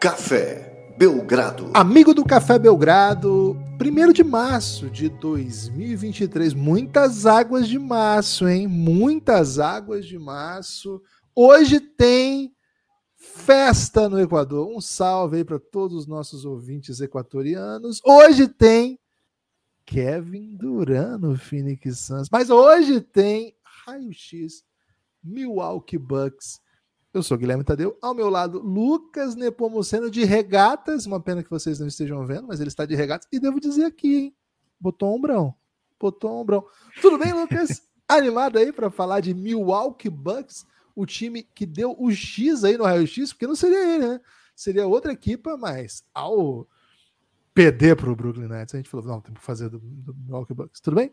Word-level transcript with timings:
Café 0.00 0.94
Belgrado. 0.96 1.70
Amigo 1.74 2.14
do 2.14 2.24
Café 2.24 2.58
Belgrado, 2.58 3.54
1 3.78 4.12
de 4.14 4.24
março 4.24 4.88
de 4.88 5.10
2023. 5.10 6.54
Muitas 6.54 7.26
águas 7.26 7.68
de 7.68 7.78
março, 7.78 8.48
hein? 8.48 8.66
Muitas 8.66 9.58
águas 9.58 10.06
de 10.06 10.18
março. 10.18 11.02
Hoje 11.34 11.80
tem 11.80 12.56
festa 13.14 14.08
no 14.08 14.18
Equador. 14.18 14.74
Um 14.74 14.80
salve 14.80 15.36
aí 15.36 15.44
para 15.44 15.58
todos 15.58 15.94
os 15.98 16.06
nossos 16.06 16.46
ouvintes 16.46 17.02
equatorianos. 17.02 18.00
Hoje 18.02 18.48
tem 18.48 18.98
Kevin 19.84 20.56
Durant 20.56 21.20
no 21.20 21.36
Phoenix 21.36 21.98
Suns. 21.98 22.30
Mas 22.32 22.48
hoje 22.48 23.02
tem 23.02 23.54
raio-x 23.84 24.64
Milwaukee 25.22 25.98
Bucks. 25.98 26.58
Eu 27.12 27.24
sou 27.24 27.36
Guilherme 27.36 27.64
Tadeu, 27.64 27.98
ao 28.00 28.14
meu 28.14 28.30
lado 28.30 28.60
Lucas 28.60 29.34
Nepomuceno 29.34 30.08
de 30.08 30.24
regatas, 30.24 31.06
uma 31.06 31.20
pena 31.20 31.42
que 31.42 31.50
vocês 31.50 31.80
não 31.80 31.88
estejam 31.88 32.24
vendo, 32.24 32.46
mas 32.46 32.60
ele 32.60 32.68
está 32.68 32.86
de 32.86 32.94
regatas 32.94 33.26
e 33.32 33.40
devo 33.40 33.58
dizer 33.58 33.84
aqui, 33.84 34.16
hein? 34.16 34.36
Botou 34.78 35.16
ombrão. 35.16 35.52
Botou 35.98 36.30
um 36.30 36.40
ombrão. 36.40 36.64
Tudo 37.02 37.18
bem, 37.18 37.32
Lucas? 37.32 37.82
Animado 38.08 38.58
aí 38.58 38.72
para 38.72 38.90
falar 38.90 39.20
de 39.20 39.34
Milwaukee 39.34 40.08
Bucks, 40.08 40.64
o 40.94 41.04
time 41.04 41.42
que 41.42 41.66
deu 41.66 41.96
o 41.98 42.12
X 42.12 42.62
aí 42.62 42.78
no 42.78 42.84
raio-x, 42.84 43.32
porque 43.32 43.46
não 43.46 43.56
seria 43.56 43.94
ele, 43.94 44.06
né? 44.06 44.20
Seria 44.54 44.86
outra 44.86 45.12
equipa, 45.12 45.56
mas 45.56 46.04
ao 46.14 46.68
perder 47.52 47.96
para 47.96 48.10
o 48.10 48.14
Brooklyn 48.14 48.46
Nets, 48.46 48.74
a 48.74 48.78
gente 48.78 48.88
falou, 48.88 49.06
não, 49.06 49.20
tem 49.20 49.34
que 49.34 49.40
fazer 49.40 49.68
do, 49.68 49.80
do 49.80 50.14
Milwaukee 50.14 50.54
Bucks. 50.54 50.80
Tudo 50.80 50.96
bem? 50.96 51.12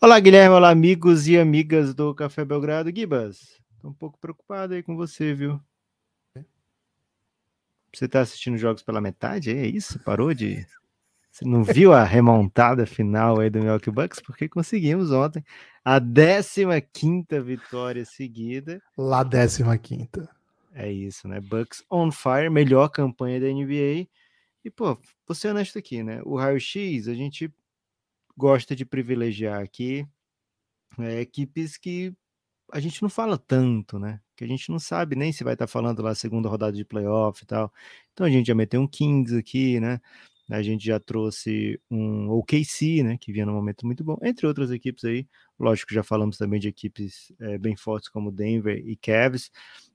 Olá, 0.00 0.18
Guilherme. 0.18 0.56
Olá, 0.56 0.70
amigos 0.70 1.28
e 1.28 1.38
amigas 1.38 1.94
do 1.94 2.14
Café 2.14 2.44
Belgrado. 2.44 2.94
Gibas, 2.94 3.60
tô 3.80 3.88
um 3.88 3.94
pouco 3.94 4.18
preocupado 4.18 4.74
aí 4.74 4.82
com 4.82 4.96
você, 4.96 5.34
viu? 5.34 5.60
Você 7.94 8.06
tá 8.06 8.20
assistindo 8.20 8.58
jogos 8.58 8.82
pela 8.82 9.00
metade? 9.00 9.50
É 9.50 9.66
isso? 9.66 9.98
Parou 10.00 10.34
de. 10.34 10.66
Você 11.30 11.44
não 11.44 11.62
viu 11.62 11.92
a 11.92 12.04
remontada 12.04 12.84
final 12.84 13.40
aí 13.40 13.48
do 13.48 13.60
Milwaukee 13.60 13.90
Bucks? 13.90 14.20
Porque 14.20 14.48
conseguimos 14.48 15.10
ontem 15.10 15.44
a 15.84 15.98
15 15.98 17.40
vitória 17.42 18.04
seguida. 18.04 18.82
Lá 18.96 19.22
15. 19.78 20.08
É 20.74 20.90
isso, 20.90 21.26
né? 21.26 21.40
Bucks 21.40 21.82
on 21.90 22.10
fire, 22.10 22.50
melhor 22.50 22.88
campanha 22.88 23.40
da 23.40 23.46
NBA. 23.46 24.06
E, 24.64 24.70
pô, 24.70 24.98
vou 25.26 25.34
ser 25.34 25.48
honesto 25.48 25.78
aqui, 25.78 26.02
né? 26.02 26.20
O 26.24 26.36
raio-x, 26.36 27.08
a 27.08 27.14
gente 27.14 27.52
gosta 28.36 28.76
de 28.76 28.84
privilegiar 28.84 29.62
aqui 29.62 30.06
é, 30.98 31.20
equipes 31.20 31.76
que 31.76 32.12
a 32.72 32.80
gente 32.80 33.02
não 33.02 33.08
fala 33.08 33.38
tanto, 33.38 33.98
né? 33.98 34.20
Que 34.36 34.44
a 34.44 34.46
gente 34.46 34.70
não 34.70 34.78
sabe 34.78 35.16
nem 35.16 35.32
se 35.32 35.44
vai 35.44 35.54
estar 35.54 35.66
tá 35.66 35.72
falando 35.72 36.02
lá 36.02 36.14
segunda 36.14 36.48
rodada 36.48 36.76
de 36.76 36.84
playoff 36.84 37.42
e 37.42 37.46
tal. 37.46 37.72
Então 38.12 38.26
a 38.26 38.30
gente 38.30 38.46
já 38.46 38.54
meteu 38.54 38.80
um 38.80 38.86
Kings 38.86 39.36
aqui, 39.36 39.80
né? 39.80 40.00
A 40.50 40.62
gente 40.62 40.84
já 40.86 40.98
trouxe 40.98 41.78
um 41.90 42.30
OKC, 42.30 43.02
né? 43.02 43.18
Que 43.18 43.32
vinha 43.32 43.44
num 43.44 43.52
momento 43.52 43.84
muito 43.84 44.02
bom, 44.02 44.16
entre 44.22 44.46
outras 44.46 44.70
equipes 44.70 45.04
aí. 45.04 45.26
Lógico, 45.58 45.92
já 45.92 46.02
falamos 46.02 46.38
também 46.38 46.58
de 46.58 46.68
equipes 46.68 47.32
é, 47.40 47.58
bem 47.58 47.76
fortes 47.76 48.08
como 48.08 48.32
Denver 48.32 48.78
e 48.86 48.96
Cavs, 48.96 49.50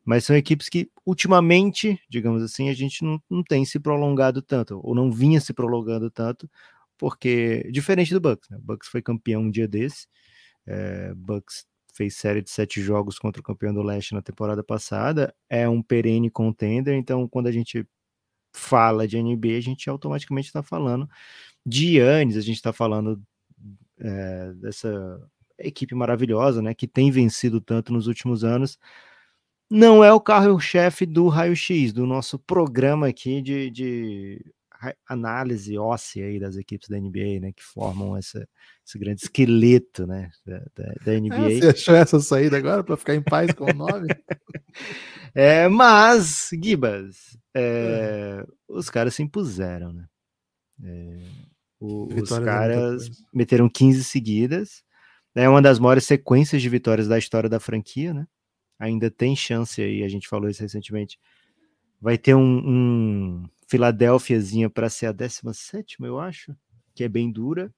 mas 0.06 0.26
são 0.26 0.36
equipes 0.36 0.70
que 0.70 0.92
ultimamente, 1.06 2.00
digamos 2.08 2.44
assim, 2.44 2.70
a 2.70 2.74
gente 2.74 3.04
não, 3.04 3.22
não 3.30 3.44
tem 3.44 3.66
se 3.66 3.80
prolongado 3.80 4.42
tanto, 4.42 4.80
ou 4.84 4.94
não 4.94 5.12
vinha 5.12 5.42
se 5.42 5.54
prolongando 5.54 6.12
tanto, 6.12 6.50
porque 6.98 7.68
diferente 7.72 8.14
do 8.14 8.22
Bucks, 8.22 8.50
né? 8.50 8.58
O 8.58 8.62
Bucks 8.62 8.90
foi 8.90 9.02
campeão 9.02 9.42
um 9.44 9.52
dia 9.52 9.68
desse, 9.68 10.08
é, 10.68 11.14
Bucks 11.16 11.66
fez 11.94 12.16
série 12.16 12.42
de 12.42 12.50
sete 12.50 12.82
jogos 12.82 13.20
contra 13.20 13.40
o 13.40 13.44
campeão 13.44 13.74
do 13.74 13.82
leste 13.82 14.14
na 14.14 14.22
temporada 14.22 14.64
passada, 14.64 15.34
é 15.50 15.68
um 15.70 15.82
perene 15.82 16.30
contender, 16.30 16.96
então 16.96 17.28
quando 17.28 17.48
a 17.48 17.52
gente 17.52 17.88
fala 18.54 19.08
de 19.08 19.22
NBA, 19.22 19.58
a 19.58 19.62
gente 19.62 19.90
automaticamente 19.90 20.48
está 20.48 20.62
falando 20.64 21.08
de 21.66 21.98
Yannis, 21.98 22.38
a 22.38 22.42
gente 22.42 22.56
está 22.56 22.74
falando 22.74 23.22
é, 24.00 24.54
dessa 24.54 24.90
equipe 25.58 25.96
maravilhosa, 25.96 26.62
né, 26.62 26.74
que 26.74 26.88
tem 26.88 27.12
vencido 27.12 27.62
tanto 27.62 27.94
nos 27.94 28.08
últimos 28.08 28.44
anos, 28.44 28.78
não 29.70 30.04
é 30.04 30.14
o 30.14 30.20
carro-chefe 30.20 31.06
do 31.06 31.28
raio-x, 31.28 31.94
do 31.94 32.06
nosso 32.06 32.38
programa 32.38 33.08
aqui 33.08 33.42
de, 33.42 33.72
de 33.72 34.54
análise 35.08 35.78
óssea 35.78 36.26
aí 36.26 36.40
das 36.40 36.56
equipes 36.56 36.90
da 36.90 36.98
NBA, 36.98 37.40
né, 37.40 37.52
que 37.54 37.64
formam 37.64 38.18
essa, 38.18 38.48
esse 38.86 38.98
grande 38.98 39.22
esqueleto, 39.22 40.06
né, 40.08 40.30
da, 40.46 40.60
da, 40.76 40.94
da 41.06 41.20
NBA. 41.20 41.34
Ah, 41.44 41.50
você 41.50 41.68
achou 41.68 41.96
essa 41.96 42.20
saída 42.20 42.58
agora 42.58 42.84
para 42.84 42.98
ficar 42.98 43.16
em 43.16 43.22
paz 43.22 43.52
com 43.54 43.66
o 43.66 43.74
nome? 43.74 44.08
é, 45.34 45.68
mas, 45.68 46.50
Gibas, 46.62 47.38
é, 47.54 48.44
é. 48.44 48.46
os 48.68 48.90
caras 48.90 49.16
se 49.16 49.24
impuseram, 49.24 49.94
né? 49.94 50.08
É, 50.84 51.18
o, 51.80 52.08
os 52.14 52.32
é 52.32 52.44
caras 52.44 53.10
meteram 53.34 53.70
15 53.70 54.04
seguidas, 54.04 54.84
é 55.36 55.50
uma 55.50 55.62
das 55.62 55.80
maiores 55.80 56.06
sequências 56.06 56.62
de 56.62 56.70
vitórias 56.70 57.08
da 57.08 57.18
história 57.18 57.50
da 57.50 57.60
franquia, 57.60 58.14
né? 58.14 58.28
Ainda 58.80 59.10
tem 59.10 59.36
chance 59.36 59.82
aí, 59.82 60.04
a 60.04 60.08
gente 60.08 60.28
falou 60.28 60.50
isso 60.50 60.62
recentemente. 60.62 61.20
Vai 62.02 62.18
ter 62.18 62.36
um, 62.36 62.42
um 62.42 63.50
Filadélfiazinha 63.68 64.70
para 64.70 64.90
ser 64.90 65.08
a 65.08 65.12
17, 65.12 65.98
eu 66.02 66.20
acho, 66.20 66.56
que 66.94 67.04
é 67.04 67.10
bem 67.10 67.32
dura. 67.32 67.74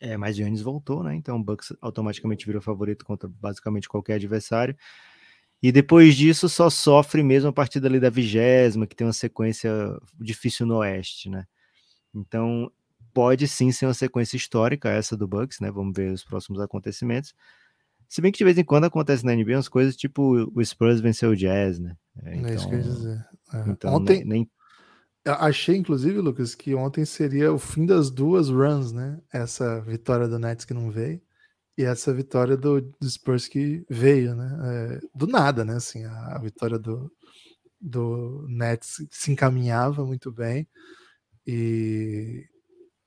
É, 0.00 0.16
mas 0.16 0.36
Giannis 0.36 0.60
voltou, 0.60 1.02
né? 1.02 1.14
Então 1.14 1.36
o 1.36 1.42
Bucks 1.42 1.72
automaticamente 1.80 2.44
virou 2.44 2.60
favorito 2.60 3.04
contra 3.04 3.28
basicamente 3.28 3.88
qualquer 3.88 4.14
adversário. 4.14 4.76
E 5.62 5.72
depois 5.72 6.14
disso 6.14 6.48
só 6.48 6.68
sofre 6.68 7.22
mesmo 7.22 7.48
a 7.48 7.52
partir 7.52 7.80
dali 7.80 7.98
da 7.98 8.10
vigésima, 8.10 8.86
que 8.86 8.94
tem 8.94 9.06
uma 9.06 9.14
sequência 9.14 9.70
difícil 10.20 10.66
no 10.66 10.76
Oeste, 10.76 11.30
né? 11.30 11.46
Então 12.14 12.70
pode 13.14 13.48
sim 13.48 13.72
ser 13.72 13.86
uma 13.86 13.94
sequência 13.94 14.36
histórica 14.36 14.90
essa 14.90 15.16
do 15.16 15.26
Bucks, 15.26 15.60
né? 15.60 15.70
Vamos 15.70 15.94
ver 15.96 16.12
os 16.12 16.24
próximos 16.24 16.60
acontecimentos. 16.60 17.34
Se 18.08 18.20
bem 18.20 18.30
que 18.30 18.38
de 18.38 18.44
vez 18.44 18.58
em 18.58 18.64
quando 18.64 18.84
acontece 18.84 19.24
na 19.24 19.34
NBA 19.34 19.56
umas 19.56 19.68
coisas 19.68 19.96
tipo 19.96 20.50
o 20.54 20.64
Spurs 20.64 21.00
venceu 21.00 21.30
o 21.30 21.36
Jazz, 21.36 21.78
né? 21.78 21.96
É, 22.24 22.36
então, 22.36 22.50
é 22.50 22.54
isso 22.54 22.68
que 22.68 22.74
eu 22.74 22.78
ia 22.78 22.84
então, 22.84 22.94
dizer. 22.94 23.26
É. 23.54 23.70
Então, 23.70 23.94
Ontem, 23.94 24.24
nem, 24.24 24.50
Achei, 25.26 25.76
inclusive, 25.76 26.20
Lucas, 26.20 26.54
que 26.54 26.74
ontem 26.74 27.04
seria 27.04 27.52
o 27.52 27.58
fim 27.58 27.86
das 27.86 28.10
duas 28.10 28.48
runs, 28.48 28.92
né? 28.92 29.20
Essa 29.32 29.80
vitória 29.80 30.28
do 30.28 30.38
Nets 30.38 30.64
que 30.64 30.74
não 30.74 30.90
veio 30.90 31.20
e 31.76 31.82
essa 31.82 32.12
vitória 32.14 32.56
do, 32.56 32.80
do 32.80 33.10
Spurs 33.10 33.48
que 33.48 33.84
veio, 33.88 34.34
né? 34.34 34.58
É, 34.64 35.00
do 35.14 35.26
nada, 35.26 35.64
né? 35.64 35.76
Assim, 35.76 36.04
a, 36.04 36.36
a, 36.36 36.38
vitória 36.38 36.78
do, 36.78 37.10
do 37.80 38.46
Nets 38.48 39.04
se 39.10 39.32
encaminhava 39.32 40.04
muito 40.04 40.30
bem 40.30 40.68
e 41.46 42.44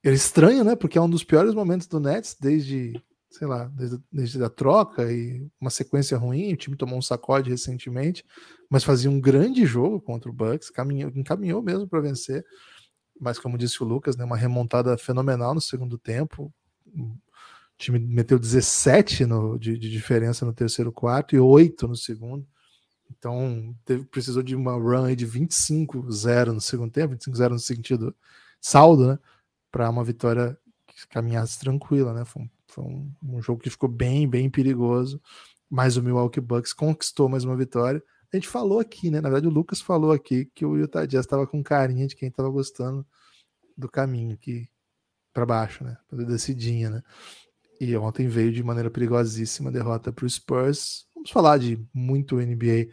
é 0.03 0.11
estranho, 0.11 0.63
né? 0.63 0.75
Porque 0.75 0.97
é 0.97 1.01
um 1.01 1.09
dos 1.09 1.23
piores 1.23 1.53
momentos 1.53 1.87
do 1.87 1.99
Nets 1.99 2.35
desde 2.39 3.01
sei 3.37 3.47
lá, 3.47 3.65
desde, 3.65 3.99
desde 4.11 4.43
a 4.43 4.49
troca 4.49 5.11
e 5.11 5.47
uma 5.61 5.69
sequência 5.69 6.17
ruim, 6.17 6.53
o 6.53 6.57
time 6.57 6.75
tomou 6.75 6.97
um 6.97 7.01
sacode 7.01 7.51
recentemente, 7.51 8.25
mas 8.67 8.83
fazia 8.83 9.11
um 9.11 9.21
grande 9.21 9.63
jogo 9.63 10.01
contra 10.01 10.29
o 10.29 10.33
Bucks, 10.33 10.71
caminhou, 10.71 11.11
encaminhou 11.15 11.61
mesmo 11.61 11.87
para 11.87 12.01
vencer, 12.01 12.43
mas 13.19 13.37
como 13.37 13.57
disse 13.57 13.83
o 13.83 13.85
Lucas, 13.85 14.17
né, 14.17 14.25
uma 14.25 14.35
remontada 14.35 14.97
fenomenal 14.97 15.53
no 15.53 15.61
segundo 15.61 15.99
tempo, 15.99 16.51
o 16.95 17.15
time 17.77 17.99
meteu 17.99 18.39
17 18.39 19.25
no, 19.27 19.59
de, 19.59 19.77
de 19.77 19.91
diferença 19.91 20.43
no 20.43 20.53
terceiro 20.53 20.91
quarto 20.91 21.35
e 21.35 21.39
8 21.39 21.87
no 21.87 21.95
segundo, 21.95 22.47
então 23.11 23.75
teve, 23.85 24.03
precisou 24.05 24.41
de 24.41 24.55
uma 24.55 24.73
run 24.73 25.15
de 25.15 25.27
25-0 25.27 26.53
no 26.53 26.61
segundo 26.61 26.91
tempo, 26.91 27.15
25-0 27.15 27.49
no 27.49 27.59
sentido 27.59 28.15
saldo, 28.59 29.09
né, 29.09 29.19
para 29.71 29.87
uma 29.91 30.03
vitória 30.03 30.57
que 30.87 31.07
caminhasse 31.07 31.59
tranquila, 31.59 32.13
né, 32.15 32.25
foi 32.25 32.41
um 32.41 32.49
foi 32.67 32.83
um, 32.83 33.11
um, 33.23 33.41
jogo 33.41 33.61
que 33.61 33.69
ficou 33.69 33.89
bem, 33.89 34.27
bem 34.27 34.49
perigoso. 34.49 35.21
Mas 35.69 35.97
o 35.97 36.03
Milwaukee 36.03 36.39
Bucks 36.39 36.73
conquistou 36.73 37.27
mais 37.27 37.43
uma 37.43 37.55
vitória. 37.55 38.01
A 38.31 38.35
gente 38.35 38.47
falou 38.47 38.79
aqui, 38.79 39.09
né? 39.09 39.21
Na 39.21 39.29
verdade, 39.29 39.47
o 39.47 39.51
Lucas 39.53 39.81
falou 39.81 40.11
aqui 40.11 40.45
que 40.53 40.65
o 40.65 40.77
Utah 40.77 41.05
Jazz 41.05 41.25
estava 41.25 41.47
com 41.47 41.63
carinha 41.63 42.07
de 42.07 42.15
quem 42.15 42.29
estava 42.29 42.49
gostando 42.49 43.05
do 43.77 43.89
caminho 43.89 44.33
aqui 44.33 44.69
para 45.33 45.45
baixo, 45.45 45.83
né? 45.83 45.97
Decidinha, 46.11 46.89
né? 46.89 47.03
E 47.79 47.95
ontem 47.95 48.27
veio 48.27 48.51
de 48.51 48.63
maneira 48.63 48.89
perigosíssima 48.89 49.69
a 49.69 49.73
derrota 49.73 50.11
para 50.11 50.25
o 50.25 50.29
Spurs. 50.29 51.05
Vamos 51.13 51.29
falar 51.29 51.57
de 51.57 51.79
muito 51.93 52.37
NBA 52.37 52.87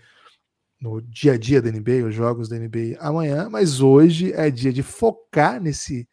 no 0.80 1.00
dia 1.00 1.32
a 1.32 1.38
dia 1.38 1.62
da 1.62 1.70
NBA, 1.70 2.06
os 2.06 2.14
jogos 2.14 2.48
da 2.48 2.58
NBA 2.58 2.98
amanhã, 2.98 3.48
mas 3.48 3.80
hoje 3.80 4.32
é 4.34 4.50
dia 4.50 4.72
de 4.72 4.82
focar 4.82 5.60
nesse 5.60 6.06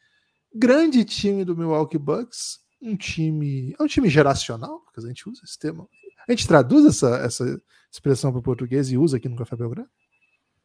grande 0.56 1.04
time 1.04 1.44
do 1.44 1.56
Milwaukee 1.56 1.98
Bucks 1.98 2.60
um 2.81 2.95
time. 2.95 3.75
É 3.80 3.83
um 3.83 3.88
time 3.88 4.10
geracional, 4.10 4.80
porque 4.80 5.00
a 5.00 5.07
gente 5.07 5.30
usa 5.30 5.42
esse 5.44 5.57
termo. 5.57 5.89
A 6.28 6.31
gente 6.31 6.48
traduz 6.48 6.86
essa, 6.86 7.18
essa 7.18 7.62
expressão 7.92 8.31
para 8.31 8.39
o 8.39 8.44
português 8.44 8.92
e 8.92 8.98
usa 8.98 9.18
aqui 9.18 9.28
no 9.28 9.36
Café 9.36 9.56
Belgrado? 9.56 9.89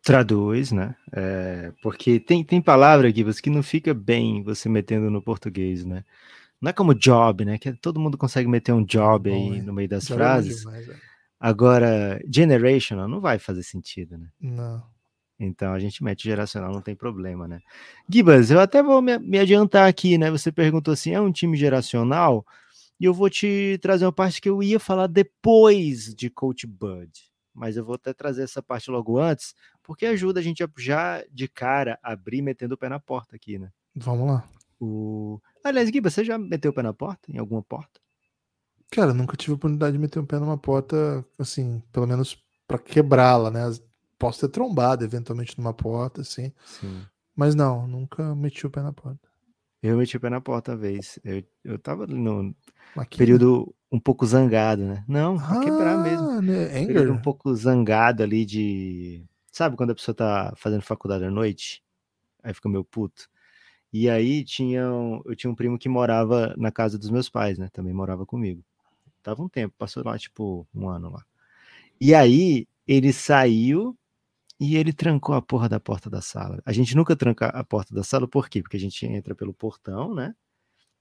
Traduz, 0.02 0.70
né? 0.70 0.94
É, 1.12 1.72
porque 1.82 2.20
tem, 2.20 2.44
tem 2.44 2.62
palavra 2.62 3.08
aqui 3.08 3.24
que 3.42 3.50
não 3.50 3.62
fica 3.62 3.92
bem 3.92 4.42
você 4.42 4.68
metendo 4.68 5.10
no 5.10 5.20
português, 5.20 5.84
né? 5.84 6.04
Não 6.60 6.70
é 6.70 6.72
como 6.72 6.94
job, 6.94 7.44
né? 7.44 7.58
Que 7.58 7.72
todo 7.72 8.00
mundo 8.00 8.16
consegue 8.16 8.48
meter 8.48 8.72
um 8.72 8.84
job 8.84 9.28
Bom, 9.28 9.36
aí 9.36 9.58
é. 9.58 9.62
no 9.62 9.72
meio 9.72 9.88
das 9.88 10.04
job 10.04 10.14
é 10.14 10.16
frases. 10.16 10.56
É 10.58 10.60
demais, 10.60 10.88
é. 10.88 10.96
Agora, 11.38 12.20
generational 12.32 13.08
não 13.08 13.20
vai 13.20 13.38
fazer 13.38 13.62
sentido, 13.62 14.16
né? 14.16 14.28
Não. 14.40 14.82
Então 15.38 15.72
a 15.72 15.78
gente 15.78 16.02
mete 16.02 16.24
geracional, 16.24 16.72
não 16.72 16.80
tem 16.80 16.94
problema, 16.94 17.46
né? 17.46 17.60
Gibas, 18.08 18.50
eu 18.50 18.58
até 18.58 18.82
vou 18.82 19.02
me, 19.02 19.18
me 19.18 19.38
adiantar 19.38 19.88
aqui, 19.88 20.16
né? 20.16 20.30
Você 20.30 20.50
perguntou 20.50 20.92
assim: 20.92 21.12
é 21.12 21.20
um 21.20 21.30
time 21.30 21.56
geracional? 21.56 22.44
E 22.98 23.04
eu 23.04 23.12
vou 23.12 23.28
te 23.28 23.78
trazer 23.82 24.06
uma 24.06 24.12
parte 24.12 24.40
que 24.40 24.48
eu 24.48 24.62
ia 24.62 24.80
falar 24.80 25.06
depois 25.06 26.14
de 26.14 26.30
Coach 26.30 26.66
Bud. 26.66 27.10
Mas 27.54 27.76
eu 27.76 27.84
vou 27.84 27.94
até 27.94 28.12
trazer 28.12 28.42
essa 28.42 28.62
parte 28.62 28.90
logo 28.90 29.18
antes, 29.18 29.54
porque 29.82 30.06
ajuda 30.06 30.40
a 30.40 30.42
gente 30.42 30.62
a 30.62 30.68
já 30.78 31.22
de 31.30 31.48
cara 31.48 31.98
abrir 32.02 32.42
metendo 32.42 32.74
o 32.74 32.78
pé 32.78 32.88
na 32.88 33.00
porta 33.00 33.36
aqui, 33.36 33.58
né? 33.58 33.70
Vamos 33.94 34.26
lá. 34.26 34.48
O... 34.80 35.40
Aliás, 35.64 35.90
Gui, 35.90 36.00
você 36.00 36.22
já 36.22 36.38
meteu 36.38 36.70
o 36.70 36.74
pé 36.74 36.82
na 36.82 36.92
porta? 36.92 37.30
Em 37.30 37.38
alguma 37.38 37.62
porta? 37.62 38.00
Cara, 38.90 39.12
nunca 39.12 39.36
tive 39.36 39.52
a 39.52 39.56
oportunidade 39.56 39.92
de 39.92 39.98
meter 39.98 40.18
o 40.18 40.26
pé 40.26 40.38
numa 40.38 40.58
porta, 40.58 41.24
assim, 41.38 41.82
pelo 41.92 42.06
menos 42.06 42.38
para 42.66 42.78
quebrá-la, 42.78 43.50
né? 43.50 43.60
Posso 44.18 44.40
ter 44.40 44.48
trombado 44.48 45.04
eventualmente 45.04 45.58
numa 45.58 45.74
porta, 45.74 46.22
assim. 46.22 46.52
Sim. 46.64 47.06
Mas 47.34 47.54
não, 47.54 47.86
nunca 47.86 48.34
meti 48.34 48.66
o 48.66 48.70
pé 48.70 48.82
na 48.82 48.92
porta. 48.92 49.28
Eu 49.82 49.96
meti 49.96 50.16
o 50.16 50.20
pé 50.20 50.30
na 50.30 50.40
porta 50.40 50.72
uma 50.72 50.78
vez. 50.78 51.18
Eu, 51.24 51.42
eu 51.64 51.78
tava 51.78 52.06
no 52.06 52.54
Aqui, 52.96 53.18
período 53.18 53.74
um 53.90 54.00
pouco 54.00 54.26
zangado, 54.26 54.84
né? 54.84 55.04
Não, 55.08 55.36
pra 55.38 55.56
quebrar 55.56 55.98
mesmo. 55.98 56.28
Ah, 56.28 56.40
né? 56.42 56.86
Período 56.86 57.12
um 57.12 57.18
pouco 57.18 57.54
zangado 57.54 58.22
ali 58.22 58.44
de. 58.44 59.24
Sabe 59.52 59.76
quando 59.76 59.90
a 59.90 59.94
pessoa 59.94 60.14
tá 60.14 60.52
fazendo 60.56 60.82
faculdade 60.82 61.24
à 61.24 61.30
noite? 61.30 61.82
Aí 62.42 62.54
fica 62.54 62.68
meio 62.68 62.84
puto. 62.84 63.28
E 63.92 64.10
aí 64.10 64.44
tinha, 64.44 64.90
um- 64.92 65.22
eu 65.26 65.36
tinha 65.36 65.50
um 65.50 65.54
primo 65.54 65.78
que 65.78 65.88
morava 65.88 66.54
na 66.58 66.72
casa 66.72 66.98
dos 66.98 67.10
meus 67.10 67.28
pais, 67.30 67.58
né? 67.58 67.68
Também 67.72 67.94
morava 67.94 68.26
comigo. 68.26 68.64
Tava 69.22 69.42
um 69.42 69.48
tempo, 69.48 69.74
passou 69.78 70.04
lá 70.04 70.18
tipo 70.18 70.66
um 70.74 70.88
ano 70.88 71.10
lá. 71.12 71.24
E 72.00 72.14
aí 72.14 72.66
ele 72.86 73.12
saiu 73.12 73.96
e 74.58 74.76
ele 74.76 74.92
trancou 74.92 75.34
a 75.34 75.42
porra 75.42 75.68
da 75.68 75.78
porta 75.78 76.08
da 76.08 76.20
sala. 76.20 76.60
A 76.64 76.72
gente 76.72 76.96
nunca 76.96 77.14
tranca 77.14 77.46
a 77.48 77.62
porta 77.62 77.94
da 77.94 78.02
sala, 78.02 78.26
por 78.26 78.48
quê? 78.48 78.62
Porque 78.62 78.76
a 78.76 78.80
gente 78.80 79.04
entra 79.06 79.34
pelo 79.34 79.52
portão, 79.52 80.14
né? 80.14 80.34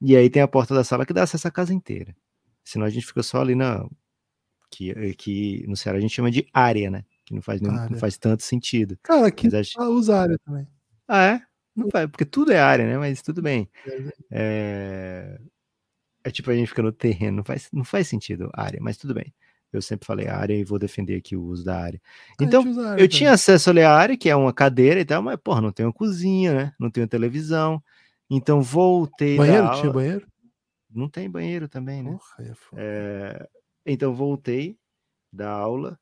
E 0.02 0.16
aí 0.16 0.30
tem 0.30 0.42
a 0.42 0.48
porta 0.48 0.76
da 0.76 0.84
sala 0.84 1.06
que 1.06 1.14
dá 1.14 1.24
acesso 1.24 1.48
à 1.48 1.52
casa 1.52 1.74
inteira. 1.74 2.16
Senão 2.64 2.86
a 2.86 2.90
gente 2.90 3.06
fica 3.06 3.24
só 3.24 3.42
ali 3.42 3.56
na. 3.56 3.88
Que, 4.70 5.14
que 5.14 5.66
no 5.68 5.78
Ceará 5.78 5.98
a 5.98 6.02
gente 6.02 6.14
chama 6.14 6.30
de 6.30 6.46
área, 6.54 6.92
né? 6.92 7.06
Que 7.24 7.34
não 7.34 7.42
faz, 7.42 7.62
nem- 7.62 7.72
não 7.72 7.98
faz 7.98 8.18
tanto 8.18 8.44
sentido. 8.44 8.98
Cara, 9.02 9.28
aqui 9.28 9.50
Mas 9.50 9.72
ah, 9.78 9.88
usa 9.90 10.18
área 10.18 10.38
também. 10.46 10.68
Ah, 11.08 11.26
é? 11.26 11.42
Não 11.76 11.90
faz, 11.90 12.10
porque 12.10 12.26
tudo 12.26 12.52
é 12.52 12.60
área, 12.60 12.86
né? 12.86 12.98
Mas 12.98 13.22
tudo 13.22 13.42
bem. 13.42 13.70
É, 14.32 15.40
é 16.24 16.32
tipo, 16.32 16.50
a 16.52 16.56
gente 16.56 16.68
fica 16.68 16.82
no 16.82 16.92
terreno, 16.92 17.38
não 17.38 17.44
faz, 17.44 17.70
não 17.72 17.84
faz 17.84 18.08
sentido 18.08 18.50
área, 18.54 18.80
mas 18.82 18.98
tudo 18.98 19.14
bem. 19.14 19.34
Eu 19.76 19.82
sempre 19.82 20.06
falei 20.06 20.28
área 20.38 20.54
e 20.54 20.64
vou 20.64 20.80
defender 20.80 21.16
aqui 21.16 21.36
o 21.36 21.44
uso 21.44 21.64
da 21.64 21.80
área. 21.80 22.02
A 22.40 22.44
Então, 22.44 22.62
área 22.62 22.70
eu 22.72 22.76
também. 22.86 23.08
tinha 23.08 23.32
acesso 23.32 23.70
ali 23.70 23.82
à 23.82 23.92
área, 23.94 24.18
que 24.18 24.30
é 24.30 24.36
uma 24.36 24.54
cadeira 24.54 25.00
e 25.00 25.06
tal, 25.06 25.22
mas, 25.22 25.38
porra, 25.38 25.62
não 25.62 25.72
uma 25.86 25.94
cozinha, 25.94 26.54
né? 26.54 26.74
Não 26.80 26.90
uma 27.04 27.08
televisão. 27.08 27.82
Então, 28.30 28.62
voltei 28.62 29.38
Banheiro? 29.38 29.70
Tinha 29.80 29.92
banheiro? 29.92 30.28
Não 30.90 31.10
tem 31.10 31.30
banheiro 31.30 31.68
também, 31.68 32.02
né? 32.02 32.12
Porra, 32.12 32.50
é 32.50 32.54
foda. 32.56 32.82
É, 32.82 33.48
Então, 33.86 34.14
voltei 34.16 34.78
da 35.32 35.50
aula. 35.50 36.00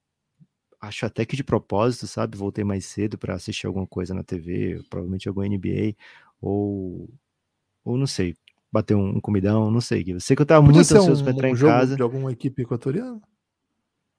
Acho 0.80 1.06
até 1.06 1.26
que 1.26 1.36
de 1.36 1.44
propósito, 1.44 2.06
sabe? 2.08 2.38
Voltei 2.38 2.64
mais 2.64 2.86
cedo 2.86 3.18
para 3.18 3.34
assistir 3.36 3.66
alguma 3.68 3.88
coisa 3.88 4.14
na 4.14 4.24
TV, 4.24 4.84
provavelmente 4.90 5.28
algum 5.28 5.42
NBA, 5.42 5.96
ou, 6.42 7.10
ou 7.86 7.98
não 7.98 8.06
sei, 8.06 8.36
bater 8.72 8.94
um, 8.96 9.18
um 9.18 9.22
comidão, 9.22 9.72
não 9.72 9.80
sei. 9.80 10.04
Eu 10.08 10.20
sei 10.20 10.36
que 10.36 10.42
eu 10.42 10.46
tava 10.46 10.62
Podia 10.66 10.76
muito 10.80 10.92
ansioso 10.98 11.22
um, 11.22 11.24
para 11.24 11.34
entrar 11.34 11.48
um 11.48 11.52
em 11.52 11.56
casa. 11.58 11.96
de 11.96 12.02
alguma 12.02 12.32
equipe 12.32 12.62
equatoriana? 12.64 13.22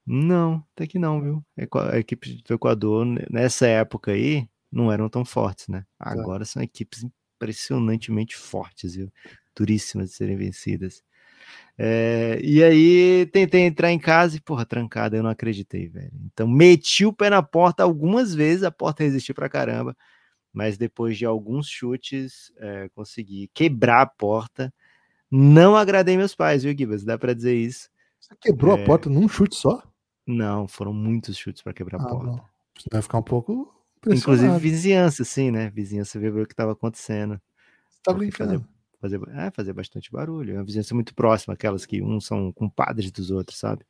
Não, 0.06 0.62
até 0.74 0.86
que 0.86 0.98
não, 0.98 1.20
viu? 1.20 1.44
Equa- 1.56 1.92
A 1.94 1.98
equipe 1.98 2.42
do 2.46 2.54
Equador, 2.54 3.06
nessa 3.30 3.66
época 3.66 4.12
aí, 4.12 4.46
não 4.70 4.92
eram 4.92 5.08
tão 5.08 5.24
fortes, 5.24 5.68
né? 5.68 5.84
Agora 5.98 6.44
são 6.44 6.62
equipes 6.62 7.04
impressionantemente 7.36 8.36
fortes, 8.36 8.94
viu? 8.96 9.10
Duríssimas 9.56 10.10
de 10.10 10.16
serem 10.16 10.36
vencidas. 10.36 11.02
É, 11.78 12.38
e 12.42 12.62
aí, 12.62 13.26
tentei 13.32 13.62
entrar 13.62 13.90
em 13.92 13.98
casa 13.98 14.36
e, 14.36 14.40
porra, 14.40 14.66
trancada, 14.66 15.16
eu 15.16 15.22
não 15.22 15.30
acreditei, 15.30 15.88
velho. 15.88 16.12
Então, 16.26 16.46
meti 16.48 17.04
o 17.06 17.12
pé 17.12 17.30
na 17.30 17.42
porta 17.42 17.82
algumas 17.82 18.34
vezes, 18.34 18.62
a 18.64 18.70
porta 18.70 19.02
resistiu 19.04 19.34
pra 19.34 19.48
caramba, 19.48 19.96
mas 20.52 20.78
depois 20.78 21.18
de 21.18 21.26
alguns 21.26 21.68
chutes, 21.68 22.52
é, 22.58 22.88
consegui 22.94 23.50
quebrar 23.54 24.02
a 24.02 24.06
porta. 24.06 24.72
Não 25.30 25.76
agradei 25.76 26.16
meus 26.16 26.34
pais, 26.34 26.62
viu, 26.64 26.74
Gibas? 26.76 27.04
Dá 27.04 27.18
pra 27.18 27.34
dizer 27.34 27.54
isso. 27.56 27.88
Você 28.20 28.34
quebrou 28.40 28.76
É. 28.78 28.82
a 28.82 28.86
porta 28.86 29.10
num 29.10 29.28
chute 29.28 29.56
só? 29.56 29.82
Não, 30.26 30.66
foram 30.66 30.92
muitos 30.92 31.36
chutes 31.36 31.62
para 31.62 31.72
quebrar 31.72 32.00
a 32.00 32.04
Ah, 32.04 32.08
porta. 32.08 32.26
não. 32.26 32.44
Você 32.76 32.88
vai 32.90 33.02
ficar 33.02 33.18
um 33.18 33.22
pouco 33.22 33.74
Inclusive 34.12 34.58
vizinhança, 34.58 35.22
assim, 35.22 35.50
né? 35.50 35.70
Vizinhança 35.70 36.18
veio 36.18 36.34
ver 36.34 36.42
o 36.42 36.46
que 36.46 36.52
estava 36.52 36.72
acontecendo. 36.72 37.40
Você 37.88 38.00
tá 38.02 38.12
porque 38.12 38.26
brincando. 38.26 38.66
Fazer, 39.00 39.20
é, 39.34 39.50
fazer 39.50 39.72
bastante 39.72 40.10
barulho. 40.10 40.52
É 40.52 40.58
uma 40.58 40.64
vizinhança 40.64 40.94
muito 40.94 41.14
próxima, 41.14 41.54
aquelas 41.54 41.86
que 41.86 42.02
uns 42.02 42.26
são 42.26 42.52
compadres 42.52 43.10
dos 43.10 43.30
outros, 43.30 43.58
sabe? 43.58 43.84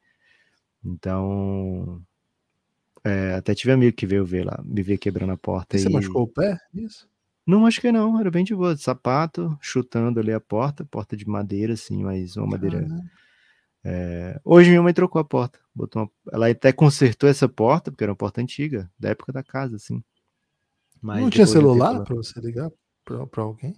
Então. 0.84 2.02
é, 3.02 3.34
até 3.34 3.54
tive 3.54 3.72
amigo 3.72 3.96
que 3.96 4.06
veio 4.06 4.24
ver 4.24 4.44
lá, 4.44 4.60
me 4.64 4.82
ver 4.82 4.98
quebrando 4.98 5.32
a 5.32 5.36
porta. 5.36 5.76
E 5.76 5.80
você 5.80 5.88
e... 5.88 5.92
machucou 5.92 6.22
o 6.22 6.28
pé? 6.28 6.58
Isso? 6.72 7.08
Não 7.46 7.60
machuquei, 7.60 7.92
não. 7.92 8.18
Era 8.18 8.30
bem 8.30 8.44
de 8.44 8.54
boa. 8.54 8.74
de 8.74 8.82
Sapato, 8.82 9.56
chutando 9.60 10.18
ali 10.18 10.32
a 10.32 10.40
porta, 10.40 10.84
porta 10.84 11.16
de 11.16 11.28
madeira, 11.28 11.74
assim, 11.74 12.02
mas 12.02 12.36
uma 12.36 12.46
madeira. 12.46 12.82
Caralho. 12.82 13.10
É, 13.84 14.40
Hoje 14.44 14.70
minha 14.70 14.82
mãe 14.82 14.94
trocou 14.94 15.20
a 15.20 15.24
porta. 15.24 15.58
Botou 15.74 16.02
uma- 16.02 16.10
Ela 16.32 16.48
até 16.50 16.72
consertou 16.72 17.28
essa 17.28 17.48
porta, 17.48 17.90
porque 17.90 18.02
era 18.04 18.10
uma 18.12 18.16
porta 18.16 18.40
antiga, 18.40 18.90
da 18.98 19.10
época 19.10 19.32
da 19.32 19.42
casa, 19.42 19.76
assim. 19.76 20.02
Mas 21.02 21.20
não 21.20 21.28
tinha 21.30 21.46
celular 21.46 22.02
pra 22.02 22.14
você 22.16 22.40
ligar 22.40 22.70
pra, 23.04 23.26
pra 23.26 23.42
alguém? 23.42 23.74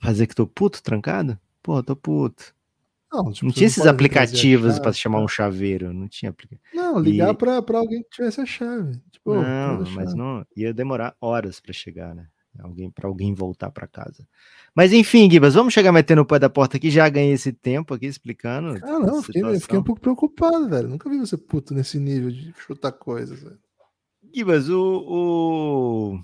Fazer 0.00 0.26
que 0.26 0.34
tô 0.34 0.46
puto, 0.46 0.82
trancado? 0.82 1.38
Pô, 1.62 1.82
tô 1.82 1.96
puto. 1.96 2.54
Não, 3.12 3.32
tipo, 3.32 3.46
Não 3.46 3.52
tinha 3.52 3.66
esses 3.66 3.74
trazer 3.76 3.88
a 3.88 3.92
aplicativos 3.92 4.78
pra 4.78 4.92
chamar 4.92 5.18
tá? 5.18 5.24
um 5.24 5.28
chaveiro. 5.28 5.92
Não 5.92 6.06
tinha 6.06 6.30
aplicativo. 6.30 6.62
Não, 6.72 6.98
ligar 7.00 7.34
E- 7.34 7.36
pra, 7.36 7.60
pra 7.60 7.78
alguém 7.78 8.02
que 8.04 8.10
tivesse 8.10 8.40
a 8.40 8.46
chave. 8.46 9.00
Tipo, 9.10 9.34
não, 9.34 9.84
mas 9.90 10.14
não. 10.14 10.46
Ia 10.56 10.72
demorar 10.72 11.16
horas 11.20 11.58
pra 11.58 11.72
chegar, 11.72 12.14
né? 12.14 12.28
Alguém, 12.62 12.90
pra 12.90 13.08
alguém 13.08 13.34
voltar 13.34 13.70
pra 13.70 13.86
casa. 13.86 14.26
Mas 14.74 14.92
enfim, 14.92 15.30
Gibas, 15.30 15.54
vamos 15.54 15.72
chegar 15.72 15.92
metendo 15.92 16.22
o 16.22 16.26
pé 16.26 16.38
da 16.38 16.48
porta 16.50 16.76
aqui. 16.76 16.90
Já 16.90 17.08
ganhei 17.08 17.32
esse 17.32 17.52
tempo 17.52 17.94
aqui 17.94 18.06
explicando. 18.06 18.78
Ah, 18.84 18.98
não, 18.98 19.16
eu 19.16 19.22
fiquei, 19.22 19.42
eu 19.42 19.60
fiquei 19.60 19.78
um 19.78 19.82
pouco 19.82 20.00
preocupado, 20.00 20.68
velho. 20.68 20.88
Nunca 20.88 21.08
vi 21.10 21.18
você 21.18 21.36
puto 21.36 21.74
nesse 21.74 21.98
nível 21.98 22.30
de 22.30 22.52
chutar 22.58 22.92
coisas, 22.92 23.42
velho. 23.42 23.58
Gibas, 24.34 24.68
o, 24.68 24.80
o... 25.08 26.20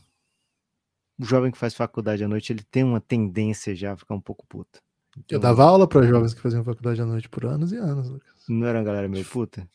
o 1.19 1.25
jovem 1.25 1.51
que 1.51 1.59
faz 1.59 1.75
faculdade 1.75 2.23
à 2.23 2.29
noite, 2.29 2.53
ele 2.53 2.63
tem 2.63 2.85
uma 2.85 3.01
tendência 3.01 3.75
já 3.75 3.93
a 3.93 3.97
ficar 3.97 4.15
um 4.15 4.21
pouco 4.21 4.47
puto. 4.47 4.81
Eu 5.17 5.23
Então, 5.23 5.41
dava 5.41 5.65
aula 5.65 5.89
pra 5.89 6.03
jovens 6.03 6.35
que 6.35 6.41
faziam 6.41 6.63
faculdade 6.63 7.01
à 7.01 7.07
noite 7.07 7.29
por 7.29 7.47
anos 7.47 7.73
e 7.73 7.77
anos, 7.77 8.09
Lucas. 8.11 8.31
Não 8.49 8.67
era 8.67 8.79
uma 8.79 8.85
galera 8.85 9.09
meio 9.09 9.25
puta? 9.25 9.69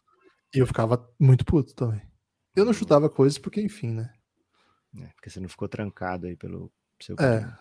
E 0.53 0.59
eu 0.59 0.67
ficava 0.67 1.09
muito 1.19 1.43
puto 1.43 1.73
também. 1.73 2.01
Eu 2.55 2.63
não 2.65 2.73
chutava 2.73 3.09
coisas 3.09 3.37
porque, 3.37 3.61
enfim, 3.61 3.91
né? 3.91 4.13
É, 4.99 5.05
porque 5.15 5.29
você 5.29 5.39
não 5.39 5.47
ficou 5.49 5.67
trancado 5.67 6.27
aí 6.27 6.35
pelo 6.35 6.71
seu 7.01 7.15
É. 7.19 7.39
primo. 7.39 7.53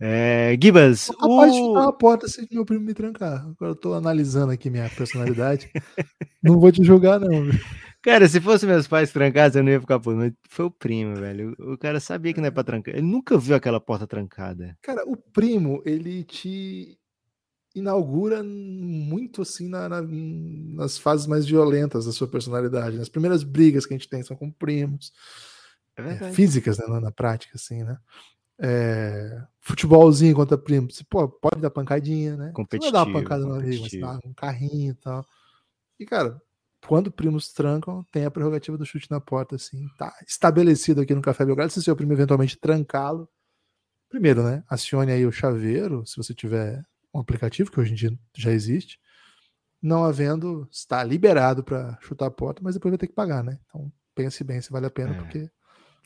É, 0.00 0.58
Gibas, 0.60 1.06
capaz 1.20 1.52
de 1.52 1.58
chutar 1.58 1.80
o... 1.80 1.82
uma 1.84 1.92
porta 1.96 2.26
se 2.28 2.46
meu 2.50 2.64
primo 2.64 2.84
me 2.84 2.92
trancar. 2.94 3.46
Agora 3.46 3.70
eu 3.72 3.76
tô 3.76 3.94
analisando 3.94 4.50
aqui 4.52 4.68
minha 4.68 4.88
personalidade. 4.90 5.70
não 6.42 6.58
vou 6.58 6.72
te 6.72 6.82
julgar, 6.82 7.20
não. 7.20 7.44
viu? 7.44 7.60
cara, 8.02 8.26
se 8.28 8.40
fosse 8.40 8.66
meus 8.66 8.88
pais 8.88 9.12
trancados, 9.12 9.54
eu 9.56 9.62
não 9.62 9.70
ia 9.70 9.80
ficar 9.80 10.00
puto, 10.00 10.16
mas 10.16 10.32
foi 10.48 10.64
o 10.64 10.70
primo, 10.72 11.14
velho. 11.16 11.54
O 11.58 11.74
o 11.74 11.78
cara 11.78 12.00
sabia 12.00 12.32
que 12.34 12.40
não 12.40 12.48
é 12.48 12.50
pra 12.50 12.64
trancar. 12.64 12.94
Ele 12.94 13.06
nunca 13.06 13.38
viu 13.38 13.54
aquela 13.54 13.78
porta 13.80 14.06
trancada. 14.08 14.76
Cara, 14.82 15.04
o 15.06 15.16
primo, 15.16 15.80
ele 15.86 16.24
te 16.24 16.98
inaugura 17.72 18.42
muito 18.42 19.42
assim 19.42 19.68
na- 19.68 19.88
na- 19.88 20.02
nas 20.02 20.98
fases 20.98 21.28
mais 21.28 21.46
violentas 21.46 22.06
da 22.06 22.12
sua 22.12 22.26
personalidade. 22.26 22.98
As 22.98 23.08
primeiras 23.08 23.44
brigas 23.44 23.86
que 23.86 23.94
a 23.94 23.96
gente 23.96 24.08
tem 24.08 24.22
são 24.24 24.36
com 24.36 24.50
primos. 24.50 25.12
É 25.96 26.28
é, 26.28 26.32
físicas, 26.32 26.78
né, 26.78 26.86
na, 26.86 27.00
na 27.00 27.12
prática, 27.12 27.56
assim, 27.56 27.82
né? 27.82 27.98
É, 28.62 29.42
futebolzinho 29.60 30.34
contra 30.34 30.58
primo, 30.58 30.90
você 30.90 31.02
pô, 31.04 31.26
pode 31.28 31.60
dar 31.60 31.70
pancadinha, 31.70 32.36
né? 32.36 32.52
Você 32.54 32.76
não 32.76 32.80
vai 32.80 32.92
dar 32.92 32.98
uma 32.98 33.04
Competitivo, 33.04 33.12
pancada 33.12 33.46
no 33.46 33.54
amigo, 33.54 33.82
mas 33.82 33.90
você 33.90 34.00
dá 34.00 34.20
um 34.24 34.34
carrinho 34.34 34.92
e 34.92 34.94
tal. 34.94 35.26
E, 35.98 36.04
cara, 36.06 36.40
quando 36.86 37.10
primos 37.10 37.52
trancam, 37.52 38.04
tem 38.10 38.24
a 38.24 38.30
prerrogativa 38.30 38.76
do 38.76 38.84
chute 38.86 39.10
na 39.10 39.20
porta, 39.20 39.56
assim, 39.56 39.86
tá 39.96 40.14
estabelecido 40.26 41.00
aqui 41.00 41.14
no 41.14 41.22
Café 41.22 41.44
Belgrado. 41.44 41.72
Se 41.72 41.82
seu 41.82 41.96
primo 41.96 42.12
eventualmente 42.12 42.58
trancá-lo, 42.58 43.28
primeiro, 44.08 44.42
né? 44.42 44.62
Acione 44.68 45.12
aí 45.12 45.24
o 45.24 45.32
chaveiro, 45.32 46.04
se 46.06 46.16
você 46.16 46.34
tiver 46.34 46.82
um 47.14 47.20
aplicativo, 47.20 47.70
que 47.70 47.80
hoje 47.80 47.92
em 47.92 47.96
dia 47.96 48.18
já 48.36 48.50
existe. 48.52 48.98
Não 49.82 50.04
havendo, 50.04 50.68
está 50.70 51.02
liberado 51.02 51.64
para 51.64 51.98
chutar 52.02 52.26
a 52.26 52.30
porta, 52.30 52.60
mas 52.62 52.74
depois 52.74 52.92
vai 52.92 52.98
ter 52.98 53.06
que 53.06 53.14
pagar, 53.14 53.42
né? 53.42 53.58
Então 53.66 53.90
pense 54.14 54.44
bem 54.44 54.60
se 54.60 54.70
vale 54.70 54.86
a 54.86 54.90
pena, 54.90 55.14
É. 55.14 55.14
porque 55.14 55.50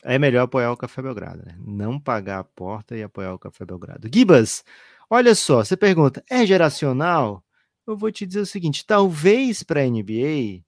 É 0.07 0.19
melhor 0.19 0.43
apoiar 0.43 0.71
o 0.71 0.77
Café 0.77 1.01
Belgrado, 1.01 1.43
né? 1.43 1.57
Não 1.59 1.99
pagar 1.99 2.37
a 2.37 2.43
porta 2.43 2.95
e 2.95 3.01
apoiar 3.01 3.33
o 3.33 3.39
Café 3.39 3.65
Belgrado. 3.65 4.07
Gibas, 4.13 4.63
olha 5.09 5.33
só, 5.33 5.65
você 5.65 5.75
pergunta, 5.75 6.23
é 6.29 6.45
geracional? 6.45 7.43
Eu 7.87 7.97
vou 7.97 8.11
te 8.11 8.23
dizer 8.23 8.41
o 8.41 8.45
seguinte, 8.45 8.85
talvez 8.85 9.63
para 9.63 9.81
a 9.81 9.89
NBA 9.89 10.63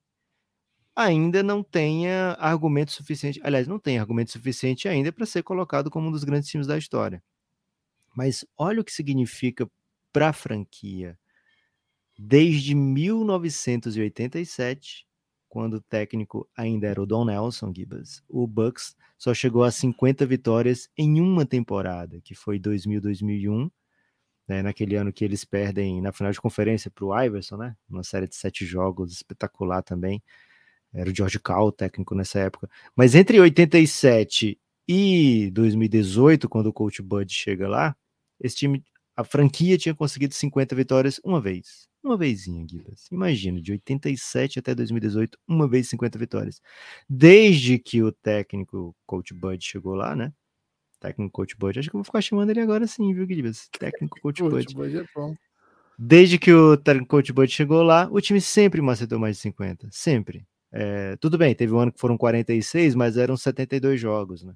ainda 0.96 1.44
não 1.44 1.62
tenha 1.62 2.36
argumento 2.40 2.92
suficiente. 2.92 3.40
Aliás, 3.44 3.68
não 3.68 3.78
tem 3.78 4.00
argumento 4.00 4.32
suficiente 4.32 4.88
ainda 4.88 5.12
para 5.12 5.28
ser 5.28 5.44
colocado 5.44 5.92
como 5.92 6.08
um 6.08 6.12
dos 6.12 6.24
grandes 6.24 6.50
times 6.50 6.66
da 6.66 6.76
história. 6.76 7.22
Mas 8.16 8.44
olha 8.58 8.82
o 8.82 8.84
que 8.84 8.92
significa 8.92 9.70
para 10.12 10.30
a 10.30 10.34
franquia. 10.34 11.16
Desde 12.18 12.74
1987, 12.74 15.07
quando 15.50 15.76
o 15.76 15.82
técnico 15.82 16.48
ainda 16.56 16.88
era 16.88 17.02
o 17.02 17.06
Don 17.06 17.26
Nelson 17.26 17.74
Gibbs, 17.76 18.22
o 18.28 18.46
Bucks 18.46 18.96
só 19.18 19.34
chegou 19.34 19.64
a 19.64 19.72
50 19.72 20.26
vitórias 20.26 20.90
em 20.98 21.20
uma 21.20 21.46
temporada, 21.46 22.20
que 22.22 22.36
foi 22.36 22.60
2000-2001, 22.60 23.70
né, 24.48 24.62
naquele 24.62 24.96
ano 24.96 25.12
que 25.12 25.26
eles 25.26 25.44
perdem 25.44 26.02
na 26.02 26.12
final 26.12 26.32
de 26.32 26.40
conferência 26.40 26.90
para 26.90 27.06
o 27.06 27.22
Iverson, 27.22 27.58
né, 27.58 27.76
uma 27.90 28.04
série 28.04 28.28
de 28.28 28.36
sete 28.36 28.66
jogos 28.66 29.12
espetacular 29.12 29.82
também. 29.84 30.22
Era 30.94 31.10
o 31.10 31.16
George 31.16 31.40
Cal, 31.40 31.72
técnico 31.72 32.16
nessa 32.16 32.40
época. 32.40 32.70
Mas 32.96 33.14
entre 33.14 33.40
87 33.40 34.60
e 34.88 35.52
2018, 35.52 36.48
quando 36.48 36.68
o 36.68 36.74
coach 36.74 37.02
Bud 37.02 37.32
chega 37.34 37.68
lá, 37.68 37.96
esse 38.40 38.56
time, 38.56 38.84
a 39.16 39.24
franquia 39.24 39.78
tinha 39.78 39.94
conseguido 39.94 40.34
50 40.34 40.76
vitórias 40.76 41.20
uma 41.24 41.42
vez. 41.42 41.90
Uma 42.08 42.16
vezinha, 42.16 42.66
Guilherme. 42.66 42.96
Imagina, 43.12 43.62
de 43.62 43.74
87 43.74 44.60
até 44.60 44.74
2018, 44.74 45.38
uma 45.46 45.68
vez 45.68 45.90
50 45.90 46.18
vitórias. 46.18 46.62
Desde 47.10 47.78
que 47.78 48.02
o 48.02 48.14
técnico 48.14 48.96
coach 49.06 49.34
Bud 49.34 49.62
chegou 49.62 49.94
lá, 49.94 50.16
né? 50.16 50.32
Técnico 51.02 51.34
coach 51.34 51.58
Bud, 51.58 51.78
acho 51.78 51.90
que 51.90 51.96
eu 51.98 52.00
vou 52.00 52.06
ficar 52.06 52.22
chamando 52.22 52.50
ele 52.50 52.62
agora 52.62 52.88
sim, 52.88 53.14
viu, 53.14 53.28
Guilherme? 53.28 53.52
Técnico 53.78 54.18
coach 54.24 54.42
Bud. 54.42 54.74
Bud 54.74 54.98
é 54.98 55.06
bom. 55.14 55.36
Desde 56.00 56.40
que 56.40 56.54
o 56.54 56.78
técnico 56.78 57.10
coach 57.10 57.34
Bud 57.34 57.52
chegou 57.52 57.84
lá, 57.84 58.08
o 58.10 58.22
time 58.22 58.40
sempre 58.40 58.82
macetou 58.82 59.20
mais 59.20 59.36
de 59.36 59.42
50. 59.42 59.90
Sempre. 59.92 60.48
É, 60.72 61.18
tudo 61.18 61.38
bem, 61.38 61.54
teve 61.54 61.74
um 61.74 61.80
ano 61.80 61.92
que 61.92 62.00
foram 62.00 62.18
46, 62.18 62.96
mas 62.96 63.18
eram 63.18 63.36
72 63.36 64.00
jogos, 64.00 64.44
né? 64.44 64.54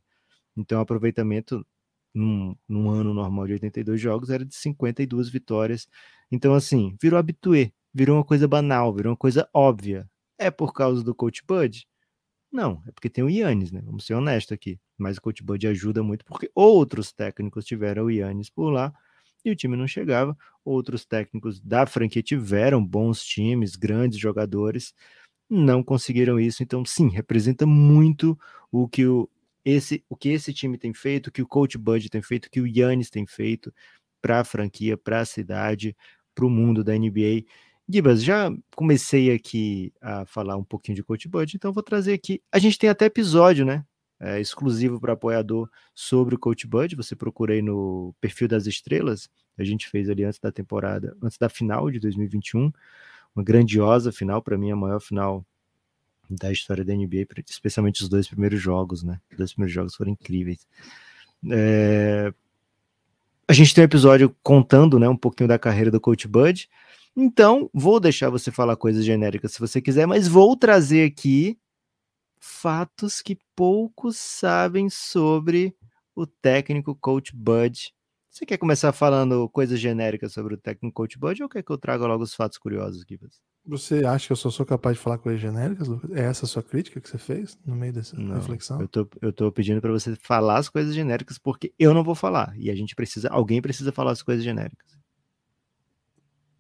Então 0.56 0.80
aproveitamento 0.80 1.68
num, 2.14 2.56
num, 2.68 2.90
ano 2.90 3.14
normal 3.14 3.46
de 3.46 3.54
82 3.54 4.00
jogos 4.00 4.30
era 4.30 4.46
de 4.46 4.56
52 4.56 5.30
vitórias. 5.30 5.86
Então, 6.32 6.54
assim, 6.54 6.96
virou 7.02 7.20
habitué, 7.20 7.72
virou 7.94 8.18
uma 8.18 8.24
coisa 8.24 8.48
banal, 8.48 8.94
virou 8.94 9.12
uma 9.12 9.18
coisa 9.18 9.50
óbvia. 9.54 10.10
É 10.40 10.50
por 10.50 10.74
causa 10.74 11.04
do 11.04 11.14
Coach 11.14 11.44
Bud? 11.48 11.86
Não, 12.52 12.82
é 12.88 12.92
porque 12.92 13.10
tem 13.10 13.24
o 13.24 13.30
Yannis, 13.30 13.72
né? 13.72 13.82
Vamos 13.84 14.06
ser 14.06 14.14
honestos 14.14 14.54
aqui. 14.54 14.80
Mas 14.98 15.18
o 15.18 15.22
Coach 15.22 15.44
Bud 15.44 15.68
ajuda 15.68 16.04
muito 16.04 16.26
porque 16.26 16.52
outros 16.54 17.12
técnicos 17.12 17.66
tiveram 17.66 18.06
o 18.06 18.12
Yannis 18.12 18.50
por 18.50 18.70
lá 18.72 18.94
e 19.44 19.52
o 19.52 19.56
time 19.56 19.76
não 19.78 19.88
chegava. 19.88 20.38
Outros 20.64 21.06
técnicos 21.06 21.60
da 21.60 21.86
franquia 21.86 22.22
tiveram 22.22 22.86
bons 22.86 23.24
times, 23.24 23.76
grandes 23.76 24.20
jogadores, 24.20 24.94
não 25.50 25.84
conseguiram 25.84 26.40
isso. 26.40 26.64
Então, 26.64 26.86
sim, 26.86 27.10
representa 27.10 27.66
muito 27.66 28.38
o 28.72 28.88
que 28.88 29.06
o, 29.06 29.30
esse, 29.66 30.04
o 30.10 30.16
que 30.16 30.30
esse 30.30 30.54
time 30.54 30.78
tem 30.78 30.94
feito, 30.94 31.28
o 31.28 31.32
que 31.32 31.42
o 31.42 31.48
coach 31.48 31.78
Bud 31.78 32.10
tem 32.10 32.22
feito, 32.22 32.46
o 32.46 32.50
que 32.50 32.62
o 32.62 32.68
Yannis 32.68 33.10
tem 33.10 33.26
feito 33.26 33.74
para 34.22 34.42
a 34.42 34.44
franquia, 34.44 34.98
para 34.98 35.22
a 35.22 35.26
cidade, 35.26 35.96
para 36.34 36.46
o 36.46 36.50
mundo 36.50 36.84
da 36.84 36.94
NBA. 36.94 37.46
Gibas, 37.88 38.24
já 38.24 38.52
comecei 38.76 39.34
aqui 39.34 39.94
a 40.02 40.26
falar 40.26 40.56
um 40.56 40.64
pouquinho 40.64 40.96
de 40.96 41.04
coach 41.04 41.28
Bud, 41.28 41.56
então 41.56 41.74
vou 41.74 41.84
trazer 41.84 42.14
aqui. 42.14 42.42
A 42.52 42.60
gente 42.60 42.78
tem 42.78 42.90
até 42.90 43.06
episódio, 43.06 43.66
né? 43.66 43.86
É, 44.20 44.40
exclusivo 44.40 45.00
para 45.00 45.14
apoiador 45.14 45.68
sobre 45.96 46.36
o 46.36 46.40
coach 46.40 46.68
Bud. 46.68 46.96
Você 46.96 47.16
procurei 47.16 47.62
no 47.62 48.14
perfil 48.22 48.48
das 48.48 48.68
estrelas. 48.68 49.30
A 49.58 49.64
gente 49.64 49.90
fez 49.90 50.10
ali 50.10 50.24
antes 50.24 50.40
da 50.40 50.52
temporada, 50.52 51.18
antes 51.22 51.38
da 51.38 51.50
final 51.50 51.90
de 51.90 52.00
2021 52.00 52.72
uma 53.36 53.44
grandiosa 53.44 54.12
final, 54.12 54.42
para 54.42 54.58
mim 54.58 54.72
a 54.72 54.76
maior 54.76 55.00
final 55.00 55.46
da 56.30 56.52
história 56.52 56.84
da 56.84 56.94
NBA, 56.94 57.28
especialmente 57.50 58.02
os 58.02 58.10
dois 58.10 58.28
primeiros 58.28 58.62
jogos, 58.62 59.04
né? 59.04 59.20
Os 59.32 59.38
dois 59.38 59.54
primeiros 59.54 59.74
jogos 59.74 59.96
foram 59.96 60.12
incríveis. 60.12 60.66
É... 61.52 62.34
A 63.52 63.54
gente 63.54 63.76
tem 63.76 63.82
um 63.82 63.86
episódio 63.86 64.34
contando, 64.42 64.98
né, 64.98 65.10
um 65.10 65.18
pouquinho 65.18 65.50
da 65.50 65.60
carreira 65.60 65.92
do 65.92 66.00
Coach 66.00 66.26
Bud. 66.26 66.70
Então, 67.14 67.70
vou 67.74 68.00
deixar 68.00 68.30
você 68.30 68.50
falar 68.50 68.78
coisas 68.78 69.04
genéricas 69.04 69.52
se 69.52 69.60
você 69.60 69.82
quiser, 69.82 70.06
mas 70.06 70.26
vou 70.26 70.56
trazer 70.56 71.12
aqui 71.12 71.60
fatos 72.40 73.22
que 73.22 73.38
poucos 73.54 74.16
sabem 74.16 74.90
sobre 74.90 75.76
o 76.16 76.26
técnico 76.26 76.96
Coach 76.96 77.36
Bud 77.36 77.94
você 78.32 78.46
quer 78.46 78.58
começar 78.58 78.94
falando 78.94 79.50
coisas 79.50 79.78
genéricas 79.78 80.32
sobre 80.32 80.54
o 80.54 80.58
técnico 80.58 80.94
coach 80.94 81.20
Bud 81.20 81.44
ou 81.44 81.50
quer 81.50 81.62
que 81.62 81.70
eu 81.70 81.78
traga 81.78 82.08
logo 82.08 82.24
os 82.24 82.34
fatos 82.34 82.58
curiosos 82.58 83.02
aqui? 83.02 83.18
Você 83.18 83.38
acha 84.08 84.28
que 84.28 84.32
eu 84.32 84.38
só 84.38 84.50
sou 84.50 84.66
capaz 84.66 84.98
de 84.98 85.04
falar 85.04 85.18
coisas 85.18 85.42
genéricas, 85.42 85.88
Lucas? 85.88 86.12
É 86.12 86.22
essa 86.22 86.46
a 86.46 86.48
sua 86.48 86.64
crítica 86.64 87.00
que 87.00 87.10
você 87.10 87.18
fez 87.18 87.58
no 87.66 87.76
meio 87.76 87.94
dessa 87.94 88.16
não, 88.18 88.36
reflexão? 88.36 88.82
Eu 88.82 88.88
tô, 88.88 89.08
eu 89.22 89.32
tô 89.32 89.52
pedindo 89.52 89.80
para 89.80 89.92
você 89.92 90.16
falar 90.16 90.58
as 90.58 90.70
coisas 90.70 90.94
genéricas 90.94 91.38
porque 91.38 91.74
eu 91.78 91.94
não 91.94 92.04
vou 92.04 92.16
falar. 92.16 92.54
E 92.58 92.70
a 92.70 92.76
gente 92.76 92.96
precisa, 92.96 93.30
alguém 93.30 93.62
precisa 93.62 93.92
falar 93.92 94.12
as 94.12 94.24
coisas 94.24 94.44
genéricas. 94.44 94.92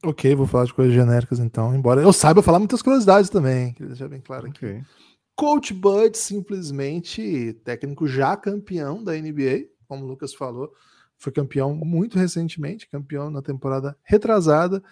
Ok, 0.03 0.33
vou 0.33 0.47
falar 0.47 0.65
de 0.65 0.73
coisas 0.73 0.93
genéricas 0.93 1.37
então, 1.39 1.75
embora 1.75 2.01
eu 2.01 2.11
saiba 2.11 2.41
falar 2.41 2.57
muitas 2.57 2.81
curiosidades 2.81 3.29
também, 3.29 3.71
queria 3.73 3.89
deixar 3.89 4.07
bem 4.07 4.19
claro 4.19 4.49
okay. 4.49 4.77
aqui. 4.77 4.87
Coach 5.35 5.73
Bud, 5.73 6.17
simplesmente 6.17 7.53
técnico 7.63 8.07
já 8.07 8.35
campeão 8.35 9.03
da 9.03 9.13
NBA, 9.13 9.67
como 9.87 10.03
o 10.03 10.07
Lucas 10.07 10.33
falou, 10.33 10.71
foi 11.17 11.31
campeão 11.31 11.75
muito 11.75 12.17
recentemente, 12.17 12.89
campeão 12.89 13.29
na 13.29 13.43
temporada 13.43 13.95
retrasada, 14.03 14.83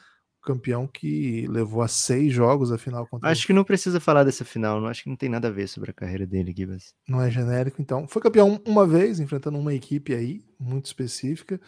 campeão 0.50 0.88
que 0.88 1.46
levou 1.48 1.84
a 1.84 1.88
seis 1.88 2.34
jogos 2.34 2.72
a 2.72 2.78
final 2.78 3.06
contra 3.06 3.30
Acho 3.30 3.46
que 3.46 3.54
não 3.54 3.64
precisa 3.64 4.00
falar 4.00 4.24
dessa 4.24 4.44
final, 4.44 4.82
não 4.82 4.88
acho 4.88 5.04
que 5.04 5.10
não 5.10 5.16
tem 5.16 5.30
nada 5.30 5.48
a 5.48 5.52
ver 5.52 5.68
sobre 5.68 5.92
a 5.92 5.94
carreira 5.94 6.26
dele, 6.26 6.54
Gibas. 6.56 6.96
Não 7.08 7.22
é 7.22 7.30
genérico, 7.30 7.80
então. 7.80 8.08
Foi 8.08 8.20
campeão 8.20 8.60
uma 8.66 8.88
vez, 8.88 9.20
enfrentando 9.20 9.60
uma 9.60 9.74
equipe 9.74 10.14
aí, 10.14 10.42
muito 10.60 10.86
específica. 10.86 11.62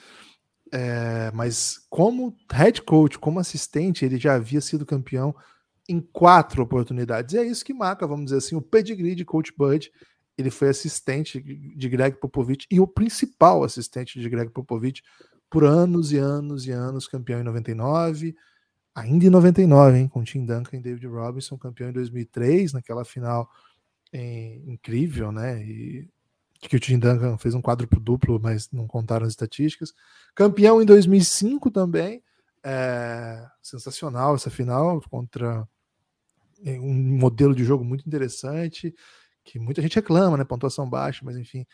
É, 0.74 1.30
mas 1.34 1.78
como 1.90 2.36
head 2.52 2.82
coach, 2.82 3.20
como 3.20 3.40
assistente, 3.40 4.04
ele 4.04 4.18
já 4.18 4.34
havia 4.34 4.62
sido 4.62 4.86
campeão 4.86 5.36
em 5.88 6.00
quatro 6.00 6.64
oportunidades. 6.64 7.36
E 7.36 7.38
é 7.38 7.44
isso 7.44 7.64
que 7.64 7.74
marca, 7.74 8.08
vamos 8.08 8.26
dizer 8.26 8.38
assim, 8.38 8.56
o 8.56 8.62
pedigree 8.62 9.14
de 9.14 9.26
Coach 9.26 9.54
Bud 9.56 9.92
ele 10.38 10.50
foi 10.50 10.70
assistente 10.70 11.40
de 11.40 11.90
Greg 11.90 12.18
Popovich 12.18 12.66
e 12.72 12.80
o 12.80 12.88
principal 12.88 13.64
assistente 13.64 14.20
de 14.20 14.30
Greg 14.30 14.50
Popovich 14.50 15.04
por 15.50 15.66
anos 15.66 16.14
e 16.14 16.18
anos 16.18 16.66
e 16.66 16.72
anos, 16.72 17.08
campeão 17.08 17.42
em 17.42 17.44
99, 17.44 18.34
ainda 18.94 19.26
em 19.26 19.30
99, 19.30 19.98
hein, 19.98 20.08
com 20.08 20.24
Tim 20.24 20.46
Duncan 20.46 20.78
e 20.78 20.82
David 20.82 21.08
Robinson, 21.08 21.58
campeão 21.58 21.90
em 21.90 21.94
2003, 21.94 22.74
naquela 22.74 23.06
final 23.06 23.50
é, 24.12 24.56
incrível, 24.66 25.32
né, 25.32 25.64
e 25.64 26.10
que 26.60 26.76
o 26.76 26.80
Tim 26.80 27.00
Duncan 27.00 27.38
fez 27.38 27.56
um 27.56 27.62
quadruplo 27.62 28.00
duplo, 28.00 28.40
mas 28.40 28.70
não 28.72 28.88
contaram 28.88 29.26
as 29.26 29.32
estatísticas. 29.32 29.94
Campeão 30.36 30.82
em 30.82 30.86
2005 30.86 31.72
também, 31.72 32.24
é, 32.64 33.48
sensacional 33.62 34.36
essa 34.36 34.52
final 34.52 35.02
contra 35.10 35.68
é, 36.64 36.80
um 36.80 36.94
modelo 36.94 37.56
de 37.56 37.64
jogo 37.64 37.84
muito 37.84 38.06
interessante 38.08 38.94
que 39.44 39.58
muita 39.58 39.82
gente 39.82 39.96
reclama, 39.96 40.38
né? 40.38 40.44
Pontuação 40.44 40.88
baixa, 40.88 41.22
mas 41.26 41.36
enfim, 41.36 41.66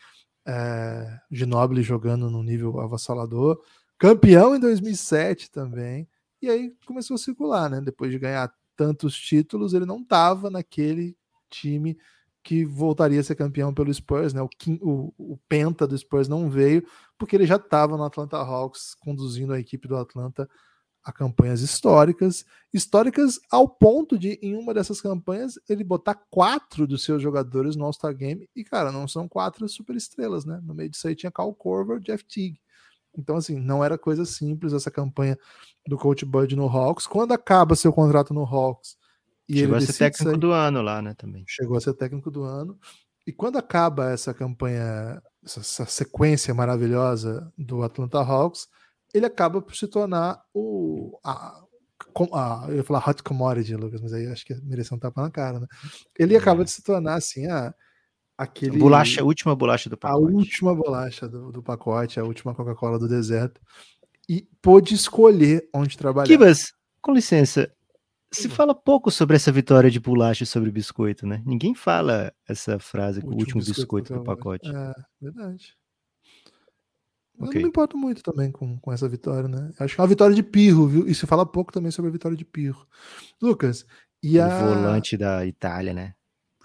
é, 0.46 1.20
Ginobili 1.30 1.82
jogando 1.82 2.30
num 2.30 2.42
nível 2.42 2.80
avassalador, 2.80 3.60
campeão 3.98 4.56
em 4.56 4.60
2007 4.60 5.50
também, 5.50 6.08
e 6.40 6.48
aí 6.50 6.74
começou 6.86 7.14
a 7.14 7.18
circular, 7.18 7.70
né? 7.70 7.80
Depois 7.80 8.10
de 8.10 8.18
ganhar 8.18 8.52
tantos 8.76 9.18
títulos, 9.18 9.74
ele 9.74 9.86
não 9.86 10.00
estava 10.00 10.50
naquele 10.50 11.16
time 11.50 11.98
que 12.42 12.64
voltaria 12.64 13.20
a 13.20 13.22
ser 13.22 13.34
campeão 13.34 13.74
pelo 13.74 13.92
Spurs, 13.92 14.32
né? 14.32 14.40
O, 14.40 14.48
o, 14.80 15.12
o 15.18 15.38
Penta 15.48 15.86
do 15.86 15.98
Spurs 15.98 16.28
não 16.28 16.48
veio 16.48 16.86
porque 17.18 17.36
ele 17.36 17.46
já 17.46 17.56
estava 17.56 17.96
no 17.96 18.04
Atlanta 18.04 18.36
Hawks 18.36 18.94
conduzindo 18.94 19.52
a 19.52 19.60
equipe 19.60 19.88
do 19.88 19.96
Atlanta 19.96 20.48
a 21.08 21.12
campanhas 21.12 21.62
históricas, 21.62 22.44
históricas 22.72 23.40
ao 23.50 23.66
ponto 23.68 24.18
de, 24.18 24.38
em 24.42 24.54
uma 24.54 24.74
dessas 24.74 25.00
campanhas, 25.00 25.58
ele 25.68 25.82
botar 25.82 26.14
quatro 26.30 26.86
dos 26.86 27.02
seus 27.02 27.22
jogadores 27.22 27.76
no 27.76 27.84
All-Star 27.86 28.14
Game, 28.14 28.48
e, 28.54 28.62
cara, 28.62 28.92
não 28.92 29.08
são 29.08 29.26
quatro 29.26 29.66
super 29.68 29.96
estrelas, 29.96 30.44
né? 30.44 30.60
No 30.62 30.74
meio 30.74 30.90
disso 30.90 31.08
aí 31.08 31.14
tinha 31.14 31.32
Cal 31.32 31.54
Corver, 31.54 31.98
Jeff 32.00 32.24
Teague. 32.24 32.60
Então, 33.18 33.36
assim, 33.36 33.58
não 33.58 33.84
era 33.84 33.98
coisa 33.98 34.24
simples 34.24 34.72
essa 34.72 34.90
campanha 34.90 35.36
do 35.86 35.98
Coach 35.98 36.24
Bud 36.24 36.54
no 36.54 36.66
Hawks. 36.66 37.06
Quando 37.06 37.32
acaba 37.32 37.74
seu 37.74 37.92
contrato 37.92 38.32
no 38.32 38.44
Hawks, 38.44 38.96
e 39.48 39.60
Chegou 39.60 39.76
ele 39.76 39.84
a 39.84 39.86
ser 39.86 39.98
técnico 39.98 40.30
sair, 40.30 40.38
do 40.38 40.52
ano 40.52 40.82
lá, 40.82 41.00
né, 41.00 41.14
também. 41.14 41.42
Chegou 41.48 41.76
a 41.76 41.80
ser 41.80 41.94
técnico 41.94 42.30
do 42.30 42.44
ano. 42.44 42.78
E 43.26 43.32
quando 43.32 43.56
acaba 43.56 44.10
essa 44.10 44.34
campanha, 44.34 45.22
essa, 45.44 45.84
sequência 45.86 46.54
maravilhosa 46.54 47.50
do 47.56 47.82
Atlanta 47.82 48.18
Hawks, 48.18 48.68
ele 49.12 49.26
acaba 49.26 49.60
por 49.62 49.74
se 49.74 49.88
tornar 49.88 50.42
o. 50.54 51.18
A, 51.24 51.62
a, 52.34 52.66
eu 52.68 52.76
ia 52.76 52.84
falar 52.84 53.06
hot 53.06 53.22
commodity, 53.22 53.74
Lucas, 53.74 54.00
mas 54.00 54.12
aí 54.12 54.26
acho 54.26 54.44
que 54.44 54.54
merecia 54.62 54.94
um 54.94 55.00
tapa 55.00 55.22
na 55.22 55.30
cara, 55.30 55.60
né? 55.60 55.66
Ele 56.18 56.34
é. 56.34 56.38
acaba 56.38 56.64
de 56.64 56.70
se 56.70 56.82
tornar 56.82 57.14
assim, 57.14 57.46
a, 57.46 57.74
aquele. 58.38 58.78
Bolacha, 58.78 59.20
a 59.20 59.24
última 59.24 59.54
bolacha 59.56 59.90
do 59.90 59.98
pacote. 59.98 60.32
A 60.32 60.36
última 60.36 60.74
bolacha 60.74 61.28
do, 61.28 61.50
do 61.50 61.62
pacote, 61.62 62.20
a 62.20 62.24
última 62.24 62.54
Coca-Cola 62.54 62.98
do 62.98 63.08
deserto. 63.08 63.60
E 64.28 64.46
pôde 64.62 64.94
escolher 64.94 65.68
onde 65.74 65.98
trabalhar. 65.98 66.28
Kibas, 66.28 66.72
com 67.02 67.12
licença, 67.12 67.72
Se 68.30 68.48
fala 68.48 68.74
pouco 68.74 69.10
sobre 69.10 69.36
essa 69.36 69.50
vitória 69.50 69.90
de 69.90 69.98
bolacha 69.98 70.44
sobre 70.44 70.70
biscoito, 70.70 71.26
né? 71.26 71.42
Ninguém 71.46 71.74
fala 71.74 72.32
essa 72.46 72.78
frase, 72.78 73.20
o 73.20 73.28
último, 73.28 73.60
biscoito, 73.60 73.80
biscoito 73.80 74.14
do 74.14 74.22
pacote. 74.22 74.68
É, 74.68 74.92
verdade. 75.20 75.76
Okay. 77.40 77.48
Eu 77.48 77.54
não 77.54 77.62
me 77.62 77.68
importo 77.68 77.96
muito 77.96 78.22
também 78.22 78.50
com, 78.50 78.78
com 78.78 78.92
essa 78.92 79.08
vitória, 79.08 79.48
né? 79.48 79.70
Acho 79.78 79.94
que 79.94 80.00
é 80.00 80.02
uma 80.02 80.08
vitória 80.08 80.34
de 80.34 80.42
pirro, 80.42 80.86
viu? 80.86 81.08
E 81.08 81.14
se 81.14 81.26
fala 81.26 81.46
pouco 81.46 81.72
também 81.72 81.90
sobre 81.90 82.10
a 82.10 82.12
vitória 82.12 82.36
de 82.36 82.44
pirro. 82.44 82.86
Lucas, 83.40 83.86
e 84.22 84.38
o 84.38 84.42
a... 84.42 84.48
volante 84.48 85.16
da 85.16 85.46
Itália, 85.46 85.94
né? 85.94 86.14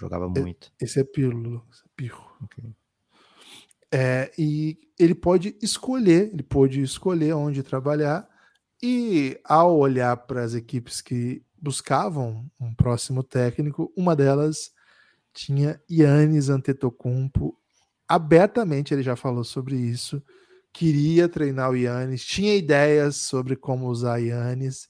Jogava 0.04 0.28
muito. 0.28 0.72
Esse 0.82 1.00
é 1.00 1.04
pirro, 1.04 1.38
Lucas. 1.38 1.82
É 1.86 1.90
pirro. 1.96 2.24
Okay. 2.44 2.66
É, 3.92 4.32
e 4.38 4.78
ele 5.00 5.16
pode 5.16 5.56
escolher, 5.62 6.30
ele 6.34 6.44
pode 6.44 6.82
escolher 6.82 7.34
onde 7.34 7.64
trabalhar, 7.64 8.28
e 8.82 9.40
ao 9.46 9.78
olhar 9.78 10.18
para 10.18 10.44
as 10.44 10.54
equipes 10.54 11.00
que 11.00 11.42
buscavam 11.62 12.46
um 12.60 12.76
próximo 12.76 13.24
técnico, 13.24 13.94
uma 13.96 14.16
delas 14.16 14.72
tinha 15.34 15.82
Yannis 15.90 16.50
Antetokounmpo. 16.50 17.58
Abertamente 18.06 18.94
ele 18.94 19.04
já 19.04 19.16
falou 19.16 19.46
sobre 19.46 19.78
isso, 19.78 20.22
queria 20.74 21.30
treinar 21.30 21.72
o 21.72 21.78
Yannis, 21.78 22.26
tinha 22.26 22.56
ideias 22.56 23.16
sobre 23.16 23.56
como 23.56 23.88
usar 23.88 24.18
Yannis. 24.18 24.90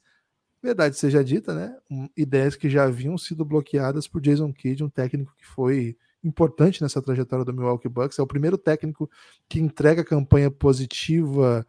Verdade 0.63 0.97
seja 0.97 1.21
dita, 1.21 1.53
né? 1.53 1.75
Ideias 2.15 2.55
que 2.55 2.69
já 2.69 2.85
haviam 2.85 3.17
sido 3.17 3.43
bloqueadas 3.43 4.07
por 4.07 4.21
Jason 4.21 4.53
Kidd, 4.53 4.81
um 4.81 4.89
técnico 4.89 5.35
que 5.37 5.45
foi 5.45 5.97
importante 6.23 6.81
nessa 6.81 7.01
trajetória 7.01 7.43
do 7.43 7.53
Milwaukee 7.53 7.89
Bucks. 7.89 8.17
É 8.17 8.21
o 8.21 8.27
primeiro 8.27 8.57
técnico 8.57 9.11
que 9.49 9.59
entrega 9.59 10.05
campanha 10.05 10.49
positiva 10.49 11.67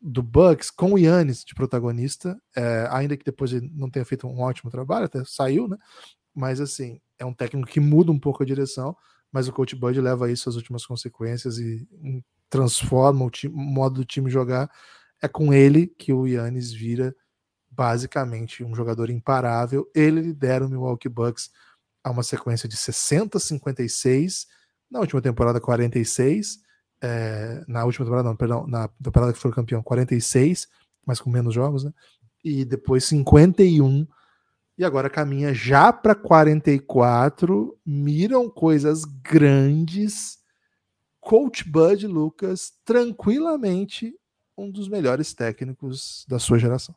do 0.00 0.22
Bucks 0.22 0.70
com 0.70 0.92
o 0.92 0.98
Yannis 0.98 1.44
de 1.44 1.52
protagonista, 1.52 2.40
é, 2.54 2.86
ainda 2.92 3.16
que 3.16 3.24
depois 3.24 3.52
ele 3.52 3.68
não 3.74 3.90
tenha 3.90 4.04
feito 4.04 4.28
um 4.28 4.40
ótimo 4.40 4.70
trabalho, 4.70 5.06
até 5.06 5.24
saiu, 5.24 5.66
né? 5.66 5.76
Mas 6.32 6.60
assim, 6.60 7.00
é 7.18 7.24
um 7.24 7.34
técnico 7.34 7.68
que 7.68 7.80
muda 7.80 8.12
um 8.12 8.20
pouco 8.20 8.44
a 8.44 8.46
direção, 8.46 8.96
mas 9.32 9.48
o 9.48 9.52
coach 9.52 9.74
Bud 9.74 10.00
leva 10.00 10.30
isso 10.30 10.48
às 10.48 10.54
últimas 10.54 10.86
consequências 10.86 11.58
e 11.58 11.84
transforma 12.48 13.24
o, 13.24 13.30
time, 13.30 13.52
o 13.52 13.58
modo 13.58 13.96
do 13.96 14.04
time 14.04 14.30
jogar. 14.30 14.70
É 15.20 15.26
com 15.26 15.52
ele 15.52 15.88
que 15.88 16.12
o 16.12 16.24
Yannis 16.24 16.72
vira 16.72 17.12
basicamente 17.78 18.64
um 18.64 18.74
jogador 18.74 19.08
imparável. 19.08 19.88
Ele 19.94 20.20
lidera 20.20 20.66
o 20.66 20.68
Milwaukee 20.68 21.08
Bucks 21.08 21.48
a 22.02 22.10
uma 22.10 22.24
sequência 22.24 22.68
de 22.68 22.76
60, 22.76 23.38
56, 23.38 24.48
na 24.90 24.98
última 24.98 25.22
temporada 25.22 25.60
46, 25.60 26.58
é, 27.00 27.64
na 27.68 27.84
última 27.84 28.04
temporada, 28.04 28.28
não, 28.28 28.34
perdão, 28.36 28.66
na 28.66 28.88
temporada 28.88 29.32
que 29.32 29.38
foi 29.38 29.52
campeão 29.52 29.80
46, 29.80 30.66
mas 31.06 31.20
com 31.20 31.30
menos 31.30 31.54
jogos, 31.54 31.84
né? 31.84 31.92
E 32.42 32.64
depois 32.64 33.04
51 33.04 34.04
e 34.76 34.84
agora 34.84 35.10
caminha 35.10 35.54
já 35.54 35.92
para 35.92 36.14
44, 36.14 37.78
miram 37.84 38.48
coisas 38.48 39.04
grandes. 39.04 40.38
Coach 41.20 41.68
Bud 41.68 42.06
Lucas, 42.06 42.72
tranquilamente 42.84 44.14
um 44.56 44.70
dos 44.70 44.88
melhores 44.88 45.34
técnicos 45.34 46.24
da 46.28 46.38
sua 46.38 46.58
geração. 46.58 46.94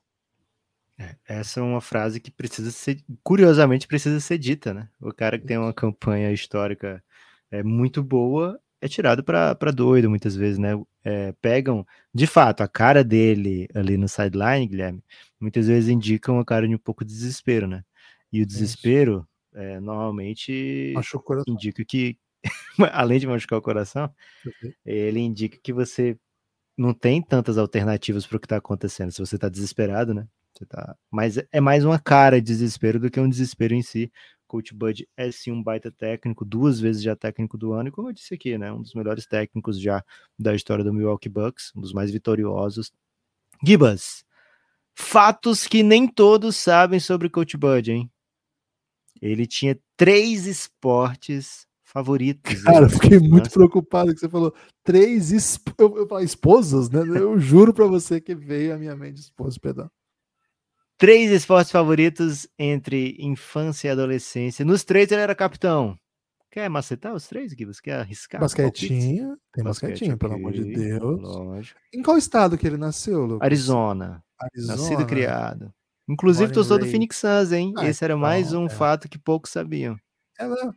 É, 1.02 1.16
essa 1.40 1.60
é 1.60 1.64
uma 1.64 1.82
frase 1.82 2.20
que 2.20 2.30
precisa 2.30 2.70
ser, 2.70 3.04
curiosamente, 3.24 3.88
precisa 3.88 4.20
ser 4.20 4.38
dita, 4.38 4.72
né? 4.74 4.88
O 5.00 5.12
cara 5.12 5.40
que 5.40 5.48
tem 5.48 5.58
uma 5.58 5.74
campanha 5.74 6.32
histórica 6.32 7.04
é, 7.50 7.64
muito 7.64 8.04
boa 8.04 8.60
é 8.80 8.88
tirado 8.88 9.24
para 9.24 9.72
doido 9.72 10.10
muitas 10.10 10.36
vezes, 10.36 10.60
né? 10.60 10.80
É, 11.04 11.34
pegam, 11.42 11.86
de 12.14 12.28
fato, 12.28 12.62
a 12.62 12.68
cara 12.68 13.04
dele 13.04 13.68
ali 13.74 13.98
no 13.98 14.08
sideline, 14.08 14.68
Guilherme, 14.68 15.04
muitas 15.40 15.68
vezes 15.68 15.90
indicam 15.90 16.36
uma 16.36 16.46
cara 16.46 16.68
de 16.68 16.76
um 16.76 16.78
pouco 16.80 17.04
de 17.04 17.12
desespero, 17.12 17.68
né? 17.68 17.84
E 18.32 18.42
o 18.42 18.46
desespero, 18.46 19.28
é, 19.54 19.80
normalmente, 19.80 20.94
indica 21.48 21.84
que, 21.84 22.18
além 22.92 23.20
de 23.20 23.28
machucar 23.28 23.58
o 23.60 23.62
coração, 23.62 24.14
ele 24.86 25.20
indica 25.20 25.58
que 25.62 25.74
você 25.74 26.18
não 26.78 26.94
tem 26.94 27.22
tantas 27.22 27.58
alternativas 27.58 28.26
para 28.26 28.38
o 28.38 28.40
que 28.40 28.46
está 28.46 28.58
acontecendo. 28.58 29.12
Se 29.12 29.20
você 29.20 29.36
está 29.36 29.50
desesperado, 29.50 30.14
né? 30.14 30.28
Você 30.62 30.66
tá... 30.68 30.96
Mas 31.10 31.38
é 31.52 31.60
mais 31.60 31.84
uma 31.84 31.98
cara 31.98 32.40
de 32.40 32.46
desespero 32.46 33.00
do 33.00 33.10
que 33.10 33.20
um 33.20 33.28
desespero 33.28 33.74
em 33.74 33.82
si. 33.82 34.12
Coach 34.46 34.76
Bud 34.76 35.08
é 35.18 35.32
sim 35.32 35.52
um 35.52 35.64
baita 35.64 35.92
técnico, 35.92 36.46
duas 36.46 36.80
vezes 36.80 37.02
já 37.02 37.16
técnico 37.16 37.58
do 37.58 37.74
ano, 37.74 37.90
e 37.90 37.92
como 37.92 38.10
eu 38.10 38.14
disse 38.14 38.34
aqui, 38.34 38.58
né? 38.58 38.72
Um 38.72 38.82
dos 38.82 38.94
melhores 38.94 39.26
técnicos 39.26 39.80
já 39.80 40.04
da 40.38 40.54
história 40.54 40.84
do 40.84 40.94
Milwaukee 40.94 41.30
Bucks, 41.30 41.72
um 41.76 41.82
dos 41.82 41.94
mais 41.94 42.12
vitoriosos. 42.12 42.92
Gibas, 43.66 44.24
fatos 44.94 45.66
que 45.66 45.82
nem 45.82 46.08
todos 46.08 46.58
sabem 46.58 47.00
sobre 47.00 47.30
Coach 47.30 47.58
Bud, 47.58 47.92
hein? 47.92 48.12
Ele 49.22 49.48
tinha 49.48 49.80
três 49.96 50.46
esportes 50.46 51.66
favoritos. 51.84 52.62
Cara, 52.64 52.88
fiquei 52.90 53.20
muito 53.20 53.50
preocupado 53.50 54.14
que 54.14 54.20
você 54.20 54.30
falou 54.30 54.54
três 54.84 55.32
esp... 55.32 55.70
eu, 55.78 55.98
eu 55.98 56.20
esposas, 56.20 56.90
né? 56.90 57.00
Eu 57.00 57.40
juro 57.40 57.74
para 57.74 57.88
você 57.88 58.20
que 58.22 58.36
veio 58.36 58.76
a 58.76 58.78
minha 58.78 58.96
mente 58.96 59.22
esposa, 59.22 59.58
perdão. 59.60 59.90
Três 61.02 61.32
esportes 61.32 61.72
favoritos 61.72 62.48
entre 62.60 63.18
infância 63.18 63.88
e 63.88 63.92
adolescência. 63.92 64.64
Nos 64.64 64.84
três 64.84 65.12
ele 65.12 65.20
era 65.20 65.34
capitão. 65.34 65.98
Quer 66.52 66.70
macetar 66.70 67.16
os 67.16 67.26
três, 67.26 67.52
Gui? 67.54 67.66
Você 67.66 67.82
quer 67.82 68.02
arriscar? 68.02 68.40
Basquetinho. 68.40 69.36
Tem 69.52 69.64
basquetinho, 69.64 70.16
pelo 70.16 70.36
amor 70.36 70.52
de 70.52 70.64
Deus. 70.64 71.20
Lógico. 71.20 71.80
Em 71.92 72.04
qual 72.04 72.20
estado 72.20 72.56
que 72.56 72.68
ele 72.68 72.78
nasceu, 72.78 73.26
Lucas? 73.26 73.44
Arizona. 73.44 74.24
Arizona. 74.40 74.78
Nascido 74.78 75.02
e 75.02 75.06
criado. 75.08 75.74
Inclusive, 76.08 76.54
torcedor 76.54 76.78
do 76.78 76.86
Phoenix 76.86 77.18
Suns, 77.18 77.52
hein? 77.52 77.74
Ah, 77.78 77.88
Esse 77.88 78.04
era 78.04 78.14
então, 78.14 78.22
mais 78.22 78.54
um 78.54 78.68
é. 78.68 78.70
fato 78.70 79.10
que 79.10 79.18
poucos 79.18 79.50
sabiam. 79.50 79.98
É 80.38 80.48
mesmo? 80.48 80.76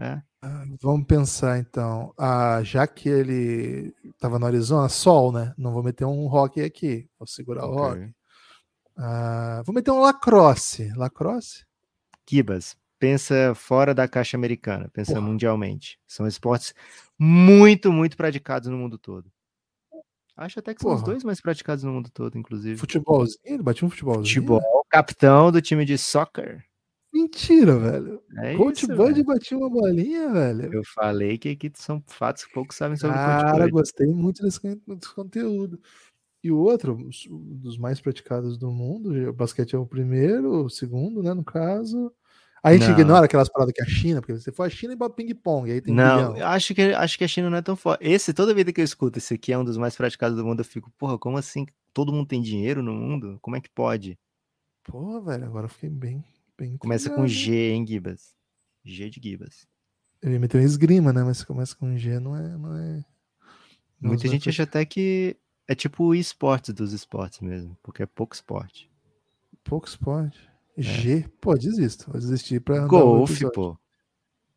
É. 0.00 0.22
Ah, 0.40 0.64
vamos 0.80 1.06
pensar 1.06 1.58
então. 1.58 2.14
Ah, 2.16 2.62
já 2.62 2.86
que 2.86 3.10
ele 3.10 3.94
estava 4.02 4.38
no 4.38 4.46
Arizona, 4.46 4.88
sol, 4.88 5.30
né? 5.30 5.52
Não 5.58 5.74
vou 5.74 5.82
meter 5.82 6.06
um 6.06 6.26
rock 6.26 6.62
aqui. 6.62 7.06
Vou 7.18 7.26
segurar 7.26 7.66
okay. 7.66 7.76
o 7.76 7.82
rock. 7.82 8.17
Ah, 8.98 9.62
vou 9.64 9.74
meter 9.74 9.90
um 9.92 10.00
lacrosse. 10.00 10.92
Lacrosse? 10.96 11.64
Kibas, 12.26 12.76
pensa 12.98 13.54
fora 13.54 13.94
da 13.94 14.08
caixa 14.08 14.36
americana, 14.36 14.90
pensa 14.92 15.12
Porra. 15.14 15.24
mundialmente. 15.26 15.98
São 16.06 16.26
esportes 16.26 16.74
muito, 17.18 17.92
muito 17.92 18.16
praticados 18.16 18.68
no 18.68 18.76
mundo 18.76 18.98
todo. 18.98 19.30
Acho 20.36 20.58
até 20.60 20.74
que 20.74 20.80
são 20.80 20.90
Porra. 20.90 21.00
os 21.00 21.04
dois 21.04 21.24
mais 21.24 21.40
praticados 21.40 21.84
no 21.84 21.92
mundo 21.92 22.10
todo, 22.12 22.36
inclusive. 22.36 22.76
Futebolzinho? 22.76 23.38
Ele 23.44 23.62
bateu 23.62 23.86
um 23.86 23.90
futebolzinho? 23.90 24.24
Futebol, 24.26 24.84
capitão 24.90 25.50
do 25.50 25.62
time 25.62 25.84
de 25.84 25.96
soccer. 25.96 26.64
Mentira, 27.12 27.76
velho. 27.78 28.22
É 28.36 28.54
Coach 28.56 28.84
isso, 28.84 28.94
Bud 28.94 29.22
batia 29.24 29.56
uma 29.56 29.70
bolinha, 29.70 30.30
velho. 30.30 30.72
Eu 30.72 30.82
falei 30.94 31.38
que 31.38 31.48
aqui 31.48 31.72
são 31.74 32.02
fatos 32.06 32.44
que 32.44 32.52
poucos 32.52 32.76
sabem 32.76 32.96
sobre 32.98 33.16
Cara, 33.16 33.50
Coach 33.52 33.60
Bud. 33.62 33.70
gostei 33.72 34.06
muito 34.08 34.42
desse, 34.42 34.60
desse 34.60 35.14
conteúdo. 35.14 35.80
E 36.42 36.52
o 36.52 36.58
outro, 36.58 37.08
dos 37.30 37.76
mais 37.76 38.00
praticados 38.00 38.56
do 38.56 38.70
mundo, 38.70 39.10
o 39.28 39.32
basquete 39.32 39.74
é 39.74 39.78
o 39.78 39.86
primeiro, 39.86 40.64
o 40.64 40.70
segundo, 40.70 41.22
né, 41.22 41.34
no 41.34 41.44
caso. 41.44 42.12
A 42.62 42.72
gente 42.72 42.86
não. 42.86 42.92
ignora 42.92 43.26
aquelas 43.26 43.48
paradas 43.48 43.72
que 43.72 43.80
é 43.80 43.84
a 43.84 43.88
China, 43.88 44.20
porque 44.20 44.34
você 44.34 44.52
for 44.52 44.64
a 44.64 44.70
China 44.70 44.92
e 44.92 44.96
bota 44.96 45.14
ping-pong, 45.14 45.70
aí 45.70 45.80
tem 45.80 45.94
Não, 45.94 46.34
um 46.34 46.44
acho 46.44 46.74
que, 46.74 46.82
acho 46.82 47.18
que 47.18 47.24
a 47.24 47.28
China 47.28 47.50
não 47.50 47.58
é 47.58 47.62
tão 47.62 47.76
forte. 47.76 48.04
Esse, 48.04 48.32
toda 48.32 48.54
vida 48.54 48.72
que 48.72 48.80
eu 48.80 48.84
escuto, 48.84 49.18
esse 49.18 49.34
aqui 49.34 49.52
é 49.52 49.58
um 49.58 49.64
dos 49.64 49.76
mais 49.76 49.96
praticados 49.96 50.36
do 50.36 50.44
mundo, 50.44 50.60
eu 50.60 50.64
fico, 50.64 50.90
porra, 50.98 51.18
como 51.18 51.36
assim? 51.36 51.66
Todo 51.92 52.12
mundo 52.12 52.26
tem 52.26 52.42
dinheiro 52.42 52.82
no 52.82 52.92
mundo? 52.92 53.38
Como 53.40 53.56
é 53.56 53.60
que 53.60 53.70
pode? 53.70 54.18
Pô, 54.84 55.20
velho, 55.20 55.44
agora 55.44 55.66
eu 55.66 55.70
fiquei 55.70 55.90
bem. 55.90 56.24
bem 56.56 56.76
começa 56.76 57.10
com 57.10 57.26
G, 57.26 57.72
hein, 57.72 57.86
Gibas? 57.86 58.34
G 58.84 59.10
de 59.10 59.20
Gibas. 59.22 59.66
Eu 60.20 60.32
ia 60.32 60.40
meter 60.40 60.58
um 60.58 60.64
esgrima, 60.64 61.12
né? 61.12 61.22
Mas 61.22 61.44
começa 61.44 61.76
com 61.76 61.96
G, 61.96 62.18
não 62.18 62.34
é. 62.34 62.56
Não 62.56 62.76
é... 62.76 63.04
Muita 64.00 64.26
gente 64.28 64.48
acha 64.48 64.62
até 64.62 64.84
que 64.84 65.36
é 65.68 65.74
tipo 65.74 66.04
o 66.04 66.14
esportes 66.14 66.72
dos 66.72 66.92
esportes 66.92 67.40
mesmo, 67.40 67.76
porque 67.82 68.02
é 68.02 68.06
pouco 68.06 68.34
esporte. 68.34 68.90
Pouco 69.62 69.86
esporte. 69.86 70.40
É. 70.76 70.82
G, 70.82 71.24
pô, 71.40 71.54
desisto. 71.54 72.10
Vou 72.10 72.18
desistir 72.18 72.60
pra. 72.60 72.86
Golfe, 72.86 73.50
pô. 73.52 73.76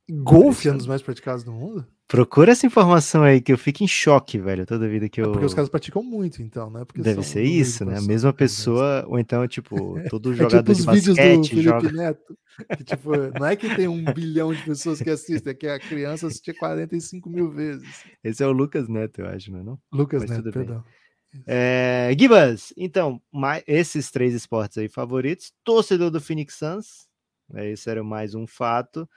Golfe 0.10 0.68
é 0.68 0.72
um 0.74 0.78
dos 0.78 0.88
mais 0.88 1.02
praticados 1.02 1.44
do 1.44 1.52
mundo? 1.52 1.86
Procura 2.08 2.52
essa 2.52 2.66
informação 2.66 3.24
aí, 3.24 3.40
que 3.40 3.54
eu 3.54 3.58
fico 3.58 3.84
em 3.84 3.88
choque, 3.88 4.38
velho, 4.38 4.66
toda 4.66 4.88
vida 4.88 5.08
que 5.08 5.22
eu. 5.22 5.26
É 5.26 5.32
porque 5.32 5.46
os 5.46 5.54
caras 5.54 5.70
praticam 5.70 6.04
muito, 6.04 6.42
então, 6.42 6.70
né? 6.70 6.84
Porque 6.84 7.02
Deve 7.02 7.24
ser 7.24 7.44
isso, 7.44 7.86
né? 7.86 7.98
A 7.98 8.02
mesma 8.02 8.34
pessoa, 8.34 9.06
ou 9.08 9.18
então, 9.18 9.48
tipo, 9.48 9.96
todo 10.10 10.34
jogador 10.36 10.72
é 10.72 10.76
tipo 10.76 10.94
de 10.94 11.14
basquete 11.14 11.56
do 11.56 11.62
joga. 11.62 11.92
Neto, 11.92 12.38
que, 12.76 12.84
tipo, 12.84 13.12
não 13.40 13.46
é 13.46 13.56
que 13.56 13.74
tem 13.74 13.88
um 13.88 14.04
bilhão 14.14 14.54
de 14.54 14.62
pessoas 14.64 15.02
que 15.02 15.10
assistem, 15.10 15.52
é 15.52 15.56
que 15.56 15.68
a 15.68 15.80
criança 15.80 16.28
assistia 16.28 16.54
45 16.54 17.30
mil 17.30 17.50
vezes. 17.50 18.04
Esse 18.22 18.44
é 18.44 18.48
o 18.48 18.52
Lucas 18.52 18.90
Neto, 18.90 19.22
eu 19.22 19.28
acho, 19.28 19.50
não 19.50 19.60
é? 19.60 19.64
Não? 19.64 19.80
Lucas 19.94 20.24
Mas 20.24 20.32
Neto, 20.32 20.52
perdão. 20.52 20.82
Bem. 20.82 21.01
É, 21.46 22.14
Gibas, 22.18 22.74
então, 22.78 23.22
mais, 23.32 23.64
esses 23.68 24.12
três 24.12 24.34
esportes 24.34 24.78
aí 24.78 24.90
favoritos. 24.90 25.54
Torcedor 25.64 26.12
do 26.12 26.22
Phoenix 26.22 26.56
Suns, 26.56 27.08
né, 27.50 27.70
esse 27.72 27.90
era 27.90 28.04
mais 28.04 28.36
um 28.36 28.46
fato. 28.48 29.10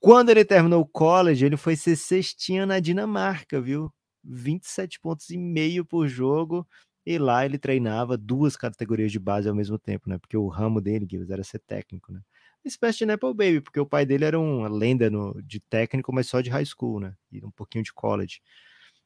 Quando 0.00 0.30
ele 0.30 0.44
terminou 0.44 0.82
o 0.82 0.86
college, 0.86 1.44
ele 1.44 1.56
foi 1.56 1.76
ser 1.76 1.96
cestinha 1.96 2.66
na 2.66 2.80
Dinamarca, 2.80 3.60
viu? 3.60 3.92
27 4.24 5.00
pontos 5.00 5.30
e 5.30 5.38
meio 5.38 5.84
por 5.84 6.08
jogo. 6.08 6.66
e 7.06 7.18
lá 7.18 7.44
ele 7.46 7.58
treinava 7.58 8.16
duas 8.16 8.56
categorias 8.56 9.10
de 9.12 9.18
base 9.18 9.48
ao 9.48 9.54
mesmo 9.54 9.78
tempo, 9.78 10.08
né? 10.10 10.18
Porque 10.18 10.36
o 10.36 10.48
ramo 10.48 10.80
dele, 10.80 11.06
Gibbs, 11.10 11.30
era 11.30 11.42
ser 11.44 11.58
técnico, 11.60 12.12
né? 12.12 12.20
Uma 12.64 12.68
espécie 12.68 12.98
de 12.98 13.06
Nepo 13.06 13.32
Baby, 13.34 13.60
porque 13.62 13.80
o 13.80 13.86
pai 13.86 14.04
dele 14.06 14.24
era 14.26 14.38
uma 14.38 14.68
lenda 14.68 15.08
no, 15.10 15.40
de 15.42 15.60
técnico, 15.60 16.12
mas 16.12 16.28
só 16.28 16.40
de 16.42 16.50
high 16.50 16.64
school, 16.66 17.00
né? 17.00 17.14
E 17.32 17.44
um 17.44 17.50
pouquinho 17.50 17.84
de 17.84 17.92
college. 17.92 18.40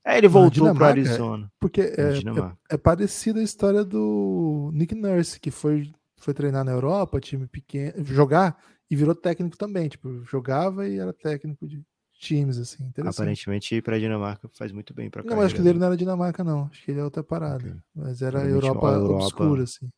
Aí 0.05 0.19
ele 0.19 0.29
voltou 0.29 0.75
para 0.75 0.89
Arizona. 0.89 1.51
Porque 1.59 1.81
é, 1.81 2.19
é, 2.19 2.75
é, 2.75 2.77
parecida 2.77 3.41
a 3.41 3.43
história 3.43 3.83
do 3.83 4.71
Nick 4.75 4.95
Nurse, 4.95 5.41
que 5.41 5.51
foi, 5.51 5.91
foi 6.19 6.35
treinar 6.35 6.63
na 6.63 6.73
Europa, 6.73 7.19
time 7.21 7.47
pequeno, 7.47 8.05
jogar 8.05 8.57
e 8.91 8.95
virou 8.95 9.15
técnico 9.15 9.57
também. 9.57 9.89
Tipo, 9.89 10.23
jogava 10.25 10.87
e 10.87 10.99
era 10.99 11.13
técnico 11.13 11.67
de 11.67 11.83
times, 12.19 12.59
assim. 12.59 12.93
Aparentemente, 13.05 13.75
ir 13.75 13.83
para 13.83 13.99
Dinamarca 13.99 14.49
faz 14.53 14.73
muito 14.73 14.93
bem 14.93 15.09
para 15.09 15.23
Não, 15.23 15.41
acho 15.41 15.55
que 15.55 15.61
ele 15.63 15.79
não 15.79 15.87
era 15.87 15.97
Dinamarca, 15.97 16.45
não. 16.45 16.67
Acho 16.71 16.85
que 16.85 16.91
ele 16.91 17.01
é 17.01 17.05
outra 17.05 17.23
parada. 17.23 17.65
Okay. 17.65 17.81
Mas 17.95 18.21
era 18.21 18.45
Europa, 18.45 18.89
Europa 18.89 19.25
obscura, 19.25 19.63
assim. 19.63 19.91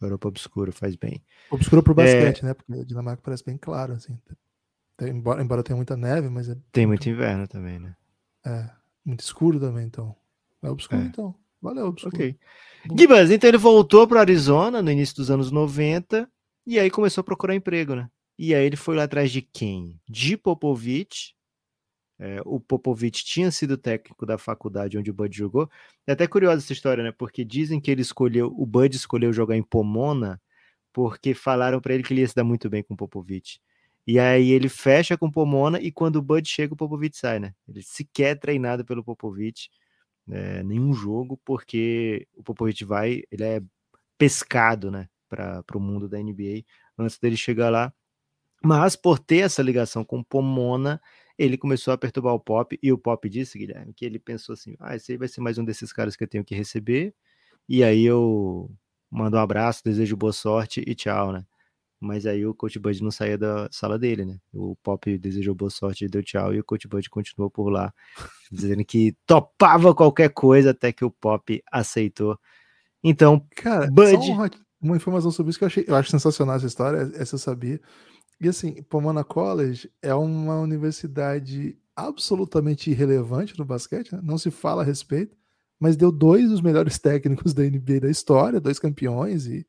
Europa 0.00 0.28
obscura 0.28 0.72
faz 0.72 0.96
bem. 0.96 1.22
Obscura 1.50 1.82
pro 1.82 1.94
basquete, 1.94 2.40
é... 2.40 2.46
né? 2.46 2.54
Porque 2.54 2.72
a 2.72 2.84
Dinamarca 2.84 3.22
parece 3.22 3.44
bem 3.44 3.58
claro, 3.58 3.92
assim. 3.92 4.18
Tem, 4.96 5.10
embora, 5.10 5.42
embora 5.42 5.62
tenha 5.62 5.76
muita 5.76 5.96
neve, 5.96 6.28
mas 6.28 6.48
é. 6.48 6.56
Tem 6.72 6.86
muito 6.86 7.08
inverno 7.08 7.46
também, 7.46 7.78
né? 7.78 7.94
É. 8.44 8.81
Muito 9.04 9.20
escuro 9.20 9.58
também, 9.58 9.86
então. 9.86 10.14
É 10.62 10.70
obscuro, 10.70 11.02
é. 11.02 11.04
então. 11.04 11.34
Valeu, 11.60 11.86
obscuro. 11.86 12.14
Ok. 12.14 12.36
Gibas, 12.98 13.30
então 13.30 13.48
ele 13.48 13.58
voltou 13.58 14.06
para 14.06 14.20
Arizona 14.20 14.82
no 14.82 14.90
início 14.90 15.16
dos 15.16 15.30
anos 15.30 15.50
90 15.50 16.28
e 16.66 16.78
aí 16.78 16.90
começou 16.90 17.22
a 17.22 17.24
procurar 17.24 17.54
emprego, 17.54 17.94
né? 17.94 18.08
E 18.38 18.54
aí 18.54 18.64
ele 18.64 18.76
foi 18.76 18.96
lá 18.96 19.04
atrás 19.04 19.30
de 19.30 19.42
quem? 19.42 20.00
De 20.08 20.36
Popovich, 20.36 21.34
é, 22.24 22.40
o 22.44 22.60
Popovich 22.60 23.24
tinha 23.24 23.50
sido 23.50 23.76
técnico 23.76 24.24
da 24.24 24.38
faculdade 24.38 24.96
onde 24.96 25.10
o 25.10 25.14
Bud 25.14 25.36
jogou. 25.36 25.68
É 26.06 26.12
até 26.12 26.24
curiosa 26.26 26.62
essa 26.62 26.72
história, 26.72 27.02
né? 27.02 27.10
Porque 27.10 27.44
dizem 27.44 27.80
que 27.80 27.90
ele 27.90 28.02
escolheu, 28.02 28.54
o 28.56 28.64
Bud 28.64 28.94
escolheu 28.94 29.32
jogar 29.32 29.56
em 29.56 29.62
Pomona 29.62 30.40
porque 30.92 31.34
falaram 31.34 31.80
para 31.80 31.94
ele 31.94 32.04
que 32.04 32.12
ele 32.12 32.20
ia 32.20 32.28
se 32.28 32.34
dar 32.34 32.44
muito 32.44 32.70
bem 32.70 32.82
com 32.82 32.94
o 32.94 32.96
Popovich. 32.96 33.60
E 34.06 34.18
aí 34.18 34.50
ele 34.50 34.68
fecha 34.68 35.16
com 35.16 35.30
Pomona 35.30 35.80
e 35.80 35.92
quando 35.92 36.16
o 36.16 36.22
Bud 36.22 36.48
chega, 36.48 36.74
o 36.74 36.76
Popovich 36.76 37.16
sai, 37.16 37.38
né? 37.40 37.54
Ele 37.68 37.82
sequer 37.82 38.32
é 38.32 38.34
treinado 38.34 38.84
pelo 38.84 39.04
Popovich, 39.04 39.70
né? 40.26 40.62
nenhum 40.64 40.92
jogo, 40.94 41.40
porque 41.44 42.26
o 42.36 42.42
Popovich 42.42 42.84
vai, 42.84 43.22
ele 43.30 43.44
é 43.44 43.62
pescado, 44.18 44.90
né? 44.90 45.08
Para 45.28 45.64
o 45.74 45.80
mundo 45.80 46.08
da 46.08 46.18
NBA 46.18 46.64
antes 46.98 47.18
dele 47.18 47.36
chegar 47.36 47.70
lá. 47.70 47.92
Mas 48.64 48.96
por 48.96 49.18
ter 49.18 49.38
essa 49.38 49.62
ligação 49.62 50.04
com 50.04 50.22
Pomona, 50.22 51.00
ele 51.38 51.58
começou 51.58 51.92
a 51.92 51.98
perturbar 51.98 52.34
o 52.34 52.40
Pop, 52.40 52.78
e 52.82 52.92
o 52.92 52.98
Pop 52.98 53.28
disse, 53.28 53.58
Guilherme, 53.58 53.92
que 53.94 54.04
ele 54.04 54.18
pensou 54.18 54.52
assim: 54.54 54.76
ah, 54.80 54.94
esse 54.96 55.12
aí 55.12 55.18
vai 55.18 55.28
ser 55.28 55.40
mais 55.40 55.58
um 55.58 55.64
desses 55.64 55.92
caras 55.92 56.16
que 56.16 56.24
eu 56.24 56.28
tenho 56.28 56.44
que 56.44 56.54
receber, 56.54 57.14
e 57.68 57.84
aí 57.84 58.04
eu 58.04 58.70
mando 59.10 59.36
um 59.36 59.40
abraço, 59.40 59.82
desejo 59.84 60.16
boa 60.16 60.32
sorte 60.32 60.82
e 60.86 60.94
tchau, 60.94 61.32
né? 61.32 61.44
Mas 62.02 62.26
aí 62.26 62.44
o 62.44 62.52
Coach 62.52 62.80
Bud 62.80 63.00
não 63.00 63.12
saía 63.12 63.38
da 63.38 63.68
sala 63.70 63.96
dele, 63.96 64.24
né? 64.24 64.36
O 64.52 64.74
Pop 64.82 65.16
desejou 65.18 65.54
boa 65.54 65.70
sorte 65.70 66.04
e 66.04 66.08
deu 66.08 66.20
tchau, 66.20 66.52
e 66.52 66.58
o 66.58 66.64
Coach 66.64 66.88
Bud 66.88 67.08
continuou 67.08 67.48
por 67.48 67.68
lá, 67.68 67.94
dizendo 68.50 68.84
que 68.84 69.16
topava 69.24 69.94
qualquer 69.94 70.30
coisa 70.30 70.70
até 70.70 70.90
que 70.92 71.04
o 71.04 71.10
Pop 71.12 71.62
aceitou. 71.70 72.36
Então, 73.04 73.46
cara, 73.54 73.88
Bud. 73.88 74.16
Uma, 74.32 74.50
uma, 74.80 74.96
informação 74.96 75.30
sobre 75.30 75.50
isso 75.50 75.60
que 75.60 75.64
eu 75.64 75.68
achei, 75.68 75.84
eu 75.86 75.94
acho 75.94 76.10
sensacional 76.10 76.56
essa 76.56 76.66
história, 76.66 77.12
essa 77.14 77.36
eu 77.36 77.38
sabia. 77.38 77.80
E 78.40 78.48
assim, 78.48 78.82
Pomona 78.82 79.22
College 79.22 79.88
é 80.02 80.12
uma 80.12 80.58
universidade 80.58 81.78
absolutamente 81.94 82.90
irrelevante 82.90 83.56
no 83.56 83.64
basquete, 83.64 84.12
né? 84.12 84.20
não 84.24 84.36
se 84.38 84.50
fala 84.50 84.82
a 84.82 84.84
respeito, 84.84 85.36
mas 85.78 85.96
deu 85.96 86.10
dois 86.10 86.48
dos 86.48 86.60
melhores 86.60 86.98
técnicos 86.98 87.54
da 87.54 87.62
NBA 87.62 88.00
da 88.00 88.10
história, 88.10 88.60
dois 88.60 88.80
campeões, 88.80 89.46
e, 89.46 89.64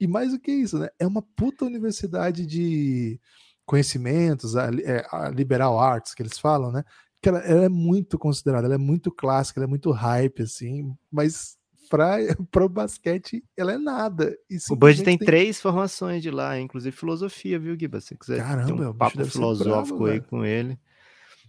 e 0.00 0.06
mais 0.06 0.32
do 0.32 0.38
que 0.38 0.52
isso, 0.52 0.78
né? 0.78 0.88
É 0.98 1.06
uma 1.06 1.22
puta 1.22 1.64
universidade 1.64 2.46
de 2.46 3.20
conhecimentos, 3.66 4.56
a, 4.56 4.70
é, 4.82 5.06
a 5.10 5.28
liberal 5.28 5.78
arts 5.78 6.14
que 6.14 6.22
eles 6.22 6.38
falam, 6.38 6.72
né? 6.72 6.84
Que 7.20 7.28
ela, 7.28 7.40
ela, 7.40 7.64
é 7.64 7.68
muito 7.68 8.18
considerada, 8.18 8.66
ela 8.66 8.76
é 8.76 8.78
muito 8.78 9.10
clássica, 9.10 9.60
ela 9.60 9.66
é 9.66 9.68
muito 9.68 9.90
hype, 9.90 10.42
assim, 10.42 10.94
mas 11.10 11.58
para 11.88 12.18
o 12.64 12.68
basquete, 12.68 13.44
ela 13.56 13.72
é 13.72 13.78
nada. 13.78 14.36
o 14.70 14.76
Bud 14.76 15.02
tem, 15.02 15.18
tem, 15.18 15.26
três 15.26 15.60
formações 15.60 16.22
de 16.22 16.30
lá, 16.30 16.58
inclusive 16.58 16.96
filosofia, 16.96 17.58
viu, 17.58 17.78
Gibas? 17.78 18.04
Se 18.04 18.16
quiser 18.16 18.38
Caramba, 18.38 18.90
um 18.90 18.94
papo 18.94 19.24
filosófico 19.24 19.98
bravo, 19.98 20.12
aí 20.12 20.20
com 20.20 20.44
ele. 20.44 20.78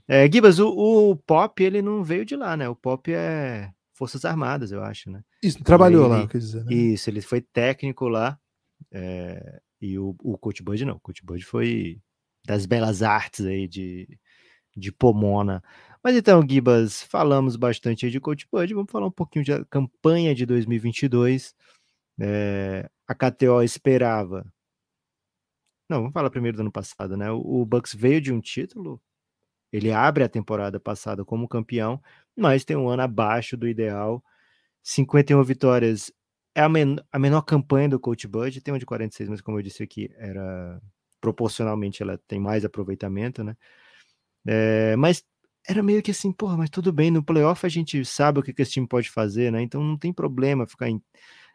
É, 0.07 0.29
Gibas, 0.31 0.59
o, 0.59 0.69
o, 0.69 1.15
Pop, 1.15 1.63
ele 1.63 1.81
não 1.81 2.03
veio 2.03 2.25
de 2.25 2.35
lá, 2.35 2.57
né? 2.57 2.67
O 2.67 2.75
Pop 2.75 3.12
é 3.13 3.71
Forças 3.93 4.25
Armadas, 4.25 4.71
eu 4.71 4.83
acho, 4.83 5.12
né? 5.12 5.21
Isso, 5.41 5.63
trabalhou 5.63 6.06
ele, 6.06 6.21
lá, 6.21 6.28
quer 6.28 6.38
dizer, 6.38 6.63
né? 6.65 6.73
Isso, 6.73 7.10
ele 7.10 7.21
foi 7.21 7.41
técnico 7.41 8.08
lá. 8.08 8.39
É, 8.91 9.62
e 9.82 9.97
o, 9.97 10.15
o 10.21 10.38
Coach 10.38 10.62
Bud 10.62 10.84
não. 10.86 10.95
O 10.95 10.99
Coach 10.99 11.23
Bud 11.23 11.43
foi 11.45 12.02
das 12.45 12.65
belas 12.65 13.02
artes 13.02 13.45
aí 13.45 13.67
de, 13.67 14.08
de 14.75 14.91
Pomona. 14.91 15.63
Mas 16.04 16.15
então, 16.15 16.45
Gibas, 16.47 17.04
falamos 17.04 17.56
bastante 17.56 18.06
aí 18.06 18.12
de 18.12 18.19
Coach 18.19 18.47
Bud, 18.52 18.73
vamos 18.73 18.91
falar 18.91 19.08
um 19.08 19.12
pouquinho 19.12 19.45
da 19.45 19.65
campanha 19.65 20.34
de 20.34 20.45
2022. 20.45 21.54
É, 22.19 22.89
a 23.08 23.15
KTO 23.15 23.62
esperava. 23.63 24.45
Não, 25.89 25.99
vamos 25.99 26.13
falar 26.13 26.30
primeiro 26.30 26.58
do 26.58 26.62
ano 26.62 26.71
passado, 26.71 27.17
né? 27.17 27.32
O, 27.32 27.62
o 27.62 27.65
Bucks 27.65 27.93
veio 27.93 28.21
de 28.21 28.32
um 28.32 28.39
título, 28.39 29.02
ele 29.71 29.91
abre 29.91 30.23
a 30.23 30.30
temporada 30.30 30.80
passada 30.80 31.25
como 31.25 31.47
campeão, 31.47 32.02
mas 32.36 32.63
tem 32.63 32.78
um 32.78 32.89
ano 32.89 33.04
abaixo 33.04 33.58
do 33.58 33.67
ideal. 33.67 34.23
51 34.83 35.43
vitórias 35.43 36.11
é 36.55 36.61
a, 36.61 36.69
men 36.69 36.97
a 37.11 37.19
menor 37.19 37.41
campanha 37.43 37.89
do 37.89 37.99
Coach 37.99 38.27
Bud, 38.27 38.61
tem 38.61 38.73
uma 38.73 38.79
de 38.79 38.85
46, 38.85 39.29
mas 39.29 39.41
como 39.41 39.57
eu 39.57 39.61
disse 39.63 39.83
aqui, 39.83 40.09
era 40.17 40.81
proporcionalmente 41.21 42.01
ela 42.01 42.17
tem 42.27 42.39
mais 42.39 42.65
aproveitamento, 42.65 43.43
né? 43.43 43.55
É, 44.45 44.95
mas 44.95 45.23
era 45.67 45.83
meio 45.83 46.01
que 46.01 46.11
assim, 46.11 46.31
porra, 46.31 46.57
mas 46.57 46.69
tudo 46.69 46.91
bem, 46.91 47.11
no 47.11 47.23
playoff 47.23 47.65
a 47.65 47.69
gente 47.69 48.03
sabe 48.05 48.39
o 48.39 48.43
que, 48.43 48.53
que 48.53 48.61
esse 48.61 48.71
time 48.71 48.87
pode 48.87 49.09
fazer, 49.09 49.51
né? 49.51 49.61
Então 49.61 49.83
não 49.83 49.97
tem 49.97 50.13
problema 50.13 50.67
ficar 50.67 50.89
em. 50.89 51.01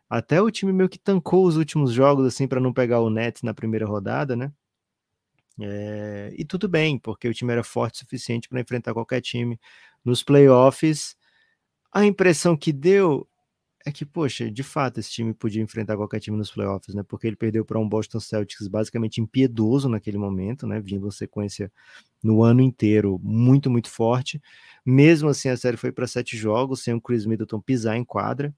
Até 0.09 0.41
o 0.41 0.51
time 0.51 0.73
meio 0.73 0.89
que 0.89 0.99
tancou 0.99 1.47
os 1.47 1.57
últimos 1.57 1.93
jogos, 1.93 2.27
assim, 2.27 2.47
para 2.47 2.61
não 2.61 2.73
pegar 2.73 3.01
o 3.01 3.11
Nets 3.11 3.43
na 3.43 3.55
primeira 3.55 3.87
rodada, 3.87 4.37
né? 4.37 4.53
É... 5.61 6.33
E 6.37 6.45
tudo 6.45 6.69
bem, 6.69 6.99
porque 6.99 7.29
o 7.29 7.35
time 7.35 7.53
era 7.53 7.65
forte 7.65 7.97
o 7.97 7.99
suficiente 8.01 8.49
para 8.49 8.61
enfrentar 8.61 8.93
qualquer 8.95 9.21
time 9.21 9.59
nos 10.05 10.23
playoffs. 10.23 11.17
A 11.95 12.05
impressão 12.05 12.57
que 12.57 12.73
deu 12.73 13.27
é 13.87 13.93
que, 13.93 14.05
poxa, 14.07 14.51
de 14.51 14.63
fato, 14.63 15.01
esse 15.01 15.11
time 15.13 15.35
podia 15.35 15.63
enfrentar 15.63 15.97
qualquer 15.97 16.21
time 16.21 16.37
nos 16.37 16.51
playoffs, 16.51 16.95
né? 16.95 17.03
Porque 17.05 17.27
ele 17.27 17.37
perdeu 17.37 17.65
para 17.65 17.79
um 17.79 17.89
Boston 17.89 18.21
Celtics 18.21 18.69
basicamente 18.69 19.21
impiedoso 19.21 19.89
naquele 19.89 20.19
momento, 20.19 20.67
né? 20.67 20.81
Vindo 20.81 21.05
uma 21.05 21.13
sequência 21.13 21.73
no 22.23 22.43
ano 22.43 22.63
inteiro 22.63 23.21
muito, 23.23 23.71
muito 23.71 23.91
forte. 23.91 24.41
Mesmo 24.87 25.29
assim, 25.31 25.49
a 25.51 25.57
série 25.57 25.77
foi 25.77 25.93
para 25.93 26.07
sete 26.07 26.37
jogos, 26.37 26.83
sem 26.83 26.95
o 26.95 27.01
Chris 27.01 27.27
Middleton 27.27 27.61
pisar 27.61 27.97
em 27.97 28.05
quadra. 28.05 28.55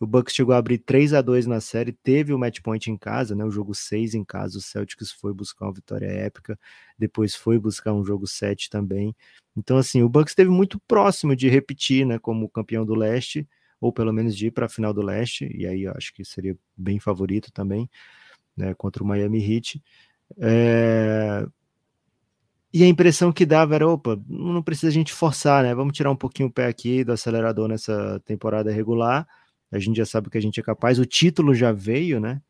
O 0.00 0.06
Bucks 0.06 0.34
chegou 0.34 0.54
a 0.54 0.58
abrir 0.58 0.78
3 0.78 1.12
a 1.12 1.20
2 1.20 1.46
na 1.46 1.60
série, 1.60 1.92
teve 1.92 2.32
o 2.32 2.38
match 2.38 2.60
point 2.62 2.90
em 2.90 2.96
casa, 2.96 3.34
né? 3.36 3.44
O 3.44 3.50
jogo 3.50 3.74
6 3.74 4.14
em 4.14 4.24
casa, 4.24 4.58
o 4.58 4.60
Celtics 4.62 5.12
foi 5.12 5.34
buscar 5.34 5.66
uma 5.66 5.74
vitória 5.74 6.06
épica, 6.06 6.58
depois 6.98 7.34
foi 7.34 7.58
buscar 7.58 7.92
um 7.92 8.04
jogo 8.04 8.26
7 8.26 8.70
também. 8.70 9.14
Então, 9.56 9.76
assim, 9.76 10.02
o 10.02 10.08
Bucks 10.08 10.32
esteve 10.32 10.50
muito 10.50 10.80
próximo 10.88 11.36
de 11.36 11.48
repetir, 11.50 12.06
né, 12.06 12.18
como 12.18 12.48
campeão 12.48 12.84
do 12.84 12.94
leste 12.94 13.46
ou 13.80 13.92
pelo 13.92 14.12
menos 14.12 14.36
de 14.36 14.48
ir 14.48 14.50
para 14.50 14.66
a 14.66 14.68
final 14.68 14.92
do 14.92 15.02
leste, 15.02 15.50
e 15.56 15.66
aí 15.66 15.82
eu 15.84 15.92
acho 15.96 16.12
que 16.12 16.24
seria 16.24 16.56
bem 16.76 17.00
favorito 17.00 17.50
também, 17.50 17.88
né, 18.56 18.74
contra 18.74 19.02
o 19.02 19.06
Miami 19.06 19.42
Heat. 19.42 19.82
É... 20.38 21.46
E 22.72 22.84
a 22.84 22.86
impressão 22.86 23.32
que 23.32 23.44
dava 23.44 23.74
era, 23.74 23.88
opa, 23.88 24.20
não 24.28 24.62
precisa 24.62 24.88
a 24.88 24.92
gente 24.92 25.12
forçar, 25.12 25.64
né? 25.64 25.74
Vamos 25.74 25.92
tirar 25.92 26.08
um 26.10 26.16
pouquinho 26.16 26.48
o 26.48 26.52
pé 26.52 26.66
aqui 26.66 27.02
do 27.02 27.10
acelerador 27.10 27.66
nessa 27.66 28.20
temporada 28.24 28.70
regular. 28.70 29.26
A 29.72 29.78
gente 29.78 29.96
já 29.96 30.06
sabe 30.06 30.30
que 30.30 30.38
a 30.38 30.42
gente 30.42 30.60
é 30.60 30.62
capaz, 30.62 30.98
o 30.98 31.06
título 31.06 31.54
já 31.54 31.72
veio, 31.72 32.20
né? 32.20 32.42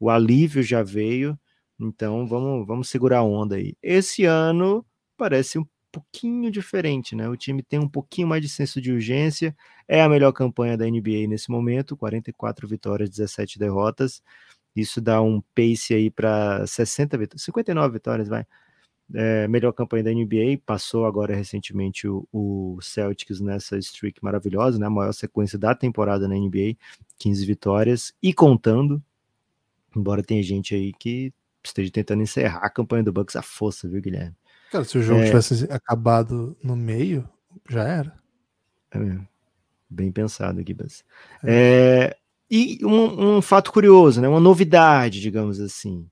O 0.00 0.10
alívio 0.10 0.62
já 0.62 0.82
veio. 0.82 1.38
Então 1.80 2.26
vamos, 2.26 2.66
vamos 2.66 2.88
segurar 2.88 3.18
a 3.20 3.22
onda 3.24 3.56
aí. 3.56 3.76
Esse 3.82 4.24
ano 4.24 4.84
parece 5.16 5.58
um 5.58 5.66
pouquinho 5.92 6.50
diferente, 6.50 7.14
né? 7.16 7.28
O 7.28 7.36
time 7.36 7.62
tem 7.62 7.78
um 7.78 7.88
pouquinho 7.88 8.26
mais 8.28 8.42
de 8.42 8.48
senso 8.48 8.80
de 8.80 8.92
urgência, 8.92 9.56
é 9.88 10.02
a 10.02 10.08
melhor 10.08 10.32
campanha 10.32 10.76
da 10.76 10.86
NBA 10.86 11.28
nesse 11.28 11.50
momento, 11.50 11.96
44 11.96 12.66
vitórias, 12.68 13.10
17 13.10 13.58
derrotas. 13.58 14.22
Isso 14.76 15.00
dá 15.00 15.22
um 15.22 15.40
pace 15.54 15.94
aí 15.94 16.10
para 16.10 16.66
60 16.66 17.16
vitórias, 17.18 17.44
59 17.44 17.92
vitórias, 17.94 18.28
vai. 18.28 18.44
É, 19.12 19.46
melhor 19.48 19.72
campanha 19.72 20.04
da 20.04 20.10
NBA, 20.10 20.58
passou 20.64 21.04
agora 21.04 21.34
recentemente 21.34 22.08
o, 22.08 22.26
o, 22.32 22.78
Celtics 22.80 23.38
nessa 23.38 23.76
streak 23.76 24.22
maravilhosa, 24.24 24.78
né? 24.78 24.86
A 24.86 24.90
maior 24.90 25.12
sequência 25.12 25.58
da 25.58 25.74
temporada 25.74 26.26
na 26.26 26.34
NBA, 26.34 26.76
15 27.18 27.44
vitórias 27.44 28.14
e 28.22 28.32
contando. 28.32 29.02
Embora 29.94 30.22
tenha 30.22 30.42
gente 30.42 30.74
aí 30.74 30.92
que 30.92 31.32
esteja 31.62 31.90
tentando 31.90 32.22
encerrar 32.22 32.60
a 32.64 32.70
campanha 32.70 33.02
do 33.02 33.12
Bucks 33.12 33.36
à 33.36 33.42
força, 33.42 33.88
viu, 33.88 34.00
Guilherme? 34.00 34.34
Cara, 34.70 34.84
se 34.84 34.98
o 34.98 35.02
jogo 35.02 35.20
é... 35.20 35.26
tivesse 35.26 35.70
acabado 35.70 36.56
no 36.62 36.74
meio, 36.74 37.28
já 37.68 37.84
era. 37.84 38.18
É 38.90 38.98
mesmo. 38.98 39.28
Bem 39.88 40.10
pensado, 40.10 40.62
Gibas. 40.66 41.04
É. 41.42 42.10
É, 42.10 42.16
e 42.50 42.84
um, 42.84 43.36
um, 43.36 43.42
fato 43.42 43.72
curioso, 43.72 44.20
né? 44.20 44.28
uma 44.28 44.40
novidade, 44.40 45.20
digamos 45.20 45.60
assim. 45.60 46.08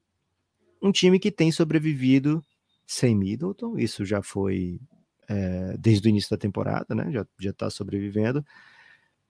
Um 0.81 0.93
time 0.93 1.19
que 1.19 1.31
tem 1.31 1.51
sobrevivido 1.51 2.43
sem 2.87 3.17
Middleton, 3.17 3.79
isso 3.79 4.05
já 4.05 4.23
foi 4.23 4.81
é, 5.29 5.77
desde 5.79 6.09
o 6.09 6.11
início 6.11 6.31
da 6.31 6.37
temporada, 6.37 6.95
né? 6.95 7.11
Já 7.39 7.51
está 7.51 7.71
sobrevivendo. 7.71 8.45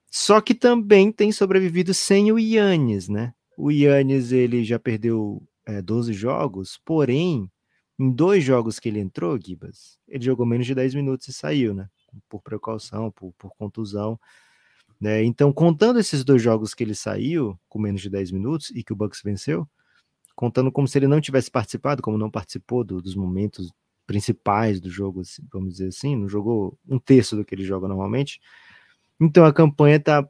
Só 0.09 0.39
que 0.41 0.53
também 0.53 1.11
tem 1.11 1.31
sobrevivido 1.31 1.93
sem 1.93 2.31
o 2.31 2.37
Yannis, 2.37 3.09
né? 3.09 3.33
O 3.57 3.71
Yannis 3.71 4.31
ele 4.31 4.63
já 4.63 4.77
perdeu 4.77 5.41
é, 5.65 5.81
12 5.81 6.13
jogos, 6.13 6.79
porém, 6.83 7.49
em 7.99 8.11
dois 8.11 8.43
jogos 8.43 8.79
que 8.79 8.89
ele 8.89 8.99
entrou, 8.99 9.39
Gibas, 9.39 9.97
ele 10.07 10.23
jogou 10.23 10.45
menos 10.45 10.67
de 10.67 10.75
10 10.75 10.95
minutos 10.95 11.27
e 11.27 11.33
saiu, 11.33 11.73
né? 11.73 11.89
Por 12.29 12.41
precaução, 12.41 13.11
por, 13.11 13.33
por 13.33 13.55
contusão. 13.55 14.19
Né? 14.99 15.23
Então, 15.23 15.51
contando 15.51 15.99
esses 15.99 16.23
dois 16.23 16.41
jogos 16.41 16.73
que 16.73 16.83
ele 16.83 16.95
saiu 16.95 17.59
com 17.67 17.79
menos 17.79 18.01
de 18.01 18.09
10 18.09 18.31
minutos 18.31 18.69
e 18.71 18.83
que 18.83 18.93
o 18.93 18.95
Bucks 18.95 19.21
venceu, 19.23 19.67
contando 20.35 20.71
como 20.71 20.87
se 20.87 20.97
ele 20.97 21.07
não 21.07 21.21
tivesse 21.21 21.49
participado, 21.51 22.01
como 22.01 22.17
não 22.17 22.29
participou 22.29 22.83
do, 22.83 23.01
dos 23.01 23.15
momentos 23.15 23.71
principais 24.05 24.81
do 24.81 24.89
jogo, 24.89 25.21
assim, 25.21 25.43
vamos 25.51 25.73
dizer 25.73 25.87
assim, 25.87 26.15
não 26.15 26.27
jogou 26.27 26.77
um 26.87 26.99
terço 26.99 27.35
do 27.35 27.45
que 27.45 27.55
ele 27.55 27.63
joga 27.63 27.87
normalmente. 27.87 28.39
Então 29.19 29.45
a 29.45 29.53
campanha 29.53 29.99
tá 29.99 30.27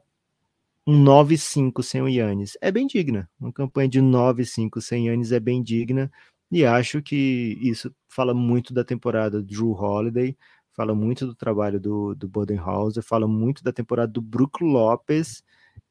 um 0.86 1.02
9-5 1.02 1.82
sem 1.82 2.02
o 2.02 2.08
Yannis. 2.08 2.56
É 2.60 2.70
bem 2.70 2.86
digna. 2.86 3.28
Uma 3.40 3.52
campanha 3.52 3.88
de 3.88 4.00
9-5 4.00 4.80
sem 4.80 5.08
Yannis 5.08 5.32
é 5.32 5.40
bem 5.40 5.62
digna. 5.62 6.10
E 6.50 6.64
acho 6.64 7.02
que 7.02 7.58
isso 7.60 7.92
fala 8.06 8.34
muito 8.34 8.72
da 8.72 8.84
temporada 8.84 9.40
do 9.40 9.46
Drew 9.46 9.72
Holiday, 9.72 10.36
fala 10.72 10.94
muito 10.94 11.26
do 11.26 11.34
trabalho 11.34 11.80
do, 11.80 12.14
do 12.14 12.28
Bodenhauser, 12.28 13.02
fala 13.02 13.26
muito 13.26 13.64
da 13.64 13.72
temporada 13.72 14.12
do 14.12 14.20
Brook 14.20 14.62
Lopes. 14.62 15.42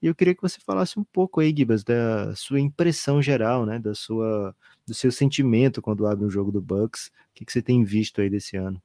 E 0.04 0.08
eu 0.08 0.14
queria 0.14 0.36
que 0.36 0.42
você 0.42 0.60
falasse 0.60 1.00
um 1.00 1.04
pouco 1.06 1.40
aí, 1.40 1.56
Gibas, 1.56 1.82
da 1.82 2.36
sua 2.36 2.60
impressão 2.60 3.22
geral, 3.22 3.66
né? 3.66 3.80
Da 3.80 3.96
sua, 3.96 4.54
do 4.86 4.94
seu 4.94 5.10
sentimento 5.10 5.82
quando 5.82 6.06
abre 6.06 6.26
um 6.26 6.30
jogo 6.30 6.52
do 6.52 6.62
Bucks. 6.62 7.08
O 7.08 7.12
que, 7.34 7.46
que 7.46 7.54
você 7.54 7.62
tem 7.62 7.86
visto 7.86 8.20
aí 8.20 8.30
desse 8.30 8.58
ano? 8.58 8.84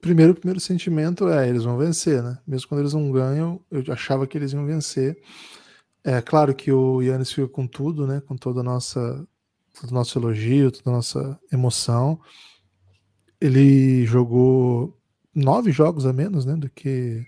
Primeiro, 0.00 0.32
o 0.32 0.34
primeiro 0.34 0.58
sentimento 0.58 1.28
é 1.28 1.46
eles 1.46 1.64
vão 1.64 1.76
vencer, 1.76 2.22
né? 2.22 2.38
Mesmo 2.46 2.68
quando 2.68 2.80
eles 2.80 2.94
não 2.94 3.12
ganham, 3.12 3.60
eu 3.70 3.84
achava 3.92 4.26
que 4.26 4.38
eles 4.38 4.54
iam 4.54 4.64
vencer. 4.64 5.20
É 6.02 6.22
claro 6.22 6.54
que 6.54 6.72
o 6.72 7.02
Yannis 7.02 7.32
fica 7.32 7.48
com 7.48 7.66
tudo, 7.66 8.06
né? 8.06 8.22
Com 8.22 8.34
toda 8.34 8.60
a 8.60 8.64
nossa, 8.64 9.28
todo 9.78 9.90
o 9.90 9.94
nosso 9.94 10.18
elogio, 10.18 10.72
toda 10.72 10.88
a 10.88 10.94
nossa 10.94 11.38
emoção. 11.52 12.18
Ele 13.38 14.06
jogou 14.06 14.98
nove 15.34 15.70
jogos 15.70 16.06
a 16.06 16.14
menos, 16.14 16.46
né? 16.46 16.56
Do 16.56 16.70
que. 16.70 17.26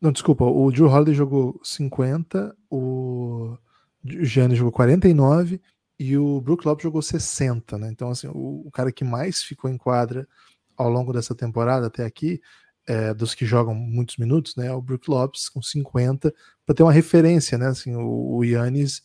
Não, 0.00 0.12
desculpa, 0.12 0.44
o 0.44 0.70
Drew 0.70 0.88
Holiday 0.88 1.14
jogou 1.14 1.60
50, 1.62 2.56
o 2.70 3.56
Giannis 4.04 4.58
jogou 4.58 4.72
49 4.72 5.60
e 5.98 6.16
o 6.16 6.40
Brook 6.40 6.64
Lopes 6.66 6.84
jogou 6.84 7.02
60, 7.02 7.76
né? 7.78 7.90
Então, 7.90 8.10
assim, 8.10 8.28
o, 8.28 8.62
o 8.66 8.70
cara 8.70 8.92
que 8.92 9.02
mais 9.02 9.42
ficou 9.42 9.68
em 9.68 9.76
quadra 9.76 10.28
ao 10.76 10.88
longo 10.88 11.12
dessa 11.12 11.34
temporada 11.34 11.88
até 11.88 12.04
aqui, 12.04 12.40
é, 12.86 13.12
dos 13.12 13.34
que 13.34 13.44
jogam 13.44 13.74
muitos 13.74 14.16
minutos, 14.16 14.56
né, 14.56 14.68
é 14.68 14.72
o 14.72 14.80
Brook 14.80 15.10
Lopes 15.10 15.48
com 15.48 15.60
50, 15.60 16.32
para 16.64 16.74
ter 16.74 16.82
uma 16.82 16.92
referência, 16.92 17.58
né, 17.58 17.66
assim, 17.66 17.94
o, 17.94 18.36
o 18.36 18.44
Yannis 18.44 19.02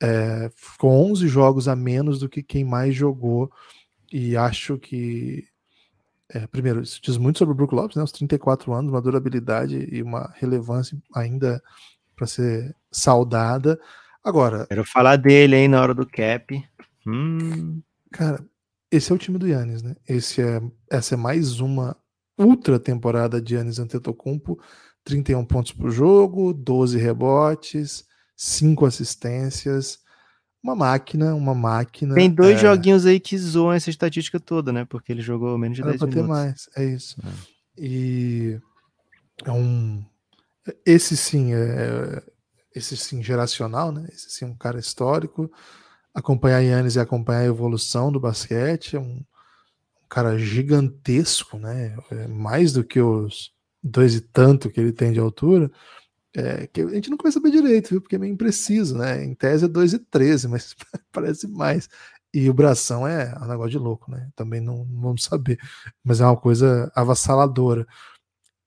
é, 0.00 0.50
ficou 0.56 0.90
11 1.10 1.28
jogos 1.28 1.68
a 1.68 1.76
menos 1.76 2.20
do 2.20 2.28
que 2.28 2.42
quem 2.42 2.64
mais 2.64 2.94
jogou, 2.94 3.52
e 4.10 4.36
acho 4.36 4.78
que, 4.78 5.44
é, 6.32 6.46
primeiro, 6.46 6.80
isso 6.80 7.00
diz 7.02 7.16
muito 7.16 7.38
sobre 7.38 7.52
o 7.52 7.56
Brook 7.56 7.74
Lopes, 7.74 7.96
né, 7.96 8.02
os 8.02 8.12
34 8.12 8.72
anos, 8.72 8.92
uma 8.92 9.02
durabilidade 9.02 9.88
e 9.90 10.02
uma 10.02 10.32
relevância 10.36 10.96
ainda 11.14 11.62
para 12.14 12.26
ser 12.26 12.74
saudada. 12.90 13.80
Agora... 14.22 14.66
Quero 14.66 14.84
falar 14.84 15.16
dele, 15.16 15.56
hein, 15.56 15.68
na 15.68 15.80
hora 15.80 15.94
do 15.94 16.06
cap. 16.06 16.62
Hum. 17.06 17.80
Cara, 18.12 18.44
esse 18.90 19.10
é 19.10 19.14
o 19.14 19.18
time 19.18 19.38
do 19.38 19.48
Yannis, 19.48 19.82
né? 19.82 19.96
Esse 20.08 20.42
é, 20.42 20.62
essa 20.90 21.14
é 21.14 21.16
mais 21.16 21.60
uma 21.60 21.96
ultra 22.38 22.78
temporada 22.78 23.40
de 23.40 23.54
Yannis 23.54 23.78
Antetokounmpo, 23.78 24.58
31 25.04 25.44
pontos 25.44 25.72
por 25.72 25.90
jogo, 25.90 26.52
12 26.52 26.98
rebotes, 26.98 28.04
5 28.36 28.86
assistências, 28.86 29.99
uma 30.62 30.74
máquina, 30.74 31.34
uma 31.34 31.54
máquina. 31.54 32.14
Tem 32.14 32.30
dois 32.30 32.56
é... 32.58 32.60
joguinhos 32.60 33.06
aí 33.06 33.18
que 33.18 33.36
zoam 33.38 33.72
essa 33.72 33.90
estatística 33.90 34.38
toda, 34.38 34.72
né? 34.72 34.84
Porque 34.84 35.12
ele 35.12 35.22
jogou 35.22 35.56
menos 35.56 35.76
de 35.76 35.82
Era 35.82 35.92
10 35.92 36.02
minutos. 36.02 36.22
ter 36.22 36.28
mais, 36.28 36.68
é 36.76 36.84
isso. 36.84 37.16
É. 37.24 37.82
E 37.82 38.60
é 39.44 39.52
um 39.52 40.04
esse 40.84 41.16
sim 41.16 41.54
é 41.54 42.22
esse 42.74 42.96
sim 42.96 43.22
geracional, 43.22 43.90
né? 43.90 44.06
Esse 44.12 44.30
sim 44.30 44.44
é 44.44 44.48
um 44.48 44.56
cara 44.56 44.78
histórico 44.78 45.50
acompanhar 46.14 46.60
Yannis 46.60 46.96
e 46.96 47.00
acompanhar 47.00 47.40
a 47.40 47.46
evolução 47.46 48.10
do 48.12 48.20
basquete. 48.20 48.96
É 48.96 49.00
um, 49.00 49.16
um 49.16 50.08
cara 50.08 50.38
gigantesco, 50.38 51.58
né? 51.58 51.96
É 52.10 52.26
mais 52.26 52.72
do 52.72 52.84
que 52.84 53.00
os 53.00 53.52
dois 53.82 54.14
e 54.14 54.20
tanto 54.20 54.70
que 54.70 54.80
ele 54.80 54.92
tem 54.92 55.12
de 55.12 55.20
altura. 55.20 55.70
É, 56.36 56.66
que 56.68 56.82
a 56.82 56.88
gente 56.88 57.10
não 57.10 57.18
vai 57.20 57.32
saber 57.32 57.50
direito, 57.50 57.90
viu? 57.90 58.00
Porque 58.00 58.14
é 58.16 58.18
meio 58.18 58.32
impreciso, 58.32 58.96
né? 58.96 59.24
Em 59.24 59.34
tese 59.34 59.64
é 59.64 59.68
2 59.68 59.94
e 59.94 59.98
13, 59.98 60.46
mas 60.48 60.74
parece 61.12 61.48
mais. 61.48 61.88
E 62.32 62.48
o 62.48 62.54
bração 62.54 63.06
é 63.06 63.34
um 63.42 63.46
negócio 63.46 63.70
de 63.72 63.78
louco, 63.78 64.10
né? 64.10 64.30
Também 64.36 64.60
não, 64.60 64.84
não 64.84 65.02
vamos 65.02 65.24
saber. 65.24 65.58
Mas 66.04 66.20
é 66.20 66.24
uma 66.26 66.36
coisa 66.36 66.90
avassaladora. 66.94 67.86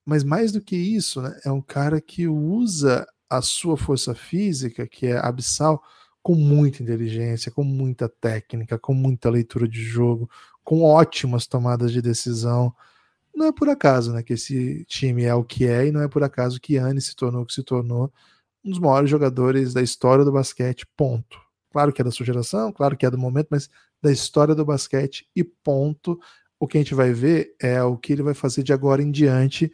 Mas 0.06 0.24
mais 0.24 0.52
do 0.52 0.62
que 0.62 0.76
isso, 0.76 1.22
né? 1.22 1.40
É 1.46 1.52
um 1.52 1.62
cara 1.62 2.02
que 2.02 2.28
usa 2.28 3.08
a 3.30 3.42
sua 3.42 3.78
força 3.78 4.14
física, 4.14 4.88
que 4.88 5.08
é 5.08 5.18
abissal, 5.18 5.82
com 6.22 6.36
muita 6.36 6.84
inteligência, 6.84 7.52
com 7.52 7.64
muita 7.64 8.10
técnica, 8.10 8.78
com 8.78 8.94
muita 8.94 9.30
leitura 9.30 9.68
de 9.68 9.82
jogo, 9.82 10.30
com 10.64 10.84
ótimas 10.84 11.48
tomadas 11.48 11.92
de 11.92 12.02
decisão. 12.02 12.74
Não 13.36 13.48
é 13.48 13.52
por 13.52 13.70
acaso 13.70 14.14
né, 14.14 14.22
que 14.24 14.34
esse 14.34 14.86
time 14.86 15.24
é 15.24 15.34
o 15.34 15.44
que 15.44 15.66
é, 15.66 15.88
e 15.88 15.92
não 15.92 16.02
é 16.02 16.08
por 16.08 16.24
acaso 16.24 16.60
que 16.62 16.76
Yannis 16.76 17.06
se 17.06 17.16
tornou 17.16 17.44
o 17.44 17.46
que 17.46 17.54
se 17.54 17.64
tornou 17.64 18.12
um 18.64 18.70
dos 18.70 18.80
maiores 18.80 19.10
jogadores 19.10 19.74
da 19.74 19.82
história 19.82 20.24
do 20.24 20.32
basquete, 20.32 20.86
ponto. 20.96 21.38
Claro 21.72 21.92
que 21.92 22.02
é 22.02 22.06
da 22.06 22.12
sua 22.12 22.26
geração, 22.26 22.72
claro 22.72 22.96
que 22.96 23.06
é 23.06 23.12
do 23.12 23.18
momento, 23.18 23.48
mas 23.50 23.70
da 24.02 24.12
história 24.12 24.54
do 24.56 24.64
basquete 24.64 25.28
e 25.36 25.44
ponto. 25.44 26.20
O 26.60 26.68
que 26.68 26.78
a 26.78 26.82
gente 26.82 26.96
vai 26.96 27.12
ver 27.12 27.56
é 27.60 27.82
o 27.84 27.98
que 27.98 28.14
ele 28.14 28.24
vai 28.24 28.34
fazer 28.34 28.64
de 28.64 28.72
agora 28.72 29.02
em 29.02 29.12
diante, 29.12 29.72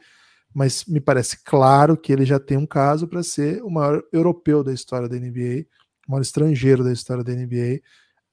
mas 0.54 0.86
me 0.86 1.00
parece 1.00 1.44
claro 1.44 1.98
que 1.98 2.12
ele 2.12 2.26
já 2.26 2.40
tem 2.40 2.58
um 2.58 2.66
caso 2.66 3.08
para 3.08 3.22
ser 3.22 3.62
o 3.64 3.70
maior 3.70 4.02
europeu 4.12 4.64
da 4.64 4.74
história 4.74 5.08
da 5.08 5.18
NBA 5.18 5.68
maior 6.10 6.22
estrangeiro 6.22 6.84
da 6.84 6.92
história 6.92 7.24
da 7.24 7.32
NBA. 7.32 7.82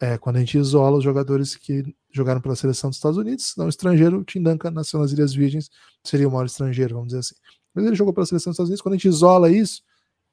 É, 0.00 0.18
quando 0.18 0.36
a 0.36 0.40
gente 0.40 0.58
isola 0.58 0.98
os 0.98 1.04
jogadores 1.04 1.56
que 1.56 1.94
jogaram 2.10 2.40
pela 2.40 2.54
seleção 2.54 2.90
dos 2.90 2.98
Estados 2.98 3.16
Unidos, 3.16 3.54
não 3.56 3.68
estrangeiro, 3.68 4.18
o 4.18 4.24
Tim 4.24 4.42
Duncan 4.42 4.70
nasceu 4.70 5.00
nas 5.00 5.12
Ilhas 5.12 5.34
Virgens, 5.34 5.70
seria 6.04 6.28
o 6.28 6.30
maior 6.30 6.44
estrangeiro, 6.44 6.94
vamos 6.94 7.08
dizer 7.08 7.20
assim. 7.20 7.34
Mas 7.74 7.86
ele 7.86 7.94
jogou 7.94 8.12
pela 8.12 8.26
seleção 8.26 8.50
dos 8.50 8.56
Estados 8.56 8.68
Unidos. 8.68 8.82
Quando 8.82 8.94
a 8.94 8.96
gente 8.96 9.08
isola 9.08 9.50
isso, 9.50 9.82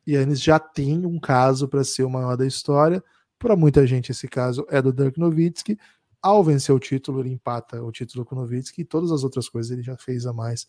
e 0.06 0.16
eles 0.16 0.42
já 0.42 0.60
tem 0.60 1.06
um 1.06 1.20
caso 1.20 1.68
para 1.68 1.84
ser 1.84 2.04
o 2.04 2.10
maior 2.10 2.36
da 2.36 2.46
história. 2.46 3.04
Para 3.40 3.56
muita 3.56 3.86
gente, 3.88 4.12
esse 4.12 4.28
caso 4.28 4.66
é 4.70 4.82
do 4.82 4.94
Dirk 4.94 5.20
Nowitzki. 5.20 5.78
Ao 6.22 6.44
vencer 6.44 6.74
o 6.74 6.80
título, 6.80 7.20
ele 7.20 7.30
empata 7.30 7.82
o 7.84 7.92
título 7.92 8.26
com 8.26 8.36
o 8.36 8.40
Nowitzki 8.40 8.82
e 8.82 8.86
todas 8.86 9.12
as 9.12 9.24
outras 9.24 9.50
coisas 9.50 9.72
ele 9.72 9.82
já 9.82 9.98
fez 9.98 10.26
a 10.26 10.34
mais 10.34 10.68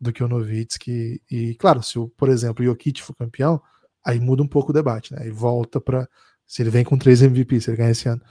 do 0.00 0.12
que 0.12 0.22
o 0.22 0.28
Nowitzki. 0.28 1.20
E, 1.30 1.54
claro, 1.56 1.82
se, 1.82 1.98
o, 1.98 2.08
por 2.08 2.28
exemplo, 2.28 2.64
o 2.64 2.66
Jokic 2.66 3.02
for 3.02 3.14
campeão, 3.14 3.60
aí 4.04 4.20
muda 4.20 4.42
um 4.42 4.48
pouco 4.48 4.70
o 4.70 4.74
debate, 4.74 5.14
né? 5.14 5.26
E 5.26 5.30
volta 5.30 5.80
para 5.80 6.08
se 6.54 6.62
ele 6.62 6.70
vem 6.70 6.84
com 6.84 6.96
três 6.96 7.20
MVP, 7.20 7.60
se 7.60 7.68
ele 7.68 7.78
ganhar 7.78 7.90
esse 7.90 8.08
ano 8.08 8.22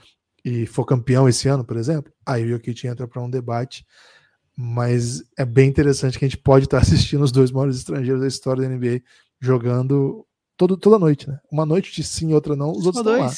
e 0.42 0.64
for 0.64 0.86
campeão 0.86 1.28
esse 1.28 1.46
ano, 1.46 1.62
por 1.62 1.76
exemplo, 1.76 2.10
aí 2.24 2.42
o 2.42 2.48
Jokic 2.48 2.86
entra 2.86 3.06
para 3.06 3.20
um 3.20 3.28
debate. 3.28 3.84
Mas 4.56 5.22
é 5.36 5.44
bem 5.44 5.68
interessante 5.68 6.18
que 6.18 6.24
a 6.24 6.28
gente 6.28 6.40
pode 6.40 6.64
estar 6.64 6.78
assistindo 6.80 7.22
os 7.22 7.30
dois 7.30 7.50
maiores 7.50 7.76
estrangeiros 7.76 8.22
da 8.22 8.26
história 8.26 8.62
da 8.62 8.74
NBA 8.74 9.02
jogando 9.38 10.26
todo, 10.56 10.74
toda 10.78 10.98
noite, 10.98 11.28
né? 11.28 11.38
Uma 11.52 11.66
noite 11.66 11.92
de 11.92 12.02
sim, 12.02 12.32
outra 12.32 12.56
não, 12.56 12.70
os 12.70 12.86
outros 12.86 13.06
estão 13.06 13.26
lá. 13.26 13.30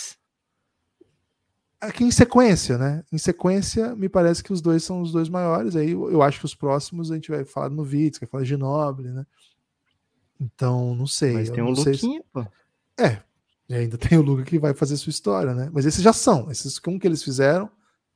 Aqui 1.81 2.05
em 2.05 2.12
sequência, 2.12 2.79
né? 2.79 3.03
Em 3.12 3.18
sequência, 3.18 3.96
me 3.96 4.09
parece 4.09 4.40
que 4.40 4.53
os 4.53 4.61
dois 4.61 4.85
são 4.85 5.03
os 5.03 5.11
dois 5.11 5.29
maiores. 5.29 5.75
Aí 5.75 5.90
eu 5.90 6.22
acho 6.22 6.38
que 6.38 6.44
os 6.44 6.55
próximos 6.55 7.11
a 7.11 7.16
gente 7.16 7.29
vai 7.29 7.44
falar 7.44 7.70
no 7.70 7.83
Vitz, 7.83 8.20
vai 8.20 8.29
falar 8.29 8.44
de 8.44 8.57
Noble, 8.57 9.09
né? 9.09 9.27
Então, 10.40 10.94
não 10.94 11.09
sei. 11.09 11.33
Mas 11.33 11.51
tem 11.51 11.64
um 11.64 11.70
Luquinha, 11.70 12.20
se... 12.20 12.27
pô. 12.33 12.46
É, 12.96 13.20
e 13.68 13.74
ainda 13.74 13.98
tem 13.98 14.18
o 14.18 14.22
Luca 14.22 14.44
que 14.44 14.59
vai 14.59 14.74
fazer 14.74 14.96
sua 14.96 15.11
história, 15.11 15.55
né? 15.55 15.70
Mas 15.72 15.87
esses 15.87 16.02
já 16.02 16.12
são. 16.12 16.50
Esses 16.50 16.79
como 16.79 16.98
que 16.98 17.07
eles 17.07 17.22
fizeram, 17.22 17.70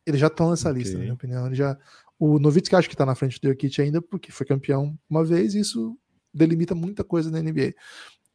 eles 0.06 0.20
já 0.20 0.28
estão 0.28 0.50
nessa 0.50 0.70
okay. 0.70 0.82
lista, 0.82 0.96
na 0.96 1.02
minha 1.02 1.14
opinião. 1.14 1.46
Ele 1.46 1.54
já... 1.54 1.76
O 2.18 2.38
Novitsky 2.38 2.76
acho 2.76 2.88
que 2.88 2.94
está 2.94 3.06
na 3.06 3.14
frente 3.14 3.40
do 3.40 3.48
Jokic 3.48 3.80
ainda, 3.80 4.02
porque 4.02 4.30
foi 4.30 4.44
campeão 4.44 4.98
uma 5.08 5.24
vez, 5.24 5.54
e 5.54 5.60
isso 5.60 5.96
delimita 6.32 6.74
muita 6.74 7.02
coisa 7.02 7.30
na 7.30 7.40
NBA. 7.40 7.74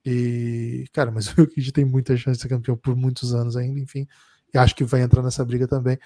E, 0.03 0.85
cara, 0.91 1.11
mas 1.11 1.27
o 1.33 1.35
Jokic 1.35 1.71
tem 1.71 1.85
muita 1.85 2.17
chance 2.17 2.37
de 2.37 2.41
ser 2.41 2.49
campeão 2.49 2.75
por 2.75 2.95
muitos 2.95 3.33
anos 3.33 3.55
ainda, 3.55 3.79
enfim. 3.79 4.07
E 4.53 4.57
acho 4.57 4.75
que 4.75 4.83
vai 4.83 5.01
entrar 5.01 5.21
nessa 5.21 5.45
briga 5.45 5.67
também. 5.67 5.99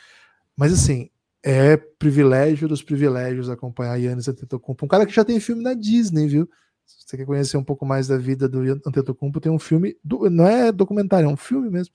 Mas 0.58 0.74
assim, 0.74 1.10
é 1.44 1.78
privilégio 1.78 2.68
dos 2.68 2.84
privilégios 2.84 3.50
acompanhar 3.50 3.96
Yannis 3.96 4.28
Antetokounmpo, 4.28 4.86
um 4.86 4.90
cara 4.90 5.06
que 5.06 5.14
já 5.14 5.24
tem 5.24 5.40
filme 5.40 5.64
na 5.64 5.74
Disney, 5.74 6.28
viu? 6.28 6.50
Se 6.98 7.08
você 7.08 7.18
quer 7.18 7.26
conhecer 7.26 7.58
um 7.58 7.64
pouco 7.64 7.86
mais 7.86 8.08
da 8.08 8.18
vida 8.18 8.50
do 8.50 8.60
Antetokounmpo, 8.86 9.40
tem 9.40 9.52
um 9.52 9.60
filme, 9.60 9.96
do, 10.04 10.30
não 10.30 10.48
é 10.48 10.72
documentário, 10.72 11.30
é 11.30 11.32
um 11.32 11.38
filme 11.38 11.70
mesmo. 11.70 11.94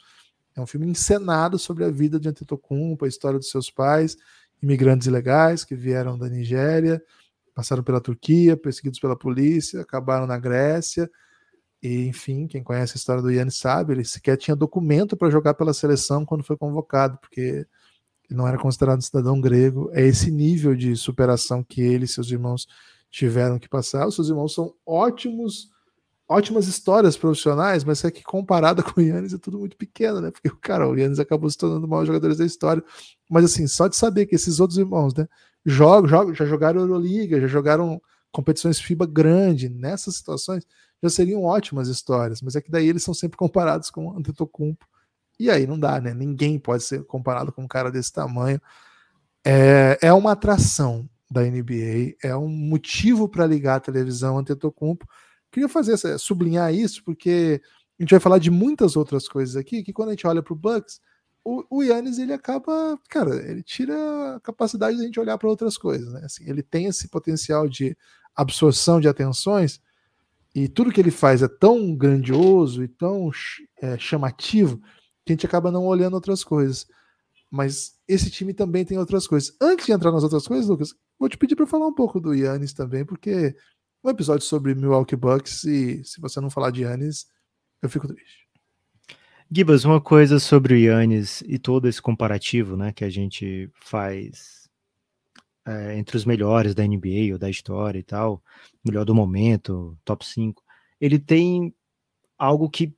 É 0.56 0.60
um 0.60 0.66
filme 0.66 0.86
encenado 0.86 1.58
sobre 1.58 1.84
a 1.84 1.90
vida 1.90 2.20
de 2.20 2.28
Antetokounmpo, 2.28 3.04
a 3.04 3.08
história 3.08 3.38
dos 3.38 3.50
seus 3.50 3.70
pais, 3.70 4.16
imigrantes 4.62 5.08
ilegais 5.08 5.64
que 5.64 5.74
vieram 5.74 6.16
da 6.16 6.28
Nigéria, 6.28 7.02
passaram 7.54 7.82
pela 7.82 8.00
Turquia, 8.00 8.56
perseguidos 8.56 9.00
pela 9.00 9.16
polícia, 9.16 9.80
acabaram 9.80 10.26
na 10.26 10.38
Grécia. 10.38 11.10
E, 11.82 12.06
enfim, 12.06 12.46
quem 12.46 12.62
conhece 12.62 12.92
a 12.94 12.96
história 12.96 13.20
do 13.20 13.30
Yannis 13.30 13.56
sabe, 13.56 13.92
ele 13.92 14.04
sequer 14.04 14.36
tinha 14.36 14.56
documento 14.56 15.16
para 15.16 15.28
jogar 15.28 15.54
pela 15.54 15.74
seleção 15.74 16.24
quando 16.24 16.44
foi 16.44 16.56
convocado, 16.56 17.18
porque 17.18 17.40
ele 17.40 18.38
não 18.38 18.46
era 18.46 18.58
considerado 18.58 19.02
cidadão 19.02 19.40
grego. 19.40 19.90
É 19.92 20.02
esse 20.06 20.30
nível 20.30 20.74
de 20.74 20.96
superação 20.96 21.64
que 21.64 21.82
ele 21.82 22.04
e 22.04 22.08
seus 22.08 22.30
irmãos 22.30 22.66
tiveram 23.14 23.60
que 23.60 23.68
passar. 23.68 24.06
Os 24.08 24.16
seus 24.16 24.28
irmãos 24.28 24.52
são 24.52 24.74
ótimos, 24.84 25.70
ótimas 26.28 26.66
histórias 26.66 27.16
profissionais, 27.16 27.84
mas 27.84 28.04
é 28.04 28.10
que 28.10 28.24
comparada 28.24 28.82
com 28.84 29.00
o 29.00 29.02
Yannis 29.04 29.32
é 29.32 29.38
tudo 29.38 29.58
muito 29.58 29.76
pequeno, 29.76 30.20
né? 30.20 30.32
Porque, 30.32 30.50
cara, 30.60 30.88
o 30.88 30.96
Yannis 30.96 31.20
acabou 31.20 31.48
se 31.48 31.56
tornando 31.56 31.82
dos 31.82 31.88
maiores 31.88 32.08
jogadores 32.08 32.38
da 32.38 32.44
história. 32.44 32.82
Mas, 33.30 33.44
assim, 33.44 33.68
só 33.68 33.86
de 33.86 33.94
saber 33.94 34.26
que 34.26 34.34
esses 34.34 34.58
outros 34.58 34.78
irmãos, 34.78 35.14
né, 35.14 35.28
jogam, 35.64 36.08
jogam 36.08 36.34
já 36.34 36.44
jogaram 36.44 36.80
Euroliga, 36.80 37.40
já 37.40 37.46
jogaram 37.46 38.02
competições 38.32 38.80
FIBA 38.80 39.06
grande, 39.06 39.68
nessas 39.68 40.16
situações 40.16 40.66
já 41.00 41.08
seriam 41.08 41.44
ótimas 41.44 41.86
histórias, 41.86 42.40
mas 42.42 42.56
é 42.56 42.60
que 42.60 42.70
daí 42.70 42.88
eles 42.88 43.04
são 43.04 43.12
sempre 43.14 43.36
comparados 43.36 43.90
com 43.90 44.06
o 44.06 44.18
Antetokounmpo, 44.18 44.86
e 45.38 45.50
aí 45.50 45.66
não 45.66 45.78
dá, 45.78 46.00
né? 46.00 46.14
Ninguém 46.14 46.58
pode 46.58 46.82
ser 46.82 47.04
comparado 47.04 47.52
com 47.52 47.62
um 47.62 47.68
cara 47.68 47.90
desse 47.90 48.12
tamanho. 48.12 48.60
É, 49.44 49.98
é 50.00 50.12
uma 50.12 50.32
atração 50.32 51.08
da 51.34 51.42
NBA, 51.42 52.14
é 52.22 52.36
um 52.36 52.48
motivo 52.48 53.28
para 53.28 53.46
ligar 53.46 53.76
a 53.76 53.80
televisão 53.80 54.38
Antetokounmpo. 54.38 55.06
Queria 55.50 55.68
fazer 55.68 55.98
sublinhar 56.18 56.72
isso, 56.72 57.02
porque 57.04 57.60
a 57.98 58.02
gente 58.02 58.10
vai 58.10 58.20
falar 58.20 58.38
de 58.38 58.50
muitas 58.50 58.96
outras 58.96 59.28
coisas 59.28 59.56
aqui, 59.56 59.82
que 59.82 59.92
quando 59.92 60.10
a 60.10 60.12
gente 60.12 60.26
olha 60.26 60.42
para 60.42 60.52
o 60.52 60.56
Bucks, 60.56 61.00
o 61.44 61.82
Yannis 61.82 62.18
ele 62.18 62.32
acaba, 62.32 62.98
cara, 63.10 63.36
ele 63.50 63.62
tira 63.62 64.36
a 64.36 64.40
capacidade 64.40 64.96
de 64.96 65.02
a 65.02 65.06
gente 65.06 65.20
olhar 65.20 65.36
para 65.36 65.48
outras 65.48 65.76
coisas, 65.76 66.10
né? 66.14 66.22
Assim, 66.24 66.48
ele 66.48 66.62
tem 66.62 66.86
esse 66.86 67.08
potencial 67.08 67.68
de 67.68 67.94
absorção 68.34 68.98
de 68.98 69.08
atenções 69.08 69.78
e 70.54 70.68
tudo 70.68 70.90
que 70.90 71.00
ele 71.00 71.10
faz 71.10 71.42
é 71.42 71.48
tão 71.48 71.94
grandioso 71.94 72.82
e 72.82 72.88
tão 72.88 73.30
é, 73.82 73.98
chamativo 73.98 74.80
que 75.24 75.32
a 75.32 75.34
gente 75.34 75.44
acaba 75.44 75.70
não 75.70 75.84
olhando 75.84 76.14
outras 76.14 76.42
coisas. 76.42 76.86
Mas 77.50 77.94
esse 78.08 78.30
time 78.30 78.54
também 78.54 78.84
tem 78.84 78.98
outras 78.98 79.26
coisas. 79.26 79.54
Antes 79.60 79.86
de 79.86 79.92
entrar 79.92 80.12
nas 80.12 80.22
outras 80.22 80.46
coisas, 80.46 80.66
Lucas, 80.66 80.94
vou 81.18 81.28
te 81.28 81.38
pedir 81.38 81.56
para 81.56 81.66
falar 81.66 81.86
um 81.86 81.94
pouco 81.94 82.20
do 82.20 82.34
Yannis 82.34 82.72
também, 82.72 83.04
porque 83.04 83.54
um 84.02 84.10
episódio 84.10 84.46
sobre 84.46 84.74
Milwaukee 84.74 85.16
Bucks 85.16 85.64
e 85.64 86.04
se 86.04 86.20
você 86.20 86.40
não 86.40 86.50
falar 86.50 86.70
de 86.70 86.82
Yannis, 86.82 87.26
eu 87.80 87.88
fico 87.88 88.06
triste. 88.06 88.44
Gibas, 89.50 89.84
uma 89.84 90.00
coisa 90.00 90.38
sobre 90.38 90.74
o 90.74 90.76
Yannis 90.76 91.42
e 91.46 91.58
todo 91.58 91.88
esse 91.88 92.00
comparativo 92.00 92.76
né, 92.76 92.92
que 92.92 93.04
a 93.04 93.10
gente 93.10 93.70
faz 93.80 94.68
é, 95.66 95.96
entre 95.96 96.16
os 96.16 96.24
melhores 96.24 96.74
da 96.74 96.86
NBA 96.86 97.32
ou 97.32 97.38
da 97.38 97.48
história 97.48 97.98
e 97.98 98.02
tal, 98.02 98.42
melhor 98.84 99.04
do 99.04 99.14
momento, 99.14 99.98
top 100.04 100.24
5, 100.24 100.62
ele 101.00 101.18
tem 101.18 101.74
algo 102.38 102.68
que 102.68 102.94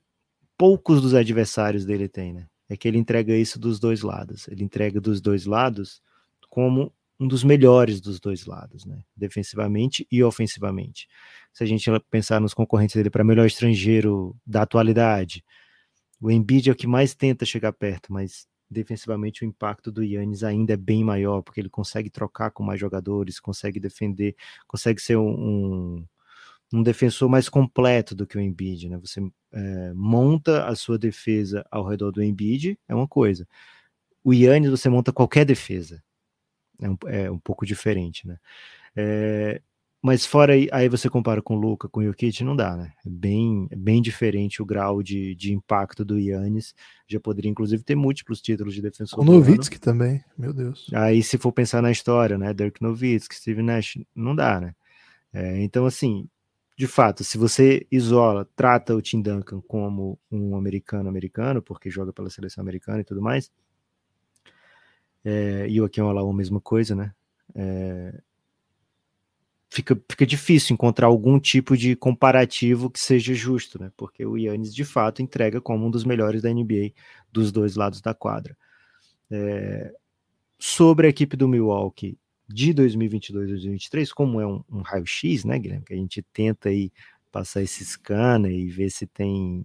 poucos 0.57 1.01
dos 1.01 1.15
adversários 1.15 1.85
dele 1.85 2.09
têm, 2.09 2.33
né? 2.33 2.49
É 2.69 2.77
que 2.77 2.89
ele 2.89 2.99
entrega 2.99 3.37
isso 3.37 3.59
dos 3.59 3.79
dois 3.79 4.03
lados. 4.03 4.49
Ele 4.49 4.65
entrega 4.65 5.01
dos 5.01 5.21
dois 5.21 5.47
lados 5.47 6.03
como 6.49 6.93
um 7.19 7.27
dos 7.27 7.43
melhores 7.43 8.01
dos 8.01 8.21
dois 8.21 8.45
lados, 8.47 8.85
né? 8.85 9.03
Defensivamente 9.17 10.07
e 10.11 10.23
ofensivamente. 10.23 11.09
Se 11.53 11.65
a 11.65 11.67
gente 11.67 11.91
pensar 12.11 12.41
nos 12.41 12.55
concorrentes 12.55 12.95
dele 12.95 13.11
para 13.11 13.25
melhor 13.25 13.47
estrangeiro 13.47 14.37
da 14.47 14.63
atualidade, 14.63 15.43
o 16.21 16.31
Embiid 16.31 16.69
é 16.69 16.73
o 16.73 16.77
que 16.77 16.87
mais 16.87 17.15
tenta 17.15 17.45
chegar 17.45 17.73
perto, 17.73 18.13
mas 18.13 18.47
defensivamente 18.71 19.45
o 19.45 19.47
impacto 19.47 19.91
do 19.93 20.03
Yannis 20.03 20.43
ainda 20.43 20.75
é 20.75 20.77
bem 20.77 21.05
maior, 21.05 21.43
porque 21.43 21.61
ele 21.61 21.71
consegue 21.71 22.11
trocar 22.11 22.51
com 22.51 22.63
mais 22.63 22.81
jogadores, 22.81 23.41
consegue 23.41 23.79
defender, 23.79 24.35
consegue 24.67 25.01
ser 25.01 25.17
um, 25.17 26.05
um 26.73 26.83
defensor 26.83 27.29
mais 27.29 27.49
completo 27.49 28.15
do 28.15 28.27
que 28.27 28.37
o 28.37 28.41
Embiid, 28.41 28.89
né? 28.89 28.99
Você 28.99 29.21
é, 29.53 29.93
monta 29.95 30.67
a 30.67 30.75
sua 30.75 30.99
defesa 30.99 31.65
ao 31.71 31.87
redor 31.87 32.11
do 32.11 32.23
Embiid, 32.23 32.79
é 32.89 32.95
uma 32.95 33.09
coisa. 33.09 33.47
O 34.25 34.35
Yannis, 34.35 34.71
você 34.71 34.89
monta 34.89 35.13
qualquer 35.13 35.45
defesa. 35.45 36.03
É 36.81 36.89
um, 36.89 36.97
é 37.07 37.31
um 37.31 37.39
pouco 37.39 37.65
diferente, 37.65 38.27
né? 38.27 38.37
É, 38.95 39.61
mas 40.03 40.25
fora 40.25 40.53
aí, 40.53 40.69
aí 40.71 40.89
você 40.89 41.11
compara 41.11 41.43
com 41.43 41.57
o 41.57 41.59
Luca, 41.59 41.89
com 41.89 42.01
o 42.01 42.05
Jokic, 42.05 42.45
não 42.45 42.55
dá, 42.55 42.77
né? 42.77 42.93
É 43.05 43.09
bem, 43.11 43.67
é 43.71 43.77
bem 43.77 44.01
diferente 44.01 44.63
o 44.63 44.65
grau 44.65 45.03
de, 45.03 45.35
de 45.35 45.53
impacto 45.53 46.05
do 46.05 46.19
Yannis. 46.19 46.75
Já 47.09 47.19
poderia, 47.19 47.51
inclusive, 47.51 47.83
ter 47.83 47.97
múltiplos 47.97 48.41
títulos 48.41 48.73
de 48.75 48.83
defensor. 48.83 49.19
O 49.19 49.25
Nowitzki 49.25 49.81
também, 49.81 50.23
meu 50.39 50.53
Deus. 50.53 50.87
Aí, 50.95 51.23
se 51.23 51.37
for 51.37 51.51
pensar 51.51 51.83
na 51.83 51.91
história, 51.91 52.39
né? 52.39 52.55
Dirk 52.55 52.81
Nowitzki, 52.81 53.35
Steve 53.35 53.63
Nash, 53.63 53.99
não 54.15 54.37
dá, 54.37 54.61
né? 54.61 54.75
É, 55.33 55.61
então, 55.63 55.85
assim, 55.87 56.29
de 56.79 56.87
fato, 56.87 57.25
se 57.25 57.37
você 57.37 57.87
isola, 57.91 58.49
trata 58.55 58.95
o 58.95 59.03
Tim 59.03 59.21
Duncan 59.21 59.61
como 59.67 60.19
um 60.31 60.57
americano-americano, 60.57 61.61
porque 61.61 61.91
joga 61.91 62.13
pela 62.13 62.31
seleção 62.31 62.63
americana 62.63 63.01
e 63.01 63.05
tudo 63.05 63.21
mais, 63.21 63.51
é, 65.29 65.67
e 65.69 65.81
o 65.81 65.91
Olawa 66.05 66.31
a 66.31 66.37
mesma 66.37 66.61
coisa, 66.61 66.95
né? 66.95 67.13
É, 67.53 68.21
fica, 69.69 70.01
fica 70.09 70.25
difícil 70.25 70.75
encontrar 70.75 71.09
algum 71.09 71.41
tipo 71.41 71.77
de 71.77 71.97
comparativo 71.97 72.89
que 72.89 73.01
seja 73.01 73.35
justo, 73.35 73.77
né? 73.77 73.91
Porque 73.97 74.25
o 74.25 74.39
Yannis 74.39 74.73
de 74.73 74.85
fato 74.85 75.21
entrega 75.21 75.61
como 75.61 75.85
um 75.85 75.91
dos 75.91 76.05
melhores 76.05 76.43
da 76.43 76.55
NBA 76.55 76.93
dos 77.33 77.51
dois 77.51 77.75
lados 77.75 78.01
da 78.01 78.15
quadra. 78.15 78.57
É, 79.29 79.93
sobre 80.61 81.09
a 81.09 81.11
equipe 81.11 81.37
do 81.37 81.49
Milwaukee 81.49 82.17
de 82.47 82.73
2022 82.73 83.49
2023, 83.49 84.13
como 84.13 84.41
é 84.41 84.47
um, 84.47 84.63
um 84.71 84.83
raio-x, 84.83 85.45
né, 85.45 85.59
Guilherme? 85.59 85.85
Que 85.85 85.95
a 85.95 85.97
gente 85.97 86.23
tenta 86.33 86.69
aí 86.69 86.93
passar 87.33 87.63
esse 87.63 87.85
scanner 87.85 88.53
e 88.53 88.69
ver 88.69 88.91
se 88.91 89.09
tem 89.09 89.65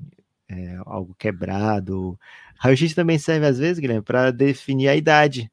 é, 0.51 0.77
algo 0.85 1.15
quebrado. 1.17 2.19
Raio-x 2.57 2.93
também 2.93 3.17
serve 3.17 3.45
às 3.45 3.57
vezes, 3.57 3.79
Guilherme, 3.79 4.03
para 4.03 4.31
definir 4.31 4.89
a 4.89 4.95
idade, 4.95 5.49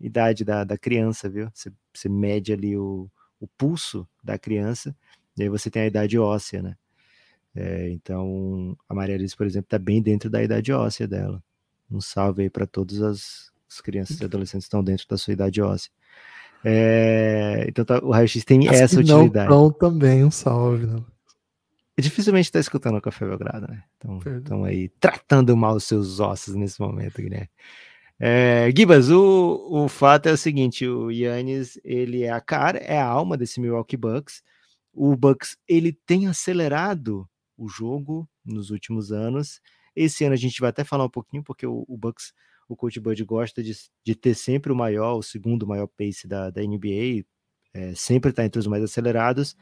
idade 0.00 0.44
da, 0.44 0.64
da 0.64 0.78
criança, 0.78 1.28
viu? 1.28 1.50
Você, 1.52 1.70
você 1.92 2.08
mede 2.08 2.52
ali 2.52 2.76
o, 2.76 3.08
o 3.38 3.46
pulso 3.46 4.08
da 4.24 4.38
criança, 4.38 4.96
e 5.36 5.42
aí 5.42 5.48
você 5.48 5.70
tem 5.70 5.82
a 5.82 5.86
idade 5.86 6.18
óssea, 6.18 6.62
né? 6.62 6.76
É, 7.54 7.90
então, 7.90 8.76
a 8.88 8.94
Maria 8.94 9.14
Alice, 9.14 9.36
por 9.36 9.46
exemplo, 9.46 9.66
está 9.66 9.78
bem 9.78 10.00
dentro 10.00 10.30
da 10.30 10.42
idade 10.42 10.72
óssea 10.72 11.06
dela. 11.06 11.42
Um 11.90 12.00
salve 12.00 12.42
aí 12.42 12.50
para 12.50 12.66
todas 12.66 13.02
as, 13.02 13.50
as, 13.68 13.80
crianças 13.80 14.20
e 14.20 14.24
adolescentes 14.24 14.66
que 14.66 14.68
estão 14.68 14.84
dentro 14.84 15.06
da 15.08 15.18
sua 15.18 15.32
idade 15.32 15.60
óssea. 15.60 15.90
É, 16.64 17.64
então, 17.68 17.84
tá, 17.84 17.98
o 17.98 18.10
raio-x 18.10 18.44
tem 18.44 18.68
As 18.68 18.80
essa 18.80 19.00
utilidade. 19.00 19.50
Não, 19.50 19.70
também 19.72 20.24
um 20.24 20.30
salve, 20.30 20.86
né? 20.86 21.02
Dificilmente 22.00 22.46
está 22.46 22.58
escutando 22.58 22.96
o 22.96 23.00
Café 23.00 23.26
Belgrado, 23.26 23.68
né? 23.68 23.84
Então, 23.96 24.18
estão 24.38 24.64
aí 24.64 24.88
tratando 25.00 25.56
mal 25.56 25.76
os 25.76 25.84
seus 25.84 26.20
ossos 26.20 26.54
nesse 26.54 26.80
momento, 26.80 27.20
Guilherme. 27.20 27.50
É, 28.18 28.70
Gibas, 28.76 29.08
o, 29.10 29.66
o 29.70 29.88
fato 29.88 30.26
é 30.28 30.32
o 30.32 30.36
seguinte, 30.36 30.86
o 30.86 31.10
Yannis, 31.10 31.80
ele 31.82 32.22
é 32.22 32.30
a 32.30 32.40
cara, 32.40 32.78
é 32.78 32.98
a 32.98 33.06
alma 33.06 33.36
desse 33.36 33.60
Milwaukee 33.60 33.96
Bucks. 33.96 34.42
O 34.92 35.16
Bucks, 35.16 35.56
ele 35.66 35.92
tem 35.92 36.26
acelerado 36.26 37.26
o 37.56 37.68
jogo 37.68 38.28
nos 38.44 38.70
últimos 38.70 39.10
anos. 39.10 39.60
Esse 39.96 40.24
ano 40.24 40.34
a 40.34 40.36
gente 40.36 40.60
vai 40.60 40.68
até 40.70 40.84
falar 40.84 41.04
um 41.04 41.10
pouquinho, 41.10 41.42
porque 41.42 41.66
o, 41.66 41.84
o 41.88 41.96
Bucks, 41.96 42.32
o 42.68 42.76
Coach 42.76 43.00
Bud 43.00 43.24
gosta 43.24 43.62
de, 43.62 43.72
de 44.04 44.14
ter 44.14 44.34
sempre 44.34 44.70
o 44.70 44.76
maior, 44.76 45.14
o 45.16 45.22
segundo 45.22 45.66
maior 45.66 45.86
pace 45.86 46.28
da, 46.28 46.50
da 46.50 46.62
NBA, 46.62 47.24
é, 47.74 47.94
sempre 47.94 48.30
está 48.30 48.44
entre 48.44 48.58
os 48.58 48.66
mais 48.66 48.82
acelerados, 48.82 49.56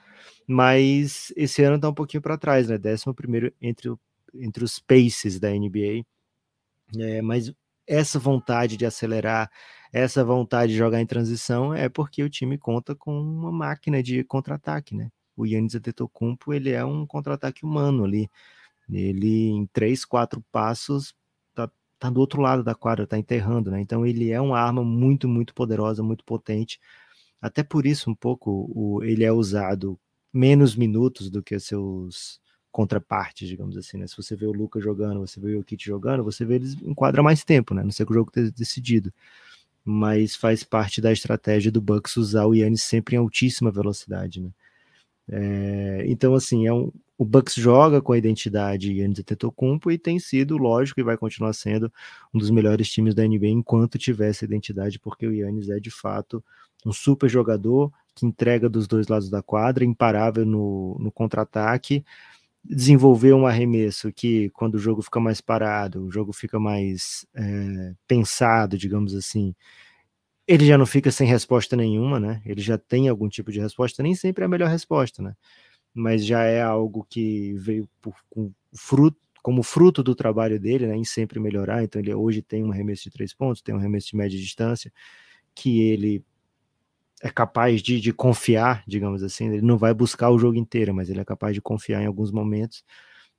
mas 0.47 1.33
esse 1.37 1.62
ano 1.62 1.76
está 1.76 1.89
um 1.89 1.95
pouquinho 1.95 2.22
para 2.22 2.39
trás, 2.39 2.68
né? 2.68 2.78
Décimo 2.78 3.14
primeiro 3.14 3.53
entre, 3.61 3.93
entre 4.35 4.64
os 4.64 4.78
paces 4.78 5.39
da 5.41 5.51
NBA. 5.51 6.05
É, 6.99 7.22
mas 7.22 7.53
essa 7.87 8.18
vontade 8.18 8.76
de 8.76 8.87
acelerar, 8.87 9.51
essa 9.93 10.24
vontade 10.24 10.72
de 10.72 10.78
jogar 10.78 11.01
em 11.01 11.07
transição 11.07 11.74
é 11.74 11.89
porque 11.89 12.22
o 12.22 12.30
time 12.30 12.59
conta 12.59 12.95
com 12.95 13.18
uma 13.20 13.53
máquina 13.53 14.03
de 14.03 14.24
contra-ataque, 14.24 14.95
né? 14.95 15.11
O 15.37 15.47
Yannis 15.47 15.74
Antetokounmpo, 15.74 16.53
ele 16.53 16.70
é 16.70 16.85
um 16.85 17.07
contra-ataque 17.07 17.64
humano 17.64 18.05
ali. 18.05 18.30
Ele, 18.91 19.49
em 19.51 19.66
três, 19.66 20.05
quatro 20.05 20.43
passos, 20.53 21.14
tá, 21.55 21.70
tá 21.99 22.11
do 22.11 22.20
outro 22.20 22.41
lado 22.43 22.64
da 22.64 22.74
quadra, 22.74 23.07
tá 23.07 23.18
enterrando, 23.18 23.70
né? 23.70 23.80
Então 23.80 24.07
ele 24.07 24.30
é 24.30 24.41
uma 24.41 24.59
arma 24.61 24.83
muito, 24.85 25.28
muito 25.28 25.55
poderosa, 25.55 26.03
muito 26.03 26.24
potente. 26.24 26.80
Até 27.41 27.62
por 27.62 27.86
isso, 27.86 28.11
um 28.11 28.14
pouco, 28.14 28.70
o, 28.74 29.03
ele 29.03 29.24
é 29.24 29.32
usado 29.32 29.99
menos 30.32 30.76
minutos 30.76 31.30
do 31.30 31.43
que 31.43 31.59
seus 31.59 32.41
contrapartes, 32.70 33.49
digamos 33.49 33.76
assim, 33.76 33.97
né? 33.97 34.07
Se 34.07 34.16
você 34.16 34.36
vê 34.36 34.47
o 34.47 34.53
Lucas 34.53 34.82
jogando, 34.82 35.20
você 35.20 35.41
vê 35.41 35.57
o 35.57 35.64
Kit 35.64 35.84
jogando, 35.84 36.22
você 36.24 36.45
vê 36.45 36.57
eles 36.57 36.74
enquadra 36.82 37.22
mais 37.22 37.45
tempo, 37.45 37.74
né? 37.74 37.82
Não 37.82 37.91
sei 37.91 38.05
que 38.05 38.12
o 38.12 38.14
jogo 38.14 38.30
tenha 38.30 38.51
decidido. 38.51 39.12
Mas 39.84 40.36
faz 40.36 40.62
parte 40.64 41.01
da 41.01 41.12
estratégia 41.12 41.72
do 41.72 41.80
Bucks 41.80 42.16
usar 42.16 42.47
o 42.47 42.55
Yannis 42.55 42.82
sempre 42.82 43.16
em 43.16 43.18
altíssima 43.18 43.70
velocidade, 43.70 44.41
né? 44.41 44.51
É, 45.30 46.05
então, 46.07 46.34
assim, 46.34 46.66
é 46.66 46.72
um, 46.72 46.93
o 47.18 47.24
Bucks 47.24 47.55
joga 47.55 48.01
com 48.01 48.12
a 48.12 48.18
identidade 48.18 48.93
Yannis 48.93 49.18
Antetokounmpo 49.18 49.91
e 49.91 49.99
tem 49.99 50.18
sido, 50.18 50.57
lógico, 50.57 51.01
e 51.01 51.03
vai 51.03 51.16
continuar 51.16 51.53
sendo 51.53 51.93
um 52.32 52.39
dos 52.39 52.51
melhores 52.51 52.89
times 52.89 53.14
da 53.14 53.26
NBA 53.26 53.49
enquanto 53.49 53.99
tiver 53.99 54.30
essa 54.30 54.45
identidade, 54.45 54.99
porque 54.99 55.26
o 55.26 55.32
Yannis 55.34 55.68
é 55.68 55.80
de 55.80 55.91
fato 55.91 56.43
um 56.89 56.93
super 56.93 57.28
jogador 57.28 57.93
que 58.14 58.26
entrega 58.26 58.68
dos 58.68 58.86
dois 58.86 59.09
lados 59.09 59.30
da 59.30 59.43
quadra, 59.43 59.84
imparável 59.84 60.45
no, 60.45 60.97
no 60.99 61.12
contra-ataque, 61.12 62.05
desenvolver 62.64 63.32
um 63.32 63.47
arremesso 63.47 64.12
que, 64.12 64.51
quando 64.51 64.74
o 64.74 64.78
jogo 64.78 65.03
fica 65.03 65.20
mais 65.20 65.41
parado, 65.41 66.05
o 66.05 66.11
jogo 66.11 66.32
fica 66.32 66.59
mais 66.59 67.26
é, 67.34 67.95
pensado, 68.07 68.76
digamos 68.76 69.14
assim, 69.14 69.55
ele 70.47 70.66
já 70.66 70.78
não 70.78 70.86
fica 70.86 71.11
sem 71.11 71.28
resposta 71.28 71.76
nenhuma, 71.76 72.18
né? 72.18 72.43
Ele 72.45 72.61
já 72.61 72.78
tem 72.78 73.09
algum 73.09 73.28
tipo 73.28 73.53
de 73.53 73.61
resposta, 73.61 74.03
nem 74.03 74.14
sempre 74.14 74.43
é 74.43 74.47
a 74.47 74.49
melhor 74.49 74.68
resposta, 74.70 75.22
né? 75.22 75.34
mas 75.99 76.24
já 76.24 76.45
é 76.45 76.62
algo 76.62 77.05
que 77.09 77.55
veio 77.55 77.89
por, 78.01 78.14
com 78.30 78.53
fruto, 78.72 79.18
como 79.43 79.62
fruto 79.62 80.03
do 80.03 80.14
trabalho 80.14 80.59
dele, 80.61 80.86
né, 80.86 80.97
em 80.97 81.05
sempre 81.05 81.41
melhorar. 81.41 81.82
Então, 81.82 82.01
ele 82.01 82.14
hoje 82.14 82.43
tem 82.43 82.64
um 82.64 82.70
arremesso 82.70 83.05
de 83.05 83.11
três 83.11 83.34
pontos, 83.34 83.62
tem 83.62 83.74
um 83.74 83.78
arremesso 83.78 84.09
de 84.09 84.16
média 84.16 84.39
distância, 84.39 84.93
que 85.55 85.80
ele 85.80 86.24
é 87.23 87.31
capaz 87.31 87.83
de, 87.83 88.01
de 88.01 88.12
confiar, 88.12 88.83
digamos 88.87 89.23
assim. 89.23 89.49
Ele 89.53 89.62
não 89.62 89.77
vai 89.77 89.93
buscar 89.95 90.31
o 90.31 90.39
jogo 90.39 90.57
inteiro, 90.57 90.95
mas 90.95 91.11
ele 91.11 91.21
é 91.21 91.25
capaz 91.25 91.55
de 91.55 91.61
confiar 91.61 92.03
em 92.03 92.07
alguns 92.07 92.31
momentos. 92.31 92.85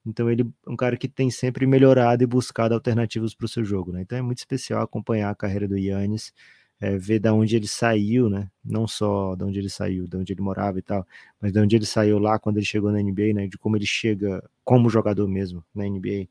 Então, 0.06 0.30
ele 0.30 0.44
é 0.66 0.70
um 0.70 0.76
cara 0.76 0.98
que 0.98 1.08
tem 1.08 1.30
sempre 1.30 1.66
melhorado 1.68 2.24
e 2.24 2.28
buscado 2.28 2.74
alternativas 2.74 3.34
para 3.34 3.46
o 3.46 3.50
seu 3.50 3.64
jogo. 3.64 3.92
Né? 3.92 4.02
Então, 4.02 4.18
é 4.18 4.22
muito 4.22 4.40
especial 4.40 4.82
acompanhar 4.82 5.30
a 5.30 5.36
carreira 5.36 5.68
do 5.68 5.78
Yannis 5.78 6.34
é, 6.80 6.98
ver 6.98 7.20
da 7.20 7.34
onde 7.34 7.56
ele 7.56 7.68
saiu, 7.68 8.30
né? 8.30 8.50
Não 8.64 8.88
só 8.88 9.36
de 9.36 9.44
onde 9.44 9.60
ele 9.60 9.70
saiu, 9.70 10.08
de 10.08 10.16
onde 10.16 10.32
ele 10.34 10.42
morava 10.42 10.80
e 10.80 10.82
tal, 10.82 11.06
mas 11.42 11.52
de 11.52 11.60
onde 11.60 11.76
ele 11.76 11.86
saiu 11.86 12.18
lá 12.20 12.40
quando 12.40 12.58
ele 12.58 12.66
chegou 12.66 12.92
na 12.92 13.02
NBA, 13.02 13.34
né? 13.34 13.48
De 13.48 13.58
como 13.58 13.76
ele 13.76 13.86
chega 13.86 14.42
como 14.64 14.90
jogador 14.90 15.28
mesmo 15.28 15.64
na 15.76 15.84
NBA, 15.86 16.28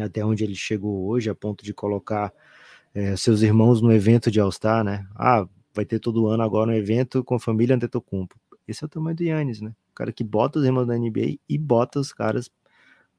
até 0.00 0.24
onde 0.24 0.42
ele 0.42 0.54
chegou 0.54 1.06
hoje, 1.06 1.30
a 1.30 1.34
ponto 1.34 1.64
de 1.64 1.72
colocar 1.72 2.32
é, 2.94 3.16
seus 3.16 3.42
irmãos 3.42 3.80
no 3.80 3.92
evento 3.92 4.30
de 4.30 4.40
All-Star, 4.40 4.82
né? 4.82 5.06
Ah, 5.14 5.46
vai 5.74 5.84
ter 5.84 5.98
todo 5.98 6.26
ano 6.26 6.42
agora 6.42 6.70
um 6.70 6.74
evento 6.74 7.22
com 7.24 7.34
a 7.34 7.40
família 7.40 7.76
Antetokounmpo. 7.76 8.38
Esse 8.66 8.84
é 8.84 8.86
o 8.86 8.88
tamanho 8.88 9.16
do 9.16 9.24
Yannis, 9.24 9.60
né? 9.60 9.74
O 9.90 9.94
cara 9.94 10.12
que 10.12 10.24
bota 10.24 10.58
os 10.58 10.64
irmãos 10.64 10.86
na 10.86 10.96
NBA 10.96 11.38
e 11.48 11.58
bota 11.58 11.98
os 11.98 12.12
caras 12.12 12.50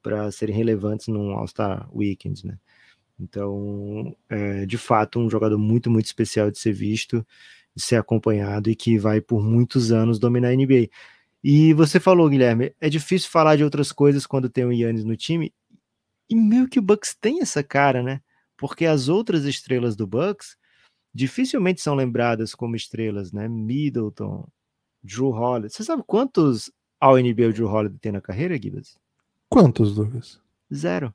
para 0.02 0.30
serem 0.30 0.54
relevantes 0.54 1.08
num 1.08 1.32
All-Star 1.32 1.88
Weekend, 1.94 2.46
né? 2.46 2.58
Então, 3.18 4.14
é, 4.28 4.66
de 4.66 4.76
fato, 4.76 5.18
um 5.18 5.30
jogador 5.30 5.58
muito, 5.58 5.90
muito 5.90 6.06
especial 6.06 6.50
de 6.50 6.58
ser 6.58 6.72
visto, 6.72 7.24
de 7.74 7.82
ser 7.82 7.96
acompanhado 7.96 8.70
e 8.70 8.74
que 8.74 8.98
vai 8.98 9.20
por 9.20 9.42
muitos 9.42 9.92
anos 9.92 10.18
dominar 10.18 10.48
a 10.48 10.56
NBA. 10.56 10.88
E 11.42 11.72
você 11.74 12.00
falou, 12.00 12.28
Guilherme, 12.28 12.74
é 12.80 12.88
difícil 12.88 13.30
falar 13.30 13.56
de 13.56 13.64
outras 13.64 13.92
coisas 13.92 14.26
quando 14.26 14.48
tem 14.48 14.64
o 14.64 14.72
Yannis 14.72 15.04
no 15.04 15.16
time, 15.16 15.52
e 16.28 16.34
meio 16.34 16.68
que 16.68 16.78
o 16.78 16.82
Bucks 16.82 17.14
tem 17.20 17.40
essa 17.40 17.62
cara, 17.62 18.02
né? 18.02 18.20
Porque 18.56 18.86
as 18.86 19.08
outras 19.08 19.44
estrelas 19.44 19.94
do 19.94 20.06
Bucks 20.06 20.56
dificilmente 21.14 21.80
são 21.80 21.94
lembradas 21.94 22.54
como 22.54 22.76
estrelas, 22.76 23.32
né? 23.32 23.48
Middleton, 23.48 24.48
Drew 25.02 25.30
Holiday. 25.30 25.70
Você 25.70 25.84
sabe 25.84 26.02
quantos 26.06 26.70
ao 26.98 27.16
NBA 27.16 27.48
o 27.48 27.52
Drew 27.52 27.68
Holiday 27.68 27.98
tem 27.98 28.12
na 28.12 28.20
carreira, 28.20 28.60
Gibbs? 28.60 28.98
Quantos, 29.48 29.96
Lucas? 29.96 30.40
Zero 30.74 31.14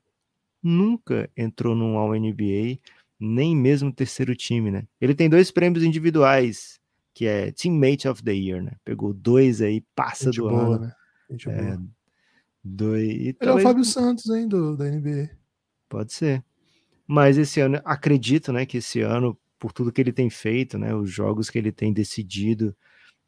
nunca 0.62 1.30
entrou 1.36 1.76
num 1.76 1.98
All-NBA, 1.98 2.80
nem 3.20 3.56
mesmo 3.56 3.92
terceiro 3.92 4.36
time, 4.36 4.72
né? 4.72 4.88
Ele 5.00 5.16
tem 5.16 5.30
dois 5.30 5.52
prêmios 5.52 5.84
individuais, 5.84 6.80
que 7.14 7.26
é 7.26 7.52
Teammate 7.52 8.08
of 8.08 8.24
the 8.24 8.34
Year, 8.34 8.62
né? 8.62 8.74
Pegou 8.84 9.14
dois 9.14 9.62
aí, 9.62 9.82
passa 9.96 10.26
Gente 10.26 10.38
do 10.38 10.50
boa, 10.50 10.76
ano. 10.76 10.80
Né? 10.80 10.96
Gente 11.32 11.50
é, 11.50 11.62
boa. 11.62 11.84
Dois, 12.64 13.10
Ele 13.10 13.34
talvez... 13.34 13.58
é 13.58 13.68
o 13.68 13.70
Fábio 13.70 13.86
Santos, 13.86 14.30
hein, 14.30 14.48
do, 14.48 14.76
da 14.76 14.86
NBA. 14.86 15.30
Pode 15.88 16.14
ser. 16.14 16.44
Mas 17.08 17.38
esse 17.38 17.60
ano, 17.60 17.82
acredito, 17.84 18.54
né, 18.54 18.66
que 18.66 18.78
esse 18.78 19.02
ano, 19.02 19.38
por 19.60 19.74
tudo 19.74 19.92
que 19.92 20.02
ele 20.02 20.14
tem 20.14 20.30
feito, 20.30 20.78
né, 20.78 20.96
os 20.96 21.12
jogos 21.12 21.50
que 21.50 21.58
ele 21.58 21.72
tem 21.72 21.92
decidido 21.94 22.76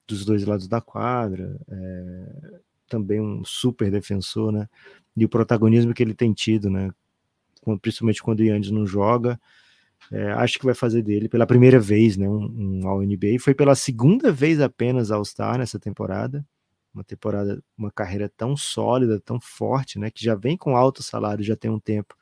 dos 0.07 0.25
dois 0.25 0.45
lados 0.45 0.67
da 0.67 0.82
quadra, 0.82 1.59
é, 1.69 2.59
também 2.88 3.21
um 3.21 3.43
super 3.43 3.91
defensor, 3.91 4.51
né, 4.51 4.67
e 5.15 5.25
o 5.25 5.29
protagonismo 5.29 5.93
que 5.93 6.01
ele 6.01 6.15
tem 6.15 6.34
tido, 6.34 6.69
né, 6.69 6.89
principalmente 7.82 8.23
quando 8.23 8.39
o 8.39 8.43
Yannis 8.43 8.71
não 8.71 8.88
joga. 8.88 9.39
É, 10.11 10.32
acho 10.32 10.57
que 10.57 10.65
vai 10.65 10.73
fazer 10.73 11.03
dele 11.03 11.29
pela 11.29 11.45
primeira 11.45 11.79
vez, 11.79 12.17
né, 12.17 12.27
um, 12.27 12.82
um 12.82 12.88
All-NBA. 12.88 13.39
Foi 13.39 13.53
pela 13.53 13.75
segunda 13.75 14.32
vez 14.32 14.59
apenas 14.59 15.11
All-Star 15.11 15.57
nessa 15.59 15.79
temporada. 15.79 16.45
Uma 16.93 17.03
temporada, 17.03 17.63
uma 17.77 17.91
carreira 17.91 18.29
tão 18.36 18.57
sólida, 18.57 19.19
tão 19.19 19.39
forte, 19.39 19.99
né, 19.99 20.09
que 20.09 20.23
já 20.23 20.34
vem 20.36 20.57
com 20.57 20.75
alto 20.75 21.03
salário 21.03 21.43
já 21.43 21.55
tem 21.55 21.69
um 21.69 21.79
tempo. 21.79 22.15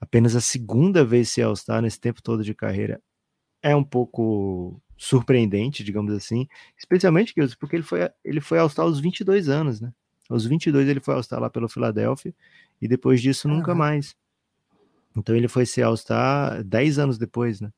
Apenas 0.00 0.36
a 0.36 0.40
segunda 0.40 1.04
vez 1.04 1.30
ser 1.30 1.42
All-Star 1.42 1.82
nesse 1.82 1.98
tempo 1.98 2.22
todo 2.22 2.44
de 2.44 2.54
carreira 2.54 3.00
é 3.62 3.74
um 3.74 3.84
pouco 3.84 4.80
surpreendente, 4.96 5.84
digamos 5.84 6.12
assim, 6.12 6.48
especialmente 6.76 7.32
porque 7.58 7.76
ele 7.76 7.82
foi, 7.82 8.10
ele 8.24 8.40
foi 8.40 8.58
All-Star 8.58 8.84
aos 8.84 8.98
22 8.98 9.48
anos, 9.48 9.80
né? 9.80 9.92
Aos 10.28 10.44
22 10.44 10.88
ele 10.88 11.00
foi 11.00 11.14
All-Star 11.14 11.40
lá 11.40 11.48
pelo 11.48 11.68
Philadelphia 11.68 12.34
e 12.82 12.88
depois 12.88 13.22
disso 13.22 13.48
nunca 13.48 13.74
mais. 13.74 14.16
Então 15.16 15.34
ele 15.34 15.48
foi 15.48 15.64
ser 15.64 15.82
All-Star 15.82 16.62
10 16.64 16.98
anos 16.98 17.18
depois, 17.18 17.60
né? 17.60 17.72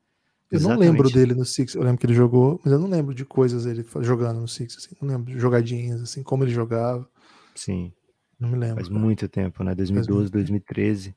Eu 0.51 0.57
Exatamente. 0.57 0.85
não 0.85 0.91
lembro 0.91 1.09
dele 1.09 1.33
no 1.33 1.45
Six, 1.45 1.75
eu 1.75 1.83
lembro 1.83 1.97
que 1.97 2.05
ele 2.05 2.13
jogou, 2.13 2.59
mas 2.61 2.73
eu 2.73 2.79
não 2.79 2.89
lembro 2.89 3.15
de 3.15 3.23
coisas 3.23 3.65
ele 3.65 3.85
jogando 4.01 4.41
no 4.41 4.47
Six, 4.47 4.75
assim, 4.77 4.95
não 5.01 5.07
lembro 5.07 5.33
de 5.33 5.39
jogadinhas, 5.39 6.01
assim, 6.01 6.21
como 6.23 6.43
ele 6.43 6.51
jogava. 6.51 7.07
Sim. 7.55 7.93
Não 8.37 8.49
me 8.49 8.57
lembro. 8.57 8.75
Faz 8.75 8.89
cara. 8.89 8.99
muito 8.99 9.29
tempo, 9.29 9.63
né? 9.63 9.73
2012, 9.73 10.29
2013. 10.29 11.15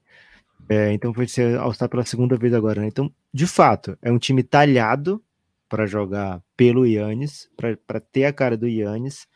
É, 0.68 0.92
então 0.92 1.12
foi 1.12 1.28
ser 1.28 1.58
All-Star 1.58 1.88
pela 1.88 2.04
segunda 2.04 2.36
vez 2.36 2.54
agora, 2.54 2.80
né? 2.80 2.86
Então, 2.86 3.12
de 3.32 3.46
fato, 3.46 3.98
é 4.00 4.10
um 4.10 4.18
time 4.18 4.42
talhado 4.42 5.22
para 5.68 5.86
jogar 5.86 6.42
pelo 6.56 6.86
Yannis, 6.86 7.50
para 7.56 8.00
ter 8.00 8.24
a 8.24 8.32
cara 8.32 8.56
do 8.56 8.66
Yannis, 8.66 9.26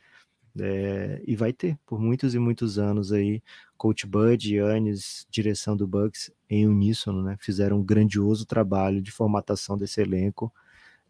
é, 0.60 1.22
e 1.26 1.36
vai 1.36 1.52
ter 1.52 1.78
por 1.86 2.00
muitos 2.00 2.34
e 2.34 2.38
muitos 2.38 2.78
anos 2.78 3.12
aí. 3.12 3.42
Coach 3.76 4.06
Bud, 4.06 4.56
Yannis, 4.56 5.26
direção 5.30 5.76
do 5.76 5.86
Bucks 5.86 6.32
em 6.50 6.66
uníssono, 6.66 7.22
né? 7.22 7.36
Fizeram 7.40 7.78
um 7.78 7.84
grandioso 7.84 8.44
trabalho 8.44 9.00
de 9.00 9.12
formatação 9.12 9.78
desse 9.78 10.00
elenco. 10.00 10.52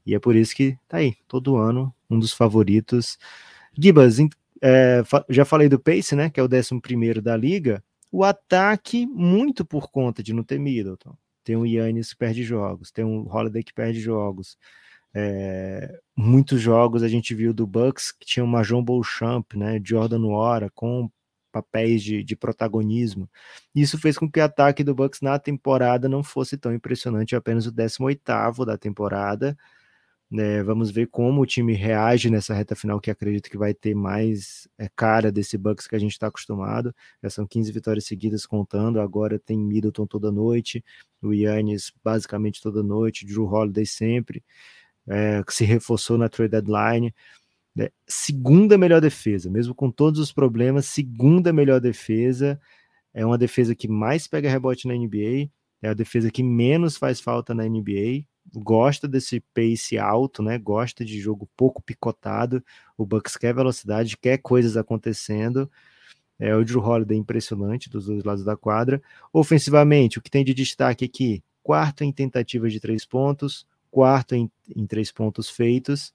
E 0.05 0.15
é 0.15 0.19
por 0.19 0.37
isso 0.37 0.55
que 0.55 0.77
tá 0.87 0.99
aí, 0.99 1.15
todo 1.27 1.57
ano, 1.57 1.95
um 2.11 2.19
dos 2.19 2.33
favoritos. 2.33 3.19
Gibas, 3.79 4.19
é, 4.61 5.03
já 5.31 5.45
falei 5.45 5.69
do 5.69 5.79
Pace, 5.79 6.15
né? 6.15 6.29
Que 6.31 6.41
é 6.41 6.43
o 6.43 6.47
11 6.47 7.21
da 7.23 7.37
liga. 7.37 7.83
O 8.11 8.25
ataque, 8.25 9.07
muito 9.07 9.65
por 9.65 9.91
conta 9.91 10.23
de 10.23 10.33
não 10.33 10.43
ter 10.43 10.59
Middleton. 10.59 11.17
Tem 11.45 11.57
o 11.57 11.67
Yannis 11.67 12.13
que 12.13 12.19
perde 12.19 12.43
jogos, 12.43 12.91
tem 12.91 13.05
o 13.05 13.27
Holiday 13.29 13.63
que 13.63 13.73
perde 13.73 14.01
jogos. 14.01 14.57
É, 15.15 15.99
muitos 16.17 16.61
jogos 16.61 17.03
a 17.03 17.09
gente 17.09 17.35
viu 17.35 17.55
do 17.55 17.67
Bucks 17.67 18.13
que 18.13 18.27
tinha 18.27 18.45
uma 18.45 18.63
John 18.63 18.85
Beauchamp, 18.85 19.55
né, 19.55 19.81
Jordan 19.83 20.27
Wara 20.27 20.71
com 20.75 21.11
papéis 21.51 22.03
de, 22.03 22.23
de, 22.23 22.37
protagonismo. 22.37 23.29
Isso 23.75 23.99
fez 23.99 24.19
com 24.19 24.31
que 24.31 24.39
o 24.41 24.45
ataque 24.45 24.85
do 24.85 24.95
Bucks 24.95 25.21
na 25.21 25.39
temporada 25.39 26.09
não 26.09 26.23
fosse 26.23 26.57
tão 26.57 26.73
impressionante, 26.75 27.35
apenas 27.35 27.67
o 27.67 27.73
18º 27.73 28.65
da 28.65 28.77
temporada. 28.77 29.57
É, 30.31 30.63
vamos 30.63 30.91
ver 30.91 31.07
como 31.07 31.41
o 31.41 31.47
time 31.47 31.73
reage 31.73 32.29
nessa 32.29 32.53
reta 32.53 32.77
final, 32.77 33.01
que 33.01 33.11
acredito 33.11 33.49
que 33.51 33.57
vai 33.57 33.73
ter 33.73 33.95
mais 33.95 34.69
é, 34.77 34.87
cara 34.95 35.33
desse 35.33 35.57
Bucks 35.57 35.87
que 35.87 35.97
a 35.97 35.99
gente 35.99 36.13
está 36.13 36.27
acostumado. 36.27 36.95
Já 37.23 37.31
são 37.31 37.47
15 37.47 37.73
vitórias 37.73 38.05
seguidas 38.05 38.45
contando, 38.45 39.01
agora 39.01 39.39
tem 39.39 39.59
Middleton 39.59 40.07
toda 40.07 40.31
noite, 40.31 40.85
o 41.23 41.33
Yannis 41.33 41.91
basicamente 42.05 42.61
toda 42.61 42.83
noite, 42.83 43.25
Drew 43.25 43.47
Holiday 43.47 43.87
sempre 43.87 44.45
é, 45.09 45.43
que 45.43 45.55
se 45.55 45.65
reforçou 45.65 46.19
na 46.19 46.29
trade 46.29 46.51
deadline. 46.51 47.15
Né? 47.75 47.89
Segunda 48.07 48.77
melhor 48.77 49.01
defesa, 49.01 49.51
mesmo 49.51 49.75
com 49.75 49.91
todos 49.91 50.21
os 50.21 50.33
problemas, 50.33 50.87
segunda 50.87 51.53
melhor 51.53 51.81
defesa. 51.81 52.61
É 53.15 53.25
uma 53.25 53.39
defesa 53.39 53.75
que 53.75 53.89
mais 53.89 54.27
pega 54.27 54.51
rebote 54.51 54.87
na 54.87 54.95
NBA, 54.95 55.51
é 55.83 55.89
a 55.89 55.95
defesa 55.95 56.31
que 56.31 56.43
menos 56.43 56.97
faz 56.97 57.21
falta 57.21 57.55
na 57.55 57.65
NBA. 57.65 58.27
Gosta 58.55 59.07
desse 59.07 59.41
pace 59.55 59.99
alto, 59.99 60.43
né? 60.43 60.59
Gosta 60.59 61.05
de 61.05 61.21
jogo 61.21 61.49
pouco 61.57 61.83
picotado. 61.83 62.65
O 62.97 63.05
Bucks 63.05 63.37
quer 63.37 63.55
velocidade, 63.55 64.17
quer 64.17 64.39
coisas 64.39 64.77
acontecendo. 64.77 65.71
É 66.39 66.55
o 66.55 66.65
Drew 66.65 66.81
Holiday 66.81 67.19
impressionante 67.19 67.91
dos 67.91 68.07
dois 68.07 68.23
lados 68.25 68.45
da 68.45 68.57
quadra. 68.57 69.03
Ofensivamente, 69.33 70.19
o 70.19 70.23
que 70.23 70.31
tem 70.31 70.45
de 70.45 70.55
destaque 70.55 71.05
aqui? 71.05 71.43
Quarto 71.63 72.05
em 72.05 72.13
tentativas 72.13 72.73
de 72.73 72.81
três 72.81 73.05
pontos, 73.05 73.67
quarto 73.91 74.35
em, 74.35 74.51
em 74.75 74.87
três 74.87 75.11
pontos 75.11 75.51
feitos, 75.51 76.15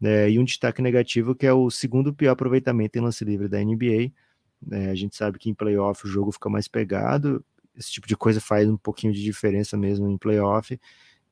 né, 0.00 0.28
e 0.30 0.38
um 0.38 0.44
destaque 0.44 0.82
negativo 0.82 1.34
que 1.34 1.46
é 1.46 1.52
o 1.52 1.70
segundo 1.70 2.12
pior 2.12 2.32
aproveitamento 2.32 2.98
em 2.98 3.02
lance 3.02 3.24
livre 3.24 3.48
da 3.48 3.62
NBA. 3.62 4.10
Né, 4.60 4.90
a 4.90 4.94
gente 4.94 5.16
sabe 5.16 5.38
que 5.38 5.48
em 5.48 5.54
playoff 5.54 6.04
o 6.04 6.08
jogo 6.08 6.32
fica 6.32 6.50
mais 6.50 6.66
pegado, 6.66 7.44
esse 7.76 7.92
tipo 7.92 8.06
de 8.06 8.16
coisa 8.16 8.40
faz 8.40 8.68
um 8.68 8.76
pouquinho 8.76 9.12
de 9.12 9.22
diferença 9.22 9.76
mesmo 9.76 10.08
em 10.08 10.18
playoff, 10.18 10.78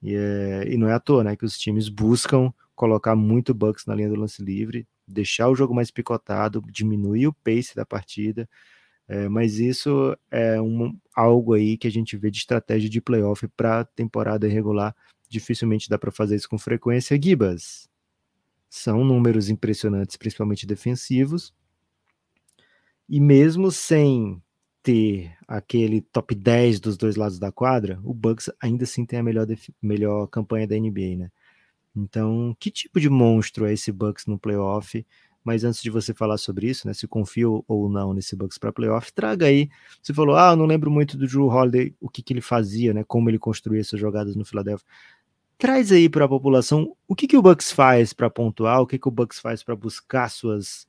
e, 0.03 0.15
é, 0.15 0.65
e 0.69 0.77
não 0.77 0.89
é 0.89 0.93
à 0.95 1.01
toa 1.01 1.25
né, 1.25 1.37
que 1.37 1.45
os 1.45 1.59
times 1.59 1.89
buscam 1.89 2.53
colocar 2.75 3.15
muito 3.15 3.53
Bucks 3.53 3.85
na 3.87 3.95
linha 3.95 4.09
do 4.09 4.17
lance 4.17 4.43
livre, 4.43 4.87
deixar 5.07 5.49
o 5.49 5.55
jogo 5.55 5.75
mais 5.75 5.91
picotado, 5.91 6.63
diminuir 6.71 7.27
o 7.27 7.33
pace 7.33 7.75
da 7.77 7.85
partida. 7.85 8.49
É, 9.07 9.29
mas 9.29 9.59
isso 9.59 10.17
é 10.31 10.61
um, 10.63 10.97
algo 11.15 11.53
aí 11.53 11.77
que 11.77 11.89
a 11.89 11.91
gente 11.91 12.17
vê 12.17 12.31
de 12.31 12.39
estratégia 12.39 12.89
de 12.89 13.01
playoff 13.01 13.47
para 13.49 13.85
temporada 13.85 14.47
regular. 14.47 14.95
Dificilmente 15.29 15.89
dá 15.89 15.99
para 15.99 16.13
fazer 16.13 16.37
isso 16.37 16.49
com 16.49 16.57
frequência. 16.57 17.21
Gibas, 17.21 17.89
são 18.69 19.05
números 19.05 19.51
impressionantes, 19.51 20.17
principalmente 20.17 20.67
defensivos. 20.67 21.53
E 23.09 23.21
mesmo 23.21 23.73
sem 23.73 24.41
ter 24.83 25.33
aquele 25.47 26.01
top 26.01 26.35
10 26.35 26.81
dos 26.81 26.97
dois 26.97 27.17
lados 27.17 27.39
da 27.39 27.53
quadra, 27.53 28.01
o 28.03 28.15
Bucks 28.15 28.51
ainda 28.61 28.85
assim 28.85 29.05
tem 29.05 29.19
a 29.19 29.23
melhor, 29.23 29.47
melhor 29.83 30.27
campanha 30.27 30.67
da 30.67 30.77
NBA, 30.77 31.17
né? 31.17 31.31
Então, 31.95 32.57
que 32.59 32.71
tipo 32.71 33.01
de 33.01 33.09
monstro 33.09 33.67
é 33.67 33.73
esse 33.73 33.93
Bucks 33.93 34.27
no 34.27 34.39
playoff? 34.39 35.05
Mas 35.43 35.65
antes 35.65 35.83
de 35.83 35.91
você 35.91 36.13
falar 36.13 36.37
sobre 36.39 36.69
isso, 36.69 36.87
né, 36.87 36.93
se 36.93 37.07
confio 37.07 37.65
ou 37.67 37.89
não 37.89 38.13
nesse 38.13 38.37
Bucks 38.37 38.59
para 38.59 38.73
playoff, 38.73 39.13
traga 39.13 39.47
aí. 39.47 39.71
Você 40.03 40.13
falou, 40.13 40.37
ah, 40.37 40.53
eu 40.53 40.57
não 40.57 40.67
lembro 40.67 40.91
muito 40.91 41.17
do 41.17 41.27
Drew 41.27 41.49
Holiday, 41.49 41.95
o 42.01 42.09
que, 42.09 42.23
que 42.23 42.33
ele 42.33 42.43
fazia, 42.43 42.93
né, 42.93 43.05
como 43.05 43.31
ele 43.31 43.39
construía 43.39 43.81
essas 43.81 43.99
jogadas 43.99 44.37
no 44.37 44.45
Philadelphia. 44.45 44.87
Traz 45.57 45.93
aí 45.93 46.09
para 46.09 46.25
a 46.25 46.29
população 46.29 46.95
o 47.07 47.15
que, 47.15 47.27
que 47.27 47.37
o 47.37 47.43
Bucks 47.43 47.73
faz 47.73 48.13
para 48.13 48.31
pontuar, 48.31 48.81
o 48.81 48.87
que, 48.87 48.99
que 48.99 49.09
o 49.09 49.11
Bucks 49.11 49.39
faz 49.39 49.63
para 49.63 49.77
buscar 49.77 50.29
suas, 50.31 50.87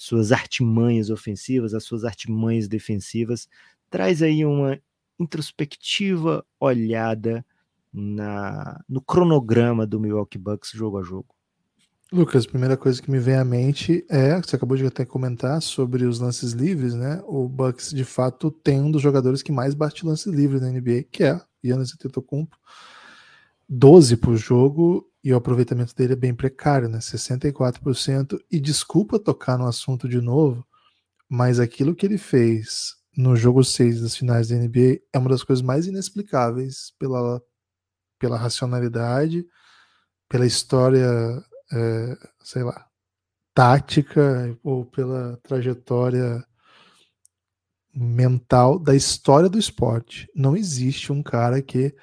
suas 0.00 0.32
artimanhas 0.32 1.10
ofensivas, 1.10 1.74
as 1.74 1.84
suas 1.84 2.06
artimanhas 2.06 2.66
defensivas. 2.66 3.46
Traz 3.90 4.22
aí 4.22 4.46
uma 4.46 4.80
introspectiva 5.18 6.42
olhada 6.58 7.44
na, 7.92 8.82
no 8.88 9.02
cronograma 9.02 9.86
do 9.86 10.00
Milwaukee 10.00 10.38
Bucks 10.38 10.70
jogo 10.70 10.96
a 10.96 11.02
jogo. 11.02 11.34
Lucas, 12.10 12.46
a 12.46 12.48
primeira 12.48 12.78
coisa 12.78 13.00
que 13.02 13.10
me 13.10 13.18
vem 13.18 13.34
à 13.34 13.44
mente 13.44 14.02
é, 14.08 14.40
você 14.40 14.56
acabou 14.56 14.74
de 14.74 14.86
até 14.86 15.04
comentar 15.04 15.60
sobre 15.60 16.06
os 16.06 16.18
lances 16.18 16.52
livres, 16.52 16.94
né? 16.94 17.22
O 17.26 17.46
Bucks 17.46 17.90
de 17.90 18.02
fato 18.02 18.50
tem 18.50 18.80
um 18.80 18.90
dos 18.90 19.02
jogadores 19.02 19.42
que 19.42 19.52
mais 19.52 19.74
bate 19.74 20.06
lances 20.06 20.32
livres 20.32 20.62
na 20.62 20.70
NBA, 20.70 21.04
que 21.12 21.24
é 21.24 21.38
Giannis 21.62 21.92
Antetokounmpo. 21.92 22.56
12 23.68 24.16
por 24.16 24.34
jogo 24.34 25.09
e 25.22 25.32
o 25.32 25.36
aproveitamento 25.36 25.94
dele 25.94 26.14
é 26.14 26.16
bem 26.16 26.34
precário, 26.34 26.88
né? 26.88 26.98
64%. 26.98 28.38
E 28.50 28.58
desculpa 28.60 29.18
tocar 29.18 29.58
no 29.58 29.66
assunto 29.66 30.08
de 30.08 30.20
novo, 30.20 30.66
mas 31.28 31.60
aquilo 31.60 31.94
que 31.94 32.06
ele 32.06 32.18
fez 32.18 32.96
no 33.16 33.36
jogo 33.36 33.62
6 33.62 34.00
das 34.00 34.16
finais 34.16 34.48
da 34.48 34.56
NBA 34.56 35.00
é 35.12 35.18
uma 35.18 35.30
das 35.30 35.42
coisas 35.42 35.62
mais 35.62 35.86
inexplicáveis 35.86 36.92
pela, 36.98 37.42
pela 38.18 38.38
racionalidade, 38.38 39.44
pela 40.28 40.46
história 40.46 41.42
é, 41.72 42.16
sei 42.42 42.62
lá, 42.62 42.86
tática 43.54 44.58
ou 44.62 44.84
pela 44.84 45.36
trajetória 45.42 46.44
mental 47.94 48.78
da 48.78 48.94
história 48.94 49.48
do 49.48 49.58
esporte. 49.58 50.28
Não 50.34 50.56
existe 50.56 51.12
um 51.12 51.22
cara 51.22 51.60
que 51.62 51.94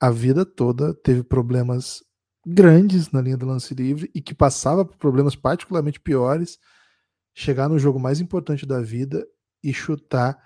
a 0.00 0.10
vida 0.10 0.44
toda 0.44 0.94
teve 0.94 1.22
problemas 1.22 2.02
grandes 2.46 3.10
na 3.10 3.20
linha 3.20 3.36
do 3.36 3.46
lance 3.46 3.74
livre 3.74 4.10
e 4.14 4.20
que 4.20 4.34
passava 4.34 4.84
por 4.84 4.96
problemas 4.96 5.34
particularmente 5.34 6.00
piores, 6.00 6.58
chegar 7.34 7.68
no 7.68 7.78
jogo 7.78 7.98
mais 7.98 8.20
importante 8.20 8.66
da 8.66 8.80
vida 8.80 9.26
e 9.62 9.72
chutar 9.72 10.38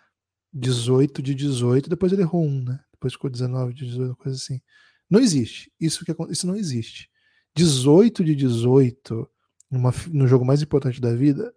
18 0.52 1.22
de 1.22 1.34
18, 1.34 1.90
depois 1.90 2.12
ele 2.12 2.22
errou 2.22 2.44
um, 2.44 2.62
né? 2.62 2.80
Depois 2.92 3.12
ficou 3.12 3.30
19 3.30 3.74
de 3.74 3.86
18, 3.86 4.16
coisa 4.16 4.36
assim. 4.36 4.60
Não 5.08 5.20
existe. 5.20 5.72
Isso 5.80 6.04
que 6.04 6.14
isso 6.30 6.46
não 6.46 6.56
existe. 6.56 7.10
18 7.54 8.24
de 8.24 8.34
18 8.34 9.28
numa, 9.70 9.92
no 10.10 10.26
jogo 10.26 10.44
mais 10.44 10.62
importante 10.62 11.00
da 11.00 11.14
vida 11.14 11.52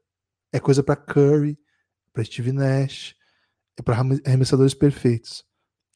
é 0.51 0.59
coisa 0.59 0.83
para 0.83 0.95
Curry, 0.95 1.57
para 2.13 2.23
Steve 2.23 2.51
Nash, 2.51 3.15
é 3.77 3.81
para 3.81 3.95
arremessadores 4.25 4.73
perfeitos. 4.73 5.43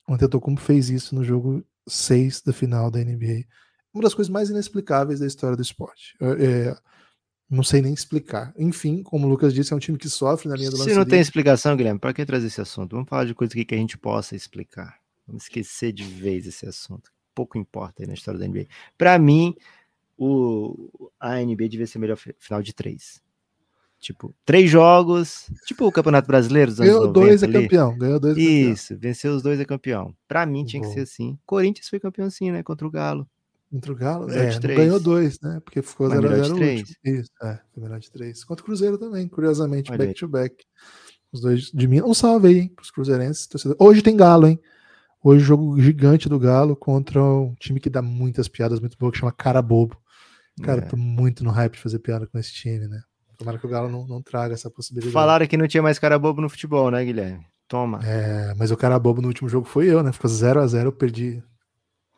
O 0.08 0.14
Antetokounmpo 0.14 0.62
fez 0.62 0.90
isso 0.90 1.14
no 1.14 1.24
jogo 1.24 1.66
6 1.88 2.42
da 2.42 2.54
final 2.54 2.90
da 2.90 3.00
NBA. 3.00 3.46
Uma 3.96 4.04
das 4.04 4.14
coisas 4.14 4.30
mais 4.30 4.50
inexplicáveis 4.50 5.22
da 5.22 5.26
história 5.26 5.56
do 5.56 5.62
esporte. 5.62 6.18
É, 6.22 6.76
não 7.50 7.64
sei 7.64 7.82
nem 7.82 7.94
explicar. 7.94 8.54
Enfim, 8.58 9.02
como 9.02 9.26
o 9.26 9.30
Lucas 9.30 9.54
disse, 9.54 9.72
é 9.72 9.76
um 9.76 9.80
time 9.80 9.98
que 9.98 10.10
sofre 10.10 10.50
na 10.50 10.56
linha 10.58 10.70
do 10.70 10.76
lance. 10.76 10.90
Se 10.90 10.98
não 10.98 11.06
tem 11.06 11.22
explicação, 11.22 11.78
Guilherme, 11.78 11.98
para 11.98 12.14
que 12.14 12.26
trazer 12.26 12.48
esse 12.48 12.60
assunto? 12.60 12.92
Vamos 12.92 13.08
falar 13.08 13.24
de 13.24 13.34
coisa 13.34 13.54
que 13.54 13.74
a 13.74 13.78
gente 13.78 13.98
possa 13.98 14.36
explicar. 14.36 15.00
Vamos 15.26 15.44
esquecer 15.44 15.94
de 15.94 16.04
vez 16.04 16.46
esse 16.46 16.68
assunto. 16.68 17.10
Pouco 17.34 17.58
importa 17.58 18.04
aí 18.04 18.08
na 18.08 18.14
história 18.16 18.38
da 18.38 18.46
NBA. 18.46 18.68
Para 18.98 19.18
mim, 19.18 19.56
o, 20.18 21.10
a 21.18 21.38
NBA 21.38 21.70
devia 21.70 21.88
ser 21.88 21.98
melhor 21.98 22.18
final 22.18 22.62
de 22.62 22.74
três. 22.74 23.24
Tipo, 23.98 24.36
três 24.44 24.70
jogos, 24.70 25.50
tipo 25.66 25.88
o 25.88 25.92
Campeonato 25.92 26.28
Brasileiro 26.28 26.70
dos 26.70 26.82
anos 26.82 26.94
Ganhou 26.94 27.12
dois 27.12 27.42
é 27.42 27.48
campeão, 27.48 27.98
ganhou 27.98 28.20
dois 28.20 28.38
Isso, 28.38 28.90
campeão. 28.90 29.00
venceu 29.00 29.36
os 29.36 29.42
dois 29.42 29.60
é 29.60 29.66
campeão. 29.66 30.14
Pra 30.28 30.46
mim 30.46 30.66
tinha 30.66 30.82
Bom. 30.82 30.88
que 30.88 30.94
ser 30.94 31.00
assim. 31.00 31.40
Corinthians 31.46 31.88
foi 31.88 32.00
campeão 32.00 32.28
assim, 32.28 32.52
né, 32.52 32.62
contra 32.62 32.86
o 32.86 32.92
Galo. 32.92 33.28
Contra 33.72 33.92
o 33.92 33.96
Galo? 33.96 34.32
É, 34.32 34.58
ganhou 34.60 35.00
dois, 35.00 35.40
né, 35.42 35.60
porque 35.64 35.82
ficou 35.82 36.08
0x0 36.08 36.84
Isso, 37.04 37.32
é, 37.44 37.60
foi 37.74 37.84
melhor 37.84 38.00
de 38.00 38.12
três. 38.12 38.44
Contra 38.44 38.64
o 38.64 38.66
Cruzeiro 38.66 38.98
também, 38.98 39.28
curiosamente, 39.28 39.92
back 39.96 40.14
to 40.14 40.28
back. 40.28 40.56
Os 41.32 41.42
dois 41.42 41.64
de 41.72 41.88
mim. 41.88 42.02
Um 42.02 42.14
salve 42.14 42.48
aí, 42.48 42.60
hein, 42.60 42.72
pros 42.74 42.92
cruzeirenses. 42.92 43.48
Torcedores. 43.48 43.82
Hoje 43.82 44.02
tem 44.02 44.16
Galo, 44.16 44.48
hein. 44.48 44.60
Hoje 45.22 45.44
jogo 45.44 45.80
gigante 45.82 46.30
do 46.30 46.40
Galo 46.40 46.76
contra 46.76 47.22
um 47.22 47.56
time 47.56 47.80
que 47.80 47.90
dá 47.90 48.02
muitas 48.02 48.48
piadas 48.48 48.80
muito 48.80 48.98
boas, 48.98 49.12
que 49.14 49.20
chama 49.20 49.32
Cara 49.32 49.62
Bobo. 49.62 49.98
Cara, 50.64 50.82
é. 50.82 50.86
tô 50.86 50.96
muito 50.96 51.44
no 51.44 51.50
hype 51.50 51.74
de 51.74 51.80
fazer 51.80 52.00
piada 52.00 52.28
com 52.28 52.38
esse 52.38 52.54
time, 52.54 52.88
né? 52.88 53.02
Tomara 53.38 53.58
que 53.58 53.66
o 53.66 53.70
Galo 53.70 53.90
não, 53.90 54.08
não 54.08 54.22
traga 54.22 54.54
essa 54.54 54.70
possibilidade. 54.70 55.12
Falaram 55.12 55.46
que 55.46 55.58
não 55.58 55.68
tinha 55.68 55.84
mais 55.84 56.00
cara 56.00 56.18
bobo 56.18 56.42
no 56.42 56.50
futebol, 56.50 56.90
né, 56.90 57.04
Guilherme? 57.04 57.46
Toma. 57.68 58.00
É, 58.06 58.54
mas 58.56 58.72
o 58.72 58.78
cara 58.78 58.98
bobo 58.98 59.22
no 59.22 59.28
último 59.28 59.50
jogo 59.50 59.68
foi 59.68 59.88
eu, 59.88 60.02
né? 60.02 60.12
Ficou 60.12 60.30
0 60.30 60.62
a 60.62 60.68
0 60.68 60.88
eu 60.88 60.94
perdi 60.94 61.44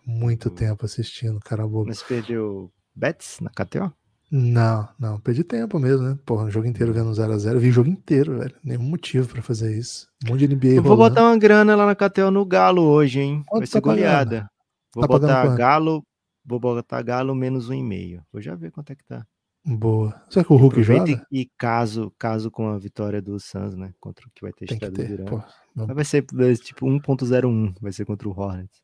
muito 0.07 0.49
hum. 0.49 0.55
tempo 0.55 0.85
assistindo 0.85 1.39
cara 1.39 1.67
bobo. 1.67 1.87
Mas 1.87 2.01
perdeu 2.01 2.71
bets 2.95 3.39
na 3.41 3.49
KTO? 3.49 3.93
Não, 4.29 4.89
não, 4.99 5.19
perdi 5.19 5.43
tempo 5.43 5.79
mesmo, 5.79 6.05
né? 6.05 6.19
Porra, 6.25 6.45
o 6.45 6.51
jogo 6.51 6.67
inteiro 6.67 6.91
vendo 6.91 7.11
0x0. 7.11 7.53
Eu 7.53 7.59
vi 7.59 7.69
o 7.69 7.73
jogo 7.73 7.89
inteiro, 7.89 8.39
velho. 8.39 8.55
Nenhum 8.61 8.83
motivo 8.83 9.27
pra 9.27 9.41
fazer 9.41 9.77
isso. 9.77 10.07
Um 10.25 10.31
monte 10.31 10.47
de 10.47 10.55
NBA. 10.55 10.75
Eu 10.75 10.83
vou 10.83 10.97
botar 10.97 11.23
uma 11.23 11.37
grana 11.37 11.75
lá 11.75 11.85
na 11.85 11.95
KTO 11.95 12.31
no 12.31 12.45
Galo 12.45 12.81
hoje, 12.81 13.21
hein? 13.21 13.43
Quanto 13.47 13.61
Vai 13.61 13.67
ser 13.67 13.73
tá 13.73 13.79
goleada. 13.79 14.49
Vou 14.93 15.01
tá 15.01 15.07
botar 15.07 15.55
Galo 15.55 16.03
Vou 16.47 16.61
botar 16.61 17.01
Galo 17.01 17.35
menos 17.35 17.67
um 17.67 17.73
e 17.73 17.83
meio. 17.83 18.23
Vou 18.31 18.41
já 18.41 18.55
ver 18.55 18.71
quanto 18.71 18.91
é 18.91 18.95
que 18.95 19.03
tá. 19.03 19.27
Boa. 19.65 20.15
Será 20.29 20.45
que 20.45 20.53
o 20.53 20.55
Hulk 20.55 20.81
joga? 20.81 21.27
E 21.29 21.45
caso, 21.57 22.09
caso 22.17 22.49
com 22.49 22.69
a 22.69 22.77
vitória 22.77 23.21
do 23.21 23.37
Suns, 23.37 23.75
né? 23.75 23.93
Contra 23.99 24.25
o 24.25 24.31
que 24.33 24.41
vai 24.41 24.53
ter 24.53 24.65
Tem 24.65 24.77
estado 24.77 24.93
Durant. 24.93 25.43
Vai 25.75 26.05
ser 26.05 26.25
tipo 26.63 26.87
1.01, 26.87 27.75
vai 27.81 27.91
ser 27.91 28.05
contra 28.05 28.29
o 28.29 28.31
Hornets. 28.31 28.81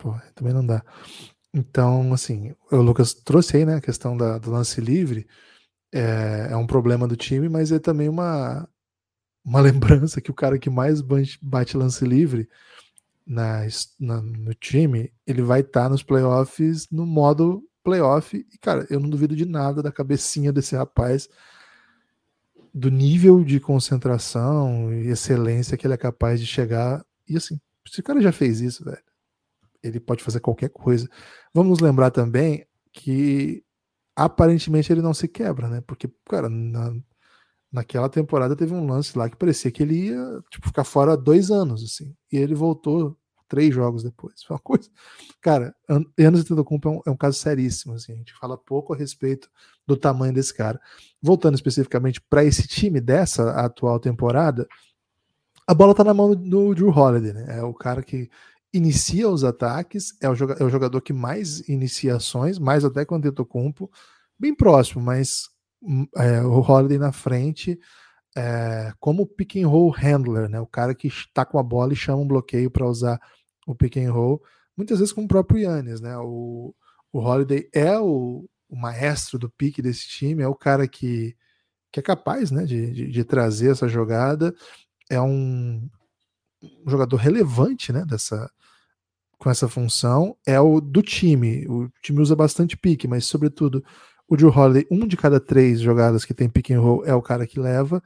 Pô, 0.00 0.18
também 0.34 0.54
não 0.54 0.64
dá. 0.64 0.82
Então, 1.52 2.12
assim, 2.14 2.54
o 2.72 2.76
Lucas 2.76 3.12
trouxe 3.12 3.58
aí, 3.58 3.66
né, 3.66 3.76
a 3.76 3.80
questão 3.80 4.16
da, 4.16 4.38
do 4.38 4.50
lance 4.50 4.80
livre. 4.80 5.26
É, 5.92 6.48
é 6.52 6.56
um 6.56 6.66
problema 6.66 7.06
do 7.06 7.16
time, 7.16 7.48
mas 7.48 7.70
é 7.70 7.78
também 7.78 8.08
uma, 8.08 8.66
uma 9.44 9.60
lembrança 9.60 10.20
que 10.20 10.30
o 10.30 10.34
cara 10.34 10.58
que 10.58 10.70
mais 10.70 11.02
bate 11.42 11.76
lance 11.76 12.04
livre 12.04 12.48
na, 13.26 13.66
na, 13.98 14.22
no 14.22 14.54
time, 14.54 15.12
ele 15.26 15.42
vai 15.42 15.60
estar 15.60 15.84
tá 15.84 15.88
nos 15.90 16.02
playoffs 16.02 16.88
no 16.90 17.04
modo 17.04 17.62
playoff. 17.84 18.36
E, 18.36 18.58
cara, 18.58 18.86
eu 18.88 18.98
não 18.98 19.10
duvido 19.10 19.36
de 19.36 19.44
nada 19.44 19.82
da 19.82 19.92
cabecinha 19.92 20.52
desse 20.52 20.74
rapaz, 20.76 21.28
do 22.72 22.90
nível 22.90 23.44
de 23.44 23.60
concentração 23.60 24.94
e 24.94 25.08
excelência 25.08 25.76
que 25.76 25.86
ele 25.86 25.94
é 25.94 25.98
capaz 25.98 26.40
de 26.40 26.46
chegar. 26.46 27.04
E 27.28 27.36
assim, 27.36 27.60
se 27.86 28.00
o 28.00 28.02
cara 28.02 28.20
já 28.22 28.32
fez 28.32 28.60
isso, 28.60 28.84
velho, 28.84 29.09
ele 29.82 30.00
pode 30.00 30.22
fazer 30.22 30.40
qualquer 30.40 30.70
coisa. 30.70 31.08
Vamos 31.54 31.80
lembrar 31.80 32.10
também 32.10 32.66
que 32.92 33.64
aparentemente 34.14 34.92
ele 34.92 35.02
não 35.02 35.14
se 35.14 35.28
quebra, 35.28 35.68
né? 35.68 35.80
Porque, 35.86 36.10
cara, 36.28 36.48
na, 36.48 36.94
naquela 37.72 38.08
temporada 38.08 38.56
teve 38.56 38.74
um 38.74 38.86
lance 38.86 39.16
lá 39.16 39.28
que 39.28 39.36
parecia 39.36 39.70
que 39.70 39.82
ele 39.82 40.08
ia 40.08 40.42
tipo, 40.50 40.66
ficar 40.66 40.84
fora 40.84 41.16
dois 41.16 41.50
anos, 41.50 41.82
assim. 41.82 42.14
E 42.32 42.36
ele 42.36 42.54
voltou 42.54 43.16
três 43.48 43.74
jogos 43.74 44.02
depois. 44.02 44.42
Foi 44.44 44.54
uma 44.54 44.62
coisa. 44.62 44.88
Cara, 45.40 45.74
Anos 45.88 46.44
de 46.44 46.52
é 46.52 46.54
um, 46.54 47.00
é 47.06 47.10
um 47.10 47.16
caso 47.16 47.38
seríssimo. 47.38 47.94
Assim, 47.94 48.12
a 48.12 48.16
gente 48.16 48.32
fala 48.34 48.56
pouco 48.56 48.94
a 48.94 48.96
respeito 48.96 49.50
do 49.86 49.96
tamanho 49.96 50.32
desse 50.32 50.54
cara. 50.54 50.80
Voltando 51.20 51.56
especificamente 51.56 52.20
para 52.20 52.44
esse 52.44 52.66
time 52.66 53.00
dessa 53.00 53.50
atual 53.52 53.98
temporada, 53.98 54.66
a 55.66 55.74
bola 55.74 55.94
tá 55.94 56.04
na 56.04 56.14
mão 56.14 56.34
do 56.34 56.74
Drew 56.74 56.90
Holiday, 56.90 57.32
né? 57.32 57.58
É 57.58 57.62
o 57.62 57.74
cara 57.74 58.02
que 58.02 58.30
inicia 58.72 59.28
os 59.28 59.44
ataques, 59.44 60.14
é 60.20 60.28
o, 60.28 60.34
jogador, 60.34 60.62
é 60.62 60.66
o 60.66 60.70
jogador 60.70 61.00
que 61.00 61.12
mais 61.12 61.68
iniciações, 61.68 62.58
mais 62.58 62.84
até 62.84 63.04
que 63.04 63.12
o 63.12 63.16
Antetokounmpo, 63.16 63.90
bem 64.38 64.54
próximo, 64.54 65.02
mas 65.02 65.48
hum, 65.82 66.06
é, 66.16 66.42
o 66.42 66.60
Holiday 66.60 66.98
na 66.98 67.12
frente 67.12 67.78
é, 68.36 68.92
como 69.00 69.26
pick 69.26 69.56
and 69.56 69.68
roll 69.68 69.90
handler, 69.90 70.48
né? 70.48 70.60
O 70.60 70.66
cara 70.66 70.94
que 70.94 71.08
está 71.08 71.44
com 71.44 71.58
a 71.58 71.62
bola 71.62 71.92
e 71.92 71.96
chama 71.96 72.22
um 72.22 72.28
bloqueio 72.28 72.70
para 72.70 72.86
usar 72.86 73.20
o 73.66 73.74
pick 73.74 73.96
and 73.96 74.12
roll, 74.12 74.42
muitas 74.76 74.98
vezes 74.98 75.12
com 75.12 75.24
o 75.24 75.28
próprio 75.28 75.58
Yannis, 75.58 76.00
né? 76.00 76.16
O, 76.18 76.74
o 77.12 77.18
Holiday 77.18 77.68
é 77.72 77.98
o, 77.98 78.48
o 78.68 78.76
maestro 78.76 79.38
do 79.38 79.50
pique 79.50 79.82
desse 79.82 80.08
time, 80.08 80.42
é 80.42 80.48
o 80.48 80.54
cara 80.54 80.86
que 80.86 81.36
que 81.92 82.00
é 82.00 82.02
capaz 82.02 82.50
né, 82.50 82.64
de, 82.64 82.92
de, 82.92 83.06
de 83.08 83.24
trazer 83.24 83.72
essa 83.72 83.88
jogada. 83.88 84.54
É 85.08 85.20
um, 85.20 85.88
um 86.62 86.88
jogador 86.90 87.16
relevante 87.16 87.92
né, 87.92 88.04
dessa, 88.04 88.50
com 89.40 89.50
essa 89.50 89.66
função. 89.66 90.36
É 90.46 90.60
o 90.60 90.80
do 90.80 91.02
time. 91.02 91.66
O 91.66 91.90
time 92.02 92.20
usa 92.20 92.36
bastante 92.36 92.76
pique, 92.76 93.08
mas, 93.08 93.24
sobretudo, 93.24 93.82
o 94.28 94.36
Drew 94.36 94.50
Holiday, 94.50 94.86
um 94.90 95.08
de 95.08 95.16
cada 95.16 95.40
três 95.40 95.80
jogadas 95.80 96.24
que 96.24 96.34
tem 96.34 96.48
pick 96.48 96.70
and 96.70 96.80
roll 96.80 97.04
é 97.04 97.14
o 97.14 97.22
cara 97.22 97.46
que 97.46 97.58
leva. 97.58 98.00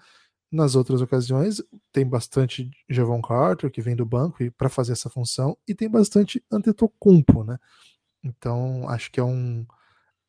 Nas 0.50 0.76
outras 0.76 1.02
ocasiões, 1.02 1.60
tem 1.92 2.06
bastante 2.06 2.70
Javon 2.88 3.20
Carter, 3.20 3.70
que 3.70 3.82
vem 3.82 3.96
do 3.96 4.06
banco 4.06 4.38
para 4.56 4.68
fazer 4.68 4.92
essa 4.92 5.10
função, 5.10 5.58
e 5.66 5.74
tem 5.74 5.90
bastante 5.90 6.42
Antetokounmpo, 6.50 7.42
né? 7.42 7.58
Então, 8.22 8.88
acho 8.88 9.10
que 9.10 9.18
é, 9.18 9.24
um, 9.24 9.66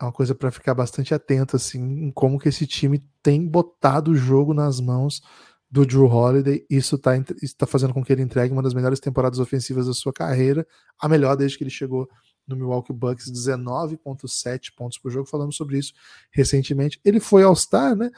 é 0.01 0.03
uma 0.03 0.11
coisa 0.11 0.33
para 0.33 0.49
ficar 0.49 0.73
bastante 0.73 1.13
atento, 1.13 1.55
assim, 1.55 1.79
em 1.79 2.11
como 2.11 2.39
que 2.39 2.49
esse 2.49 2.65
time 2.65 3.03
tem 3.21 3.47
botado 3.47 4.11
o 4.11 4.15
jogo 4.15 4.53
nas 4.53 4.79
mãos 4.79 5.21
do 5.69 5.85
Drew 5.85 6.05
Holiday. 6.05 6.65
Isso 6.69 6.95
está 6.95 7.11
tá 7.57 7.65
fazendo 7.65 7.93
com 7.93 8.03
que 8.03 8.11
ele 8.11 8.21
entregue 8.21 8.53
uma 8.53 8.63
das 8.63 8.73
melhores 8.73 8.99
temporadas 8.99 9.39
ofensivas 9.39 9.87
da 9.87 9.93
sua 9.93 10.13
carreira, 10.13 10.65
a 10.99 11.07
melhor 11.07 11.35
desde 11.35 11.57
que 11.57 11.63
ele 11.63 11.71
chegou 11.71 12.09
no 12.47 12.55
Milwaukee 12.55 12.93
Bucks, 12.93 13.31
19,7 13.31 14.73
pontos 14.75 14.97
por 14.97 15.11
jogo. 15.11 15.27
Falamos 15.27 15.55
sobre 15.55 15.77
isso 15.77 15.93
recentemente. 16.31 16.99
Ele 17.03 17.19
foi 17.19 17.43
All-Star, 17.43 17.95
né? 17.95 18.11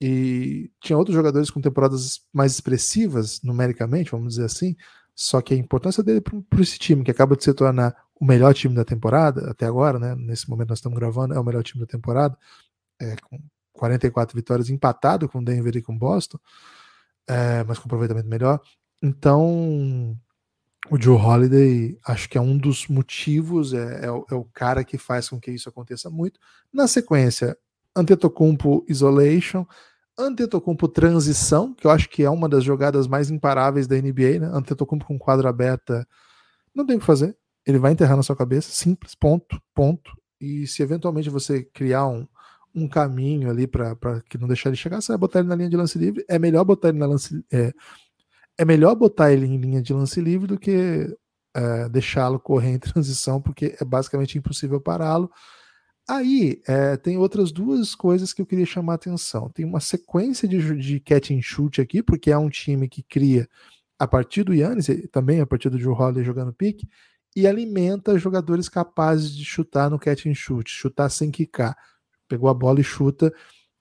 E 0.00 0.70
tinha 0.80 0.96
outros 0.96 1.14
jogadores 1.14 1.50
com 1.50 1.60
temporadas 1.60 2.20
mais 2.32 2.52
expressivas, 2.52 3.40
numericamente, 3.42 4.12
vamos 4.12 4.34
dizer 4.34 4.44
assim. 4.44 4.76
Só 5.14 5.40
que 5.40 5.52
a 5.52 5.56
importância 5.56 6.02
dele 6.02 6.20
para 6.20 6.60
esse 6.60 6.78
time, 6.78 7.02
que 7.02 7.10
acaba 7.10 7.36
de 7.36 7.42
se 7.42 7.52
tornar 7.52 7.94
o 8.14 8.24
melhor 8.24 8.54
time 8.54 8.74
da 8.74 8.84
temporada, 8.84 9.50
até 9.50 9.66
agora, 9.66 9.98
né? 9.98 10.14
Nesse 10.14 10.48
momento 10.48 10.68
nós 10.70 10.78
estamos 10.78 10.98
gravando, 10.98 11.34
é 11.34 11.40
o 11.40 11.44
melhor 11.44 11.62
time 11.62 11.80
da 11.80 11.90
temporada, 11.90 12.38
é, 13.00 13.16
com 13.16 13.40
44 13.72 14.36
vitórias, 14.36 14.70
empatado 14.70 15.28
com 15.28 15.42
Denver 15.42 15.76
e 15.76 15.82
com 15.82 15.96
Boston, 15.96 16.38
é, 17.28 17.62
mas 17.64 17.78
com 17.78 17.86
aproveitamento 17.86 18.28
melhor. 18.28 18.60
Então, 19.02 20.18
o 20.90 21.00
Joe 21.00 21.16
Holiday, 21.16 21.98
acho 22.06 22.28
que 22.28 22.38
é 22.38 22.40
um 22.40 22.56
dos 22.56 22.88
motivos, 22.88 23.74
é, 23.74 24.06
é, 24.06 24.10
o, 24.10 24.26
é, 24.30 24.34
o, 24.34 24.44
cara 24.44 24.82
que 24.82 24.96
faz 24.96 25.28
com 25.28 25.38
que 25.38 25.50
isso 25.50 25.68
aconteça 25.68 26.08
muito. 26.08 26.40
Na 26.72 26.88
sequência, 26.88 27.56
Antetokounmpo 27.94 28.84
Isolation, 28.88 29.66
Antetokounmpo 30.18 30.88
Transição, 30.88 31.74
que 31.74 31.86
eu 31.86 31.90
acho 31.90 32.08
que 32.08 32.22
é 32.22 32.30
uma 32.30 32.48
das 32.48 32.64
jogadas 32.64 33.06
mais 33.06 33.30
imparáveis 33.30 33.86
da 33.86 33.96
NBA, 33.96 34.40
né? 34.40 34.50
Antetokounmpo 34.52 35.06
com 35.06 35.18
quadra 35.18 35.48
aberta, 35.48 36.06
não 36.74 36.86
tem 36.86 36.96
o 36.96 37.00
que 37.00 37.06
fazer, 37.06 37.36
ele 37.66 37.78
vai 37.78 37.92
enterrar 37.92 38.16
na 38.16 38.22
sua 38.22 38.36
cabeça, 38.36 38.70
simples, 38.70 39.14
ponto, 39.14 39.60
ponto. 39.74 40.10
E 40.40 40.66
se 40.66 40.82
eventualmente 40.82 41.28
você 41.28 41.62
criar 41.62 42.06
um, 42.06 42.26
um 42.84 42.88
caminho 42.88 43.50
ali 43.50 43.66
para 43.66 44.22
que 44.28 44.38
não 44.38 44.48
deixar 44.48 44.70
ele 44.70 44.76
chegar, 44.76 45.00
você 45.00 45.12
vai 45.12 45.18
botar 45.18 45.40
ele 45.40 45.48
na 45.48 45.54
linha 45.54 45.70
de 45.70 45.76
lance 45.76 45.98
livre, 45.98 46.24
é 46.28 46.38
melhor 46.38 46.64
botar 46.64 46.88
ele 46.88 46.98
na 46.98 47.06
lance... 47.06 47.44
É, 47.52 47.72
é 48.60 48.64
melhor 48.64 48.94
botar 48.96 49.32
ele 49.32 49.46
em 49.46 49.56
linha 49.56 49.80
de 49.80 49.92
lance 49.92 50.20
livre 50.20 50.48
do 50.48 50.58
que 50.58 51.16
é, 51.54 51.88
deixá-lo 51.88 52.40
correr 52.40 52.70
em 52.70 52.78
transição, 52.80 53.40
porque 53.40 53.76
é 53.80 53.84
basicamente 53.84 54.36
impossível 54.36 54.80
pará-lo. 54.80 55.30
Aí 56.08 56.62
é, 56.66 56.96
tem 56.96 57.18
outras 57.18 57.52
duas 57.52 57.94
coisas 57.94 58.32
que 58.32 58.40
eu 58.40 58.46
queria 58.46 58.64
chamar 58.64 58.94
a 58.94 58.96
atenção. 58.96 59.50
Tem 59.50 59.64
uma 59.64 59.78
sequência 59.80 60.48
de, 60.48 60.76
de 60.76 61.00
catch 61.00 61.30
and 61.30 61.42
shoot 61.42 61.80
aqui, 61.80 62.02
porque 62.02 62.30
é 62.30 62.38
um 62.38 62.48
time 62.48 62.88
que 62.88 63.02
cria 63.02 63.46
a 63.98 64.06
partir 64.06 64.42
do 64.42 64.54
Yannis, 64.54 64.86
também 65.12 65.40
a 65.40 65.46
partir 65.46 65.68
do 65.68 65.78
Joe 65.78 65.94
Holiday 65.94 66.24
jogando 66.24 66.52
pique, 66.52 66.88
e 67.36 67.46
alimenta 67.46 68.18
jogadores 68.18 68.68
capazes 68.68 69.36
de 69.36 69.44
chutar 69.44 69.90
no 69.90 69.98
catch 69.98 70.26
and 70.26 70.34
shoot, 70.34 70.70
chutar 70.70 71.10
sem 71.10 71.30
quicar. 71.30 71.76
Pegou 72.28 72.48
a 72.48 72.54
bola 72.54 72.80
e 72.80 72.84
chuta 72.84 73.32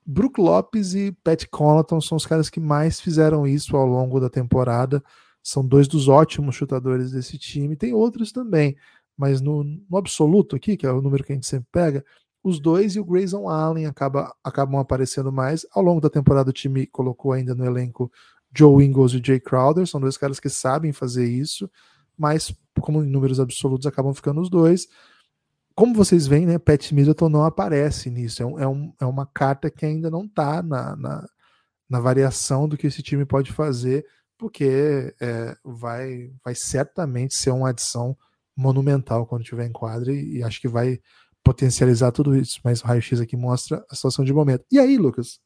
Brook 0.09 0.39
Lopes 0.39 0.93
e 0.93 1.11
Pat 1.11 1.45
Connaughton 1.51 1.99
são 1.99 2.15
os 2.15 2.25
caras 2.25 2.49
que 2.49 2.61
mais 2.61 2.97
fizeram 2.97 3.45
isso 3.45 3.75
ao 3.75 3.85
longo 3.85 4.21
da 4.21 4.29
temporada. 4.29 5.03
São 5.43 5.67
dois 5.67 5.85
dos 5.85 6.07
ótimos 6.07 6.55
chutadores 6.55 7.11
desse 7.11 7.37
time. 7.37 7.75
Tem 7.75 7.93
outros 7.93 8.31
também, 8.31 8.77
mas 9.17 9.41
no, 9.41 9.65
no 9.65 9.97
absoluto 9.97 10.55
aqui, 10.55 10.77
que 10.77 10.85
é 10.85 10.91
o 10.91 11.01
número 11.01 11.25
que 11.25 11.33
a 11.33 11.35
gente 11.35 11.45
sempre 11.45 11.67
pega, 11.73 12.05
os 12.41 12.57
dois 12.57 12.95
e 12.95 13.01
o 13.01 13.05
Grayson 13.05 13.49
Allen 13.49 13.85
acaba, 13.85 14.33
acabam 14.41 14.79
aparecendo 14.79 15.29
mais. 15.29 15.65
Ao 15.73 15.83
longo 15.83 15.99
da 15.99 16.09
temporada, 16.09 16.51
o 16.51 16.53
time 16.53 16.87
colocou 16.87 17.33
ainda 17.33 17.53
no 17.53 17.65
elenco 17.65 18.09
Joe 18.55 18.85
Ingles 18.85 19.11
e 19.11 19.21
Jay 19.21 19.41
Crowder, 19.41 19.85
são 19.85 19.99
dois 19.99 20.15
caras 20.15 20.39
que 20.39 20.47
sabem 20.47 20.93
fazer 20.93 21.27
isso, 21.27 21.69
mas 22.17 22.55
como 22.79 23.03
em 23.03 23.07
números 23.07 23.41
absolutos 23.41 23.85
acabam 23.85 24.13
ficando 24.13 24.39
os 24.39 24.49
dois 24.49 24.87
como 25.78 25.93
vocês 25.93 26.25
veem, 26.25 26.47
né, 26.47 26.57
Pat 26.57 26.91
Middleton 26.91 27.30
não 27.30 27.43
aparece 27.43 28.09
nisso. 28.09 28.41
É, 28.41 28.45
um, 28.47 28.59
é, 28.59 28.67
um, 28.67 28.93
é 28.99 29.05
uma 29.05 29.28
carta 29.28 29.69
que 29.69 29.86
ainda 29.86 30.09
não 30.09 30.25
está 30.25 30.63
na, 30.63 30.95
na, 30.95 31.30
na, 31.88 31.99
variação 31.99 32.67
do 32.67 32.75
que 32.75 32.88
esse 32.88 33.03
time 33.03 33.23
pode 33.25 33.53
fazer, 33.53 34.03
porque 34.39 35.13
é, 35.21 35.55
vai, 35.63 36.32
vai 36.43 36.55
certamente 36.55 37.36
ser 37.36 37.51
uma 37.51 37.69
adição 37.69 38.17
monumental 38.55 39.28
quando 39.28 39.43
tiver 39.43 39.67
em 39.67 39.71
quadra 39.71 40.11
e, 40.11 40.38
e 40.38 40.43
acho 40.43 40.59
que 40.59 40.67
vai 40.67 40.99
potencializar 41.43 42.11
tudo 42.11 42.36
isso. 42.36 42.59
Mas 42.63 42.82
o 42.82 42.88
raio-x 42.88 43.21
aqui 43.21 43.38
mostra 43.38 43.86
a 43.88 43.93
situação 43.93 44.25
de 44.25 44.34
momento. 44.34 44.65
E 44.71 44.80
aí, 44.80 44.97
Lucas? 44.97 45.39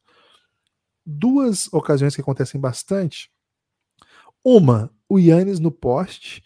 Duas 1.06 1.68
ocasiões 1.74 2.16
que 2.16 2.22
acontecem 2.22 2.60
bastante. 2.60 3.30
Uma, 4.42 4.90
o 5.10 5.20
Yannis 5.20 5.60
no 5.60 5.74
poste 5.74 6.42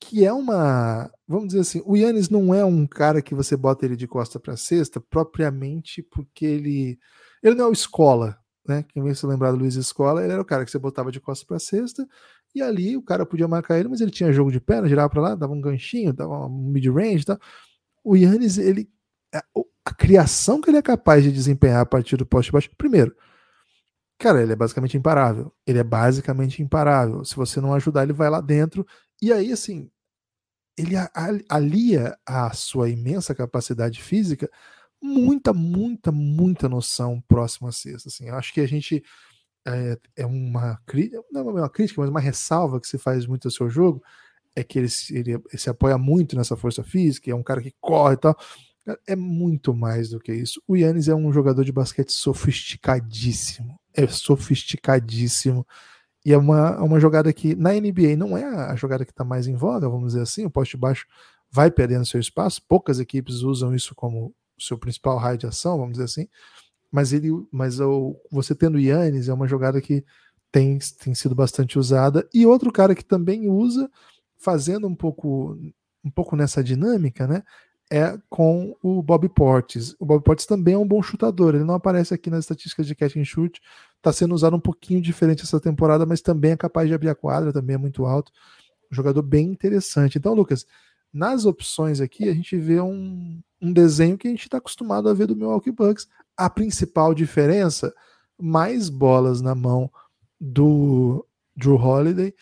que 0.00 0.24
é 0.24 0.32
uma. 0.32 1.10
Vamos 1.26 1.48
dizer 1.48 1.60
assim, 1.60 1.82
o 1.84 1.96
Yannis 1.96 2.28
não 2.30 2.54
é 2.54 2.64
um 2.64 2.86
cara 2.86 3.20
que 3.20 3.34
você 3.34 3.56
bota 3.56 3.84
ele 3.84 3.96
de 3.96 4.06
costa 4.06 4.38
para 4.38 4.56
cesta 4.56 5.00
propriamente 5.00 6.02
porque 6.02 6.46
ele. 6.46 6.98
Ele 7.42 7.54
não 7.54 7.66
é 7.66 7.68
o 7.68 7.72
escola, 7.72 8.38
né? 8.66 8.84
Quem 8.88 9.02
vem 9.02 9.14
se 9.14 9.26
lembrar 9.26 9.52
do 9.52 9.58
Luiz 9.58 9.74
Escola, 9.74 10.22
ele 10.22 10.32
era 10.32 10.42
o 10.42 10.44
cara 10.44 10.64
que 10.64 10.70
você 10.70 10.78
botava 10.78 11.12
de 11.12 11.20
costa 11.20 11.46
para 11.46 11.58
cesta 11.58 12.06
e 12.54 12.62
ali 12.62 12.96
o 12.96 13.02
cara 13.02 13.26
podia 13.26 13.46
marcar 13.46 13.78
ele, 13.78 13.88
mas 13.88 14.00
ele 14.00 14.10
tinha 14.10 14.32
jogo 14.32 14.50
de 14.50 14.60
perna, 14.60 14.88
girava 14.88 15.08
para 15.08 15.20
lá, 15.20 15.34
dava 15.34 15.52
um 15.52 15.60
ganchinho, 15.60 16.12
dava 16.12 16.46
um 16.46 16.70
mid-range 16.70 17.24
tal. 17.24 17.38
O 18.04 18.16
Yannis, 18.16 18.58
ele. 18.58 18.88
A, 19.34 19.42
a 19.84 19.94
criação 19.94 20.60
que 20.60 20.70
ele 20.70 20.78
é 20.78 20.82
capaz 20.82 21.22
de 21.24 21.32
desempenhar 21.32 21.80
a 21.80 21.86
partir 21.86 22.16
do 22.16 22.26
poste 22.26 22.52
baixo. 22.52 22.70
Primeiro, 22.76 23.14
cara, 24.18 24.42
ele 24.42 24.52
é 24.52 24.56
basicamente 24.56 24.96
imparável. 24.96 25.52
Ele 25.66 25.78
é 25.78 25.84
basicamente 25.84 26.62
imparável. 26.62 27.24
Se 27.24 27.36
você 27.36 27.60
não 27.60 27.74
ajudar, 27.74 28.02
ele 28.02 28.12
vai 28.12 28.30
lá 28.30 28.40
dentro 28.40 28.86
e 29.20 29.32
aí, 29.32 29.52
assim, 29.52 29.90
ele 30.76 30.94
alia 31.48 32.16
a 32.24 32.52
sua 32.52 32.88
imensa 32.88 33.34
capacidade 33.34 34.00
física 34.02 34.48
muita, 35.02 35.52
muita, 35.52 36.12
muita 36.12 36.68
noção 36.68 37.20
próxima 37.26 37.68
à 37.68 37.72
sexta. 37.72 38.08
Assim. 38.08 38.28
Eu 38.28 38.36
acho 38.36 38.52
que 38.52 38.60
a 38.60 38.66
gente 38.66 39.02
é, 39.66 39.98
é 40.16 40.26
uma 40.26 40.80
crítica, 40.86 41.22
não 41.30 41.50
é 41.50 41.52
uma 41.52 41.70
crítica, 41.70 42.00
mas 42.00 42.10
uma 42.10 42.20
ressalva 42.20 42.80
que 42.80 42.88
se 42.88 42.98
faz 42.98 43.26
muito 43.26 43.48
ao 43.48 43.52
seu 43.52 43.68
jogo, 43.68 44.02
é 44.54 44.64
que 44.64 44.78
ele, 44.78 44.88
ele, 45.10 45.32
ele 45.32 45.42
se 45.54 45.70
apoia 45.70 45.96
muito 45.96 46.36
nessa 46.36 46.56
força 46.56 46.82
física, 46.82 47.30
é 47.30 47.34
um 47.34 47.42
cara 47.42 47.62
que 47.62 47.74
corre 47.80 48.14
e 48.14 48.18
tal. 48.18 48.36
É 49.06 49.14
muito 49.14 49.74
mais 49.74 50.08
do 50.08 50.18
que 50.18 50.32
isso. 50.32 50.62
O 50.66 50.74
Yannis 50.74 51.08
é 51.08 51.14
um 51.14 51.30
jogador 51.30 51.62
de 51.62 51.72
basquete 51.72 52.10
sofisticadíssimo. 52.10 53.78
É 53.92 54.06
sofisticadíssimo. 54.06 55.66
E 56.28 56.32
é 56.34 56.36
uma, 56.36 56.76
é 56.78 56.82
uma 56.82 57.00
jogada 57.00 57.32
que 57.32 57.54
na 57.54 57.72
NBA 57.72 58.14
não 58.14 58.36
é 58.36 58.44
a 58.44 58.76
jogada 58.76 59.02
que 59.02 59.10
está 59.12 59.24
mais 59.24 59.46
em 59.46 59.56
voga, 59.56 59.88
vamos 59.88 60.08
dizer 60.08 60.20
assim. 60.20 60.44
O 60.44 60.50
poste 60.50 60.76
baixo 60.76 61.06
vai 61.50 61.70
perdendo 61.70 62.04
seu 62.04 62.20
espaço. 62.20 62.60
Poucas 62.68 63.00
equipes 63.00 63.36
usam 63.36 63.74
isso 63.74 63.94
como 63.94 64.34
seu 64.58 64.76
principal 64.76 65.16
raio 65.16 65.38
de 65.38 65.46
ação, 65.46 65.78
vamos 65.78 65.92
dizer 65.92 66.04
assim. 66.04 66.28
Mas 66.92 67.14
ele, 67.14 67.30
mas 67.50 67.80
o, 67.80 68.14
você 68.30 68.54
tendo 68.54 68.78
Yannis 68.78 69.30
é 69.30 69.32
uma 69.32 69.48
jogada 69.48 69.80
que 69.80 70.04
tem, 70.52 70.78
tem 71.02 71.14
sido 71.14 71.34
bastante 71.34 71.78
usada. 71.78 72.28
E 72.34 72.44
outro 72.44 72.70
cara 72.70 72.94
que 72.94 73.06
também 73.06 73.48
usa, 73.48 73.90
fazendo 74.36 74.86
um 74.86 74.94
pouco 74.94 75.58
um 76.04 76.10
pouco 76.10 76.36
nessa 76.36 76.62
dinâmica, 76.62 77.26
né? 77.26 77.42
É 77.90 78.18
com 78.28 78.76
o 78.82 79.02
Bob 79.02 79.28
Portes. 79.28 79.94
O 79.98 80.04
Bob 80.04 80.22
Portes 80.22 80.46
também 80.46 80.74
é 80.74 80.78
um 80.78 80.86
bom 80.86 81.02
chutador, 81.02 81.54
ele 81.54 81.64
não 81.64 81.74
aparece 81.74 82.12
aqui 82.12 82.28
nas 82.30 82.40
estatísticas 82.40 82.86
de 82.86 82.94
catch 82.94 83.16
and 83.16 83.24
shoot, 83.24 83.60
está 83.96 84.12
sendo 84.12 84.34
usado 84.34 84.56
um 84.56 84.60
pouquinho 84.60 85.00
diferente 85.00 85.42
essa 85.42 85.60
temporada, 85.60 86.04
mas 86.04 86.20
também 86.20 86.52
é 86.52 86.56
capaz 86.56 86.88
de 86.88 86.94
abrir 86.94 87.08
a 87.08 87.14
quadra, 87.14 87.52
também 87.52 87.74
é 87.74 87.78
muito 87.78 88.04
alto. 88.04 88.30
Um 88.90 88.94
jogador 88.94 89.22
bem 89.22 89.46
interessante. 89.46 90.18
Então, 90.18 90.34
Lucas, 90.34 90.66
nas 91.12 91.44
opções 91.44 92.00
aqui 92.00 92.28
a 92.28 92.34
gente 92.34 92.56
vê 92.56 92.80
um, 92.80 93.40
um 93.60 93.72
desenho 93.72 94.18
que 94.18 94.28
a 94.28 94.30
gente 94.30 94.44
está 94.44 94.58
acostumado 94.58 95.08
a 95.08 95.14
ver 95.14 95.26
do 95.26 95.36
Milwaukee 95.36 95.72
Bucks. 95.72 96.06
A 96.36 96.48
principal 96.48 97.14
diferença, 97.14 97.92
mais 98.38 98.88
bolas 98.88 99.40
na 99.40 99.54
mão 99.54 99.90
do 100.40 101.26
Drew 101.56 101.76
Holiday, 101.76 102.34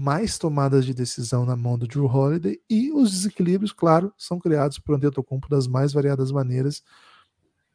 mais 0.00 0.38
tomadas 0.38 0.86
de 0.86 0.94
decisão 0.94 1.44
na 1.44 1.54
mão 1.54 1.76
do 1.76 1.86
Drew 1.86 2.06
Holiday 2.06 2.58
e 2.70 2.90
os 2.90 3.10
desequilíbrios, 3.10 3.70
claro, 3.70 4.10
são 4.16 4.38
criados 4.38 4.78
por 4.78 4.94
Antetokounmpo 4.94 5.46
das 5.46 5.66
mais 5.66 5.92
variadas 5.92 6.32
maneiras. 6.32 6.82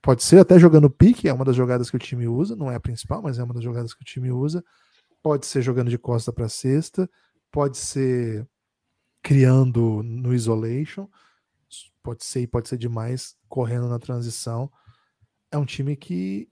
Pode 0.01 0.23
ser 0.23 0.39
até 0.39 0.57
jogando 0.57 0.89
pique, 0.89 1.29
é 1.29 1.33
uma 1.33 1.45
das 1.45 1.55
jogadas 1.55 1.87
que 1.87 1.95
o 1.95 1.99
time 1.99 2.27
usa, 2.27 2.55
não 2.55 2.71
é 2.71 2.75
a 2.75 2.79
principal, 2.79 3.21
mas 3.21 3.37
é 3.37 3.43
uma 3.43 3.53
das 3.53 3.63
jogadas 3.63 3.93
que 3.93 4.01
o 4.01 4.05
time 4.05 4.31
usa. 4.31 4.65
Pode 5.21 5.45
ser 5.45 5.61
jogando 5.61 5.91
de 5.91 5.99
costa 5.99 6.33
para 6.33 6.49
cesta, 6.49 7.07
pode 7.51 7.77
ser 7.77 8.47
criando 9.21 10.01
no 10.01 10.33
isolation, 10.33 11.07
pode 12.01 12.25
ser 12.25 12.41
e 12.41 12.47
pode 12.47 12.67
ser 12.67 12.77
demais 12.79 13.35
correndo 13.47 13.87
na 13.87 13.99
transição. 13.99 14.71
É 15.51 15.59
um 15.59 15.65
time 15.65 15.95
que 15.95 16.49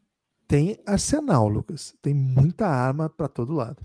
tem 0.47 0.79
arsenal, 0.85 1.47
Lucas. 1.47 1.95
Tem 1.99 2.13
muita 2.13 2.67
arma 2.67 3.09
para 3.09 3.27
todo 3.27 3.53
lado. 3.53 3.83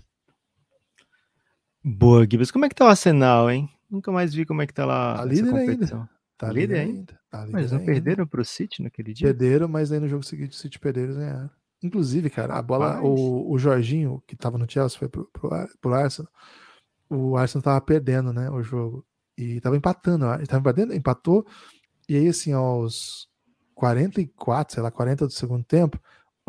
Boa, 1.83 2.23
Gibbs. 2.29 2.51
Como 2.51 2.65
é 2.65 2.69
que 2.69 2.75
tá 2.75 2.85
o 2.85 2.87
Arsenal, 2.89 3.49
hein? 3.49 3.69
Nunca 3.89 4.11
mais 4.11 4.33
vi 4.33 4.45
como 4.45 4.61
é 4.61 4.67
que 4.67 4.73
tá 4.73 4.85
lá 4.85 5.17
Tá 5.17 5.25
líder 5.25 5.49
competição. 5.51 5.99
ainda. 6.01 6.09
Tá 6.37 6.47
Líder 6.51 6.61
líder 6.61 6.79
ainda? 6.79 7.19
Tá 7.29 7.39
líder 7.45 7.51
Mas 7.53 7.71
não 7.71 7.79
ainda. 7.79 7.91
perderam 7.91 8.27
pro 8.27 8.45
City 8.45 8.81
naquele 8.83 9.13
dia? 9.13 9.27
Perderam, 9.27 9.67
mas 9.67 9.91
aí 9.91 9.99
no 9.99 10.07
jogo 10.07 10.23
seguinte 10.23 10.51
o 10.51 10.55
City 10.55 10.79
perderam 10.79 11.13
e 11.13 11.15
ganharam. 11.17 11.49
Inclusive, 11.81 12.29
cara, 12.29 12.55
a 12.57 12.61
bola, 12.61 13.01
o, 13.01 13.51
o 13.51 13.57
Jorginho, 13.57 14.21
que 14.27 14.35
tava 14.35 14.57
no 14.57 14.69
Chelsea, 14.69 14.99
foi 14.99 15.07
pro, 15.09 15.29
pro, 15.31 15.49
pro 15.81 15.93
Arsenal. 15.93 16.31
O 17.09 17.35
Arsenal 17.37 17.63
tava 17.63 17.81
perdendo, 17.81 18.31
né, 18.33 18.49
o 18.49 18.61
jogo. 18.61 19.05
E 19.37 19.59
tava 19.61 19.77
empatando. 19.77 20.25
Ele 20.33 20.45
tava 20.45 20.59
empatando, 20.59 20.93
empatou. 20.93 21.45
E 22.07 22.15
aí, 22.15 22.27
assim, 22.27 22.51
aos 22.53 23.27
44, 23.75 24.73
sei 24.73 24.83
lá, 24.83 24.91
40 24.91 25.25
do 25.27 25.31
segundo 25.33 25.63
tempo, 25.63 25.99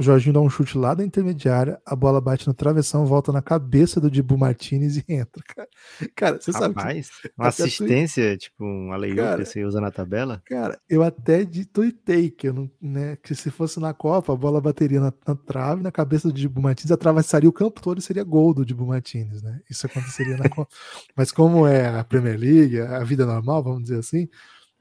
o 0.01 0.03
Jorginho 0.03 0.33
dá 0.33 0.41
um 0.41 0.49
chute 0.49 0.79
lá 0.79 0.95
da 0.95 1.05
intermediária, 1.05 1.79
a 1.85 1.95
bola 1.95 2.23
bate 2.23 2.49
no 2.49 2.55
travessão, 2.55 3.05
volta 3.05 3.31
na 3.31 3.43
cabeça 3.43 4.01
do 4.01 4.11
Dibu 4.11 4.39
Martinez 4.39 4.97
e 4.97 5.05
entra, 5.07 5.43
cara. 5.47 5.69
Cara, 6.17 6.41
você 6.41 6.51
sabe 6.53 6.75
que 6.75 6.81
Rapaz, 6.81 7.11
uma 7.37 7.49
assistência, 7.49 8.35
tipo 8.39 8.65
um 8.65 8.89
Cara, 9.15 9.43
que 9.43 9.45
você 9.45 9.63
usa 9.63 9.79
na 9.79 9.91
tabela? 9.91 10.41
Cara, 10.47 10.81
eu 10.89 11.03
até 11.03 11.45
de- 11.45 11.67
tuitei 11.67 12.31
que 12.31 12.49
eu 12.49 12.55
não, 12.55 12.71
né, 12.81 13.17
que 13.23 13.35
se 13.35 13.51
fosse 13.51 13.79
na 13.79 13.93
Copa, 13.93 14.33
a 14.33 14.37
bola 14.37 14.59
bateria 14.59 15.01
na, 15.01 15.13
na 15.27 15.35
trave, 15.35 15.83
na 15.83 15.93
cabeça 15.93 16.29
do 16.29 16.33
Dibu 16.33 16.63
Martins, 16.63 16.91
atravessaria 16.91 17.49
o 17.49 17.53
campo 17.53 17.83
todo 17.83 17.99
e 17.99 18.03
seria 18.03 18.25
gol 18.25 18.55
do 18.55 18.65
Dibu 18.65 18.87
Martins, 18.87 19.43
né? 19.43 19.61
Isso 19.69 19.85
aconteceria 19.85 20.39
na 20.39 20.49
Copa. 20.49 20.75
Mas 21.15 21.31
como 21.31 21.67
é 21.67 21.89
a 21.99 22.03
Premier 22.03 22.41
League, 22.41 22.81
a 22.81 23.05
vida 23.05 23.27
normal, 23.27 23.63
vamos 23.63 23.83
dizer 23.83 23.99
assim, 23.99 24.31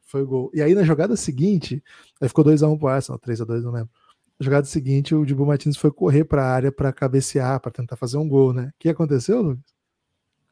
foi 0.06 0.24
gol. 0.24 0.50
E 0.54 0.62
aí 0.62 0.74
na 0.74 0.84
jogada 0.84 1.18
seguinte, 1.18 1.84
aí 2.22 2.30
ficou 2.30 2.46
2x1 2.46 2.80
pro 2.80 2.88
Arsenal, 2.88 3.20
3x2, 3.20 3.64
não 3.64 3.72
lembro. 3.74 3.92
Jogada 4.40 4.66
seguinte, 4.66 5.14
o 5.14 5.26
Dibu 5.26 5.46
Martins 5.46 5.76
foi 5.78 5.92
correr 5.92 6.24
para 6.24 6.44
a 6.44 6.50
área 6.54 6.72
para 6.72 6.94
cabecear, 6.94 7.60
para 7.60 7.72
tentar 7.72 7.96
fazer 7.98 8.18
um 8.18 8.28
gol, 8.28 8.54
né? 8.54 8.68
O 8.68 8.74
que 8.80 8.88
aconteceu, 8.90 9.42
Lucas? 9.42 9.64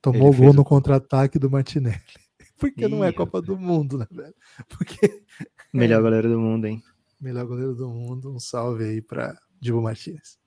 Tomou 0.02 0.28
Ele 0.28 0.30
o 0.30 0.34
gol 0.34 0.40
fez 0.46 0.54
o- 0.54 0.58
no 0.58 0.66
contra-ataque 0.66 1.40
do 1.40 1.50
Martinelli. 1.50 2.02
Porque 2.60 2.88
não 2.88 3.04
é 3.04 3.10
Ih, 3.10 3.14
Copa 3.14 3.42
do 3.42 3.58
Mundo, 3.58 3.98
né, 3.98 4.08
velho? 4.12 4.34
Porque 4.70 5.24
Melhor 5.74 6.02
goleiro 6.02 6.28
do 6.30 6.40
mundo, 6.40 6.66
hein? 6.66 6.82
melhor 7.20 7.46
goleiro 7.46 7.74
do 7.76 7.90
mundo. 7.90 8.34
Um 8.34 8.40
salve 8.40 8.84
aí 8.84 9.02
para 9.02 9.38
Dibu 9.60 9.82
Martins. 9.82 10.38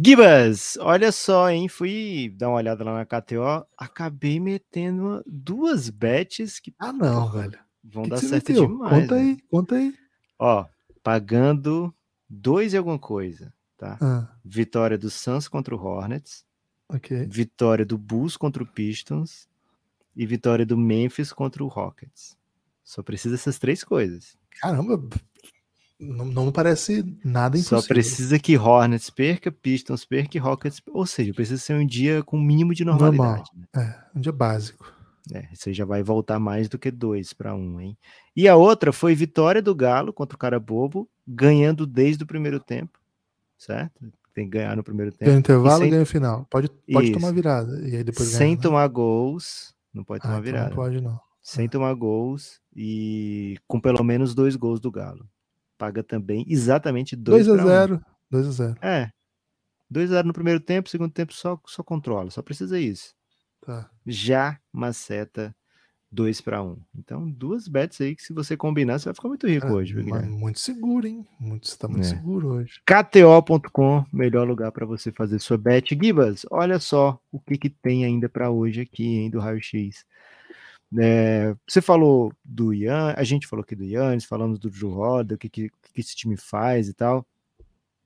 Gibas, 0.00 0.76
olha 0.80 1.10
só, 1.10 1.50
hein? 1.50 1.68
Fui 1.68 2.32
dar 2.36 2.48
uma 2.48 2.56
olhada 2.58 2.84
lá 2.84 2.94
na 2.94 3.04
KTO, 3.06 3.66
acabei 3.76 4.38
metendo 4.38 5.22
duas 5.26 5.90
bets 5.90 6.60
que 6.60 6.72
Ah, 6.78 6.92
não, 6.92 7.28
velho. 7.30 7.58
vão 7.82 8.04
Que 8.04 8.10
dar 8.10 8.20
que 8.20 8.26
certo 8.26 8.48
meteu? 8.52 8.68
demais. 8.68 8.92
Conta 9.02 9.14
né? 9.16 9.20
aí, 9.22 9.38
conta 9.50 9.74
aí. 9.74 9.94
Ó, 10.38 10.64
pagando 11.02 11.92
dois 12.28 12.72
e 12.72 12.76
alguma 12.76 12.98
coisa, 12.98 13.52
tá? 13.76 13.96
Ah, 14.00 14.28
Vitória 14.44 14.98
do 14.98 15.10
Suns 15.10 15.48
contra 15.48 15.74
o 15.74 15.78
Hornets, 15.82 16.44
ok. 16.88 17.26
vitória 17.26 17.84
do 17.84 17.96
Bulls 17.96 18.36
contra 18.36 18.62
o 18.62 18.66
Pistons 18.66 19.48
e 20.16 20.26
vitória 20.26 20.66
do 20.66 20.76
Memphis 20.76 21.32
contra 21.32 21.62
o 21.62 21.68
Rockets. 21.68 22.36
Só 22.82 23.02
precisa 23.02 23.34
dessas 23.34 23.58
três 23.58 23.84
coisas. 23.84 24.36
Caramba, 24.60 24.98
não, 26.00 26.24
não 26.24 26.52
parece 26.52 27.02
nada 27.24 27.56
impossível. 27.56 27.80
Só 27.82 27.86
precisa 27.88 28.38
que 28.38 28.56
Hornets 28.56 29.10
perca, 29.10 29.50
Pistons 29.52 30.04
perca 30.04 30.36
e 30.36 30.40
Rockets. 30.40 30.80
Ou 30.88 31.06
seja, 31.06 31.34
precisa 31.34 31.60
ser 31.60 31.74
um 31.74 31.86
dia 31.86 32.22
com 32.22 32.36
o 32.36 32.42
mínimo 32.42 32.74
de 32.74 32.84
normalidade. 32.84 33.50
né? 33.54 33.66
É, 33.76 34.18
um 34.18 34.20
dia 34.20 34.32
básico. 34.32 34.92
É, 35.32 35.48
você 35.54 35.72
já 35.72 35.84
vai 35.84 36.02
voltar 36.02 36.38
mais 36.38 36.68
do 36.68 36.78
que 36.78 36.90
dois 36.90 37.32
para 37.32 37.54
um, 37.54 37.80
hein? 37.80 37.96
E 38.34 38.48
a 38.48 38.56
outra 38.56 38.92
foi 38.92 39.14
vitória 39.14 39.60
do 39.60 39.74
Galo 39.74 40.12
contra 40.12 40.34
o 40.36 40.38
cara 40.38 40.58
bobo, 40.58 41.08
ganhando 41.26 41.86
desde 41.86 42.24
o 42.24 42.26
primeiro 42.26 42.58
tempo, 42.58 42.98
certo? 43.58 44.10
Tem 44.34 44.44
que 44.48 44.56
ganhar 44.56 44.76
no 44.76 44.82
primeiro 44.84 45.10
tempo. 45.10 45.24
Ganha 45.26 45.36
o 45.36 45.40
intervalo 45.40 45.78
sem- 45.80 45.88
e 45.88 45.90
ganha 45.90 46.02
o 46.02 46.06
final. 46.06 46.46
Pode, 46.50 46.70
pode 46.92 47.10
Isso. 47.10 47.18
tomar 47.20 47.32
virada. 47.32 47.80
E 47.88 47.96
aí 47.96 48.04
depois 48.04 48.28
sem 48.28 48.38
ganha, 48.38 48.56
né? 48.56 48.62
tomar 48.62 48.86
gols, 48.88 49.74
não 49.92 50.04
pode 50.04 50.20
Ah, 50.20 50.22
tomar 50.28 50.34
então 50.34 50.44
virada. 50.44 50.68
Não 50.70 50.76
pode, 50.76 51.00
não. 51.00 51.20
Sem 51.42 51.68
tomar 51.68 51.92
gols 51.94 52.60
e 52.74 53.56
com 53.66 53.80
pelo 53.80 54.02
menos 54.04 54.34
dois 54.34 54.54
gols 54.56 54.80
do 54.80 54.90
Galo. 54.90 55.28
Paga 55.76 56.02
também 56.02 56.44
exatamente 56.48 57.14
2 57.16 57.46
2 57.46 57.58
a 57.58 57.62
para 57.62 57.70
0 57.72 58.00
2 58.30 58.46
a 58.46 58.50
0 58.50 58.78
É. 58.82 59.10
2 59.90 60.10
a 60.12 60.16
0 60.16 60.28
no 60.28 60.34
primeiro 60.34 60.60
tempo, 60.60 60.88
segundo 60.88 61.10
tempo 61.12 61.32
só, 61.32 61.58
só 61.66 61.82
controla, 61.82 62.30
só 62.30 62.42
precisa 62.42 62.78
isso. 62.78 63.14
Tá. 63.68 63.90
Já 64.06 64.58
maceta 64.72 65.54
2 66.10 66.40
para 66.40 66.62
1. 66.62 66.78
Então, 66.96 67.30
duas 67.30 67.68
bets 67.68 68.00
aí 68.00 68.16
que 68.16 68.22
se 68.22 68.32
você 68.32 68.56
combinar, 68.56 68.98
você 68.98 69.04
vai 69.04 69.14
ficar 69.14 69.28
muito 69.28 69.46
rico 69.46 69.66
Ah, 69.66 69.72
hoje, 69.72 69.94
muito 69.94 70.58
seguro, 70.58 71.06
hein? 71.06 71.26
Muito, 71.38 71.68
você 71.68 71.76
tá 71.76 71.86
muito 71.86 72.06
É. 72.06 72.08
seguro 72.08 72.48
hoje. 72.48 72.80
KTO.com, 72.86 74.06
melhor 74.10 74.48
lugar 74.48 74.72
para 74.72 74.86
você 74.86 75.12
fazer 75.12 75.38
sua 75.38 75.58
bet. 75.58 75.94
Gibas, 75.94 76.46
olha 76.50 76.78
só 76.78 77.20
o 77.30 77.38
que, 77.38 77.58
que 77.58 77.68
tem 77.68 78.06
ainda 78.06 78.26
para 78.26 78.50
hoje 78.50 78.80
aqui, 78.80 79.04
hein, 79.18 79.28
do 79.28 79.38
Raio 79.38 79.60
X. 79.60 80.06
É, 80.98 81.54
você 81.68 81.82
falou 81.82 82.32
do 82.42 82.72
Ian, 82.72 83.12
a 83.18 83.22
gente 83.22 83.46
falou 83.46 83.62
aqui 83.62 83.76
do 83.76 83.84
Yannis, 83.84 84.24
falamos 84.24 84.58
do 84.58 84.70
Drew 84.70 84.88
Roda, 84.88 85.34
o 85.34 85.38
que, 85.38 85.50
que, 85.50 85.66
o 85.66 85.92
que 85.92 86.00
esse 86.00 86.16
time 86.16 86.38
faz 86.38 86.88
e 86.88 86.94
tal. 86.94 87.26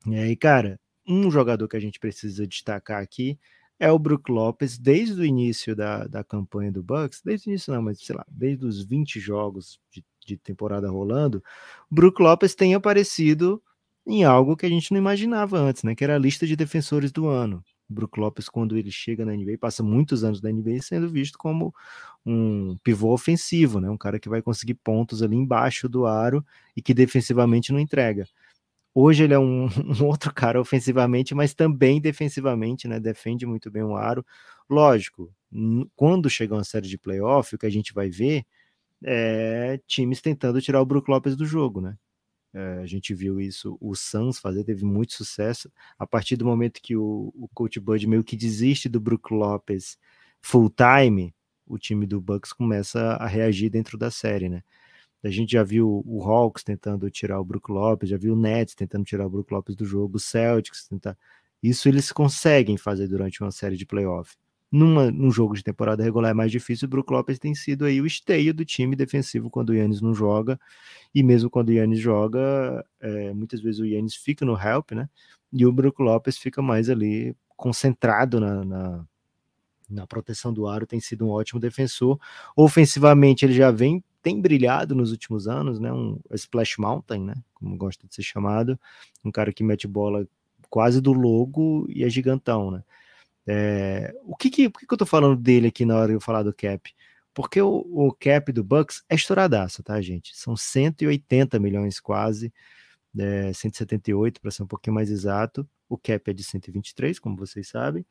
E 0.09 0.17
aí, 0.17 0.35
cara, 0.35 0.77
um 1.07 1.31
jogador 1.31 1.69
que 1.69 1.77
a 1.77 1.81
gente 1.81 2.01
precisa 2.01 2.45
destacar 2.49 3.01
aqui 3.01 3.39
é 3.79 3.91
o 3.91 3.99
Brook 3.99 4.31
Lopes, 4.31 4.79
desde 4.79 5.21
o 5.21 5.25
início 5.25 5.75
da, 5.75 6.07
da 6.07 6.23
campanha 6.23 6.71
do 6.71 6.83
Bucks, 6.83 7.21
desde 7.25 7.49
o 7.49 7.51
início 7.51 7.73
não, 7.75 7.83
mas 7.83 8.01
sei 8.01 8.15
lá, 8.15 8.25
desde 8.29 8.65
os 8.65 8.85
20 8.85 9.19
jogos 9.19 9.81
de, 9.91 10.05
de 10.27 10.37
temporada 10.37 10.89
rolando, 10.91 11.43
Brook 11.91 12.23
Lopes 12.23 12.55
tem 12.55 12.75
aparecido 12.75 13.63
em 14.07 14.25
algo 14.25 14.57
que 14.57 14.67
a 14.67 14.69
gente 14.69 14.93
não 14.93 14.99
imaginava 14.99 15.59
antes, 15.59 15.83
né? 15.83 15.95
Que 15.95 16.05
era 16.05 16.17
a 16.17 16.19
lista 16.19 16.47
de 16.47 16.57
defensores 16.57 17.13
do 17.13 17.29
ano. 17.29 17.63
Brook 17.89 18.19
Lopes, 18.19 18.49
quando 18.49 18.77
ele 18.77 18.91
chega 18.91 19.25
na 19.25 19.35
NBA, 19.35 19.59
passa 19.59 19.83
muitos 19.83 20.25
anos 20.25 20.41
na 20.41 20.51
NBA 20.51 20.81
sendo 20.81 21.09
visto 21.09 21.39
como 21.39 21.75
um 22.25 22.77
pivô 22.83 23.13
ofensivo, 23.13 23.81
né? 23.81 23.91
Um 23.91 23.99
cara 23.99 24.19
que 24.19 24.29
vai 24.29 24.43
conseguir 24.43 24.75
pontos 24.75 25.23
ali 25.23 25.37
embaixo 25.37 25.89
do 25.89 26.07
aro 26.07 26.45
e 26.77 26.83
que 26.83 26.95
defensivamente 26.95 27.73
não 27.73 27.79
entrega. 27.79 28.27
Hoje 28.95 29.25
ele 29.25 29.35
é 29.35 29.39
um, 29.39 29.67
um 30.03 30.07
outro 30.07 30.33
cara 30.35 30.61
ofensivamente, 30.61 31.35
mas 31.35 31.55
também 31.55 32.01
defensivamente, 32.01 32.87
né? 32.89 33.01
Defende 33.01 33.47
muito 33.47 33.71
bem 33.71 33.83
o 33.83 33.97
aro. 33.97 34.25
Lógico, 34.69 35.33
quando 35.97 36.31
chegar 36.31 36.57
uma 36.57 36.65
série 36.65 36.89
de 36.89 36.99
playoff, 36.99 37.55
o 37.55 37.59
que 37.59 37.67
a 37.67 37.71
gente 37.71 37.93
vai 37.95 38.11
ver 38.11 38.45
é 39.05 39.81
times 39.87 40.21
tentando 40.23 40.61
tirar 40.63 40.81
o 40.83 40.87
Brook 40.87 41.11
Lopes 41.11 41.37
do 41.37 41.47
jogo, 41.47 41.81
né? 41.81 41.97
É, 42.55 42.81
a 42.83 42.87
gente 42.87 43.15
viu 43.15 43.41
isso, 43.41 43.79
o 43.81 43.95
Suns 43.95 44.39
fazer, 44.39 44.65
teve 44.65 44.85
muito 44.85 45.15
sucesso. 45.15 45.71
A 45.99 46.07
partir 46.07 46.37
do 46.37 46.45
momento 46.45 46.81
que 46.83 46.97
o, 46.97 47.33
o 47.35 47.49
Coach 47.55 47.81
Bud 47.81 48.07
meio 48.07 48.25
que 48.25 48.37
desiste 48.37 48.89
do 48.89 49.01
Brook 49.01 49.33
Lopes 49.35 49.99
full 50.41 50.71
time, 50.71 51.35
o 51.67 51.79
time 51.79 52.07
do 52.07 52.21
Bucks 52.21 52.53
começa 52.53 53.01
a 53.15 53.27
reagir 53.27 53.71
dentro 53.71 53.97
da 53.99 54.11
série, 54.11 54.49
né? 54.49 54.63
A 55.23 55.31
gente 55.31 55.53
já 55.53 55.63
viu 55.63 56.03
o 56.05 56.23
Hawks 56.23 56.65
tentando 56.65 57.09
tirar 57.11 57.41
o 57.41 57.45
Brook 57.45 57.71
Lopes, 57.71 58.09
já 58.09 58.17
viu 58.17 58.33
o 58.35 58.37
Nets 58.37 58.75
tentando 58.75 59.05
tirar 59.05 59.27
o 59.27 59.31
Brook 59.31 59.53
Lopes 59.53 59.77
do 59.77 59.85
jogo, 59.85 60.17
o 60.17 60.21
Celtics 60.21 60.87
tentar. 60.89 61.17
Isso 61.63 61.89
eles 61.89 62.11
conseguem 62.11 62.77
fazer 62.77 63.07
durante 63.07 63.43
uma 63.43 63.53
série 63.53 63.77
de 63.77 63.87
playoff. 63.87 64.37
Numa, 64.71 65.11
num 65.11 65.31
jogo 65.31 65.55
de 65.55 65.63
temporada 65.63 66.03
regular 66.03 66.31
é 66.31 66.35
mais 66.35 66.51
difícil, 66.51 66.87
o 66.87 66.89
Brook 66.89 67.13
Lopes 67.13 67.39
tem 67.39 67.55
sido 67.55 67.85
aí 67.85 68.01
o 68.01 68.07
esteio 68.07 68.55
do 68.55 68.65
time 68.65 68.97
defensivo 68.97 69.51
quando 69.51 69.69
o 69.69 69.75
Yannis 69.75 70.01
não 70.01 70.15
joga, 70.15 70.59
e 71.15 71.23
mesmo 71.23 71.51
quando 71.51 71.69
o 71.69 71.73
Yannis 71.73 72.01
joga, 72.01 72.85
é, 72.99 73.35
muitas 73.35 73.61
vezes 73.61 73.81
o 73.81 73.85
Yannis 73.85 74.15
fica 74.15 74.47
no 74.47 74.59
help, 74.59 74.93
né? 74.93 75.09
E 75.53 75.67
o 75.67 75.71
Brook 75.71 76.03
Lopes 76.03 76.39
fica 76.39 76.63
mais 76.63 76.89
ali 76.89 77.37
concentrado 77.55 78.41
na, 78.41 78.65
na, 78.65 79.07
na 79.91 80.07
proteção 80.07 80.53
do 80.53 80.67
aro, 80.67 80.87
tem 80.87 81.01
sido 81.01 81.27
um 81.27 81.31
ótimo 81.31 81.61
defensor. 81.61 82.19
Ofensivamente, 82.57 83.45
ele 83.45 83.53
já 83.53 83.71
vem, 83.71 84.03
tem 84.23 84.41
brilhado 84.41 84.95
nos 84.95 85.11
últimos 85.11 85.49
anos, 85.49 85.81
né? 85.81 85.93
Um 85.93 86.19
Splash 86.33 86.79
Mountain, 86.79 87.25
né? 87.25 87.35
Como 87.55 87.77
gosta 87.77 88.07
de 88.07 88.15
ser 88.15 88.23
chamado, 88.23 88.79
um 89.25 89.31
cara 89.31 89.53
que 89.53 89.65
mete 89.65 89.87
bola 89.87 90.27
quase 90.71 91.01
do 91.01 91.13
logo 91.13 91.87
e 91.89 92.05
é 92.05 92.09
gigantão, 92.09 92.71
né? 92.71 92.85
É, 93.47 94.15
o 94.25 94.37
que 94.37 94.49
que, 94.49 94.71
que 94.71 94.87
que 94.87 94.95
eu 94.95 94.99
tô 94.99 95.05
falando 95.05 95.37
dele 95.37 95.69
aqui 95.69 95.85
na 95.85 95.97
hora 95.97 96.09
de 96.09 96.15
eu 96.15 96.21
falar 96.21 96.43
do 96.45 96.55
cap? 96.55 96.95
Porque 97.35 97.61
o, 97.61 97.85
o 97.93 98.13
cap 98.13 98.53
do 98.53 98.63
Bucks 98.63 99.03
é 99.09 99.15
estouradaço, 99.15 99.83
tá, 99.83 100.01
gente? 100.01 100.37
São 100.37 100.57
180 100.57 101.59
milhões 101.59 101.99
quase, 101.99 102.53
é, 103.19 103.53
178 103.53 104.41
para 104.41 104.51
ser 104.51 104.63
um 104.63 104.67
pouquinho 104.67 104.95
mais 104.95 105.11
exato. 105.11 105.69
O 105.89 105.99
cap 105.99 106.31
é 106.31 106.35
de 106.35 106.45
123, 106.45 107.19
como 107.19 107.37
vocês 107.37 107.69
sabem. 107.69 108.07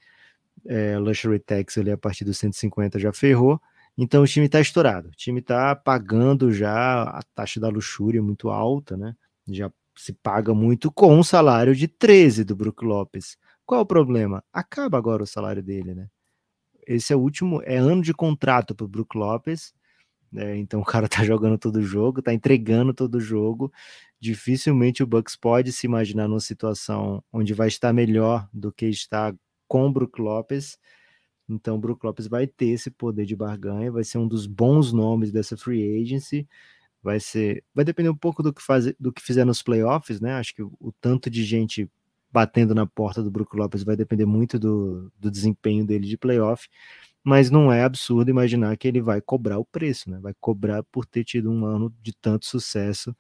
É, 0.66 0.97
luxury 0.97 1.39
tax 1.39 1.78
ali 1.78 1.91
a 1.91 1.97
partir 1.97 2.26
dos 2.26 2.38
150 2.38 2.99
já 2.99 3.14
ferrou. 3.14 3.62
Então 3.98 4.24
o 4.24 4.28
time 4.28 4.46
está 4.48 4.60
estourado. 4.60 5.10
O 5.10 5.12
time 5.12 5.39
está 5.39 5.76
pagando 5.76 6.52
já 6.52 7.04
a 7.04 7.22
taxa 7.36 7.60
da 7.60 7.70
luxúria 7.70 8.22
muito 8.22 8.50
alta, 8.50 8.98
né? 8.98 9.16
Já 9.48 9.72
se 9.98 10.14
paga 10.14 10.54
muito 10.54 10.92
com 10.92 11.14
um 11.18 11.24
salário 11.24 11.76
de 11.76 11.88
13 11.88 12.44
do 12.44 12.56
Brook 12.56 12.84
Lopes. 12.86 13.38
Qual 13.66 13.80
é 13.80 13.84
o 13.84 13.86
problema? 13.86 14.44
Acaba 14.54 14.98
agora 14.98 15.24
o 15.24 15.28
salário 15.28 15.62
dele, 15.64 15.94
né? 15.94 16.08
Esse 16.88 17.14
é 17.14 17.16
o 17.16 17.20
último, 17.20 17.62
é 17.66 17.78
ano 17.78 18.02
de 18.02 18.14
contrato 18.14 18.76
para 18.76 18.86
o 18.86 18.88
Brook 18.88 19.18
Lopes. 19.18 19.74
né? 20.32 20.58
Então 20.58 20.82
o 20.82 20.86
cara 20.86 21.08
tá 21.10 21.24
jogando 21.26 21.58
todo 21.58 21.78
o 21.78 21.84
jogo, 21.84 22.22
tá 22.22 22.34
entregando 22.34 22.94
todo 22.94 23.16
o 23.16 23.22
jogo. 23.22 23.72
Dificilmente 24.20 25.04
o 25.04 25.08
Bucks 25.08 25.36
pode 25.36 25.72
se 25.74 25.88
imaginar 25.88 26.28
numa 26.28 26.39
situação 26.39 27.24
onde 27.34 27.54
vai 27.54 27.68
estar 27.70 27.94
melhor 27.94 28.48
do 28.54 28.72
que 28.72 28.88
está 28.88 29.34
com 29.68 29.88
o 29.88 29.92
Brook 29.94 30.22
Lopes. 30.22 30.78
Então 31.54 31.76
o 31.76 31.80
Brook 31.80 32.06
Lopes 32.06 32.28
vai 32.28 32.47
ter 32.47 32.68
esse 32.68 32.89
poder 32.91 33.26
de 33.26 33.36
barganha, 33.36 33.91
vai 33.91 34.04
ser 34.04 34.18
um 34.18 34.28
dos 34.28 34.45
bons 34.47 34.93
nomes 34.93 35.32
dessa 35.32 35.58
free 35.58 36.02
agency. 36.02 36.47
Vai 37.04 37.20
ser, 37.20 37.64
vai 37.74 37.84
depender 37.84 38.10
um 38.10 38.16
pouco 38.16 38.43
do 38.43 38.54
que 38.54 38.62
fazer, 38.62 38.95
do 38.99 39.12
que 39.12 39.22
fizer 39.22 39.45
nos 39.45 39.64
playoffs, 39.64 40.22
né? 40.22 40.34
Acho 40.34 40.54
que 40.56 40.62
o, 40.64 40.72
o 40.80 40.91
tanto 40.91 41.30
de 41.30 41.43
gente 41.43 41.89
batendo 42.32 42.74
na 42.76 42.86
porta 42.86 43.24
do 43.24 43.32
Brook 43.32 43.56
Lopes 43.58 43.84
vai 43.84 43.95
depender 43.95 44.26
muito 44.26 44.60
do, 44.60 45.12
do 45.20 45.30
desempenho 45.32 45.86
dele 45.86 46.08
de 46.08 46.18
playoff 46.18 46.70
mas 47.24 47.52
não 47.52 47.72
é 47.72 47.84
absurdo 47.84 48.30
imaginar 48.32 48.76
que 48.78 48.88
ele 48.88 49.02
vai 49.02 49.22
cobrar 49.22 49.60
o 49.60 49.66
preço, 49.66 50.10
né? 50.10 50.20
Vai 50.20 50.34
cobrar 50.39 50.84
por 50.84 51.06
ter 51.06 51.24
tido 51.24 51.52
um 51.52 51.66
ano 51.66 51.93
de 52.02 52.14
tanto 52.14 52.45
sucesso, 52.45 53.16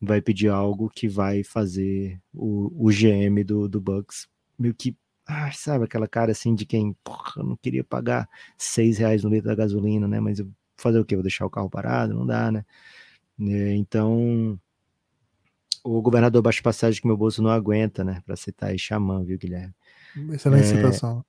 vai 0.00 0.20
pedir 0.20 0.48
algo 0.48 0.90
que 0.90 1.08
vai 1.08 1.42
fazer 1.42 2.20
o, 2.32 2.88
o 2.88 2.90
GM 2.90 3.42
do, 3.44 3.68
do 3.68 3.80
Bucks 3.80 4.28
meio 4.58 4.74
que, 4.74 4.94
ah, 5.30 5.52
sabe, 5.52 5.84
aquela 5.84 6.08
cara 6.08 6.32
assim 6.32 6.54
de 6.54 6.66
quem, 6.66 6.92
porra, 7.04 7.34
eu 7.36 7.44
não 7.44 7.56
queria 7.56 7.84
pagar 7.84 8.28
seis 8.58 8.98
reais 8.98 9.22
no 9.22 9.30
litro 9.30 9.48
da 9.48 9.54
gasolina, 9.54 10.08
né? 10.08 10.18
Mas 10.18 10.40
eu 10.40 10.50
fazer 10.76 10.98
o 10.98 11.04
quê? 11.04 11.14
Vou 11.14 11.22
deixar 11.22 11.46
o 11.46 11.50
carro 11.50 11.70
parado? 11.70 12.14
Não 12.14 12.26
dá, 12.26 12.50
né? 12.50 12.64
É, 13.40 13.74
então, 13.74 14.58
o 15.84 16.02
governador 16.02 16.42
Baixo 16.42 16.62
Passagem 16.62 17.00
que 17.00 17.06
meu 17.06 17.16
bolso 17.16 17.42
não 17.42 17.50
aguenta, 17.50 18.02
né? 18.02 18.20
Para 18.26 18.36
citar 18.36 18.70
aí 18.70 18.78
Xamã, 18.78 19.22
viu, 19.22 19.38
Guilherme? 19.38 19.74
Excelente 20.32 20.64
é, 20.64 20.76
citação. 20.76 21.24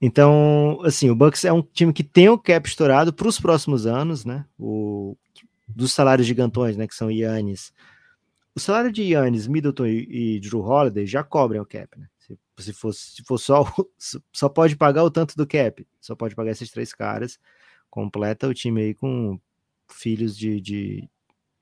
Então, 0.00 0.80
assim, 0.84 1.08
o 1.10 1.14
Bucks 1.14 1.44
é 1.44 1.52
um 1.52 1.62
time 1.62 1.92
que 1.92 2.02
tem 2.02 2.28
o 2.28 2.38
cap 2.38 2.68
estourado 2.68 3.12
para 3.12 3.28
os 3.28 3.38
próximos 3.38 3.86
anos, 3.86 4.24
né? 4.24 4.44
O, 4.58 5.16
dos 5.68 5.92
salários 5.92 6.26
gigantões, 6.26 6.76
né? 6.76 6.88
Que 6.88 6.94
são 6.94 7.10
Yannis. 7.10 7.72
O 8.54 8.60
salário 8.60 8.90
de 8.90 9.02
Yannis, 9.02 9.46
Middleton 9.46 9.86
e, 9.86 10.36
e 10.36 10.40
Drew 10.40 10.60
Holiday 10.60 11.06
já 11.06 11.22
cobrem 11.22 11.60
o 11.60 11.66
cap, 11.66 11.98
né? 11.98 12.08
Se, 12.58 12.64
se, 12.64 12.72
for, 12.72 12.92
se 12.92 13.22
for 13.24 13.38
só, 13.38 13.64
só 14.32 14.48
pode 14.48 14.76
pagar 14.76 15.04
o 15.04 15.10
tanto 15.10 15.36
do 15.36 15.46
cap, 15.46 15.86
só 16.00 16.14
pode 16.14 16.34
pagar 16.34 16.52
esses 16.52 16.70
três 16.70 16.92
caras. 16.92 17.38
Completa 17.90 18.48
o 18.48 18.54
time 18.54 18.82
aí 18.82 18.94
com 18.94 19.38
filhos 19.88 20.36
de, 20.36 20.60
de, 20.60 21.08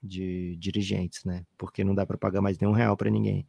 de 0.03 0.57
dirigentes, 0.57 1.25
né? 1.25 1.45
Porque 1.59 1.85
não 1.85 1.95
dá 1.95 2.07
para 2.07 2.19
pagar 2.19 2.41
mais 2.41 2.59
nenhum 2.59 2.73
real 2.73 2.97
para 2.97 3.11
ninguém. 3.11 3.47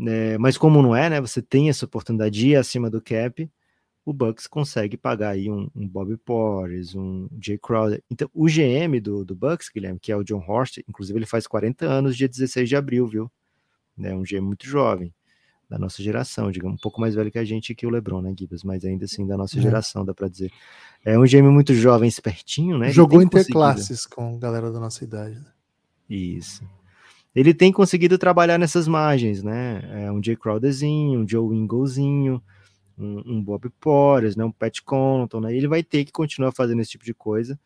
É, 0.00 0.38
mas 0.38 0.56
como 0.56 0.82
não 0.82 0.94
é, 0.94 1.10
né? 1.10 1.20
Você 1.20 1.42
tem 1.42 1.68
essa 1.68 1.84
oportunidade 1.86 2.38
de 2.38 2.48
ir 2.50 2.56
acima 2.56 2.88
do 2.88 3.02
cap 3.02 3.50
o 4.08 4.12
Bucks 4.14 4.46
consegue 4.46 4.96
pagar 4.96 5.32
aí 5.32 5.50
um, 5.50 5.68
um 5.76 5.86
Bobby 5.86 6.16
Porres, 6.16 6.94
um 6.94 7.28
Jay 7.38 7.58
Crowder. 7.58 8.02
Então, 8.10 8.30
o 8.32 8.46
GM 8.46 8.98
do, 9.02 9.22
do 9.22 9.34
Bucks, 9.34 9.68
Guilherme, 9.68 10.00
que 10.00 10.10
é 10.10 10.16
o 10.16 10.24
John 10.24 10.42
Horst, 10.48 10.78
inclusive 10.88 11.18
ele 11.18 11.26
faz 11.26 11.46
40 11.46 11.84
anos 11.84 12.16
dia 12.16 12.26
16 12.26 12.70
de 12.70 12.74
abril, 12.74 13.06
viu? 13.06 13.30
É 14.00 14.14
um 14.14 14.22
GM 14.22 14.40
muito 14.40 14.66
jovem, 14.66 15.12
da 15.68 15.78
nossa 15.78 16.02
geração, 16.02 16.50
digamos, 16.50 16.76
um 16.76 16.80
pouco 16.80 17.00
mais 17.00 17.14
velho 17.14 17.30
que 17.30 17.38
a 17.38 17.44
gente 17.44 17.74
que 17.74 17.86
o 17.86 17.90
LeBron, 17.90 18.22
né, 18.22 18.34
Gibbs? 18.36 18.64
Mas 18.64 18.84
ainda 18.84 19.04
assim 19.04 19.26
da 19.26 19.36
nossa 19.36 19.58
é. 19.58 19.62
geração, 19.62 20.04
dá 20.04 20.14
para 20.14 20.28
dizer. 20.28 20.50
É 21.04 21.18
um 21.18 21.24
GM 21.24 21.50
muito 21.50 21.74
jovem, 21.74 22.08
espertinho, 22.08 22.78
né? 22.78 22.90
Jogou 22.90 23.22
interclasses 23.22 24.06
com 24.06 24.38
galera 24.38 24.70
da 24.72 24.80
nossa 24.80 25.04
idade. 25.04 25.36
Né? 25.36 25.46
Isso. 26.08 26.64
Ele 27.34 27.52
tem 27.52 27.70
conseguido 27.70 28.16
trabalhar 28.18 28.58
nessas 28.58 28.88
margens, 28.88 29.42
né? 29.42 30.06
É 30.06 30.10
um 30.10 30.22
Jay 30.22 30.36
Crowderzinho, 30.36 31.20
um 31.20 31.28
Joe 31.28 31.54
Inglezinho, 31.54 32.42
um, 32.98 33.22
um 33.36 33.42
Bob 33.42 33.70
Porras, 33.80 34.34
né, 34.36 34.44
um 34.44 34.50
Pat 34.50 34.80
Connaughton, 34.84 35.40
né, 35.40 35.54
ele 35.54 35.68
vai 35.68 35.82
ter 35.82 36.04
que 36.04 36.12
continuar 36.12 36.52
fazendo 36.52 36.80
esse 36.82 36.90
tipo 36.90 37.04
de 37.04 37.14
coisa, 37.14 37.58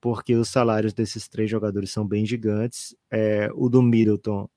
porque 0.00 0.34
os 0.34 0.48
salários 0.48 0.92
desses 0.92 1.28
três 1.28 1.50
jogadores 1.50 1.90
são 1.90 2.06
bem 2.06 2.24
gigantes. 2.24 2.94
É, 3.10 3.50
o 3.54 3.68
do 3.68 3.82
Middleton, 3.82 4.48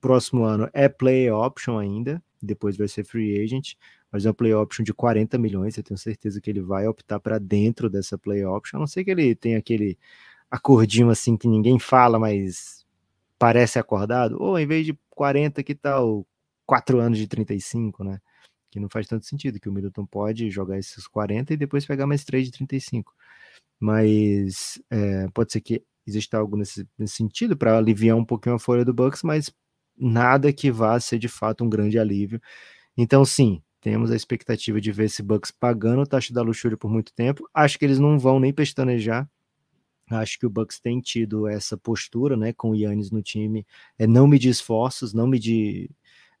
próximo 0.00 0.44
ano, 0.44 0.68
é 0.72 0.88
play 0.88 1.30
option 1.30 1.78
ainda, 1.78 2.22
depois 2.40 2.76
vai 2.76 2.88
ser 2.88 3.04
free 3.04 3.42
agent, 3.42 3.74
mas 4.10 4.26
é 4.26 4.30
um 4.30 4.34
play 4.34 4.54
option 4.54 4.84
de 4.84 4.94
40 4.94 5.38
milhões, 5.38 5.76
eu 5.76 5.82
tenho 5.82 5.98
certeza 5.98 6.40
que 6.40 6.50
ele 6.50 6.60
vai 6.60 6.86
optar 6.86 7.20
para 7.20 7.38
dentro 7.38 7.90
dessa 7.90 8.16
play 8.18 8.44
option, 8.44 8.78
a 8.78 8.80
não 8.80 8.86
ser 8.86 9.04
que 9.04 9.10
ele 9.10 9.34
tenha 9.34 9.58
aquele 9.58 9.98
acordinho 10.50 11.10
assim 11.10 11.36
que 11.36 11.48
ninguém 11.48 11.78
fala, 11.78 12.18
mas 12.18 12.86
parece 13.38 13.78
acordado, 13.78 14.36
ou 14.40 14.58
em 14.58 14.66
vez 14.66 14.86
de 14.86 14.98
40, 15.10 15.62
que 15.62 15.74
tal 15.74 16.26
4 16.66 17.00
anos 17.00 17.18
de 17.18 17.26
35, 17.26 18.04
né? 18.04 18.20
que 18.70 18.78
não 18.80 18.88
faz 18.88 19.06
tanto 19.06 19.26
sentido, 19.26 19.58
que 19.58 19.68
o 19.68 19.72
Middleton 19.72 20.06
pode 20.06 20.50
jogar 20.50 20.78
esses 20.78 21.06
40 21.06 21.54
e 21.54 21.56
depois 21.56 21.86
pegar 21.86 22.06
mais 22.06 22.24
3 22.24 22.46
de 22.46 22.52
35. 22.52 23.14
Mas 23.80 24.80
é, 24.90 25.28
pode 25.28 25.52
ser 25.52 25.60
que 25.60 25.82
exista 26.06 26.38
algo 26.38 26.56
nesse, 26.56 26.86
nesse 26.98 27.16
sentido 27.16 27.56
para 27.56 27.76
aliviar 27.76 28.16
um 28.16 28.24
pouquinho 28.24 28.54
a 28.56 28.58
folha 28.58 28.84
do 28.84 28.94
Bucks, 28.94 29.22
mas 29.22 29.50
nada 29.98 30.52
que 30.52 30.70
vá 30.70 30.98
ser 31.00 31.18
de 31.18 31.28
fato 31.28 31.64
um 31.64 31.68
grande 31.68 31.98
alívio. 31.98 32.40
Então, 32.96 33.24
sim, 33.24 33.62
temos 33.80 34.10
a 34.10 34.16
expectativa 34.16 34.80
de 34.80 34.92
ver 34.92 35.04
esse 35.04 35.22
Bucks 35.22 35.50
pagando 35.50 36.02
o 36.02 36.06
taxa 36.06 36.32
da 36.32 36.42
luxúria 36.42 36.76
por 36.76 36.90
muito 36.90 37.12
tempo. 37.14 37.48
Acho 37.54 37.78
que 37.78 37.84
eles 37.84 37.98
não 37.98 38.18
vão 38.18 38.40
nem 38.40 38.52
pestanejar. 38.52 39.28
Acho 40.10 40.38
que 40.38 40.46
o 40.46 40.50
Bucks 40.50 40.80
tem 40.80 41.00
tido 41.00 41.46
essa 41.46 41.76
postura, 41.76 42.36
né, 42.36 42.52
com 42.52 42.70
o 42.70 42.74
Yannis 42.74 43.10
no 43.10 43.22
time, 43.22 43.66
é 43.98 44.06
não 44.06 44.26
medir 44.26 44.48
esforços, 44.48 45.12
não 45.12 45.26
medir 45.26 45.90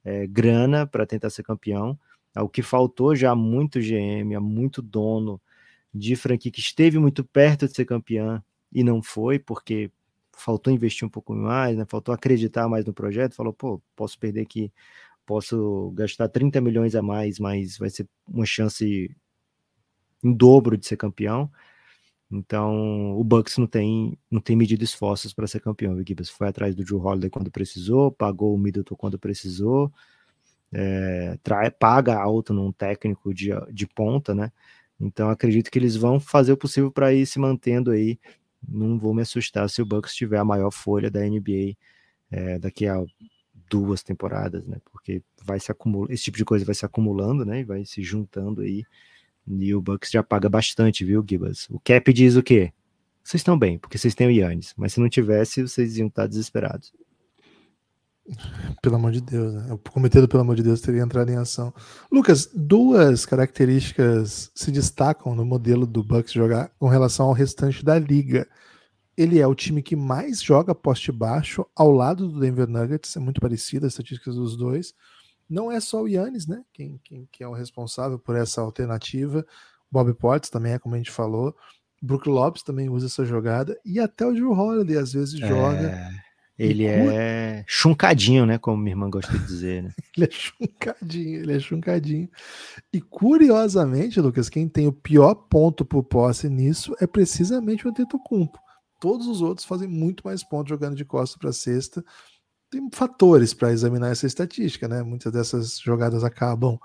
é, 0.04 0.26
grana 0.26 0.86
para 0.86 1.06
tentar 1.06 1.30
ser 1.30 1.42
campeão. 1.42 1.98
É 2.34 2.40
o 2.40 2.48
que 2.48 2.62
faltou 2.62 3.14
já 3.14 3.34
muito 3.34 3.80
GM, 3.80 4.34
há 4.34 4.40
muito 4.40 4.80
dono 4.80 5.40
de 5.92 6.16
franquia 6.16 6.52
que 6.52 6.60
esteve 6.60 6.98
muito 6.98 7.24
perto 7.24 7.66
de 7.66 7.74
ser 7.74 7.84
campeã 7.84 8.42
e 8.72 8.82
não 8.84 9.02
foi, 9.02 9.38
porque 9.38 9.90
faltou 10.38 10.72
investir 10.72 11.06
um 11.06 11.10
pouco 11.10 11.34
mais, 11.34 11.76
né? 11.76 11.84
faltou 11.88 12.14
acreditar 12.14 12.68
mais 12.68 12.84
no 12.84 12.92
projeto, 12.92 13.34
falou, 13.34 13.52
pô, 13.52 13.80
posso 13.96 14.18
perder 14.18 14.42
aqui, 14.42 14.72
posso 15.26 15.92
gastar 15.94 16.28
30 16.28 16.60
milhões 16.60 16.94
a 16.94 17.02
mais, 17.02 17.38
mas 17.38 17.76
vai 17.76 17.90
ser 17.90 18.08
uma 18.26 18.46
chance 18.46 19.14
em 20.22 20.32
dobro 20.32 20.76
de 20.76 20.86
ser 20.86 20.96
campeão. 20.96 21.50
Então, 22.30 23.18
o 23.18 23.24
Bucks 23.24 23.56
não 23.56 23.66
tem, 23.66 24.18
não 24.30 24.40
tem 24.40 24.54
medido 24.54 24.84
esforços 24.84 25.32
para 25.32 25.46
ser 25.46 25.60
campeão. 25.60 25.94
O 25.94 26.04
Gibbs 26.06 26.28
foi 26.28 26.48
atrás 26.48 26.74
do 26.74 26.84
Drew 26.84 27.00
Holiday 27.00 27.30
quando 27.30 27.50
precisou, 27.50 28.12
pagou 28.12 28.54
o 28.54 28.58
Middleton 28.58 28.94
quando 28.96 29.18
precisou, 29.18 29.90
é, 30.72 31.38
trai, 31.42 31.70
paga 31.70 32.20
alto 32.20 32.52
num 32.52 32.70
técnico 32.70 33.32
de, 33.32 33.50
de 33.72 33.86
ponta, 33.86 34.34
né? 34.34 34.52
Então 35.00 35.30
acredito 35.30 35.70
que 35.70 35.78
eles 35.78 35.96
vão 35.96 36.20
fazer 36.20 36.52
o 36.52 36.56
possível 36.56 36.90
para 36.90 37.14
ir 37.14 37.26
se 37.26 37.38
mantendo 37.38 37.90
aí. 37.90 38.18
Não 38.66 38.98
vou 38.98 39.14
me 39.14 39.22
assustar 39.22 39.68
se 39.68 39.80
o 39.82 39.86
Bucks 39.86 40.14
tiver 40.14 40.38
a 40.38 40.44
maior 40.44 40.70
folha 40.70 41.10
da 41.10 41.20
NBA 41.20 41.76
é, 42.30 42.58
daqui 42.58 42.86
a 42.86 43.02
duas 43.68 44.02
temporadas, 44.02 44.66
né? 44.66 44.78
Porque 44.90 45.22
vai 45.44 45.60
se 45.60 45.70
acumular, 45.70 46.12
esse 46.12 46.24
tipo 46.24 46.38
de 46.38 46.44
coisa 46.44 46.64
vai 46.64 46.74
se 46.74 46.84
acumulando, 46.84 47.44
né? 47.44 47.60
E 47.60 47.64
vai 47.64 47.84
se 47.84 48.02
juntando 48.02 48.62
aí. 48.62 48.84
E 49.46 49.74
o 49.74 49.80
Bucks 49.80 50.10
já 50.10 50.22
paga 50.22 50.48
bastante, 50.48 51.04
viu, 51.04 51.24
Gibas? 51.28 51.66
O 51.70 51.80
Cap 51.80 52.12
diz 52.12 52.36
o 52.36 52.42
quê? 52.42 52.72
Vocês 53.22 53.40
estão 53.40 53.58
bem, 53.58 53.78
porque 53.78 53.98
vocês 53.98 54.14
têm 54.14 54.26
o 54.26 54.30
Yannis, 54.30 54.74
mas 54.76 54.94
se 54.94 55.00
não 55.00 55.08
tivesse, 55.08 55.62
vocês 55.62 55.98
iam 55.98 56.08
estar 56.08 56.26
desesperados. 56.26 56.92
Pelo 58.82 58.96
amor 58.96 59.12
de 59.12 59.20
Deus, 59.20 59.54
né? 59.54 59.72
O 59.72 59.78
cometido, 59.78 60.28
pelo 60.28 60.42
amor 60.42 60.56
de 60.56 60.62
Deus, 60.62 60.80
teria 60.80 61.02
entrado 61.02 61.30
em 61.30 61.36
ação. 61.36 61.72
Lucas, 62.10 62.48
duas 62.54 63.24
características 63.24 64.50
se 64.54 64.70
destacam 64.70 65.34
no 65.34 65.44
modelo 65.44 65.86
do 65.86 66.02
Bucks 66.04 66.32
jogar 66.32 66.70
com 66.78 66.88
relação 66.88 67.26
ao 67.26 67.32
restante 67.32 67.84
da 67.84 67.98
liga. 67.98 68.48
Ele 69.16 69.40
é 69.40 69.46
o 69.46 69.54
time 69.54 69.82
que 69.82 69.96
mais 69.96 70.42
joga 70.42 70.74
poste 70.74 71.10
baixo 71.10 71.66
ao 71.74 71.90
lado 71.90 72.28
do 72.28 72.38
Denver 72.38 72.68
Nuggets, 72.68 73.16
é 73.16 73.20
muito 73.20 73.40
parecida 73.40 73.86
as 73.86 73.94
estatísticas 73.94 74.36
dos 74.36 74.56
dois. 74.56 74.94
Não 75.48 75.72
é 75.72 75.80
só 75.80 76.02
o 76.02 76.08
Yannis, 76.08 76.46
né? 76.46 76.62
Quem, 76.72 77.00
quem, 77.02 77.28
quem 77.32 77.44
é 77.44 77.48
o 77.48 77.54
responsável 77.54 78.18
por 78.18 78.36
essa 78.36 78.60
alternativa. 78.60 79.44
Bob 79.90 80.12
Potts 80.14 80.50
também 80.50 80.72
é, 80.72 80.78
como 80.78 80.94
a 80.94 80.98
gente 80.98 81.10
falou. 81.10 81.56
Brook 82.00 82.28
Lopes 82.28 82.62
também 82.62 82.88
usa 82.88 83.06
essa 83.06 83.24
jogada. 83.24 83.76
E 83.84 83.98
até 83.98 84.26
o 84.26 84.32
Drew 84.32 84.52
Holiday 84.52 84.98
às 84.98 85.12
vezes 85.12 85.40
é... 85.40 85.48
joga 85.48 86.10
ele 86.58 86.86
é 86.86 87.64
chuncadinho, 87.66 88.44
né? 88.44 88.58
Como 88.58 88.76
minha 88.76 88.92
irmã 88.92 89.08
gosta 89.08 89.32
de 89.32 89.46
dizer, 89.46 89.84
né? 89.84 89.94
ele 90.16 90.26
é 90.26 90.30
chuncadinho, 90.30 91.40
ele 91.40 91.52
é 91.52 91.60
chuncadinho. 91.60 92.28
E 92.92 93.00
curiosamente, 93.00 94.20
Lucas, 94.20 94.48
quem 94.48 94.68
tem 94.68 94.86
o 94.88 94.92
pior 94.92 95.34
ponto 95.34 95.84
por 95.84 96.02
posse 96.02 96.48
nisso 96.48 96.96
é 97.00 97.06
precisamente 97.06 97.86
o 97.86 97.90
Antetokounmpo. 97.90 98.58
Todos 98.98 99.28
os 99.28 99.40
outros 99.40 99.64
fazem 99.64 99.86
muito 99.86 100.26
mais 100.26 100.42
pontos 100.42 100.70
jogando 100.70 100.96
de 100.96 101.04
costa 101.04 101.38
para 101.38 101.52
cesta. 101.52 102.04
Tem 102.68 102.88
fatores 102.92 103.54
para 103.54 103.72
examinar 103.72 104.10
essa 104.10 104.26
estatística, 104.26 104.88
né? 104.88 105.02
Muitas 105.02 105.32
dessas 105.32 105.78
jogadas 105.78 106.24
acabam 106.24 106.78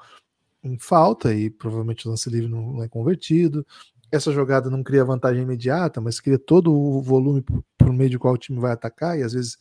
em 0.64 0.78
falta 0.78 1.34
e 1.34 1.50
provavelmente 1.50 2.08
o 2.08 2.12
lance 2.12 2.30
livre 2.30 2.48
não 2.48 2.82
é 2.84 2.88
convertido. 2.88 3.66
Essa 4.14 4.32
jogada 4.32 4.70
não 4.70 4.84
cria 4.84 5.04
vantagem 5.04 5.42
imediata, 5.42 6.00
mas 6.00 6.20
cria 6.20 6.38
todo 6.38 6.72
o 6.72 7.02
volume 7.02 7.42
por, 7.42 7.92
meio 7.92 8.12
de 8.12 8.20
qual 8.20 8.36
o 8.36 8.38
time 8.38 8.60
vai 8.60 8.72
atacar, 8.72 9.18
e 9.18 9.24
às 9.24 9.34
vezes 9.34 9.58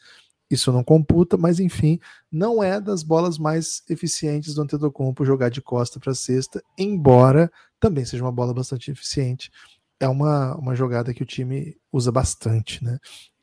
isso 0.51 0.71
não 0.71 0.85
computa, 0.85 1.39
mas 1.39 1.59
enfim, 1.59 1.99
não 2.31 2.63
é 2.63 2.79
das 2.79 3.03
bolas 3.03 3.39
mais 3.39 3.83
eficientes 3.89 4.55
do 4.55 4.61
Antetokounmpo 4.61 5.25
jogar 5.25 5.49
de 5.49 5.63
costa 5.63 5.99
para 5.99 6.15
cesta, 6.15 6.63
embora 6.77 7.51
também 7.81 8.05
seja 8.05 8.23
uma 8.23 8.31
bola 8.31 8.53
bastante 8.53 8.91
eficiente. 8.91 9.51
é 9.99 10.07
uma, 10.07 10.55
uma 10.57 10.75
jogada 10.75 11.15
que 11.15 11.23
o 11.23 11.27
time 11.27 11.79
usa 11.91 12.13
bastante, 12.13 12.85
né? 12.85 12.99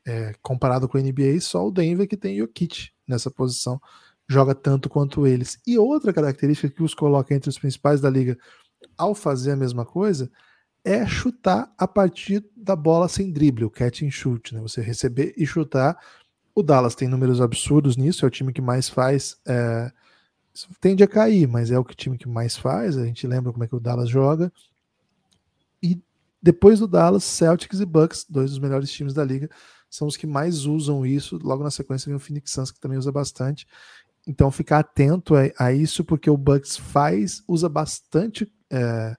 É, 0.06 0.32
comparado 0.42 0.88
com 0.88 0.96
a 0.96 1.00
NBA, 1.00 1.40
só 1.40 1.66
o 1.66 1.72
Denver 1.72 2.06
que 2.06 2.16
tem 2.16 2.38
Jokic 2.38 2.90
nessa 3.08 3.30
posição 3.32 3.80
joga 4.28 4.54
tanto 4.54 4.88
quanto 4.88 5.26
eles. 5.26 5.58
E 5.66 5.76
outra 5.76 6.12
característica 6.12 6.72
que 6.72 6.84
os 6.84 6.94
coloca 6.94 7.34
entre 7.34 7.50
os 7.50 7.58
principais 7.58 8.00
da 8.00 8.08
liga 8.08 8.38
ao 8.96 9.12
fazer 9.12 9.50
a 9.52 9.56
mesma 9.56 9.84
coisa 9.84 10.30
é 10.84 11.06
chutar 11.06 11.72
a 11.76 11.86
partir 11.86 12.44
da 12.56 12.74
bola 12.74 13.08
sem 13.08 13.32
drible, 13.32 13.64
o 13.64 13.70
catch 13.70 14.02
and 14.02 14.10
shoot, 14.10 14.54
né? 14.54 14.60
Você 14.60 14.80
receber 14.80 15.34
e 15.36 15.46
chutar. 15.46 15.98
O 16.54 16.62
Dallas 16.62 16.94
tem 16.94 17.08
números 17.08 17.40
absurdos 17.40 17.96
nisso, 17.96 18.24
é 18.24 18.28
o 18.28 18.30
time 18.30 18.52
que 18.52 18.60
mais 18.60 18.88
faz. 18.88 19.38
É, 19.46 19.92
tende 20.80 21.02
a 21.02 21.08
cair, 21.08 21.46
mas 21.46 21.70
é 21.70 21.78
o 21.78 21.84
time 21.84 22.18
que 22.18 22.28
mais 22.28 22.56
faz. 22.56 22.96
A 22.96 23.04
gente 23.04 23.26
lembra 23.26 23.52
como 23.52 23.64
é 23.64 23.68
que 23.68 23.76
o 23.76 23.80
Dallas 23.80 24.08
joga. 24.08 24.52
E 25.82 26.00
depois 26.42 26.78
do 26.80 26.88
Dallas, 26.88 27.24
Celtics 27.24 27.80
e 27.80 27.86
Bucks, 27.86 28.26
dois 28.28 28.50
dos 28.50 28.58
melhores 28.58 28.90
times 28.90 29.14
da 29.14 29.24
liga, 29.24 29.48
são 29.88 30.08
os 30.08 30.16
que 30.16 30.26
mais 30.26 30.64
usam 30.64 31.04
isso. 31.04 31.38
Logo 31.42 31.62
na 31.62 31.70
sequência 31.70 32.06
vem 32.06 32.16
o 32.16 32.20
Phoenix 32.20 32.52
Suns, 32.52 32.70
que 32.70 32.80
também 32.80 32.98
usa 32.98 33.12
bastante. 33.12 33.66
Então 34.26 34.50
ficar 34.50 34.80
atento 34.80 35.34
a, 35.34 35.42
a 35.58 35.72
isso, 35.72 36.04
porque 36.04 36.30
o 36.30 36.36
Bucks 36.36 36.76
faz, 36.76 37.42
usa 37.46 37.68
bastante 37.68 38.50
é, 38.70 39.16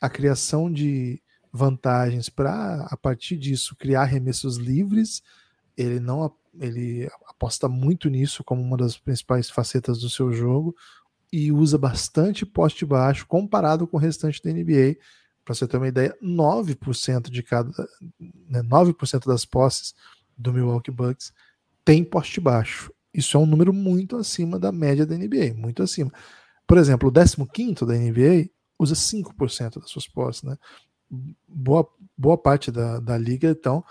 a 0.00 0.08
criação 0.08 0.70
de 0.70 1.22
vantagens 1.52 2.28
para, 2.28 2.86
a 2.90 2.96
partir 2.96 3.36
disso, 3.36 3.74
criar 3.76 4.02
arremessos 4.02 4.56
livres. 4.56 5.22
Ele 5.76 6.00
não 6.00 6.30
ele 6.58 7.08
aposta 7.28 7.68
muito 7.68 8.08
nisso 8.08 8.42
como 8.42 8.62
uma 8.62 8.76
das 8.76 8.96
principais 8.96 9.50
facetas 9.50 9.98
do 9.98 10.08
seu 10.08 10.32
jogo 10.32 10.74
e 11.32 11.52
usa 11.52 11.76
bastante 11.76 12.46
poste 12.46 12.86
baixo 12.86 13.26
comparado 13.26 13.86
com 13.86 13.96
o 13.96 14.00
restante 14.00 14.42
da 14.42 14.50
NBA. 14.50 14.96
Para 15.44 15.54
você 15.54 15.66
ter 15.66 15.76
uma 15.76 15.88
ideia, 15.88 16.16
9% 16.22 17.30
de 17.30 17.42
cada 17.42 17.70
né, 18.48 18.62
9% 18.62 19.26
das 19.26 19.44
posses 19.44 19.94
do 20.36 20.52
Milwaukee 20.52 20.90
Bucks 20.90 21.32
tem 21.84 22.02
poste 22.02 22.40
baixo. 22.40 22.92
Isso 23.12 23.36
é 23.36 23.40
um 23.40 23.46
número 23.46 23.72
muito 23.72 24.16
acima 24.16 24.58
da 24.58 24.72
média 24.72 25.06
da 25.06 25.16
NBA, 25.16 25.54
muito 25.56 25.82
acima. 25.82 26.12
Por 26.66 26.78
exemplo, 26.78 27.08
o 27.08 27.46
15 27.46 27.86
da 27.86 27.94
NBA 27.94 28.50
usa 28.78 28.94
5% 28.94 29.80
das 29.80 29.90
suas 29.90 30.06
posses, 30.06 30.42
né? 30.42 30.56
Boa, 31.46 31.88
boa 32.16 32.36
parte 32.36 32.70
da, 32.70 32.98
da 32.98 33.16
liga, 33.16 33.48
então, 33.48 33.84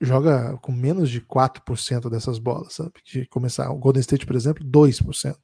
joga 0.00 0.56
com 0.58 0.72
menos 0.72 1.10
de 1.10 1.20
4% 1.20 2.10
dessas 2.10 2.38
bolas, 2.38 2.74
sabe? 2.74 2.92
De 3.04 3.26
começar, 3.26 3.70
o 3.70 3.78
Golden 3.78 4.00
State, 4.00 4.26
por 4.26 4.36
exemplo, 4.36 4.64
2%. 4.64 5.36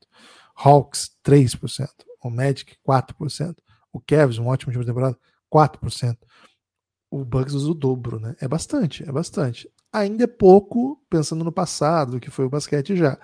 Hawks, 0.55 1.11
3%. 1.25 1.89
O 2.23 2.31
Magic, 2.31 2.77
4%. 2.87 3.57
O 3.93 4.01
Cavs, 4.01 4.39
um 4.39 4.47
ótimo 4.47 4.73
time 4.73 4.85
de 4.85 4.91
temporada, 4.91 5.19
4%. 5.53 6.17
O 7.11 7.25
Bucks 7.25 7.53
usa 7.53 7.71
o 7.71 7.75
dobro, 7.75 8.19
né? 8.19 8.35
É 8.41 8.49
bastante, 8.49 9.07
é 9.07 9.13
bastante. 9.13 9.71
Ainda 9.93 10.25
é 10.25 10.27
pouco, 10.27 10.99
pensando 11.11 11.45
no 11.45 11.53
passado, 11.53 12.19
que 12.19 12.31
foi 12.31 12.47
o 12.47 12.51
basquete 12.51 12.97
já. 12.97 13.19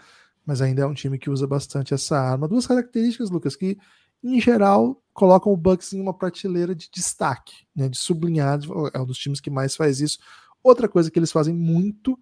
Mas 0.44 0.60
ainda 0.60 0.82
é 0.82 0.86
um 0.86 0.92
time 0.92 1.18
que 1.18 1.30
usa 1.30 1.46
bastante 1.46 1.94
essa 1.94 2.18
arma. 2.18 2.46
Duas 2.46 2.66
características, 2.66 3.30
Lucas, 3.30 3.56
que 3.56 3.78
em 4.22 4.40
geral, 4.40 5.02
colocam 5.12 5.52
o 5.52 5.56
Bucks 5.56 5.92
em 5.92 6.00
uma 6.00 6.14
prateleira 6.14 6.74
de 6.74 6.88
destaque, 6.90 7.66
né, 7.74 7.88
de 7.88 7.98
sublinhar, 7.98 8.60
é 8.92 9.00
um 9.00 9.06
dos 9.06 9.18
times 9.18 9.40
que 9.40 9.50
mais 9.50 9.76
faz 9.76 10.00
isso. 10.00 10.18
Outra 10.62 10.88
coisa 10.88 11.10
que 11.10 11.18
eles 11.18 11.32
fazem 11.32 11.54
muito, 11.54 12.18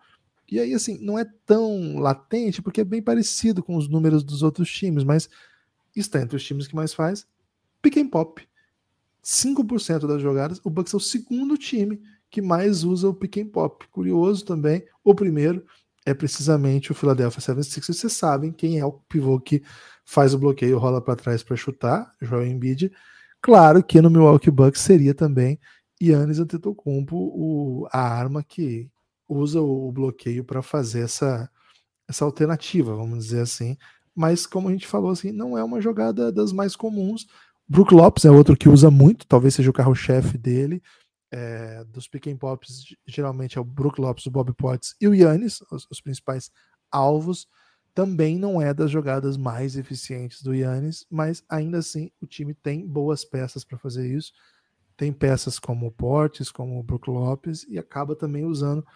e 0.51 0.61
aí 0.61 0.75
assim, 0.75 0.99
não 1.01 1.19
é 1.19 1.25
tão 1.45 1.99
latente, 1.99 2.63
porque 2.63 2.81
é 2.81 2.85
bem 2.85 3.03
parecido 3.03 3.63
com 3.63 3.77
os 3.77 3.89
números 3.89 4.23
dos 4.23 4.43
outros 4.43 4.71
times, 4.71 5.05
mas 5.05 5.29
está 5.95 6.21
entre 6.21 6.37
os 6.37 6.45
times 6.45 6.67
que 6.67 6.75
mais 6.75 6.93
faz, 6.93 7.27
pick 7.83 7.97
and 7.97 8.09
pop. 8.09 8.47
5% 9.23 10.07
das 10.07 10.23
jogadas, 10.23 10.61
o 10.63 10.71
Bucks 10.71 10.95
é 10.95 10.97
o 10.97 11.01
segundo 11.01 11.59
time 11.59 12.01
que 12.31 12.41
mais 12.41 12.85
usa 12.85 13.09
o 13.09 13.15
pick 13.15 13.39
and 13.39 13.49
pop. 13.49 13.87
Curioso 13.89 14.45
também, 14.45 14.85
o 15.03 15.15
primeiro 15.15 15.65
é 16.05 16.15
precisamente 16.15 16.93
o 16.93 16.95
Philadelphia 16.95 17.41
76ers. 17.41 17.95
Vocês 17.95 18.13
sabem 18.13 18.53
quem 18.53 18.79
é 18.79 18.87
o 18.87 18.93
pivô 18.93 19.41
que 19.41 19.63
faz 20.07 20.33
o 20.33 20.39
bloqueio, 20.39 20.79
rola 20.79 21.03
para 21.03 21.17
trás 21.17 21.43
para 21.43 21.57
chutar, 21.57 22.15
Joel 22.23 22.47
Embiid. 22.47 22.93
Claro 23.43 23.83
que 23.83 24.01
no 24.01 24.09
Milwaukee 24.09 24.51
Bucks 24.51 24.81
seria 24.81 25.13
também 25.13 25.59
Yannis 26.01 26.39
Antetokounmpo 26.39 27.17
o, 27.17 27.89
a 27.91 28.01
arma 28.01 28.43
que 28.43 28.89
usa 29.29 29.61
o 29.61 29.91
bloqueio 29.91 30.45
para 30.45 30.63
fazer 30.63 31.01
essa, 31.01 31.51
essa 32.09 32.25
alternativa, 32.25 32.95
vamos 32.95 33.25
dizer 33.25 33.41
assim. 33.41 33.77
Mas 34.15 34.47
como 34.47 34.69
a 34.69 34.73
gente 34.73 34.87
falou 34.87 35.11
assim, 35.11 35.33
não 35.33 35.59
é 35.59 35.65
uma 35.65 35.81
jogada 35.81 36.31
das 36.31 36.53
mais 36.53 36.77
comuns. 36.77 37.27
Brook 37.69 37.93
Lopes 37.93 38.25
é 38.25 38.31
outro 38.31 38.57
que 38.57 38.69
usa 38.69 38.91
muito, 38.91 39.27
talvez 39.27 39.55
seja 39.55 39.71
o 39.71 39.75
carro-chefe 39.75 40.39
dele. 40.39 40.81
É, 41.33 41.85
dos 41.85 42.07
pick 42.07 42.29
and 42.29 42.37
pops, 42.37 42.85
geralmente 43.05 43.59
é 43.59 43.61
o 43.61 43.65
Brook 43.65 44.01
Lopes, 44.01 44.25
o 44.27 44.31
Bob 44.31 44.55
Potts 44.55 44.95
e 45.01 45.09
o 45.09 45.15
Yannis, 45.15 45.61
os, 45.73 45.87
os 45.91 46.01
principais 46.01 46.53
alvos 46.91 47.49
também 47.97 48.39
não 48.39 48.61
é 48.61 48.75
das 48.75 48.91
jogadas 48.91 49.39
mais 49.39 49.75
eficientes 49.75 50.43
do 50.43 50.55
Yannis, 50.55 51.07
mas 51.11 51.43
ainda 51.49 51.79
assim 51.79 52.11
o 52.21 52.27
time 52.27 52.53
tem 52.53 52.87
boas 52.87 53.25
peças 53.25 53.65
para 53.65 53.79
fazer 53.79 54.07
isso. 54.07 54.35
Tem 54.99 55.11
peças 55.11 55.59
como 55.59 55.87
o 55.87 55.91
Portes, 55.91 56.51
como 56.51 56.79
o 56.79 56.83
Brook 56.83 57.09
Lopes 57.09 57.65
e 57.67 57.79
acaba 57.79 58.15
também 58.15 58.45
usando. 58.45 58.87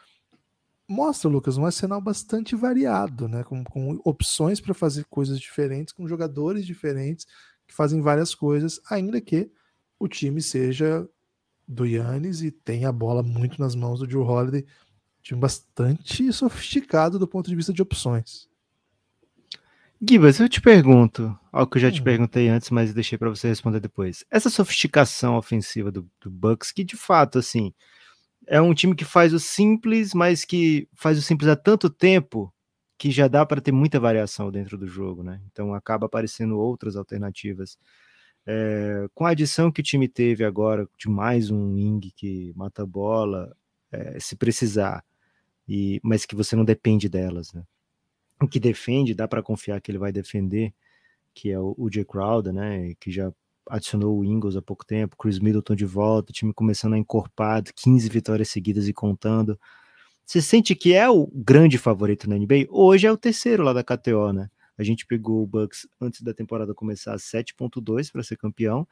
Mostra, 0.86 1.30
Lucas, 1.30 1.56
um 1.56 1.64
arsenal 1.64 1.98
bastante 1.98 2.54
variado, 2.54 3.26
né? 3.26 3.42
com, 3.42 3.64
com 3.64 3.98
opções 4.04 4.60
para 4.60 4.74
fazer 4.74 5.06
coisas 5.06 5.40
diferentes, 5.40 5.94
com 5.94 6.06
jogadores 6.06 6.66
diferentes 6.66 7.26
que 7.66 7.74
fazem 7.74 8.02
várias 8.02 8.34
coisas, 8.34 8.82
ainda 8.90 9.18
que 9.18 9.50
o 9.98 10.08
time 10.08 10.42
seja 10.42 11.08
do 11.66 11.86
Yannis 11.86 12.42
e 12.42 12.50
tenha 12.50 12.90
a 12.90 12.92
bola 12.92 13.22
muito 13.22 13.58
nas 13.58 13.74
mãos 13.74 14.00
do 14.00 14.10
Joe 14.10 14.26
Holiday. 14.26 14.66
Time 15.22 15.40
bastante 15.40 16.30
sofisticado 16.34 17.18
do 17.18 17.26
ponto 17.26 17.48
de 17.48 17.56
vista 17.56 17.72
de 17.72 17.80
opções. 17.80 18.49
Gibas, 20.02 20.40
eu 20.40 20.48
te 20.48 20.62
pergunto, 20.62 21.38
algo 21.52 21.70
que 21.70 21.76
eu 21.76 21.82
já 21.82 21.92
te 21.92 22.00
hum. 22.00 22.04
perguntei 22.04 22.48
antes, 22.48 22.70
mas 22.70 22.94
deixei 22.94 23.18
para 23.18 23.28
você 23.28 23.48
responder 23.48 23.80
depois. 23.80 24.24
Essa 24.30 24.48
sofisticação 24.48 25.36
ofensiva 25.36 25.92
do, 25.92 26.10
do, 26.18 26.30
Bucks, 26.30 26.72
que 26.72 26.82
de 26.82 26.96
fato, 26.96 27.38
assim, 27.38 27.74
é 28.46 28.60
um 28.62 28.72
time 28.72 28.94
que 28.94 29.04
faz 29.04 29.34
o 29.34 29.38
simples, 29.38 30.14
mas 30.14 30.42
que 30.44 30.88
faz 30.94 31.18
o 31.18 31.22
simples 31.22 31.50
há 31.50 31.56
tanto 31.56 31.90
tempo 31.90 32.52
que 32.96 33.10
já 33.10 33.28
dá 33.28 33.44
para 33.44 33.60
ter 33.60 33.72
muita 33.72 34.00
variação 34.00 34.50
dentro 34.50 34.78
do 34.78 34.86
jogo, 34.86 35.22
né? 35.22 35.40
Então 35.50 35.74
acaba 35.74 36.06
aparecendo 36.06 36.58
outras 36.58 36.96
alternativas. 36.96 37.78
É, 38.46 39.06
com 39.14 39.26
a 39.26 39.30
adição 39.30 39.70
que 39.70 39.80
o 39.80 39.84
time 39.84 40.08
teve 40.08 40.44
agora 40.44 40.88
de 40.98 41.10
mais 41.10 41.50
um 41.50 41.74
wing 41.74 42.10
que 42.16 42.52
mata 42.56 42.84
a 42.84 42.86
bola, 42.86 43.54
é, 43.92 44.18
se 44.18 44.34
precisar, 44.34 45.04
e, 45.68 46.00
mas 46.02 46.24
que 46.24 46.34
você 46.34 46.56
não 46.56 46.64
depende 46.64 47.08
delas, 47.08 47.52
né? 47.52 47.64
Que 48.48 48.60
defende, 48.60 49.14
dá 49.14 49.28
para 49.28 49.42
confiar 49.42 49.80
que 49.80 49.90
ele 49.90 49.98
vai 49.98 50.12
defender, 50.12 50.72
que 51.34 51.50
é 51.50 51.58
o, 51.58 51.74
o 51.76 51.90
Jay 51.92 52.04
Crowder, 52.04 52.52
né, 52.52 52.94
que 53.00 53.10
já 53.10 53.32
adicionou 53.68 54.18
o 54.18 54.24
Ingles 54.24 54.56
há 54.56 54.62
pouco 54.62 54.84
tempo, 54.84 55.16
Chris 55.16 55.38
Middleton 55.38 55.74
de 55.74 55.84
volta, 55.84 56.32
time 56.32 56.52
começando 56.52 56.94
a 56.94 56.98
encorpar, 56.98 57.62
15 57.62 58.08
vitórias 58.08 58.48
seguidas 58.48 58.88
e 58.88 58.92
contando. 58.92 59.58
Você 60.24 60.40
sente 60.42 60.74
que 60.74 60.92
é 60.94 61.08
o 61.08 61.26
grande 61.32 61.78
favorito 61.78 62.28
na 62.28 62.36
NBA? 62.36 62.66
Hoje 62.68 63.06
é 63.06 63.12
o 63.12 63.16
terceiro 63.16 63.62
lá 63.62 63.72
da 63.72 63.84
KTO, 63.84 64.32
né? 64.32 64.48
A 64.76 64.82
gente 64.82 65.04
pegou 65.04 65.42
o 65.42 65.46
Bucks 65.46 65.86
antes 66.00 66.22
da 66.22 66.32
temporada 66.32 66.72
começar 66.72 67.14
7.2 67.16 68.10
para 68.10 68.22
ser 68.22 68.36
campeão. 68.36 68.88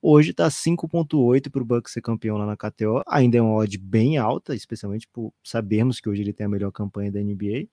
Hoje 0.00 0.32
tá 0.32 0.48
5.8 0.48 1.50
para 1.50 1.62
o 1.62 1.64
Bucks 1.64 1.92
ser 1.92 2.00
campeão 2.00 2.36
lá 2.36 2.46
na 2.46 2.56
KTO. 2.56 3.02
Ainda 3.08 3.38
é 3.38 3.42
uma 3.42 3.54
odd 3.54 3.76
bem 3.78 4.18
alta, 4.18 4.54
especialmente 4.54 5.08
por 5.12 5.32
sabermos 5.42 6.00
que 6.00 6.08
hoje 6.08 6.22
ele 6.22 6.32
tem 6.32 6.46
a 6.46 6.48
melhor 6.48 6.70
campanha 6.70 7.10
da 7.10 7.20
NBA 7.20 7.68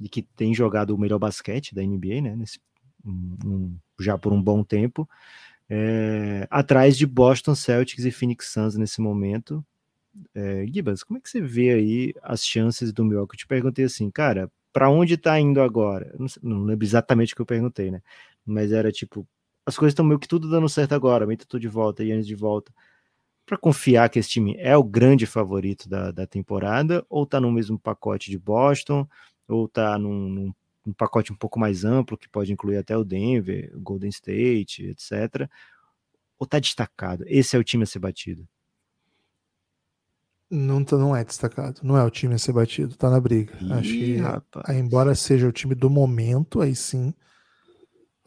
e 0.00 0.08
que 0.08 0.22
tem 0.22 0.54
jogado 0.54 0.90
o 0.90 0.98
melhor 0.98 1.18
basquete 1.18 1.74
da 1.74 1.82
NBA, 1.82 2.20
né? 2.20 2.36
Nesse, 2.36 2.58
um, 3.04 3.76
já 4.00 4.18
por 4.18 4.32
um 4.32 4.42
bom 4.42 4.62
tempo. 4.62 5.08
É, 5.68 6.46
atrás 6.50 6.96
de 6.96 7.06
Boston 7.06 7.54
Celtics 7.54 8.04
e 8.04 8.10
Phoenix 8.10 8.52
Suns 8.52 8.76
nesse 8.76 9.00
momento. 9.00 9.64
É, 10.34 10.66
Gibas, 10.66 11.02
como 11.02 11.18
é 11.18 11.20
que 11.20 11.28
você 11.28 11.40
vê 11.40 11.70
aí 11.72 12.14
as 12.22 12.44
chances 12.44 12.92
do 12.92 13.04
Milwaukee? 13.04 13.34
Eu 13.34 13.38
te 13.38 13.46
perguntei 13.46 13.84
assim, 13.84 14.10
cara, 14.10 14.50
para 14.72 14.90
onde 14.90 15.16
tá 15.16 15.38
indo 15.40 15.60
agora? 15.60 16.14
Não, 16.18 16.26
não, 16.42 16.64
lembro 16.64 16.84
exatamente 16.84 17.32
o 17.32 17.36
que 17.36 17.42
eu 17.42 17.46
perguntei, 17.46 17.90
né? 17.90 18.02
Mas 18.44 18.72
era 18.72 18.92
tipo, 18.92 19.26
as 19.64 19.76
coisas 19.76 19.92
estão 19.92 20.04
meio 20.04 20.18
que 20.18 20.28
tudo 20.28 20.48
dando 20.48 20.68
certo 20.68 20.94
agora, 20.94 21.26
meio 21.26 21.38
tudo 21.38 21.60
de 21.60 21.68
volta, 21.68 22.02
antes 22.02 22.26
de 22.26 22.34
volta. 22.34 22.72
Para 23.44 23.58
confiar 23.58 24.08
que 24.10 24.18
esse 24.18 24.30
time 24.30 24.56
é 24.58 24.76
o 24.76 24.84
grande 24.84 25.26
favorito 25.26 25.88
da, 25.88 26.10
da 26.10 26.26
temporada, 26.26 27.04
ou 27.08 27.26
tá 27.26 27.40
no 27.40 27.50
mesmo 27.52 27.78
pacote 27.78 28.30
de 28.30 28.38
Boston, 28.38 29.08
ou 29.48 29.66
está 29.66 29.98
num, 29.98 30.28
num, 30.28 30.54
num, 30.84 30.92
pacote 30.92 31.32
um 31.32 31.36
pouco 31.36 31.58
mais 31.58 31.84
amplo, 31.84 32.18
que 32.18 32.28
pode 32.28 32.52
incluir 32.52 32.76
até 32.76 32.96
o 32.96 33.04
Denver, 33.04 33.72
o 33.74 33.80
Golden 33.80 34.10
State, 34.10 34.86
etc. 34.86 35.48
Ou 36.38 36.44
está 36.44 36.58
destacado? 36.58 37.24
Esse 37.26 37.56
é 37.56 37.58
o 37.58 37.64
time 37.64 37.84
a 37.84 37.86
ser 37.86 37.98
batido? 37.98 38.46
Não, 40.48 40.84
tá, 40.84 40.96
não 40.96 41.14
é 41.14 41.24
destacado, 41.24 41.80
não 41.82 41.98
é 41.98 42.04
o 42.04 42.10
time 42.10 42.34
a 42.34 42.38
ser 42.38 42.52
batido, 42.52 42.94
tá 42.94 43.10
na 43.10 43.18
briga. 43.18 43.52
Ih, 43.60 43.72
Acho 43.72 43.90
que, 43.90 44.16
rapaz. 44.16 44.76
embora 44.76 45.14
seja 45.14 45.48
o 45.48 45.52
time 45.52 45.74
do 45.74 45.90
momento, 45.90 46.60
aí 46.60 46.74
sim, 46.76 47.12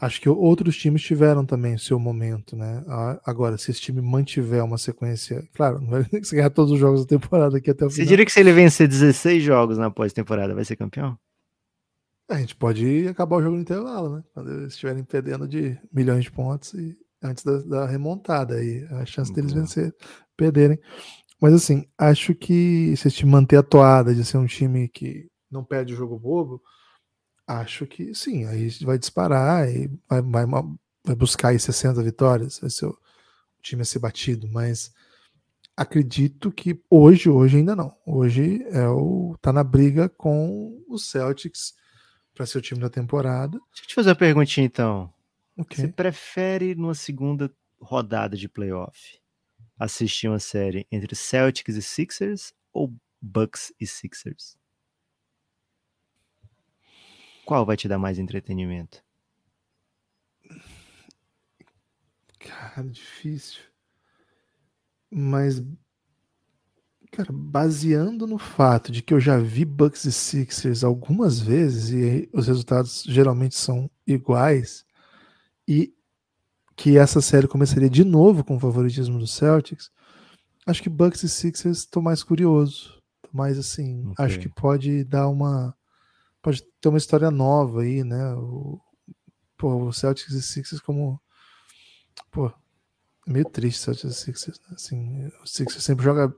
Acho 0.01 0.21
que 0.21 0.29
outros 0.29 0.77
times 0.77 1.01
tiveram 1.01 1.45
também 1.45 1.75
o 1.75 1.79
seu 1.79 1.99
momento, 1.99 2.55
né? 2.55 2.83
Agora, 3.25 3.57
se 3.57 3.69
esse 3.69 3.81
time 3.81 4.01
mantiver 4.01 4.63
uma 4.63 4.77
sequência, 4.77 5.45
claro, 5.53 5.81
não 5.81 5.89
vai 5.89 6.05
ganhar 6.31 6.49
todos 6.49 6.71
os 6.71 6.79
jogos 6.79 7.05
da 7.05 7.07
temporada 7.07 7.57
aqui 7.57 7.69
até 7.69 7.85
o 7.85 7.89
Você 7.89 7.95
final. 7.95 8.05
Você 8.05 8.09
diria 8.09 8.25
que 8.25 8.31
se 8.31 8.39
ele 8.39 8.53
vencer 8.53 8.87
16 8.87 9.43
jogos 9.43 9.77
na 9.77 9.91
pós-temporada, 9.91 10.55
vai 10.55 10.63
ser 10.63 10.77
campeão? 10.77 11.17
A 12.29 12.37
gente 12.37 12.55
pode 12.55 13.07
acabar 13.07 13.37
o 13.37 13.41
jogo 13.41 13.55
no 13.55 13.61
intervalo, 13.61 14.15
né? 14.15 14.23
Quando 14.33 14.51
eles 14.51 14.73
estiverem 14.73 15.03
perdendo 15.03 15.47
de 15.47 15.77
milhões 15.91 16.23
de 16.23 16.31
pontos 16.31 16.73
e 16.75 16.95
antes 17.21 17.43
da, 17.43 17.57
da 17.57 17.85
remontada 17.85 18.55
aí, 18.55 18.85
a 18.91 19.05
chance 19.05 19.33
deles 19.33 19.51
vencer, 19.51 19.93
perderem. 20.37 20.79
Mas 21.41 21.53
assim, 21.53 21.85
acho 21.97 22.33
que 22.35 22.95
se 22.95 23.07
esse 23.07 23.17
time 23.17 23.31
manter 23.31 23.57
a 23.57 23.63
toada 23.63 24.13
de 24.13 24.23
ser 24.23 24.37
um 24.37 24.45
time 24.45 24.87
que 24.87 25.27
não 25.51 25.63
perde 25.63 25.93
o 25.93 25.97
jogo 25.97 26.19
bobo, 26.19 26.61
acho 27.49 27.87
que 27.87 28.13
sim, 28.13 28.45
aí 28.45 28.69
vai 28.81 28.99
disparar 28.99 29.67
e 29.67 29.89
vai, 30.07 30.21
vai, 30.21 30.45
vai 31.03 31.15
buscar 31.15 31.49
aí 31.49 31.59
60 31.59 32.03
vitórias, 32.03 32.59
vai 32.59 32.69
ser 32.69 32.85
o 32.85 32.97
time 33.61 33.81
a 33.81 33.85
ser 33.85 33.97
batido, 33.97 34.47
mas 34.47 34.93
acredito 35.75 36.51
que 36.51 36.79
hoje, 36.89 37.27
hoje 37.27 37.57
ainda 37.57 37.75
não. 37.75 37.95
Hoje 38.05 38.63
é 38.69 38.87
o 38.87 39.35
tá 39.41 39.51
na 39.51 39.63
briga 39.63 40.07
com 40.07 40.83
os 40.87 41.09
Celtics 41.09 41.73
para 42.35 42.45
ser 42.45 42.59
o 42.59 42.61
time 42.61 42.79
da 42.79 42.89
temporada. 42.89 43.57
Deixa 43.71 43.83
eu 43.83 43.87
te 43.87 43.95
fazer 43.95 44.09
uma 44.09 44.15
perguntinha 44.15 44.65
então. 44.65 45.11
Okay. 45.57 45.77
Você 45.77 45.87
prefere 45.87 46.75
numa 46.75 46.93
segunda 46.93 47.51
rodada 47.81 48.37
de 48.37 48.47
playoff 48.47 49.19
assistir 49.77 50.27
uma 50.27 50.39
série 50.39 50.85
entre 50.91 51.15
Celtics 51.15 51.75
e 51.75 51.81
Sixers 51.81 52.53
ou 52.71 52.93
Bucks 53.19 53.73
e 53.79 53.87
Sixers? 53.87 54.58
Qual 57.49 57.65
vai 57.65 57.75
te 57.75 57.87
dar 57.87 57.97
mais 57.97 58.19
entretenimento? 58.19 59.03
Cara, 62.37 62.87
difícil. 62.87 63.63
Mas 65.09 65.59
Cara, 67.11 67.33
baseando 67.33 68.27
no 68.27 68.37
fato 68.37 68.91
de 68.91 69.01
que 69.01 69.11
eu 69.11 69.19
já 69.19 69.39
vi 69.39 69.65
Bucks 69.65 70.05
e 70.05 70.11
Sixers 70.11 70.83
algumas 70.83 71.39
vezes 71.39 71.89
e 71.89 72.29
os 72.31 72.45
resultados 72.45 73.03
geralmente 73.07 73.55
são 73.55 73.89
iguais, 74.05 74.85
e 75.67 75.91
que 76.75 76.99
essa 76.99 77.19
série 77.19 77.47
começaria 77.47 77.89
de 77.89 78.03
novo 78.03 78.43
com 78.43 78.57
o 78.57 78.59
favoritismo 78.59 79.17
do 79.17 79.25
Celtics, 79.25 79.89
acho 80.67 80.83
que 80.83 80.89
Bucks 80.89 81.23
e 81.23 81.29
Sixers 81.29 81.79
estou 81.79 82.03
mais 82.03 82.21
curioso. 82.21 83.01
Mais 83.33 83.57
assim, 83.57 84.07
okay. 84.09 84.23
acho 84.23 84.39
que 84.39 84.49
pode 84.49 85.03
dar 85.03 85.27
uma. 85.29 85.75
Pode 86.41 86.63
ter 86.79 86.89
uma 86.89 86.97
história 86.97 87.29
nova 87.29 87.81
aí, 87.81 88.03
né? 88.03 88.33
O, 88.35 88.79
pô, 89.57 89.85
o 89.85 89.93
Celtics 89.93 90.33
e 90.33 90.41
Sixers 90.41 90.81
como. 90.81 91.19
Pô, 92.31 92.47
é 93.27 93.31
meio 93.31 93.45
triste 93.45 93.81
Celtics 93.81 94.11
e 94.11 94.19
Sixers. 94.19 94.59
Né? 94.59 94.75
Assim, 94.75 95.27
o 95.43 95.47
Sixers 95.47 95.83
sempre 95.83 96.05
joga 96.05 96.33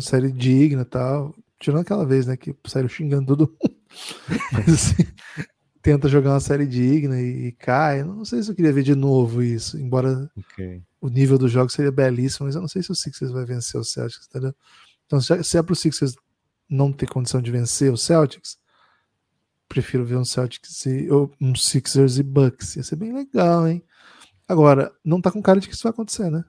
série 0.00 0.32
digna 0.32 0.82
e 0.82 0.86
tal. 0.86 1.34
Tirando 1.58 1.80
aquela 1.80 2.04
vez, 2.04 2.26
né, 2.26 2.36
que 2.36 2.54
saiu 2.66 2.88
xingando 2.88 3.36
todo 3.36 3.48
mundo. 3.48 3.76
Mas 4.52 4.68
assim, 4.68 5.04
tenta 5.82 6.08
jogar 6.08 6.30
uma 6.30 6.40
série 6.40 6.66
digna 6.66 7.20
e, 7.20 7.48
e, 7.48 7.52
cai. 7.52 8.02
Não 8.02 8.24
sei 8.24 8.42
se 8.42 8.50
eu 8.50 8.54
queria 8.54 8.72
ver 8.72 8.82
de 8.82 8.94
novo 8.94 9.42
isso, 9.42 9.78
embora 9.78 10.30
okay. 10.36 10.82
o 11.00 11.08
nível 11.08 11.36
do 11.36 11.48
jogo 11.48 11.70
seria 11.70 11.92
belíssimo, 11.92 12.46
mas 12.46 12.54
eu 12.54 12.60
não 12.60 12.68
sei 12.68 12.82
se 12.82 12.90
o 12.90 12.94
Sixers 12.94 13.32
vai 13.32 13.44
vencer 13.44 13.78
o 13.78 13.84
Celtics, 13.84 14.26
entendeu? 14.28 14.54
Então, 15.06 15.20
se 15.20 15.58
é 15.58 15.62
pro 15.62 15.74
Sixers 15.74 16.14
não 16.70 16.92
ter 16.92 17.08
condição 17.08 17.42
de 17.42 17.50
vencer 17.50 17.92
o 17.92 17.98
Celtics, 17.98 18.56
prefiro 19.72 20.04
ver 20.04 20.16
um 20.16 20.24
Celtics 20.24 20.84
e, 20.84 21.10
ou 21.10 21.32
um 21.40 21.54
Sixers 21.54 22.18
e 22.18 22.22
Bucks. 22.22 22.76
Ia 22.76 22.82
ser 22.82 22.96
bem 22.96 23.12
legal, 23.12 23.66
hein? 23.66 23.82
Agora, 24.46 24.92
não 25.02 25.18
tá 25.18 25.30
com 25.30 25.40
cara 25.40 25.58
de 25.58 25.66
que 25.66 25.74
isso 25.74 25.84
vai 25.84 25.90
acontecer, 25.90 26.30
né? 26.30 26.44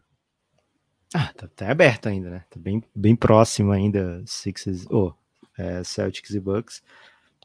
Ah, 1.13 1.31
tá 1.33 1.45
até 1.45 1.69
aberto 1.69 2.09
ainda, 2.09 2.29
né? 2.29 2.43
Tá 2.49 2.59
bem, 2.59 2.83
bem 2.93 3.15
próximo 3.15 3.71
ainda, 3.71 4.21
Sixers, 4.25 4.85
oh, 4.89 5.13
é, 5.57 5.83
Celtics 5.83 6.31
e 6.31 6.39
Bucks. 6.39 6.81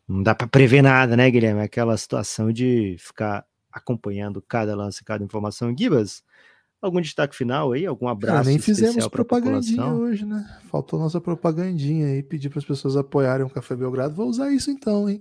Não 0.08 0.22
dá 0.22 0.34
para 0.34 0.48
prever 0.48 0.82
nada, 0.82 1.16
né, 1.16 1.30
Guilherme? 1.30 1.60
Aquela 1.60 1.96
situação 1.96 2.50
de 2.50 2.96
ficar 2.98 3.46
acompanhando 3.70 4.42
cada 4.42 4.74
lance, 4.74 5.04
cada 5.04 5.22
informação. 5.22 5.76
Gibas, 5.76 6.24
algum 6.80 7.00
destaque 7.00 7.36
final 7.36 7.72
aí? 7.72 7.86
Algum 7.86 8.08
abraço? 8.08 8.48
É, 8.48 8.52
nem 8.52 8.58
fizemos 8.58 9.06
propagandinha 9.08 9.86
hoje, 9.86 10.24
né? 10.24 10.46
Faltou 10.70 10.98
nossa 10.98 11.20
propagandinha 11.20 12.06
aí, 12.06 12.22
pedir 12.22 12.48
para 12.48 12.58
as 12.58 12.64
pessoas 12.64 12.96
apoiarem 12.96 13.44
o 13.44 13.50
Café 13.50 13.76
Belgrado. 13.76 14.14
Vou 14.14 14.28
usar 14.28 14.50
isso 14.52 14.70
então, 14.70 15.08
hein? 15.08 15.20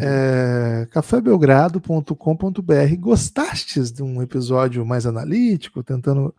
É, 0.00 0.88
cafébelgrado.com.br. 0.90 2.96
Gostastes 2.98 3.92
de 3.92 4.02
um 4.02 4.20
episódio 4.20 4.84
mais 4.84 5.06
analítico, 5.06 5.84
tentando 5.84 6.34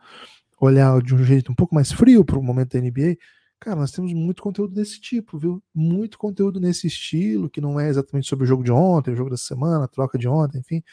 olhar 0.60 1.02
de 1.02 1.16
um 1.16 1.24
jeito 1.24 1.52
um 1.52 1.56
pouco 1.56 1.74
mais 1.74 1.92
frio 1.92 2.26
para 2.26 2.38
o 2.38 2.44
momento 2.44 2.74
da 2.74 2.82
NBA, 2.82 3.16
cara, 3.60 3.78
nós 3.78 3.92
temos 3.92 4.14
muito 4.14 4.42
conteúdo 4.42 4.74
desse 4.74 5.00
tipo, 5.00 5.38
viu? 5.38 5.62
Muito 5.74 6.18
conteúdo 6.18 6.60
nesse 6.60 6.88
estilo, 6.88 7.50
que 7.50 7.62
não 7.62 7.80
é 7.80 7.90
exatamente 7.90 8.28
sobre 8.28 8.46
o 8.46 8.48
jogo 8.48 8.64
de 8.64 8.72
ontem, 8.72 9.14
o 9.14 9.16
jogo 9.16 9.30
da 9.30 9.38
semana, 9.38 9.86
a 9.86 9.88
troca 9.88 10.18
de 10.18 10.28
ontem, 10.28 10.60
enfim. 10.60 10.84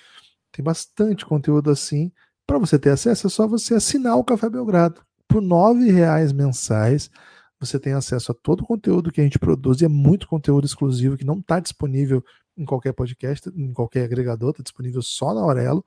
Tem 0.53 0.65
bastante 0.65 1.27
conteúdo 1.27 1.71
assim. 1.71 2.13
Para 2.47 2.59
você 2.59 2.79
ter 2.79 2.91
acesso, 2.91 3.27
é 3.27 3.31
só 3.31 3.47
você 3.47 3.75
assinar 3.75 4.17
o 4.17 4.25
Café 4.25 4.49
Belgrado. 4.49 5.01
Por 5.27 5.43
R$ 5.43 5.91
reais 5.91 6.33
mensais, 6.33 7.11
você 7.59 7.79
tem 7.79 7.93
acesso 7.93 8.33
a 8.33 8.35
todo 8.35 8.61
o 8.61 8.67
conteúdo 8.67 9.11
que 9.11 9.21
a 9.21 9.25
gente 9.25 9.39
produz 9.39 9.81
e 9.81 9.85
é 9.85 9.89
muito 9.89 10.29
conteúdo 10.29 10.65
exclusivo 10.65 11.17
que 11.17 11.25
não 11.25 11.39
está 11.39 11.59
disponível 11.59 12.25
em 12.57 12.65
qualquer 12.65 12.93
podcast, 12.93 13.51
em 13.55 13.73
qualquer 13.73 14.05
agregador, 14.05 14.51
está 14.51 14.63
disponível 14.63 15.03
só 15.03 15.35
na 15.35 15.41
Aurelo. 15.41 15.85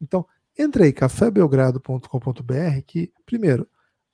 Então, 0.00 0.24
entre 0.58 0.84
aí, 0.84 0.92
cafébelgrado.com.br, 0.92 2.80
que, 2.86 3.12
primeiro, 3.26 3.68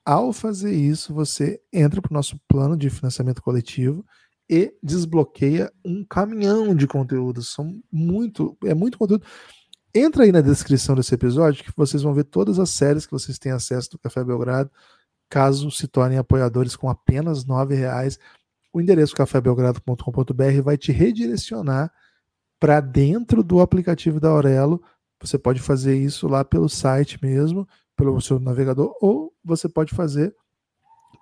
ao 0.05 0.33
fazer 0.33 0.73
isso, 0.73 1.15
você 1.15 1.61
entra 1.73 2.03
para 2.03 2.11
o 2.11 2.15
nosso 2.15 2.41
plano 2.49 2.77
de 2.77 2.91
financiamento 2.91 3.41
coletivo 3.41 4.05
e 4.51 4.75
desbloqueia 4.83 5.73
um 5.85 6.05
caminhão 6.05 6.75
de 6.75 6.87
conteúdos. 6.87 7.53
São 7.53 7.81
muito, 7.91 8.57
é 8.65 8.75
muito 8.75 8.99
conteúdo. 8.99 9.25
Entra 9.95 10.25
aí 10.25 10.33
na 10.33 10.41
descrição 10.41 10.95
desse 10.95 11.15
episódio 11.15 11.65
que 11.65 11.73
vocês 11.77 12.03
vão 12.03 12.15
ver 12.15 12.25
todas 12.25 12.59
as 12.59 12.71
séries 12.71 13.05
que 13.05 13.13
vocês 13.13 13.39
têm 13.39 13.53
acesso 13.53 13.91
do 13.91 13.99
Café 13.99 14.25
Belgrado, 14.25 14.71
caso 15.29 15.71
se 15.71 15.87
tornem 15.87 16.19
apoiadores 16.19 16.75
com 16.77 16.89
apenas 16.89 17.45
R$ 17.45 17.75
reais. 17.75 18.19
O 18.73 18.81
endereço 18.81 19.15
cafébelgrado.com.br 19.15 20.63
vai 20.65 20.79
te 20.79 20.93
redirecionar 20.93 21.93
para 22.59 22.81
dentro 22.81 23.43
do 23.43 23.61
aplicativo 23.61 24.19
da 24.19 24.29
Aurelo 24.29 24.83
você 25.23 25.39
pode 25.39 25.61
fazer 25.61 25.97
isso 25.97 26.27
lá 26.27 26.45
pelo 26.45 26.69
site 26.69 27.17
mesmo, 27.23 27.67
pelo 27.97 28.21
seu 28.21 28.41
navegador, 28.41 28.93
ou 29.01 29.33
você 29.45 29.69
pode 29.69 29.95
fazer 29.95 30.35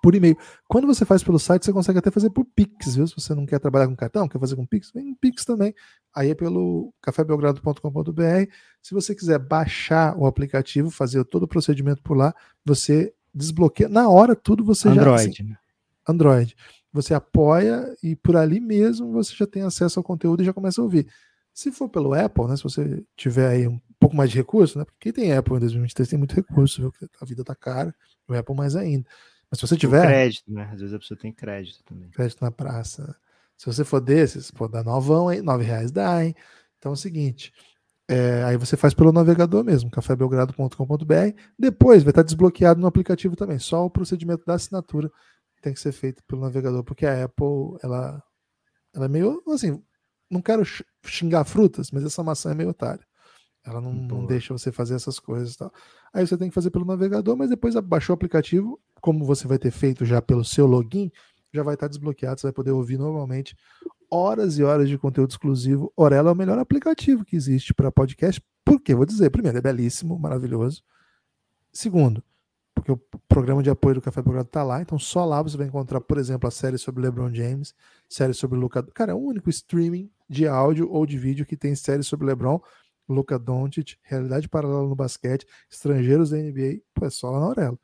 por 0.01 0.15
e-mail. 0.15 0.35
Quando 0.67 0.87
você 0.87 1.05
faz 1.05 1.23
pelo 1.23 1.37
site, 1.37 1.63
você 1.63 1.71
consegue 1.71 1.99
até 1.99 2.09
fazer 2.09 2.31
por 2.31 2.43
Pix, 2.43 2.95
viu? 2.95 3.07
Se 3.07 3.13
você 3.15 3.35
não 3.35 3.45
quer 3.45 3.59
trabalhar 3.59 3.87
com 3.87 3.95
cartão, 3.95 4.27
quer 4.27 4.39
fazer 4.39 4.55
com 4.55 4.65
Pix, 4.65 4.91
vem 4.91 5.13
Pix 5.13 5.45
também. 5.45 5.73
Aí 6.13 6.31
é 6.31 6.35
pelo 6.35 6.93
cafébelgrado.com.br. 7.01 8.51
Se 8.81 8.93
você 8.93 9.13
quiser 9.13 9.37
baixar 9.37 10.17
o 10.17 10.25
aplicativo, 10.25 10.89
fazer 10.89 11.23
todo 11.25 11.43
o 11.43 11.47
procedimento 11.47 12.01
por 12.01 12.17
lá, 12.17 12.33
você 12.65 13.13
desbloqueia. 13.33 13.87
Na 13.87 14.09
hora, 14.09 14.35
tudo 14.35 14.65
você 14.65 14.89
Android, 14.89 15.23
já. 15.23 15.29
Assim, 15.29 15.43
né? 15.43 15.57
Android. 16.07 16.55
Você 16.91 17.13
apoia 17.13 17.95
e 18.03 18.15
por 18.15 18.35
ali 18.35 18.59
mesmo 18.59 19.13
você 19.13 19.33
já 19.35 19.47
tem 19.47 19.61
acesso 19.61 19.99
ao 19.99 20.03
conteúdo 20.03 20.41
e 20.41 20.45
já 20.45 20.51
começa 20.51 20.81
a 20.81 20.83
ouvir. 20.83 21.07
Se 21.53 21.71
for 21.71 21.87
pelo 21.87 22.13
Apple, 22.13 22.47
né? 22.47 22.57
Se 22.57 22.63
você 22.63 23.03
tiver 23.15 23.47
aí 23.47 23.67
um 23.67 23.79
pouco 23.99 24.15
mais 24.15 24.31
de 24.31 24.37
recurso, 24.37 24.79
né? 24.79 24.83
Porque 24.83 24.97
quem 24.99 25.13
tem 25.13 25.33
Apple 25.33 25.55
em 25.55 25.59
2023 25.59 26.09
tem 26.09 26.19
muito 26.19 26.35
recurso, 26.35 26.81
viu? 26.81 27.09
A 27.21 27.25
vida 27.25 27.43
tá 27.43 27.55
cara, 27.55 27.93
o 28.27 28.33
Apple 28.33 28.55
mais 28.55 28.75
ainda. 28.75 29.05
Mas 29.51 29.59
se 29.59 29.67
você 29.67 29.75
tiver. 29.75 30.01
crédito, 30.07 30.51
né? 30.51 30.69
Às 30.71 30.79
vezes 30.79 30.95
a 30.95 30.99
pessoa 30.99 31.19
tem 31.19 31.33
crédito 31.33 31.83
também. 31.83 32.09
Crédito 32.09 32.41
na 32.41 32.49
praça. 32.49 33.15
Se 33.57 33.65
você 33.65 33.83
for 33.83 33.99
desses, 33.99 34.49
pode 34.49 34.71
dar 34.71 34.83
novão 34.83 35.27
aí, 35.27 35.41
nove 35.41 35.63
reais 35.63 35.91
dá, 35.91 36.23
hein? 36.23 36.33
Então 36.79 36.91
é 36.91 36.93
o 36.93 36.97
seguinte. 36.97 37.53
É, 38.09 38.43
aí 38.43 38.57
você 38.57 38.75
faz 38.75 38.93
pelo 38.93 39.11
navegador 39.11 39.63
mesmo, 39.63 39.91
cafébelgrado.com.br. 39.91 41.39
Depois 41.59 42.01
vai 42.03 42.11
estar 42.11 42.23
desbloqueado 42.23 42.81
no 42.81 42.87
aplicativo 42.87 43.35
também. 43.35 43.59
Só 43.59 43.85
o 43.85 43.89
procedimento 43.89 44.45
da 44.45 44.55
assinatura 44.55 45.11
tem 45.61 45.73
que 45.73 45.79
ser 45.79 45.91
feito 45.91 46.23
pelo 46.23 46.41
navegador, 46.41 46.83
porque 46.83 47.05
a 47.05 47.25
Apple, 47.25 47.77
ela, 47.83 48.23
ela 48.95 49.05
é 49.05 49.09
meio 49.09 49.43
assim. 49.49 49.81
Não 50.29 50.41
quero 50.41 50.63
xingar 51.05 51.43
frutas, 51.43 51.91
mas 51.91 52.03
essa 52.03 52.23
maçã 52.23 52.51
é 52.51 52.55
meio 52.55 52.69
otária. 52.69 53.05
Ela 53.63 53.79
não, 53.79 53.93
não, 53.93 54.25
deixa 54.25 54.53
você 54.53 54.71
fazer 54.71 54.95
essas 54.95 55.19
coisas. 55.19 55.55
Tal. 55.55 55.71
Aí 56.13 56.25
você 56.25 56.37
tem 56.37 56.49
que 56.49 56.55
fazer 56.55 56.71
pelo 56.71 56.85
navegador, 56.85 57.37
mas 57.37 57.49
depois 57.49 57.75
baixou 57.75 58.13
o 58.13 58.15
aplicativo, 58.15 58.79
como 58.99 59.25
você 59.25 59.47
vai 59.47 59.59
ter 59.59 59.71
feito 59.71 60.03
já 60.03 60.21
pelo 60.21 60.43
seu 60.43 60.65
login, 60.65 61.11
já 61.53 61.63
vai 61.63 61.75
estar 61.75 61.87
desbloqueado, 61.87 62.39
você 62.39 62.47
vai 62.47 62.53
poder 62.53 62.71
ouvir 62.71 62.97
normalmente 62.97 63.55
horas 64.09 64.57
e 64.57 64.63
horas 64.63 64.89
de 64.89 64.97
conteúdo 64.97 65.31
exclusivo. 65.31 65.91
Orelo 65.95 66.29
é 66.29 66.31
o 66.31 66.35
melhor 66.35 66.57
aplicativo 66.57 67.23
que 67.23 67.35
existe 67.35 67.73
para 67.73 67.91
podcast. 67.91 68.41
Por 68.65 68.79
quê? 68.81 68.95
Vou 68.95 69.05
dizer, 69.05 69.29
primeiro, 69.29 69.57
é 69.57 69.61
belíssimo, 69.61 70.17
maravilhoso. 70.19 70.83
Segundo, 71.71 72.23
porque 72.73 72.91
o 72.91 72.97
programa 73.27 73.63
de 73.63 73.69
apoio 73.69 73.95
do 73.95 74.01
Café 74.01 74.21
Belgrado 74.21 74.47
está 74.47 74.63
lá, 74.63 74.81
então 74.81 74.99
só 74.99 75.23
lá 75.23 75.41
você 75.41 75.55
vai 75.55 75.67
encontrar, 75.67 76.01
por 76.01 76.17
exemplo, 76.17 76.47
a 76.47 76.51
série 76.51 76.77
sobre 76.77 77.01
LeBron 77.01 77.33
James, 77.33 77.73
série 78.09 78.33
sobre 78.33 78.57
Luca. 78.57 78.83
Cara, 78.93 79.11
é 79.11 79.15
o 79.15 79.19
único 79.19 79.49
streaming 79.49 80.09
de 80.29 80.47
áudio 80.47 80.89
ou 80.91 81.05
de 81.05 81.17
vídeo 81.17 81.45
que 81.45 81.55
tem 81.55 81.75
série 81.75 82.03
sobre 82.03 82.27
LeBron 82.27 82.61
Luca 83.11 83.37
Doncic, 83.37 83.97
realidade 84.01 84.47
paralela 84.49 84.87
no 84.87 84.95
basquete, 84.95 85.45
estrangeiros 85.69 86.29
da 86.31 86.37
NBA, 86.37 86.81
pô, 86.93 87.05
é 87.05 87.09
só 87.09 87.29
lá 87.29 87.39
na 87.39 87.45
Aurelo. 87.45 87.79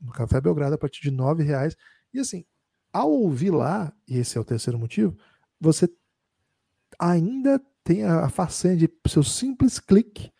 No 0.00 0.12
Café 0.12 0.40
Belgrado 0.40 0.74
a 0.74 0.78
partir 0.78 1.02
de 1.02 1.10
nove 1.10 1.42
reais. 1.42 1.76
E 2.12 2.20
assim, 2.20 2.44
ao 2.92 3.10
ouvir 3.10 3.50
lá, 3.50 3.92
e 4.06 4.18
esse 4.18 4.38
é 4.38 4.40
o 4.40 4.44
terceiro 4.44 4.78
motivo, 4.78 5.16
você 5.60 5.88
ainda 6.98 7.60
tem 7.82 8.04
a 8.04 8.28
façanha 8.28 8.76
de 8.76 8.88
seu 9.06 9.22
simples 9.22 9.78
clique 9.78 10.30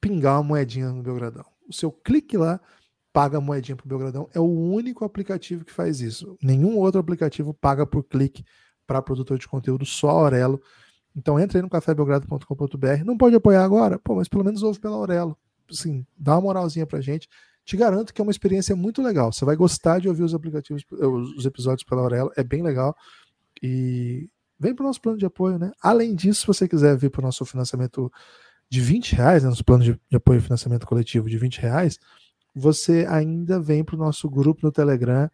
pingar 0.00 0.34
uma 0.34 0.42
moedinha 0.42 0.90
no 0.90 1.02
Belgradão. 1.02 1.44
O 1.68 1.72
seu 1.72 1.90
clique 1.90 2.36
lá 2.36 2.60
paga 3.12 3.38
a 3.38 3.40
moedinha 3.40 3.76
para 3.76 3.86
o 3.86 3.88
Belgradão. 3.88 4.28
É 4.34 4.40
o 4.40 4.44
único 4.44 5.04
aplicativo 5.04 5.64
que 5.64 5.72
faz 5.72 6.00
isso. 6.00 6.36
Nenhum 6.42 6.76
outro 6.76 7.00
aplicativo 7.00 7.54
paga 7.54 7.86
por 7.86 8.02
clique 8.04 8.44
para 8.86 9.00
produtor 9.00 9.38
de 9.38 9.48
conteúdo, 9.48 9.86
só 9.86 10.10
Aurelo. 10.10 10.60
Então 11.16 11.38
entra 11.38 11.58
aí 11.58 11.62
no 11.62 11.70
cafébelgrado.com.br. 11.70 13.04
Não 13.04 13.16
pode 13.16 13.36
apoiar 13.36 13.64
agora? 13.64 13.98
Pô, 13.98 14.16
mas 14.16 14.28
pelo 14.28 14.44
menos 14.44 14.62
ouve 14.62 14.80
pela 14.80 14.96
Aurelo. 14.96 15.36
Assim, 15.70 16.04
dá 16.16 16.34
uma 16.34 16.42
moralzinha 16.42 16.86
pra 16.86 17.00
gente. 17.00 17.28
Te 17.64 17.76
garanto 17.76 18.12
que 18.12 18.20
é 18.20 18.24
uma 18.24 18.30
experiência 18.30 18.76
muito 18.76 19.00
legal. 19.00 19.32
Você 19.32 19.44
vai 19.44 19.56
gostar 19.56 20.00
de 20.00 20.08
ouvir 20.08 20.22
os 20.22 20.34
aplicativos, 20.34 20.84
os 20.90 21.46
episódios 21.46 21.84
pela 21.84 22.02
Aurelo. 22.02 22.30
É 22.36 22.42
bem 22.42 22.62
legal. 22.62 22.94
E 23.62 24.28
vem 24.58 24.74
para 24.74 24.82
o 24.82 24.86
nosso 24.86 25.00
plano 25.00 25.16
de 25.16 25.24
apoio, 25.24 25.58
né? 25.58 25.72
Além 25.80 26.14
disso, 26.14 26.42
se 26.42 26.46
você 26.46 26.68
quiser 26.68 26.96
vir 26.96 27.10
para 27.10 27.20
o 27.20 27.24
nosso 27.24 27.44
financiamento 27.44 28.12
de 28.68 28.80
20 28.80 29.14
reais, 29.14 29.42
né, 29.42 29.48
nosso 29.48 29.64
plano 29.64 29.84
de, 29.84 29.92
de 30.10 30.16
apoio 30.16 30.38
e 30.38 30.42
financiamento 30.42 30.86
coletivo 30.86 31.30
de 31.30 31.38
20 31.38 31.60
reais, 31.60 31.98
você 32.54 33.06
ainda 33.08 33.60
vem 33.60 33.84
para 33.84 33.96
o 33.96 33.98
nosso 33.98 34.28
grupo 34.28 34.60
no 34.62 34.72
Telegram. 34.72 35.30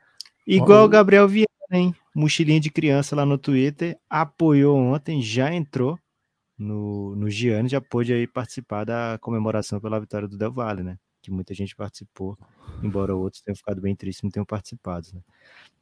Igual 0.47 0.85
o 0.85 0.89
Gabriel 0.89 1.29
Viana, 1.29 1.47
hein? 1.71 1.95
Mochilinha 2.15 2.61
de 2.61 2.71
criança 2.71 3.15
lá 3.15 3.25
no 3.25 3.39
Twitter, 3.39 3.99
apoiou 4.09 4.77
ontem, 4.77 5.23
já 5.23 5.53
entrou 5.55 5.99
no, 6.59 7.15
no 7.17 7.31
Giano, 7.31 7.69
já 7.69 7.81
pôde 7.81 8.13
aí 8.13 8.27
participar 8.27 8.85
da 8.85 9.19
comemoração 9.21 9.81
pela 9.81 10.01
vitória 10.01 10.27
do 10.27 10.37
Del 10.37 10.53
Valle, 10.53 10.83
né? 10.83 10.99
Que 11.23 11.31
muita 11.31 11.55
gente 11.55 11.77
participou, 11.77 12.37
embora 12.83 13.15
outros 13.15 13.43
tenham 13.43 13.57
ficado 13.57 13.81
bem 13.81 13.95
tristes 13.95 14.23
não 14.23 14.31
tenham 14.31 14.45
participado. 14.45 15.07
Né? 15.13 15.21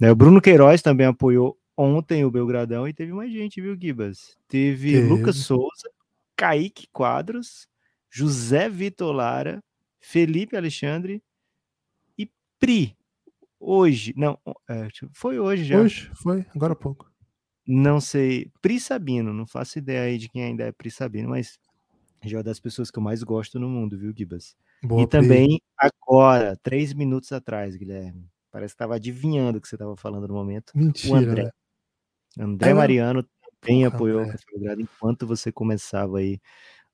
né? 0.01 0.11
O 0.11 0.17
Bruno 0.17 0.41
Queiroz 0.41 0.83
também 0.83 1.07
apoiou 1.07 1.59
ontem 1.77 2.25
o 2.25 2.31
Belgradão 2.31 2.87
e 2.87 2.93
teve 2.93 3.13
mais 3.13 3.33
gente, 3.33 3.61
viu, 3.61 3.77
Gibas? 3.81 4.37
Teve, 4.49 4.93
teve. 4.93 5.09
Lucas 5.09 5.37
Souza, 5.37 5.91
Kaique 6.37 6.89
Quadros, 6.93 7.69
José 8.11 8.69
Vitor 8.69 9.13
Lara, 9.13 9.63
Felipe 10.01 10.57
Alexandre, 10.57 11.23
Pri, 12.59 12.97
hoje, 13.61 14.13
não, 14.17 14.39
é, 14.69 14.89
foi 15.13 15.39
hoje 15.39 15.65
já. 15.65 15.79
Hoje, 15.79 16.11
foi, 16.15 16.45
agora 16.55 16.73
há 16.73 16.77
pouco. 16.77 17.11
Não 17.67 18.01
sei, 18.01 18.51
Pri 18.63 18.81
Sabino, 18.81 19.33
não 19.33 19.47
faço 19.47 19.79
ideia 19.79 20.03
aí 20.03 20.19
de 20.19 20.29
quem 20.29 20.43
ainda 20.43 20.65
é 20.65 20.73
Pri 20.73 20.91
Sabino, 20.91 21.29
mas 21.29 21.59
já 22.25 22.37
é 22.37 22.39
uma 22.39 22.45
das 22.45 22.59
pessoas 22.59 22.91
que 22.91 22.99
eu 22.99 23.03
mais 23.03 23.23
gosto 23.23 23.59
no 23.59 23.69
mundo, 23.69 23.99
viu, 23.99 24.13
Gibas? 24.17 24.57
Boa, 24.83 25.03
e 25.03 25.07
Pri. 25.07 25.21
também 25.21 25.61
agora, 25.77 26.57
três 26.63 26.95
minutos 26.95 27.31
atrás, 27.33 27.77
Guilherme, 27.77 28.29
parece 28.51 28.73
que 28.73 28.77
estava 28.77 28.95
adivinhando 28.97 29.59
o 29.59 29.61
que 29.61 29.69
você 29.69 29.75
estava 29.75 29.97
falando 29.97 30.27
no 30.27 30.35
momento. 30.35 30.73
Mentira. 30.75 31.15
O 31.15 31.17
André. 31.17 31.43
Né? 31.45 31.51
André 32.45 32.71
é, 32.71 32.75
Mariano 32.75 33.23
também 33.61 33.85
Porra, 33.85 33.95
apoiou 33.95 34.23
o 34.23 34.27
Café 34.27 34.45
Belgrado 34.53 34.81
enquanto 34.81 35.27
você 35.27 35.53
começava 35.53 36.19
aí 36.19 36.41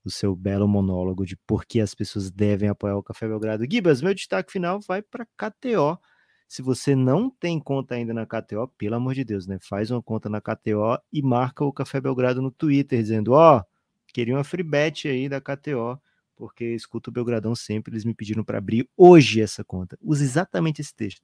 o 0.04 0.10
seu 0.10 0.34
belo 0.36 0.68
monólogo 0.68 1.24
de 1.24 1.36
por 1.46 1.64
que 1.64 1.80
as 1.80 1.94
pessoas 1.94 2.30
devem 2.30 2.68
apoiar 2.68 2.96
o 2.96 3.02
Café 3.02 3.26
Belgrado. 3.26 3.64
Gibas, 3.70 4.02
meu 4.02 4.14
destaque 4.14 4.52
final 4.52 4.80
vai 4.80 5.02
para 5.02 5.26
KTO. 5.36 5.98
Se 6.46 6.62
você 6.62 6.94
não 6.94 7.30
tem 7.30 7.58
conta 7.58 7.94
ainda 7.94 8.12
na 8.12 8.26
KTO, 8.26 8.68
pelo 8.78 8.94
amor 8.94 9.14
de 9.14 9.24
Deus, 9.24 9.46
né? 9.46 9.58
Faz 9.60 9.90
uma 9.90 10.02
conta 10.02 10.28
na 10.28 10.40
KTO 10.40 10.98
e 11.12 11.22
marca 11.22 11.64
o 11.64 11.72
Café 11.72 12.00
Belgrado 12.00 12.40
no 12.40 12.50
Twitter, 12.50 13.00
dizendo: 13.00 13.32
Ó, 13.32 13.58
oh, 13.58 13.64
queria 14.12 14.34
uma 14.34 14.44
free 14.44 14.62
bet 14.62 15.08
aí 15.08 15.28
da 15.28 15.40
KTO, 15.40 16.00
porque 16.36 16.64
escuto 16.74 17.10
o 17.10 17.12
Belgradão 17.12 17.54
sempre. 17.54 17.92
Eles 17.92 18.04
me 18.04 18.14
pediram 18.14 18.44
para 18.44 18.58
abrir 18.58 18.88
hoje 18.96 19.40
essa 19.40 19.64
conta. 19.64 19.98
Use 20.02 20.22
exatamente 20.22 20.80
esse 20.80 20.94
texto. 20.94 21.22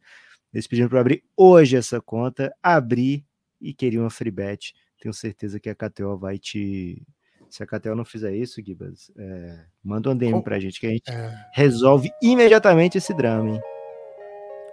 Eles 0.53 0.67
pediram 0.67 0.89
para 0.89 1.01
abrir 1.01 1.23
hoje 1.37 1.77
essa 1.77 2.01
conta, 2.01 2.53
abrir 2.63 3.25
e 3.61 3.73
queria 3.73 4.01
uma 4.01 4.11
free 4.11 4.31
bet. 4.31 4.75
Tenho 5.01 5.15
certeza 5.15 5.61
que 5.61 5.69
a 5.69 5.75
KTO 5.75 6.19
vai 6.19 6.39
te 6.39 7.07
se 7.51 7.65
a 7.65 7.67
KTO 7.67 7.97
não 7.97 8.05
fizer 8.05 8.35
isso, 8.35 8.63
Gibas, 8.65 9.11
é, 9.17 9.65
manda 9.83 10.09
um 10.09 10.17
DM 10.17 10.41
pra 10.43 10.61
gente 10.61 10.79
que 10.79 10.87
a 10.87 10.91
gente 10.91 11.11
é... 11.11 11.35
resolve 11.53 12.09
imediatamente 12.23 12.97
esse 12.97 13.13
drama, 13.13 13.51
hein? 13.51 13.61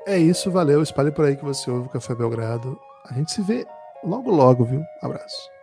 É 0.08 0.18
isso, 0.18 0.50
valeu. 0.50 0.82
Espalhe 0.82 1.12
por 1.12 1.26
aí 1.26 1.36
que 1.36 1.44
você 1.44 1.70
ouve 1.70 1.88
o 1.88 1.90
Café 1.90 2.16
Belgrado. 2.16 2.80
A 3.10 3.14
gente 3.14 3.30
se 3.30 3.42
vê 3.42 3.68
logo, 4.02 4.32
logo, 4.32 4.64
viu? 4.64 4.82
Abraço. 5.02 5.57